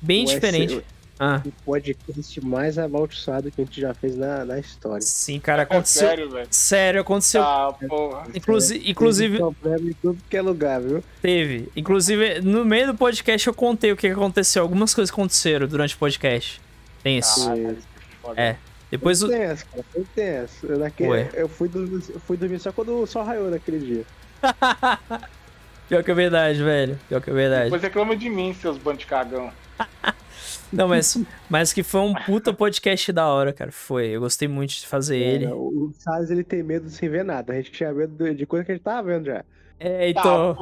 Bem 0.00 0.24
o 0.24 0.28
diferente. 0.28 0.74
SC... 0.74 0.84
Ah. 1.24 1.40
O 1.46 1.52
podcast 1.64 2.44
mais 2.44 2.78
amaldiçoado 2.78 3.48
que 3.50 3.60
a 3.60 3.64
gente 3.64 3.80
já 3.80 3.94
fez 3.94 4.16
na, 4.16 4.44
na 4.44 4.58
história. 4.58 5.00
Sim, 5.02 5.38
cara, 5.38 5.62
aconteceu. 5.62 6.08
sério, 6.08 6.30
velho? 6.30 6.48
Sério, 6.50 7.00
aconteceu. 7.00 7.42
Ah, 7.42 7.72
porra. 7.88 8.26
Inclusive. 8.34 8.90
inclusive 8.90 9.36
problema 9.36 9.90
em 9.90 9.92
tudo 9.92 10.18
que 10.28 10.36
é 10.36 10.42
lugar, 10.42 10.80
viu? 10.80 11.02
Teve. 11.20 11.68
Inclusive, 11.76 12.40
no 12.40 12.64
meio 12.64 12.88
do 12.88 12.94
podcast 12.96 13.46
eu 13.46 13.54
contei 13.54 13.92
o 13.92 13.96
que 13.96 14.08
aconteceu. 14.08 14.62
Algumas 14.62 14.92
coisas 14.92 15.12
aconteceram 15.12 15.68
durante 15.68 15.94
o 15.94 15.98
podcast. 15.98 16.60
Tem 17.04 17.18
isso. 17.18 17.48
Ah, 17.48 18.34
é. 18.36 18.56
Depois 18.92 19.22
o. 19.22 19.28
Tenso, 19.28 19.64
cara, 19.66 19.82
foi 19.90 20.04
tenso. 20.14 20.66
Eu, 20.66 20.78
naquele, 20.78 21.30
eu, 21.32 21.48
fui 21.48 21.66
dormir, 21.66 22.04
eu 22.10 22.20
fui 22.20 22.36
dormir 22.36 22.58
só 22.58 22.70
quando 22.70 23.00
o 23.00 23.06
sol 23.06 23.24
raiou 23.24 23.50
naquele 23.50 23.78
dia. 23.78 24.04
Pior 25.88 26.04
que 26.04 26.10
é 26.10 26.14
verdade, 26.14 26.62
velho. 26.62 26.98
Pior 27.08 27.22
que 27.22 27.30
é 27.30 27.32
verdade. 27.32 27.64
Depois 27.64 27.80
reclama 27.80 28.14
de 28.14 28.28
mim, 28.28 28.52
seus 28.52 28.76
bandos 28.76 29.06
cagão. 29.06 29.50
Não, 30.70 30.88
mas, 30.88 31.18
mas 31.48 31.72
que 31.72 31.82
foi 31.82 32.02
um 32.02 32.12
puta 32.12 32.52
podcast 32.52 33.10
da 33.12 33.26
hora, 33.26 33.50
cara. 33.50 33.72
Foi. 33.72 34.08
Eu 34.08 34.20
gostei 34.20 34.46
muito 34.46 34.74
de 34.74 34.86
fazer 34.86 35.16
é, 35.16 35.26
ele. 35.26 35.46
O 35.46 35.90
Salles, 35.98 36.30
ele 36.30 36.44
tem 36.44 36.62
medo 36.62 36.90
sem 36.90 37.08
ver 37.08 37.24
nada. 37.24 37.54
A 37.54 37.56
gente 37.56 37.72
tinha 37.72 37.90
medo 37.94 38.34
de 38.34 38.44
coisa 38.44 38.62
que 38.62 38.72
a 38.72 38.74
gente 38.74 38.84
tava 38.84 39.08
vendo 39.08 39.24
já. 39.24 39.42
É, 39.84 40.10
então. 40.10 40.56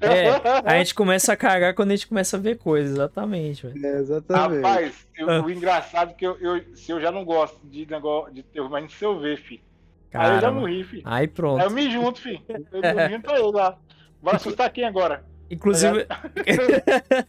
Ah, 0.00 0.06
é, 0.06 0.30
a 0.64 0.78
gente 0.78 0.94
começa 0.94 1.32
a 1.32 1.36
cagar 1.36 1.74
quando 1.74 1.90
a 1.90 1.96
gente 1.96 2.06
começa 2.06 2.38
a 2.38 2.40
ver 2.40 2.56
coisas, 2.56 2.92
exatamente. 2.92 3.66
Velho. 3.66 3.86
É, 3.86 3.98
exatamente. 3.98 4.62
Rapaz, 4.62 5.08
eu, 5.18 5.30
ah. 5.30 5.42
o 5.42 5.50
engraçado 5.50 6.12
é 6.12 6.14
que 6.14 6.26
eu, 6.26 6.38
eu, 6.38 6.74
se 6.74 6.90
eu 6.90 6.98
já 6.98 7.12
não 7.12 7.22
gosto 7.22 7.60
de 7.66 7.84
negócio 7.84 8.32
de 8.32 8.42
terror, 8.42 8.70
mas 8.70 8.90
se 8.90 9.04
eu 9.04 9.20
ver, 9.20 9.36
fi. 9.36 9.62
Caramba. 10.10 10.30
Aí 10.30 10.36
eu 10.36 10.40
já 10.40 10.50
morri, 10.50 10.84
fi. 10.84 11.02
Aí 11.04 11.28
pronto. 11.28 11.60
Aí 11.60 11.66
eu 11.66 11.70
me 11.70 11.90
junto, 11.90 12.18
fi. 12.18 12.42
Eu 12.48 12.80
me 12.80 13.08
junto 13.10 13.30
aí 13.30 13.42
lá. 13.52 13.76
Vai 14.22 14.36
assustar 14.36 14.72
quem 14.72 14.84
agora? 14.84 15.22
Inclusive. 15.50 16.06
Tá 16.06 16.22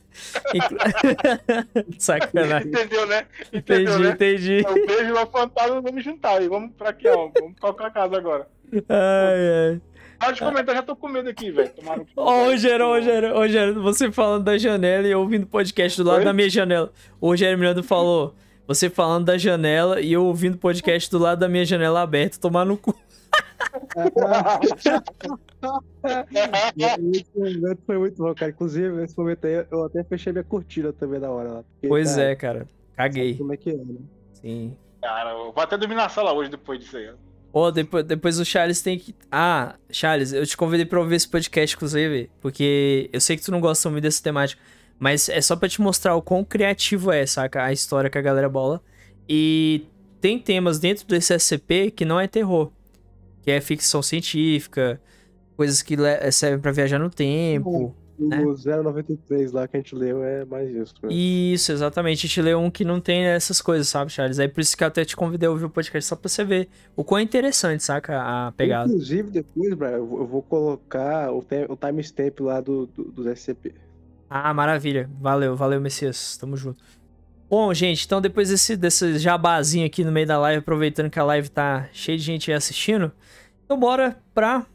Sacanagem. 2.00 2.70
Entendeu, 2.70 3.06
né? 3.06 3.26
Entendeu, 3.52 3.94
entendi, 3.94 4.04
né? 4.04 4.10
entendi. 4.10 4.64
Eu 4.66 4.88
vejo 4.88 5.12
uma 5.14 5.26
fantasma, 5.26 5.82
vamos 5.82 6.04
juntar 6.04 6.38
aí. 6.38 6.48
Vamos 6.48 6.72
pra 6.76 6.90
aqui, 6.90 7.08
ó. 7.10 7.30
Vamos 7.40 7.76
pra 7.76 7.92
casa 7.92 8.18
agora. 8.18 8.48
Ai, 8.90 9.72
ai. 9.72 9.82
Pode 10.20 10.40
comentar, 10.40 10.76
já 10.76 10.82
tô 10.82 10.96
com 10.96 11.08
medo 11.08 11.30
aqui, 11.30 11.52
velho. 11.52 11.72
Ô, 12.16 12.46
Rogério, 12.46 12.88
Rogério, 12.88 13.34
Rogério, 13.34 13.82
você 13.82 14.12
falando 14.12 14.44
da 14.44 14.58
janela 14.58 15.08
e 15.08 15.12
eu 15.12 15.20
ouvindo 15.20 15.46
podcast 15.46 16.02
do 16.02 16.08
lado 16.08 16.20
Oi? 16.20 16.26
da 16.26 16.34
minha 16.34 16.50
janela. 16.50 16.92
O 17.22 17.28
Rogério 17.28 17.58
Miranda 17.58 17.84
falou, 17.84 18.36
você 18.68 18.90
falando 18.90 19.26
da 19.26 19.38
janela 19.38 20.02
e 20.02 20.12
eu 20.14 20.26
ouvindo 20.26 20.58
podcast 20.58 21.10
do 21.12 21.20
lado 21.20 21.40
da 21.40 21.48
minha 21.48 21.66
janela 21.66 22.02
aberta, 22.02 22.40
tomar 22.40 22.66
no 22.66 22.78
cu. 22.78 22.96
esse 27.14 27.28
momento 27.36 27.82
foi 27.86 27.98
muito 27.98 28.18
bom, 28.18 28.34
cara. 28.34 28.52
Inclusive, 28.52 28.90
nesse 28.96 29.18
momento 29.18 29.46
aí, 29.46 29.66
eu 29.72 29.86
até 29.86 30.04
fechei 30.04 30.34
minha 30.34 30.44
cortina 30.44 30.92
também 30.94 31.20
na 31.20 31.30
hora 31.30 31.50
lá. 31.50 31.64
Pois 31.88 32.16
cara, 32.16 32.24
é, 32.24 32.36
cara. 32.36 32.68
Caguei. 32.96 33.38
Como 33.38 33.54
é 33.54 33.58
que 33.58 33.70
é, 33.70 33.74
né? 33.74 33.96
Sim. 34.34 34.76
Cara, 35.02 35.32
eu 35.32 35.52
vou 35.52 35.64
até 35.64 35.78
dormir 35.78 35.96
na 35.96 36.10
sala 36.10 36.34
hoje 36.34 36.50
depois 36.50 36.80
disso 36.80 36.98
aí. 36.98 37.12
Pô, 37.52 37.72
depois, 37.72 38.04
depois 38.04 38.40
o 38.40 38.46
Charles 38.46 38.82
tem 38.82 39.00
que. 39.00 39.16
Ah, 39.32 39.76
Charles, 39.90 40.34
eu 40.34 40.46
te 40.46 40.56
convidei 40.56 40.86
pra 40.86 41.00
ouvir 41.00 41.16
esse 41.16 41.28
podcast, 41.28 41.76
inclusive, 41.76 42.30
porque 42.42 43.10
eu 43.12 43.22
sei 43.22 43.38
que 43.38 43.44
tu 43.44 43.52
não 43.52 43.60
gosta 43.60 43.90
muito 43.90 44.04
dessa 44.04 44.22
temática. 44.22 44.62
Mas 45.00 45.30
é 45.30 45.42
só 45.42 45.56
para 45.56 45.70
te 45.70 45.80
mostrar 45.80 46.16
o 46.16 46.22
quão 46.22 46.44
criativo 46.44 47.12
é, 47.12 47.26
saca? 47.26 47.64
A 47.64 47.72
história 47.72 48.10
que 48.10 48.18
a 48.18 48.22
galera 48.22 48.50
bola. 48.50 48.82
E 49.30 49.86
tem 50.20 50.40
temas 50.40 50.80
dentro 50.80 51.06
desse 51.08 51.38
SCP 51.38 51.92
que 51.92 52.04
não 52.04 52.20
é 52.20 52.28
terror. 52.28 52.72
Que 53.42 53.52
é 53.52 53.62
ficção 53.62 54.02
científica, 54.02 55.00
coisas 55.56 55.82
que 55.82 55.96
servem 56.32 56.60
para 56.60 56.72
viajar 56.72 57.00
no 57.00 57.10
tempo. 57.10 57.96
O 58.20 58.28
né? 58.28 58.38
093 58.40 59.52
lá 59.52 59.68
que 59.68 59.78
a 59.78 59.80
gente 59.80 59.94
leu 59.94 60.24
é 60.24 60.44
mais 60.44 60.70
isso. 60.70 60.96
Mesmo. 61.02 61.12
Isso, 61.12 61.72
exatamente. 61.72 62.20
A 62.20 62.28
gente 62.28 62.42
leu 62.42 62.60
um 62.60 62.72
que 62.72 62.84
não 62.84 63.00
tem 63.00 63.26
essas 63.26 63.62
coisas, 63.62 63.88
sabe, 63.88 64.12
Charles? 64.12 64.40
Aí 64.40 64.48
por 64.48 64.62
isso 64.62 64.76
que 64.76 64.84
eu 64.84 64.88
até 64.88 65.06
te 65.06 65.16
convidei 65.16 65.48
a 65.48 65.52
ouvir 65.52 65.66
o 65.66 65.70
podcast 65.70 66.10
só 66.10 66.16
pra 66.16 66.28
você 66.28 66.44
ver 66.44 66.68
o 66.96 67.04
quão 67.04 67.20
é 67.20 67.22
interessante, 67.22 67.84
saca? 67.84 68.20
A 68.20 68.52
pegada. 68.54 68.90
Inclusive, 68.90 69.30
depois, 69.30 69.74
Brian, 69.76 69.98
eu 69.98 70.26
vou 70.26 70.42
colocar 70.42 71.32
o, 71.32 71.46
o 71.70 71.78
timestamp 71.78 72.40
lá 72.40 72.60
do, 72.60 72.88
do, 72.88 73.04
dos 73.04 73.28
SCP. 73.28 73.76
Ah, 74.30 74.54
maravilha. 74.54 75.10
Valeu, 75.20 75.56
valeu, 75.56 75.80
Messias. 75.80 76.38
Tamo 76.38 76.58
junto. 76.58 76.84
Bom, 77.50 77.74
gente, 77.74 78.06
então 78.06 78.20
depois 78.20 78.50
desse, 78.50 78.76
desse 78.76 79.18
jabazinho 79.20 79.86
aqui 79.86 80.04
no 80.04 80.12
meio 80.12 80.28
da 80.28 80.38
live, 80.38 80.60
aproveitando 80.60 81.10
que 81.10 81.20
a 81.20 81.24
live 81.24 81.50
tá 81.50 81.88
cheia 81.94 82.18
de 82.18 82.24
gente 82.24 82.52
assistindo, 82.52 83.10
então 83.64 83.80
bora 83.80 84.18
pra 84.34 84.66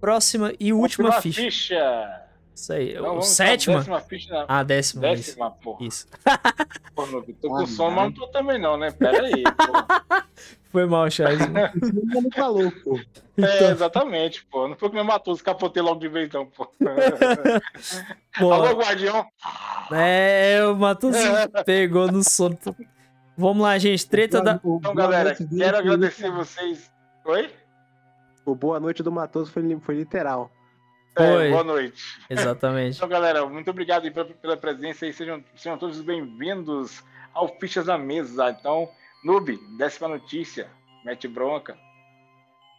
próxima 0.00 0.52
e 0.60 0.72
última 0.72 1.12
ficha. 1.20 1.42
ficha. 1.42 2.27
Isso 2.58 2.72
aí. 2.72 2.90
Então, 2.90 3.18
o 3.18 3.22
sétima? 3.22 3.78
Décima 3.78 4.00
ficha. 4.00 4.44
Ah, 4.48 4.64
décima. 4.64 5.02
Décima, 5.02 5.46
isso. 5.46 5.62
porra. 5.62 5.86
Isso. 5.86 6.08
Pô, 6.94 7.06
não, 7.06 7.22
tô 7.22 7.48
com 7.48 7.66
sono, 7.66 7.94
mas 7.94 8.04
não 8.06 8.12
tô 8.12 8.26
também 8.28 8.58
não, 8.58 8.76
né? 8.76 8.90
Pera 8.90 9.26
aí, 9.26 9.44
pô. 9.44 10.18
Foi 10.72 10.84
mal, 10.84 11.08
Charles. 11.08 11.40
Não 11.48 12.30
falou, 12.30 12.70
pô. 12.84 13.00
É, 13.38 13.70
exatamente, 13.70 14.44
pô. 14.46 14.68
Não 14.68 14.76
foi 14.76 14.90
que 14.90 14.96
me 14.96 15.02
matou, 15.02 15.32
escapotei 15.32 15.82
logo 15.82 16.00
de 16.00 16.08
vez, 16.08 16.30
não, 16.30 16.46
pô. 16.46 16.66
pô. 18.38 18.52
Alô, 18.52 18.76
guardião. 18.76 19.24
É, 19.92 20.62
o 20.66 20.74
Matos 20.76 21.16
pegou 21.64 22.10
no 22.12 22.22
sono. 22.22 22.58
Vamos 23.36 23.62
lá, 23.62 23.78
gente. 23.78 24.06
Treta 24.06 24.42
da. 24.42 24.60
Então, 24.62 24.94
galera, 24.94 25.34
quero 25.34 25.78
agradecer 25.78 26.30
vocês. 26.30 26.90
Oi? 27.24 27.50
O 28.44 28.54
boa 28.54 28.80
noite 28.80 29.02
do 29.02 29.12
Matoso 29.12 29.50
foi, 29.50 29.78
foi 29.80 29.94
literal. 29.94 30.50
É, 31.18 31.50
boa 31.50 31.64
noite. 31.64 32.02
Exatamente. 32.30 32.96
então, 32.96 33.08
galera, 33.08 33.44
muito 33.44 33.70
obrigado 33.70 34.10
pela, 34.12 34.24
pela 34.24 34.56
presença 34.56 35.06
e 35.06 35.12
sejam, 35.12 35.42
sejam 35.56 35.76
todos 35.76 36.00
bem-vindos 36.00 37.02
ao 37.34 37.48
Fichas 37.58 37.86
na 37.86 37.98
Mesa. 37.98 38.50
Então, 38.50 38.88
Noob, 39.24 39.58
décima 39.76 40.08
notícia. 40.08 40.68
Mete 41.04 41.26
bronca. 41.26 41.76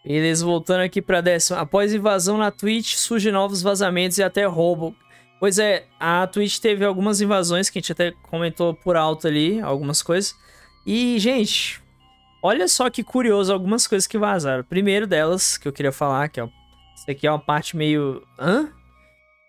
Beleza, 0.06 0.46
voltando 0.46 0.82
aqui 0.82 1.02
pra 1.02 1.20
décima. 1.20 1.60
Após 1.60 1.94
invasão 1.94 2.38
na 2.38 2.50
Twitch, 2.50 2.96
surgem 2.96 3.32
novos 3.32 3.62
vazamentos 3.62 4.18
e 4.18 4.24
até 4.24 4.46
roubo. 4.46 4.96
Pois 5.40 5.60
é, 5.60 5.86
a 6.00 6.26
Twitch 6.28 6.60
teve 6.60 6.86
algumas 6.86 7.22
invasões 7.22 7.70
que 7.70 7.80
a 7.80 7.82
gente 7.82 7.92
até 7.92 8.12
comentou 8.24 8.74
por 8.74 8.96
alto 8.96 9.28
ali, 9.28 9.60
algumas 9.60 10.02
coisas. 10.02 10.34
E, 10.86 11.20
gente, 11.20 11.82
olha 12.42 12.68
só 12.68 12.90
que 12.90 13.04
curioso 13.04 13.52
algumas 13.52 13.86
coisas 13.86 14.08
que 14.08 14.18
vazaram. 14.18 14.64
Primeiro 14.64 15.06
delas, 15.06 15.58
que 15.58 15.68
eu 15.68 15.74
queria 15.74 15.92
falar, 15.92 16.30
que 16.30 16.40
é 16.40 16.50
isso 17.00 17.10
aqui 17.10 17.26
é 17.26 17.32
uma 17.32 17.40
parte 17.40 17.78
meio. 17.78 18.22
Hã? 18.38 18.70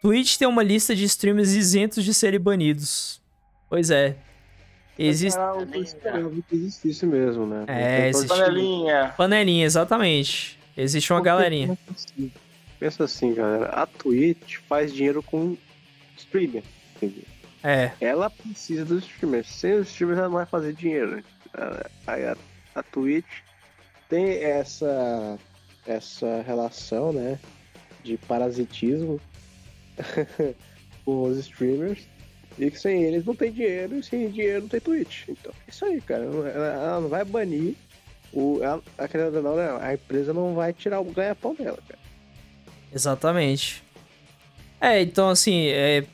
Twitch 0.01 0.37
tem 0.37 0.47
uma 0.47 0.63
lista 0.63 0.95
de 0.95 1.05
streamers 1.05 1.51
isentos 1.51 2.05
de 2.05 2.15
serem 2.15 2.39
banidos. 2.39 3.21
Pois 3.69 3.91
é. 3.91 4.17
Existe. 4.97 5.39
que 6.49 6.55
existisse 6.55 7.05
mesmo, 7.07 7.47
né? 7.47 7.65
É, 7.67 8.09
existe. 8.09 8.29
Panelinha. 8.29 9.15
Panelinha, 9.17 9.65
exatamente. 9.65 10.59
Existe 10.77 11.13
uma 11.13 11.21
galerinha. 11.21 11.77
Assim, 11.91 12.33
pensa 12.79 13.05
assim, 13.05 13.35
galera. 13.35 13.67
A 13.67 13.85
Twitch 13.85 14.59
faz 14.69 14.95
dinheiro 14.95 15.21
com 15.21 15.57
streamer. 16.17 16.63
Entendeu? 16.97 17.25
É. 17.65 17.91
Ela 18.01 18.31
precisa 18.31 18.85
dos 18.85 19.05
streamers. 19.05 19.49
Sem 19.49 19.75
os 19.75 19.89
streamers, 19.89 20.19
ela 20.21 20.29
não 20.29 20.37
vai 20.37 20.47
fazer 20.47 20.73
dinheiro. 20.73 21.23
Aí 22.07 22.25
a, 22.25 22.37
a 22.77 22.83
Twitch 22.83 23.41
tem 24.09 24.45
essa 24.45 25.39
essa 25.87 26.43
relação, 26.43 27.13
né, 27.13 27.39
de 28.03 28.17
parasitismo 28.17 29.21
com 31.05 31.23
os 31.25 31.39
streamers 31.39 32.07
e 32.59 32.71
que 32.71 32.79
sem 32.79 33.03
eles 33.05 33.25
não 33.25 33.35
tem 33.35 33.51
dinheiro 33.51 33.97
e 33.97 34.03
sem 34.03 34.31
dinheiro 34.31 34.63
não 34.63 34.69
tem 34.69 34.81
Twitch. 34.81 35.29
Então 35.29 35.53
é 35.67 35.71
isso 35.71 35.85
aí, 35.85 36.01
cara. 36.01 36.25
Ela 36.25 37.01
não 37.01 37.09
vai 37.09 37.25
banir 37.25 37.75
o. 38.33 38.61
Ela, 38.63 38.83
a, 38.99 39.41
não, 39.41 39.57
né? 39.57 39.79
a 39.81 39.95
empresa 39.95 40.33
não 40.33 40.55
vai 40.55 40.73
tirar 40.73 41.01
o 41.01 41.05
ganha-pão 41.05 41.55
dela, 41.55 41.79
cara. 41.89 42.01
Exatamente. 42.93 43.83
É, 44.81 45.01
então 45.01 45.29
assim, 45.29 45.69
é, 45.69 46.05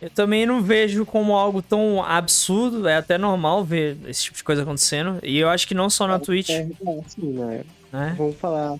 eu 0.00 0.10
também 0.10 0.46
não 0.46 0.62
vejo 0.62 1.04
como 1.06 1.34
algo 1.34 1.62
tão 1.62 2.02
absurdo, 2.02 2.88
é 2.88 2.96
até 2.96 3.18
normal 3.18 3.64
ver 3.64 3.96
esse 4.06 4.24
tipo 4.24 4.36
de 4.36 4.44
coisa 4.44 4.62
acontecendo. 4.62 5.18
E 5.22 5.38
eu 5.38 5.48
acho 5.48 5.66
que 5.66 5.74
não 5.74 5.88
só 5.88 6.06
na 6.06 6.16
é, 6.16 6.18
Twitch. 6.18 6.50
É, 6.50 6.68
assim, 7.04 7.32
né? 7.32 7.64
É? 7.92 8.14
Vamos 8.14 8.36
falar 8.36 8.76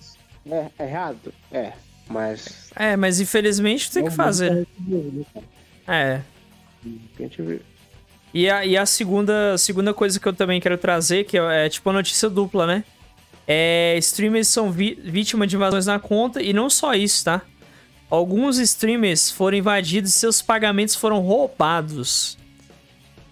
é, 0.51 0.71
é 0.79 0.83
errado? 0.83 1.33
É, 1.51 1.73
mas. 2.09 2.69
É, 2.75 2.95
mas 2.95 3.19
infelizmente 3.19 3.91
tem 3.91 4.05
que 4.05 4.11
fazer. 4.11 4.67
É. 5.87 6.21
E 8.33 8.49
a, 8.49 8.65
e 8.65 8.77
a 8.77 8.85
segunda, 8.85 9.57
segunda 9.57 9.93
coisa 9.93 10.19
que 10.19 10.27
eu 10.27 10.33
também 10.33 10.59
quero 10.59 10.77
trazer, 10.77 11.25
que 11.25 11.37
é, 11.37 11.65
é 11.65 11.69
tipo 11.69 11.89
a 11.89 11.93
notícia 11.93 12.29
dupla, 12.29 12.67
né? 12.67 12.83
É, 13.47 13.95
streamers 13.99 14.49
são 14.49 14.71
vítimas 14.71 15.47
de 15.47 15.55
invasões 15.55 15.85
na 15.85 15.97
conta 15.99 16.41
e 16.41 16.51
não 16.51 16.69
só 16.69 16.93
isso, 16.93 17.23
tá? 17.23 17.41
Alguns 18.09 18.57
streamers 18.57 19.31
foram 19.31 19.57
invadidos 19.57 20.11
e 20.11 20.13
seus 20.13 20.41
pagamentos 20.41 20.95
foram 20.95 21.19
roubados. 21.19 22.37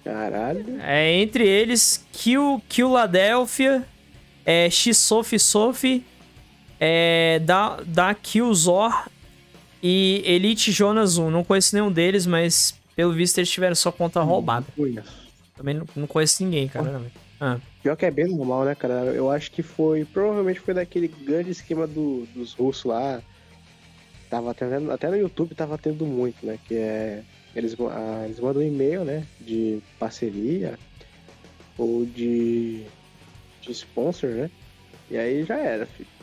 Caralho. 0.04 0.80
É, 0.82 1.14
entre 1.14 1.48
eles, 1.48 2.06
Kill, 2.12 2.62
Kill 2.70 2.90
Ladelphia, 2.90 3.86
é, 4.46 4.70
Shisofi 4.70 5.40
Sofi 5.40 6.06
é, 6.80 7.40
da, 7.40 7.82
da 7.86 8.14
Killzor 8.14 9.08
e 9.82 10.22
Elite 10.26 10.72
Jonas 10.72 11.18
1. 11.18 11.30
Não 11.30 11.44
conheço 11.44 11.76
nenhum 11.76 11.92
deles, 11.92 12.26
mas 12.26 12.80
pelo 12.96 13.14
visto 13.14 13.38
eles 13.38 13.50
tiveram 13.50 13.76
sua 13.76 13.92
conta 13.92 14.22
hum, 14.22 14.26
roubada. 14.26 14.66
Também 15.56 15.76
não, 15.76 15.86
não 15.96 16.08
conheço 16.08 16.44
ninguém, 16.44 16.68
cara. 16.68 17.02
Ah. 17.40 17.60
Pior 17.84 17.96
que 17.96 18.06
é 18.06 18.12
bem 18.12 18.28
normal, 18.28 18.66
né, 18.66 18.74
cara? 18.74 18.94
Eu 19.14 19.30
acho 19.30 19.52
que 19.52 19.62
foi. 19.62 20.06
Provavelmente 20.06 20.60
foi 20.60 20.74
daquele 20.74 21.08
grande 21.08 21.52
esquema 21.52 21.86
do, 21.86 22.26
dos 22.34 22.54
russos 22.54 22.86
lá. 22.86 23.22
Tava 24.30 24.52
até, 24.52 24.66
até 24.92 25.10
no 25.10 25.18
YouTube 25.18 25.54
tava 25.54 25.78
tendo 25.78 26.06
muito, 26.06 26.46
né? 26.46 26.58
Que 26.68 26.76
é. 26.76 27.24
Eles, 27.56 27.76
ah, 27.80 28.24
eles 28.26 28.40
mandam 28.40 28.62
um 28.62 28.66
e-mail, 28.66 29.06
né? 29.06 29.26
De 29.40 29.82
parceria 30.00 30.78
ou 31.78 32.06
de, 32.06 32.84
de 33.62 33.72
sponsor, 33.72 34.30
né? 34.30 34.50
E 35.10 35.18
aí 35.18 35.44
já 35.44 35.58
era, 35.58 35.86
filho. 35.86 36.15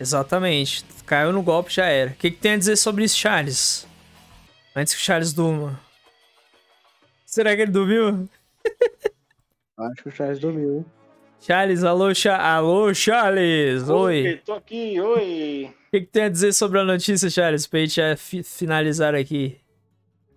Exatamente. 0.00 0.82
Caiu 1.04 1.30
no 1.30 1.42
golpe, 1.42 1.72
já 1.72 1.84
era. 1.84 2.12
O 2.12 2.14
que, 2.14 2.30
que 2.30 2.38
tem 2.38 2.52
a 2.52 2.56
dizer 2.56 2.76
sobre 2.76 3.04
isso, 3.04 3.18
Charles? 3.18 3.86
Antes 4.74 4.94
que 4.94 5.00
o 5.00 5.04
Charles 5.04 5.34
durma. 5.34 5.78
Será 7.26 7.54
que 7.54 7.62
ele 7.62 7.70
dormiu? 7.70 8.28
Acho 9.76 10.02
que 10.02 10.08
o 10.08 10.12
Charles 10.12 10.38
dormiu. 10.38 10.86
Charles, 11.40 11.84
alô, 11.84 12.14
Cha 12.14 12.36
alô 12.36 12.92
Charles! 12.94 13.88
Oi! 13.88 14.28
oi. 14.28 14.42
Tô 14.44 14.54
aqui, 14.54 15.00
oi! 15.00 15.74
O 15.88 15.90
que, 15.90 16.00
que, 16.02 16.06
tem 16.06 16.24
a 16.24 16.28
dizer 16.28 16.52
sobre 16.52 16.78
a 16.78 16.84
notícia, 16.84 17.30
Charles, 17.30 17.66
pra 17.66 17.80
gente 17.80 18.00
fi 18.16 18.42
finalizar 18.42 19.14
aqui? 19.14 19.58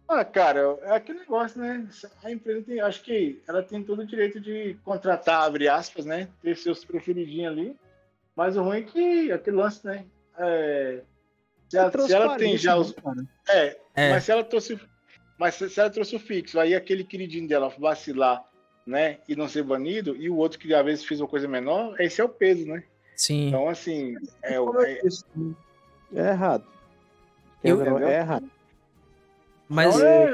Ah, 0.07 0.23
cara, 0.23 0.77
é 0.83 0.95
aquele 0.95 1.19
negócio, 1.19 1.59
né? 1.59 1.87
A 2.23 2.31
empresa 2.31 2.61
tem, 2.61 2.79
acho 2.79 3.01
que 3.03 3.41
ela 3.47 3.61
tem 3.63 3.83
todo 3.83 4.01
o 4.01 4.05
direito 4.05 4.39
de 4.39 4.77
contratar, 4.83 5.43
abre 5.43 5.67
aspas, 5.67 6.05
né? 6.05 6.27
Ter 6.41 6.55
seus 6.55 6.83
preferidinhos 6.83 7.51
ali. 7.51 7.75
Mas 8.35 8.57
o 8.57 8.63
ruim 8.63 8.79
é 8.79 8.81
que 8.81 9.31
aquele 9.31 9.57
lance, 9.57 9.85
né? 9.85 10.05
É, 10.37 11.01
se, 11.69 11.77
ela, 11.77 11.91
se 11.91 12.13
ela 12.13 12.37
tem 12.37 12.57
já 12.57 12.75
os. 12.75 12.95
Né, 12.95 13.27
é, 13.49 13.77
é, 13.95 14.09
mas 14.11 14.23
se 14.23 14.31
ela 14.31 14.43
trouxe. 14.43 14.79
Mas 15.37 15.55
se, 15.55 15.79
ela 15.79 15.89
trouxe 15.89 16.15
o 16.15 16.19
fixo, 16.19 16.59
aí 16.59 16.75
aquele 16.75 17.03
queridinho 17.03 17.47
dela 17.47 17.73
vacilar, 17.77 18.43
né? 18.85 19.19
E 19.27 19.35
não 19.35 19.47
ser 19.47 19.63
banido, 19.63 20.15
e 20.15 20.29
o 20.29 20.37
outro 20.37 20.59
que 20.59 20.73
às 20.73 20.85
vezes 20.85 21.05
fez 21.05 21.19
uma 21.19 21.27
coisa 21.27 21.47
menor, 21.47 21.99
esse 21.99 22.21
é 22.21 22.23
o 22.23 22.29
peso, 22.29 22.65
né? 22.65 22.83
Sim. 23.15 23.47
Então, 23.47 23.69
assim. 23.69 24.15
É, 24.41 24.55
é, 24.55 24.99
é 26.15 26.29
errado. 26.29 26.65
Eu, 27.63 27.81
é 28.07 28.17
errado. 28.17 28.49
Mas. 29.69 29.99
É... 30.01 30.33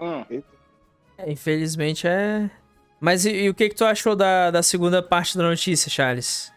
Hum. 0.00 0.42
É, 1.16 1.30
infelizmente 1.30 2.06
é. 2.06 2.50
Mas 3.00 3.24
e, 3.24 3.30
e, 3.30 3.50
o 3.50 3.54
que 3.54 3.68
que 3.68 3.74
tu 3.74 3.84
achou 3.84 4.16
da, 4.16 4.50
da 4.50 4.62
segunda 4.62 5.02
parte 5.02 5.36
da 5.36 5.44
notícia, 5.44 5.90
Charles? 5.90 6.52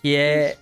Que 0.00 0.16
é... 0.16 0.56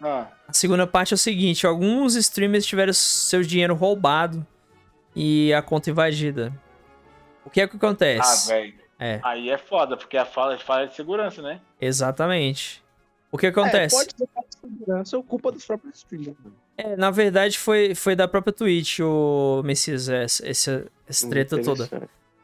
Ah. 0.00 0.26
A 0.48 0.52
segunda 0.52 0.86
parte 0.86 1.14
é 1.14 1.16
o 1.16 1.18
seguinte, 1.18 1.66
alguns 1.66 2.16
streamers 2.16 2.66
tiveram 2.66 2.92
seu 2.92 3.42
dinheiro 3.42 3.74
roubado 3.74 4.44
e 5.14 5.52
a 5.54 5.62
conta 5.62 5.90
invadida. 5.90 6.52
O 7.44 7.50
que 7.50 7.60
é 7.60 7.68
que 7.68 7.76
acontece? 7.76 8.52
Ah, 8.52 8.54
velho. 8.54 8.74
É. 8.98 9.20
Aí 9.22 9.50
é 9.50 9.58
foda, 9.58 9.96
porque 9.96 10.16
é 10.16 10.24
falha, 10.24 10.58
falha 10.58 10.86
de 10.86 10.94
segurança, 10.94 11.42
né? 11.42 11.60
Exatamente. 11.80 12.82
O 13.30 13.38
que 13.38 13.46
acontece? 13.46 13.96
É, 13.96 13.98
pode 13.98 14.14
ser 14.16 14.28
falha 14.32 14.46
de 14.48 14.56
segurança 14.60 15.16
ou 15.16 15.22
culpa 15.24 15.50
dos 15.50 15.64
próprios 15.64 15.96
streamers. 15.96 16.36
É, 16.76 16.96
na 16.96 17.10
verdade 17.10 17.58
foi, 17.58 17.94
foi 17.94 18.14
da 18.14 18.28
própria 18.28 18.52
Twitch, 18.52 19.00
o 19.00 19.62
Messias, 19.64 20.08
essa, 20.08 20.48
essa, 20.48 20.86
essa 21.08 21.28
treta 21.28 21.60
toda. 21.62 21.88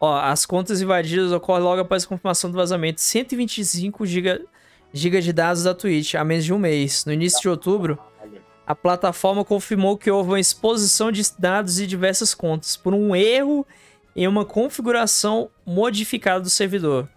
Ó, 0.00 0.16
as 0.16 0.46
contas 0.46 0.80
invadidas 0.80 1.32
ocorrem 1.32 1.62
logo 1.62 1.80
após 1.80 2.04
a 2.04 2.06
confirmação 2.06 2.50
do 2.50 2.56
vazamento. 2.56 3.00
125 3.00 4.06
GB 4.06 4.46
GB 4.92 5.20
de 5.20 5.32
dados 5.32 5.64
da 5.64 5.74
Twitch 5.74 6.14
há 6.14 6.24
menos 6.24 6.44
de 6.44 6.52
um 6.52 6.58
mês. 6.58 7.04
No 7.04 7.12
início 7.12 7.40
de 7.40 7.48
outubro, 7.48 7.98
a 8.66 8.74
plataforma 8.74 9.44
confirmou 9.44 9.98
que 9.98 10.10
houve 10.10 10.30
uma 10.30 10.40
exposição 10.40 11.12
de 11.12 11.22
dados 11.38 11.76
de 11.76 11.86
diversas 11.86 12.34
contas 12.34 12.76
por 12.76 12.94
um 12.94 13.14
erro 13.14 13.66
em 14.14 14.26
uma 14.26 14.44
configuração 14.44 15.50
modificada 15.64 16.40
do 16.40 16.50
servidor, 16.50 17.08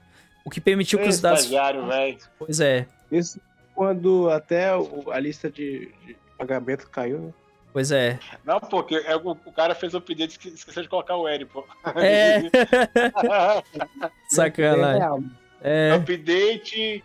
o 0.46 0.50
que 0.50 0.62
permitiu 0.62 1.00
que 1.00 1.08
os 1.08 1.20
dados. 1.20 1.46
Véio. 1.46 2.18
Pois 2.38 2.60
é. 2.60 2.88
Isso 3.12 3.40
quando 3.74 4.30
até 4.30 4.70
a 5.12 5.20
lista 5.20 5.50
de, 5.50 5.92
de 6.06 6.16
pagamento 6.38 6.88
caiu, 6.90 7.20
né? 7.20 7.34
Pois 7.74 7.92
é. 7.92 8.20
Não, 8.44 8.60
porque 8.60 8.96
é, 8.96 9.16
o, 9.16 9.32
o 9.32 9.52
cara 9.52 9.74
fez 9.74 9.94
o 9.94 9.98
update 9.98 10.50
e 10.50 10.54
esqueceu 10.54 10.84
de 10.84 10.90
colocar 10.90 11.16
o 11.16 11.28
L, 11.28 11.46
pô. 11.46 11.66
É. 11.96 12.42
Sacanagem. 14.30 15.32
É. 15.62 15.94
Update 15.94 17.04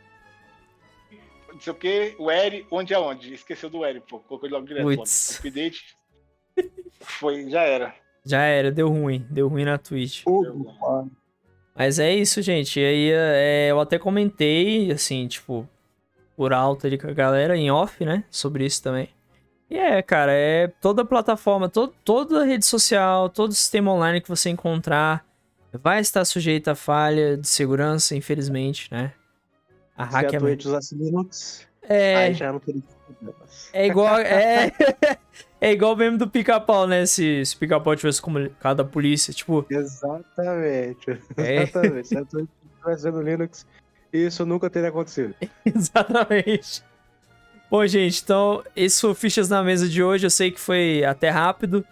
não 1.57 1.61
sei 1.61 1.73
o 1.73 1.77
que, 1.77 2.17
o 2.19 2.31
Eri, 2.31 2.67
onde 2.71 2.93
é 2.93 2.99
onde? 2.99 3.33
Esqueceu 3.33 3.71
do 3.71 3.85
Eri, 3.85 4.01
pô. 4.01 4.19
Colocou 4.21 4.47
ele 4.47 4.55
logo 4.55 4.67
direto. 4.67 4.85
Puts. 4.85 5.39
Update. 5.39 5.97
Foi, 7.01 7.49
já 7.49 7.63
era. 7.63 7.95
Já 8.25 8.43
era, 8.43 8.71
deu 8.71 8.89
ruim. 8.89 9.27
Deu 9.31 9.49
ruim 9.49 9.65
na 9.65 9.79
Twitch. 9.79 10.23
Mas 11.75 11.99
é 11.99 12.15
isso, 12.15 12.43
gente. 12.43 12.79
E 12.79 12.85
aí 12.85 13.11
é, 13.11 13.69
eu 13.71 13.81
até 13.81 13.99
comentei, 13.99 14.91
assim, 14.93 15.27
tipo, 15.27 15.67
por 16.37 16.53
alto 16.53 16.87
ali 16.87 16.99
com 16.99 17.09
a 17.09 17.15
galera, 17.15 17.57
em 17.57 17.71
off, 17.71 18.05
né? 18.05 18.25
Sobre 18.31 18.67
isso 18.67 18.83
também. 18.83 19.09
E 19.69 19.77
é, 19.77 20.01
cara, 20.01 20.33
é 20.33 20.69
toda 20.81 21.05
plataforma, 21.05 21.69
to 21.69 21.89
toda 22.05 22.45
rede 22.45 22.65
social, 22.65 23.29
todo 23.29 23.53
sistema 23.53 23.93
online 23.93 24.21
que 24.21 24.29
você 24.29 24.49
encontrar 24.49 25.27
vai 25.73 26.01
estar 26.01 26.25
sujeito 26.25 26.69
a 26.69 26.75
falha 26.75 27.37
de 27.37 27.49
segurança, 27.49 28.15
infelizmente, 28.15 28.89
né? 28.93 29.13
A 29.97 30.05
hack 30.05 30.31
Se 30.31 30.37
a 30.37 30.41
Twitch 30.41 30.65
usasse 30.65 30.95
Linux, 30.95 31.67
é... 31.83 32.17
aí 32.17 32.35
já 32.35 32.53
não 32.53 32.61
teria 32.61 32.83
problemas. 33.07 33.71
É 33.73 33.87
igual. 33.87 34.19
É... 34.19 34.73
é 35.61 35.73
igual 35.73 35.95
o 35.95 35.97
meme 35.97 36.19
do 36.19 36.29
pica-pau, 36.29 36.87
né? 36.87 37.07
Se, 37.07 37.45
se 37.45 37.57
pica-pau 37.57 37.97
tivesse 37.97 38.21
comunicado 38.21 38.83
a 38.83 38.85
polícia, 38.85 39.33
tipo. 39.33 39.65
Exatamente. 39.69 41.19
É. 41.37 41.63
Exatamente. 41.63 42.09
Se 42.09 42.19
a 42.19 42.25
Twitch 42.25 42.49
estivesse 42.75 43.09
usando 43.09 43.23
Linux, 43.23 43.67
isso 44.13 44.47
nunca 44.47 44.69
teria 44.71 44.91
acontecido. 44.91 45.35
Exatamente. 45.65 46.85
Bom, 47.71 47.87
gente, 47.87 48.23
então, 48.23 48.63
esse 48.75 49.01
foi 49.01 49.11
o 49.11 49.15
Fichas 49.15 49.49
na 49.49 49.63
Mesa 49.63 49.89
de 49.89 50.03
hoje. 50.03 50.27
Eu 50.27 50.31
sei 50.31 50.51
que 50.51 50.61
foi 50.61 51.05
até 51.05 51.31
rápido. 51.31 51.85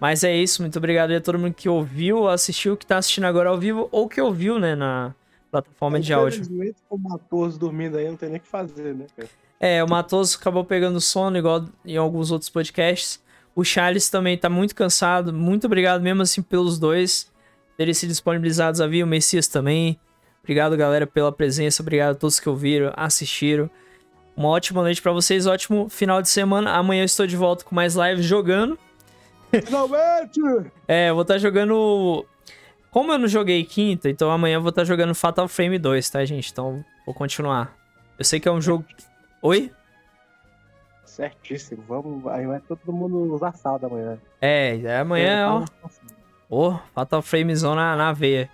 Mas 0.00 0.22
é 0.22 0.34
isso, 0.36 0.62
muito 0.62 0.78
obrigado 0.78 1.10
a 1.10 1.20
todo 1.20 1.38
mundo 1.38 1.54
que 1.54 1.68
ouviu, 1.68 2.28
assistiu, 2.28 2.76
que 2.76 2.86
tá 2.86 2.98
assistindo 2.98 3.24
agora 3.24 3.48
ao 3.48 3.58
vivo, 3.58 3.88
ou 3.90 4.08
que 4.08 4.20
ouviu, 4.20 4.56
né, 4.56 4.76
na, 4.76 5.12
plataforma 5.50 5.98
de 5.98 6.12
áudio. 6.12 6.40
Infelizmente, 6.40 6.76
o 6.88 6.98
Matoso 6.98 7.58
dormindo 7.58 7.96
aí, 7.96 8.08
não 8.08 8.16
tem 8.16 8.28
nem 8.28 8.38
o 8.38 8.40
que 8.40 8.48
fazer, 8.48 8.94
né, 8.94 9.06
cara? 9.16 9.28
É, 9.60 9.82
o 9.82 9.88
Matoso 9.88 10.38
acabou 10.40 10.64
pegando 10.64 11.00
sono, 11.00 11.36
igual 11.36 11.64
em 11.84 11.96
alguns 11.96 12.30
outros 12.30 12.48
podcasts. 12.48 13.20
O 13.54 13.64
Charles 13.64 14.08
também 14.08 14.38
tá 14.38 14.48
muito 14.48 14.74
cansado. 14.74 15.32
Muito 15.32 15.66
obrigado 15.66 16.00
mesmo 16.00 16.22
assim 16.22 16.42
pelos 16.42 16.78
dois 16.78 17.28
terem 17.76 17.92
se 17.92 18.06
disponibilizados 18.06 18.80
a 18.80 18.86
vir. 18.86 19.02
O 19.02 19.06
Messias 19.06 19.48
também. 19.48 19.98
Obrigado, 20.42 20.76
galera, 20.76 21.06
pela 21.06 21.32
presença. 21.32 21.82
Obrigado 21.82 22.12
a 22.12 22.14
todos 22.14 22.38
que 22.38 22.48
ouviram, 22.48 22.92
assistiram. 22.96 23.68
Uma 24.38 24.50
ótima 24.50 24.82
noite 24.82 25.02
para 25.02 25.10
vocês, 25.10 25.48
ótimo 25.48 25.88
final 25.88 26.22
de 26.22 26.28
semana. 26.28 26.70
Amanhã 26.70 27.02
eu 27.02 27.06
estou 27.06 27.26
de 27.26 27.36
volta 27.36 27.64
com 27.64 27.74
mais 27.74 27.96
lives 27.96 28.24
jogando. 28.24 28.78
Finalmente! 29.50 30.40
é, 30.86 31.10
eu 31.10 31.16
vou 31.16 31.22
estar 31.22 31.34
tá 31.34 31.38
jogando 31.38 32.24
como 32.88 33.10
eu 33.10 33.18
não 33.18 33.26
joguei 33.26 33.64
quinta, 33.64 34.08
então 34.08 34.30
amanhã 34.30 34.54
eu 34.54 34.62
vou 34.62 34.68
estar 34.68 34.84
jogando 34.84 35.12
Fatal 35.12 35.48
Frame 35.48 35.76
2, 35.76 36.08
tá, 36.08 36.24
gente? 36.24 36.52
Então 36.52 36.84
vou 37.04 37.12
continuar. 37.12 37.76
Eu 38.16 38.24
sei 38.24 38.38
que 38.38 38.48
é 38.48 38.52
um 38.52 38.60
jogo. 38.60 38.84
Oi? 39.42 39.72
Certíssimo. 41.04 41.82
Vamos. 41.88 42.24
Aí 42.28 42.46
vai 42.46 42.60
todo 42.60 42.92
mundo 42.92 43.34
usar 43.34 43.56
salda 43.56 43.88
amanhã. 43.88 44.20
É, 44.40 44.78
é 44.84 44.98
amanhã, 44.98 45.48
ó. 45.48 45.64
Ô, 46.48 46.68
oh, 46.68 46.78
Fatal 46.94 47.22
Frame 47.22 47.54
na, 47.54 47.96
na 47.96 48.12
veia. 48.12 48.48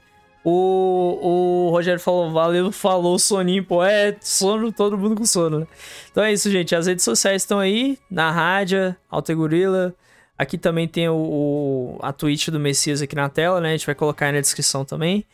O, 0.45 1.69
o 1.69 1.71
Rogério 1.71 2.01
falou, 2.01 2.31
valeu, 2.31 2.71
falou 2.71 3.19
soninho, 3.19 3.65
pô. 3.65 3.83
É, 3.83 4.15
sono, 4.21 4.71
todo 4.71 4.99
mundo 4.99 5.16
com 5.16 5.25
sono, 5.25 5.61
né? 5.61 5.66
Então 6.11 6.23
é 6.23 6.33
isso, 6.33 6.51
gente. 6.51 6.77
As 6.77 6.87
redes 6.87 7.05
sociais 7.05 7.43
estão 7.43 7.59
aí, 7.59 7.99
na 8.11 8.31
rádio, 8.31 8.95
Alter 9.11 9.37
Gorilla, 9.37 9.95
Aqui 10.37 10.59
também 10.59 10.89
tem 10.89 11.09
o, 11.09 11.15
o, 11.15 11.99
a 12.03 12.12
Twitch 12.12 12.49
do 12.49 12.59
Messias 12.59 13.01
aqui 13.01 13.15
na 13.15 13.29
tela, 13.29 13.61
né? 13.61 13.69
A 13.69 13.77
gente 13.77 13.87
vai 13.87 13.95
colocar 13.95 14.27
aí 14.27 14.33
na 14.33 14.41
descrição 14.41 14.85
também. 14.85 15.25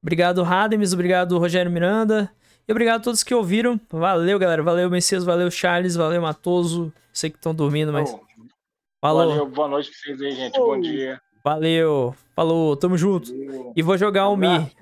Obrigado, 0.00 0.42
Rademis. 0.42 0.92
Obrigado, 0.92 1.36
Rogério 1.38 1.70
Miranda. 1.70 2.30
E 2.66 2.72
obrigado 2.72 3.00
a 3.00 3.02
todos 3.02 3.24
que 3.24 3.34
ouviram. 3.34 3.80
Valeu, 3.90 4.38
galera. 4.38 4.62
Valeu, 4.62 4.88
Messias. 4.88 5.24
Valeu, 5.24 5.50
Charles. 5.50 5.96
Valeu, 5.96 6.22
Matoso. 6.22 6.92
Sei 7.12 7.30
que 7.30 7.36
estão 7.36 7.54
dormindo, 7.54 7.92
mas. 7.92 8.10
Falou. 9.00 9.28
Valeu, 9.28 9.46
boa 9.46 9.68
noite 9.68 9.90
pra 9.90 9.98
vocês 9.98 10.22
aí, 10.22 10.30
gente. 10.36 10.56
Bom 10.56 10.80
dia. 10.80 11.20
Valeu. 11.44 12.14
Falou, 12.34 12.74
tamo 12.74 12.96
junto. 12.96 13.30
Valeu. 13.30 13.72
E 13.76 13.82
vou 13.82 13.98
jogar 13.98 14.28
o 14.28 14.36
Mi. 14.36 14.72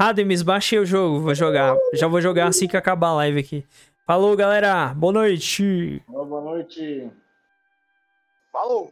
Rademis, 0.00 0.40
baixei 0.42 0.78
o 0.78 0.86
jogo. 0.86 1.20
Vou 1.20 1.34
jogar. 1.34 1.76
Já 1.92 2.08
vou 2.08 2.20
jogar 2.20 2.46
assim 2.46 2.66
que 2.66 2.76
acabar 2.78 3.08
a 3.08 3.14
live 3.16 3.38
aqui. 3.40 3.64
Falou, 4.06 4.34
galera. 4.34 4.94
Boa 4.94 5.12
noite. 5.12 6.02
Boa 6.08 6.40
noite. 6.40 7.10
Falou. 8.50 8.90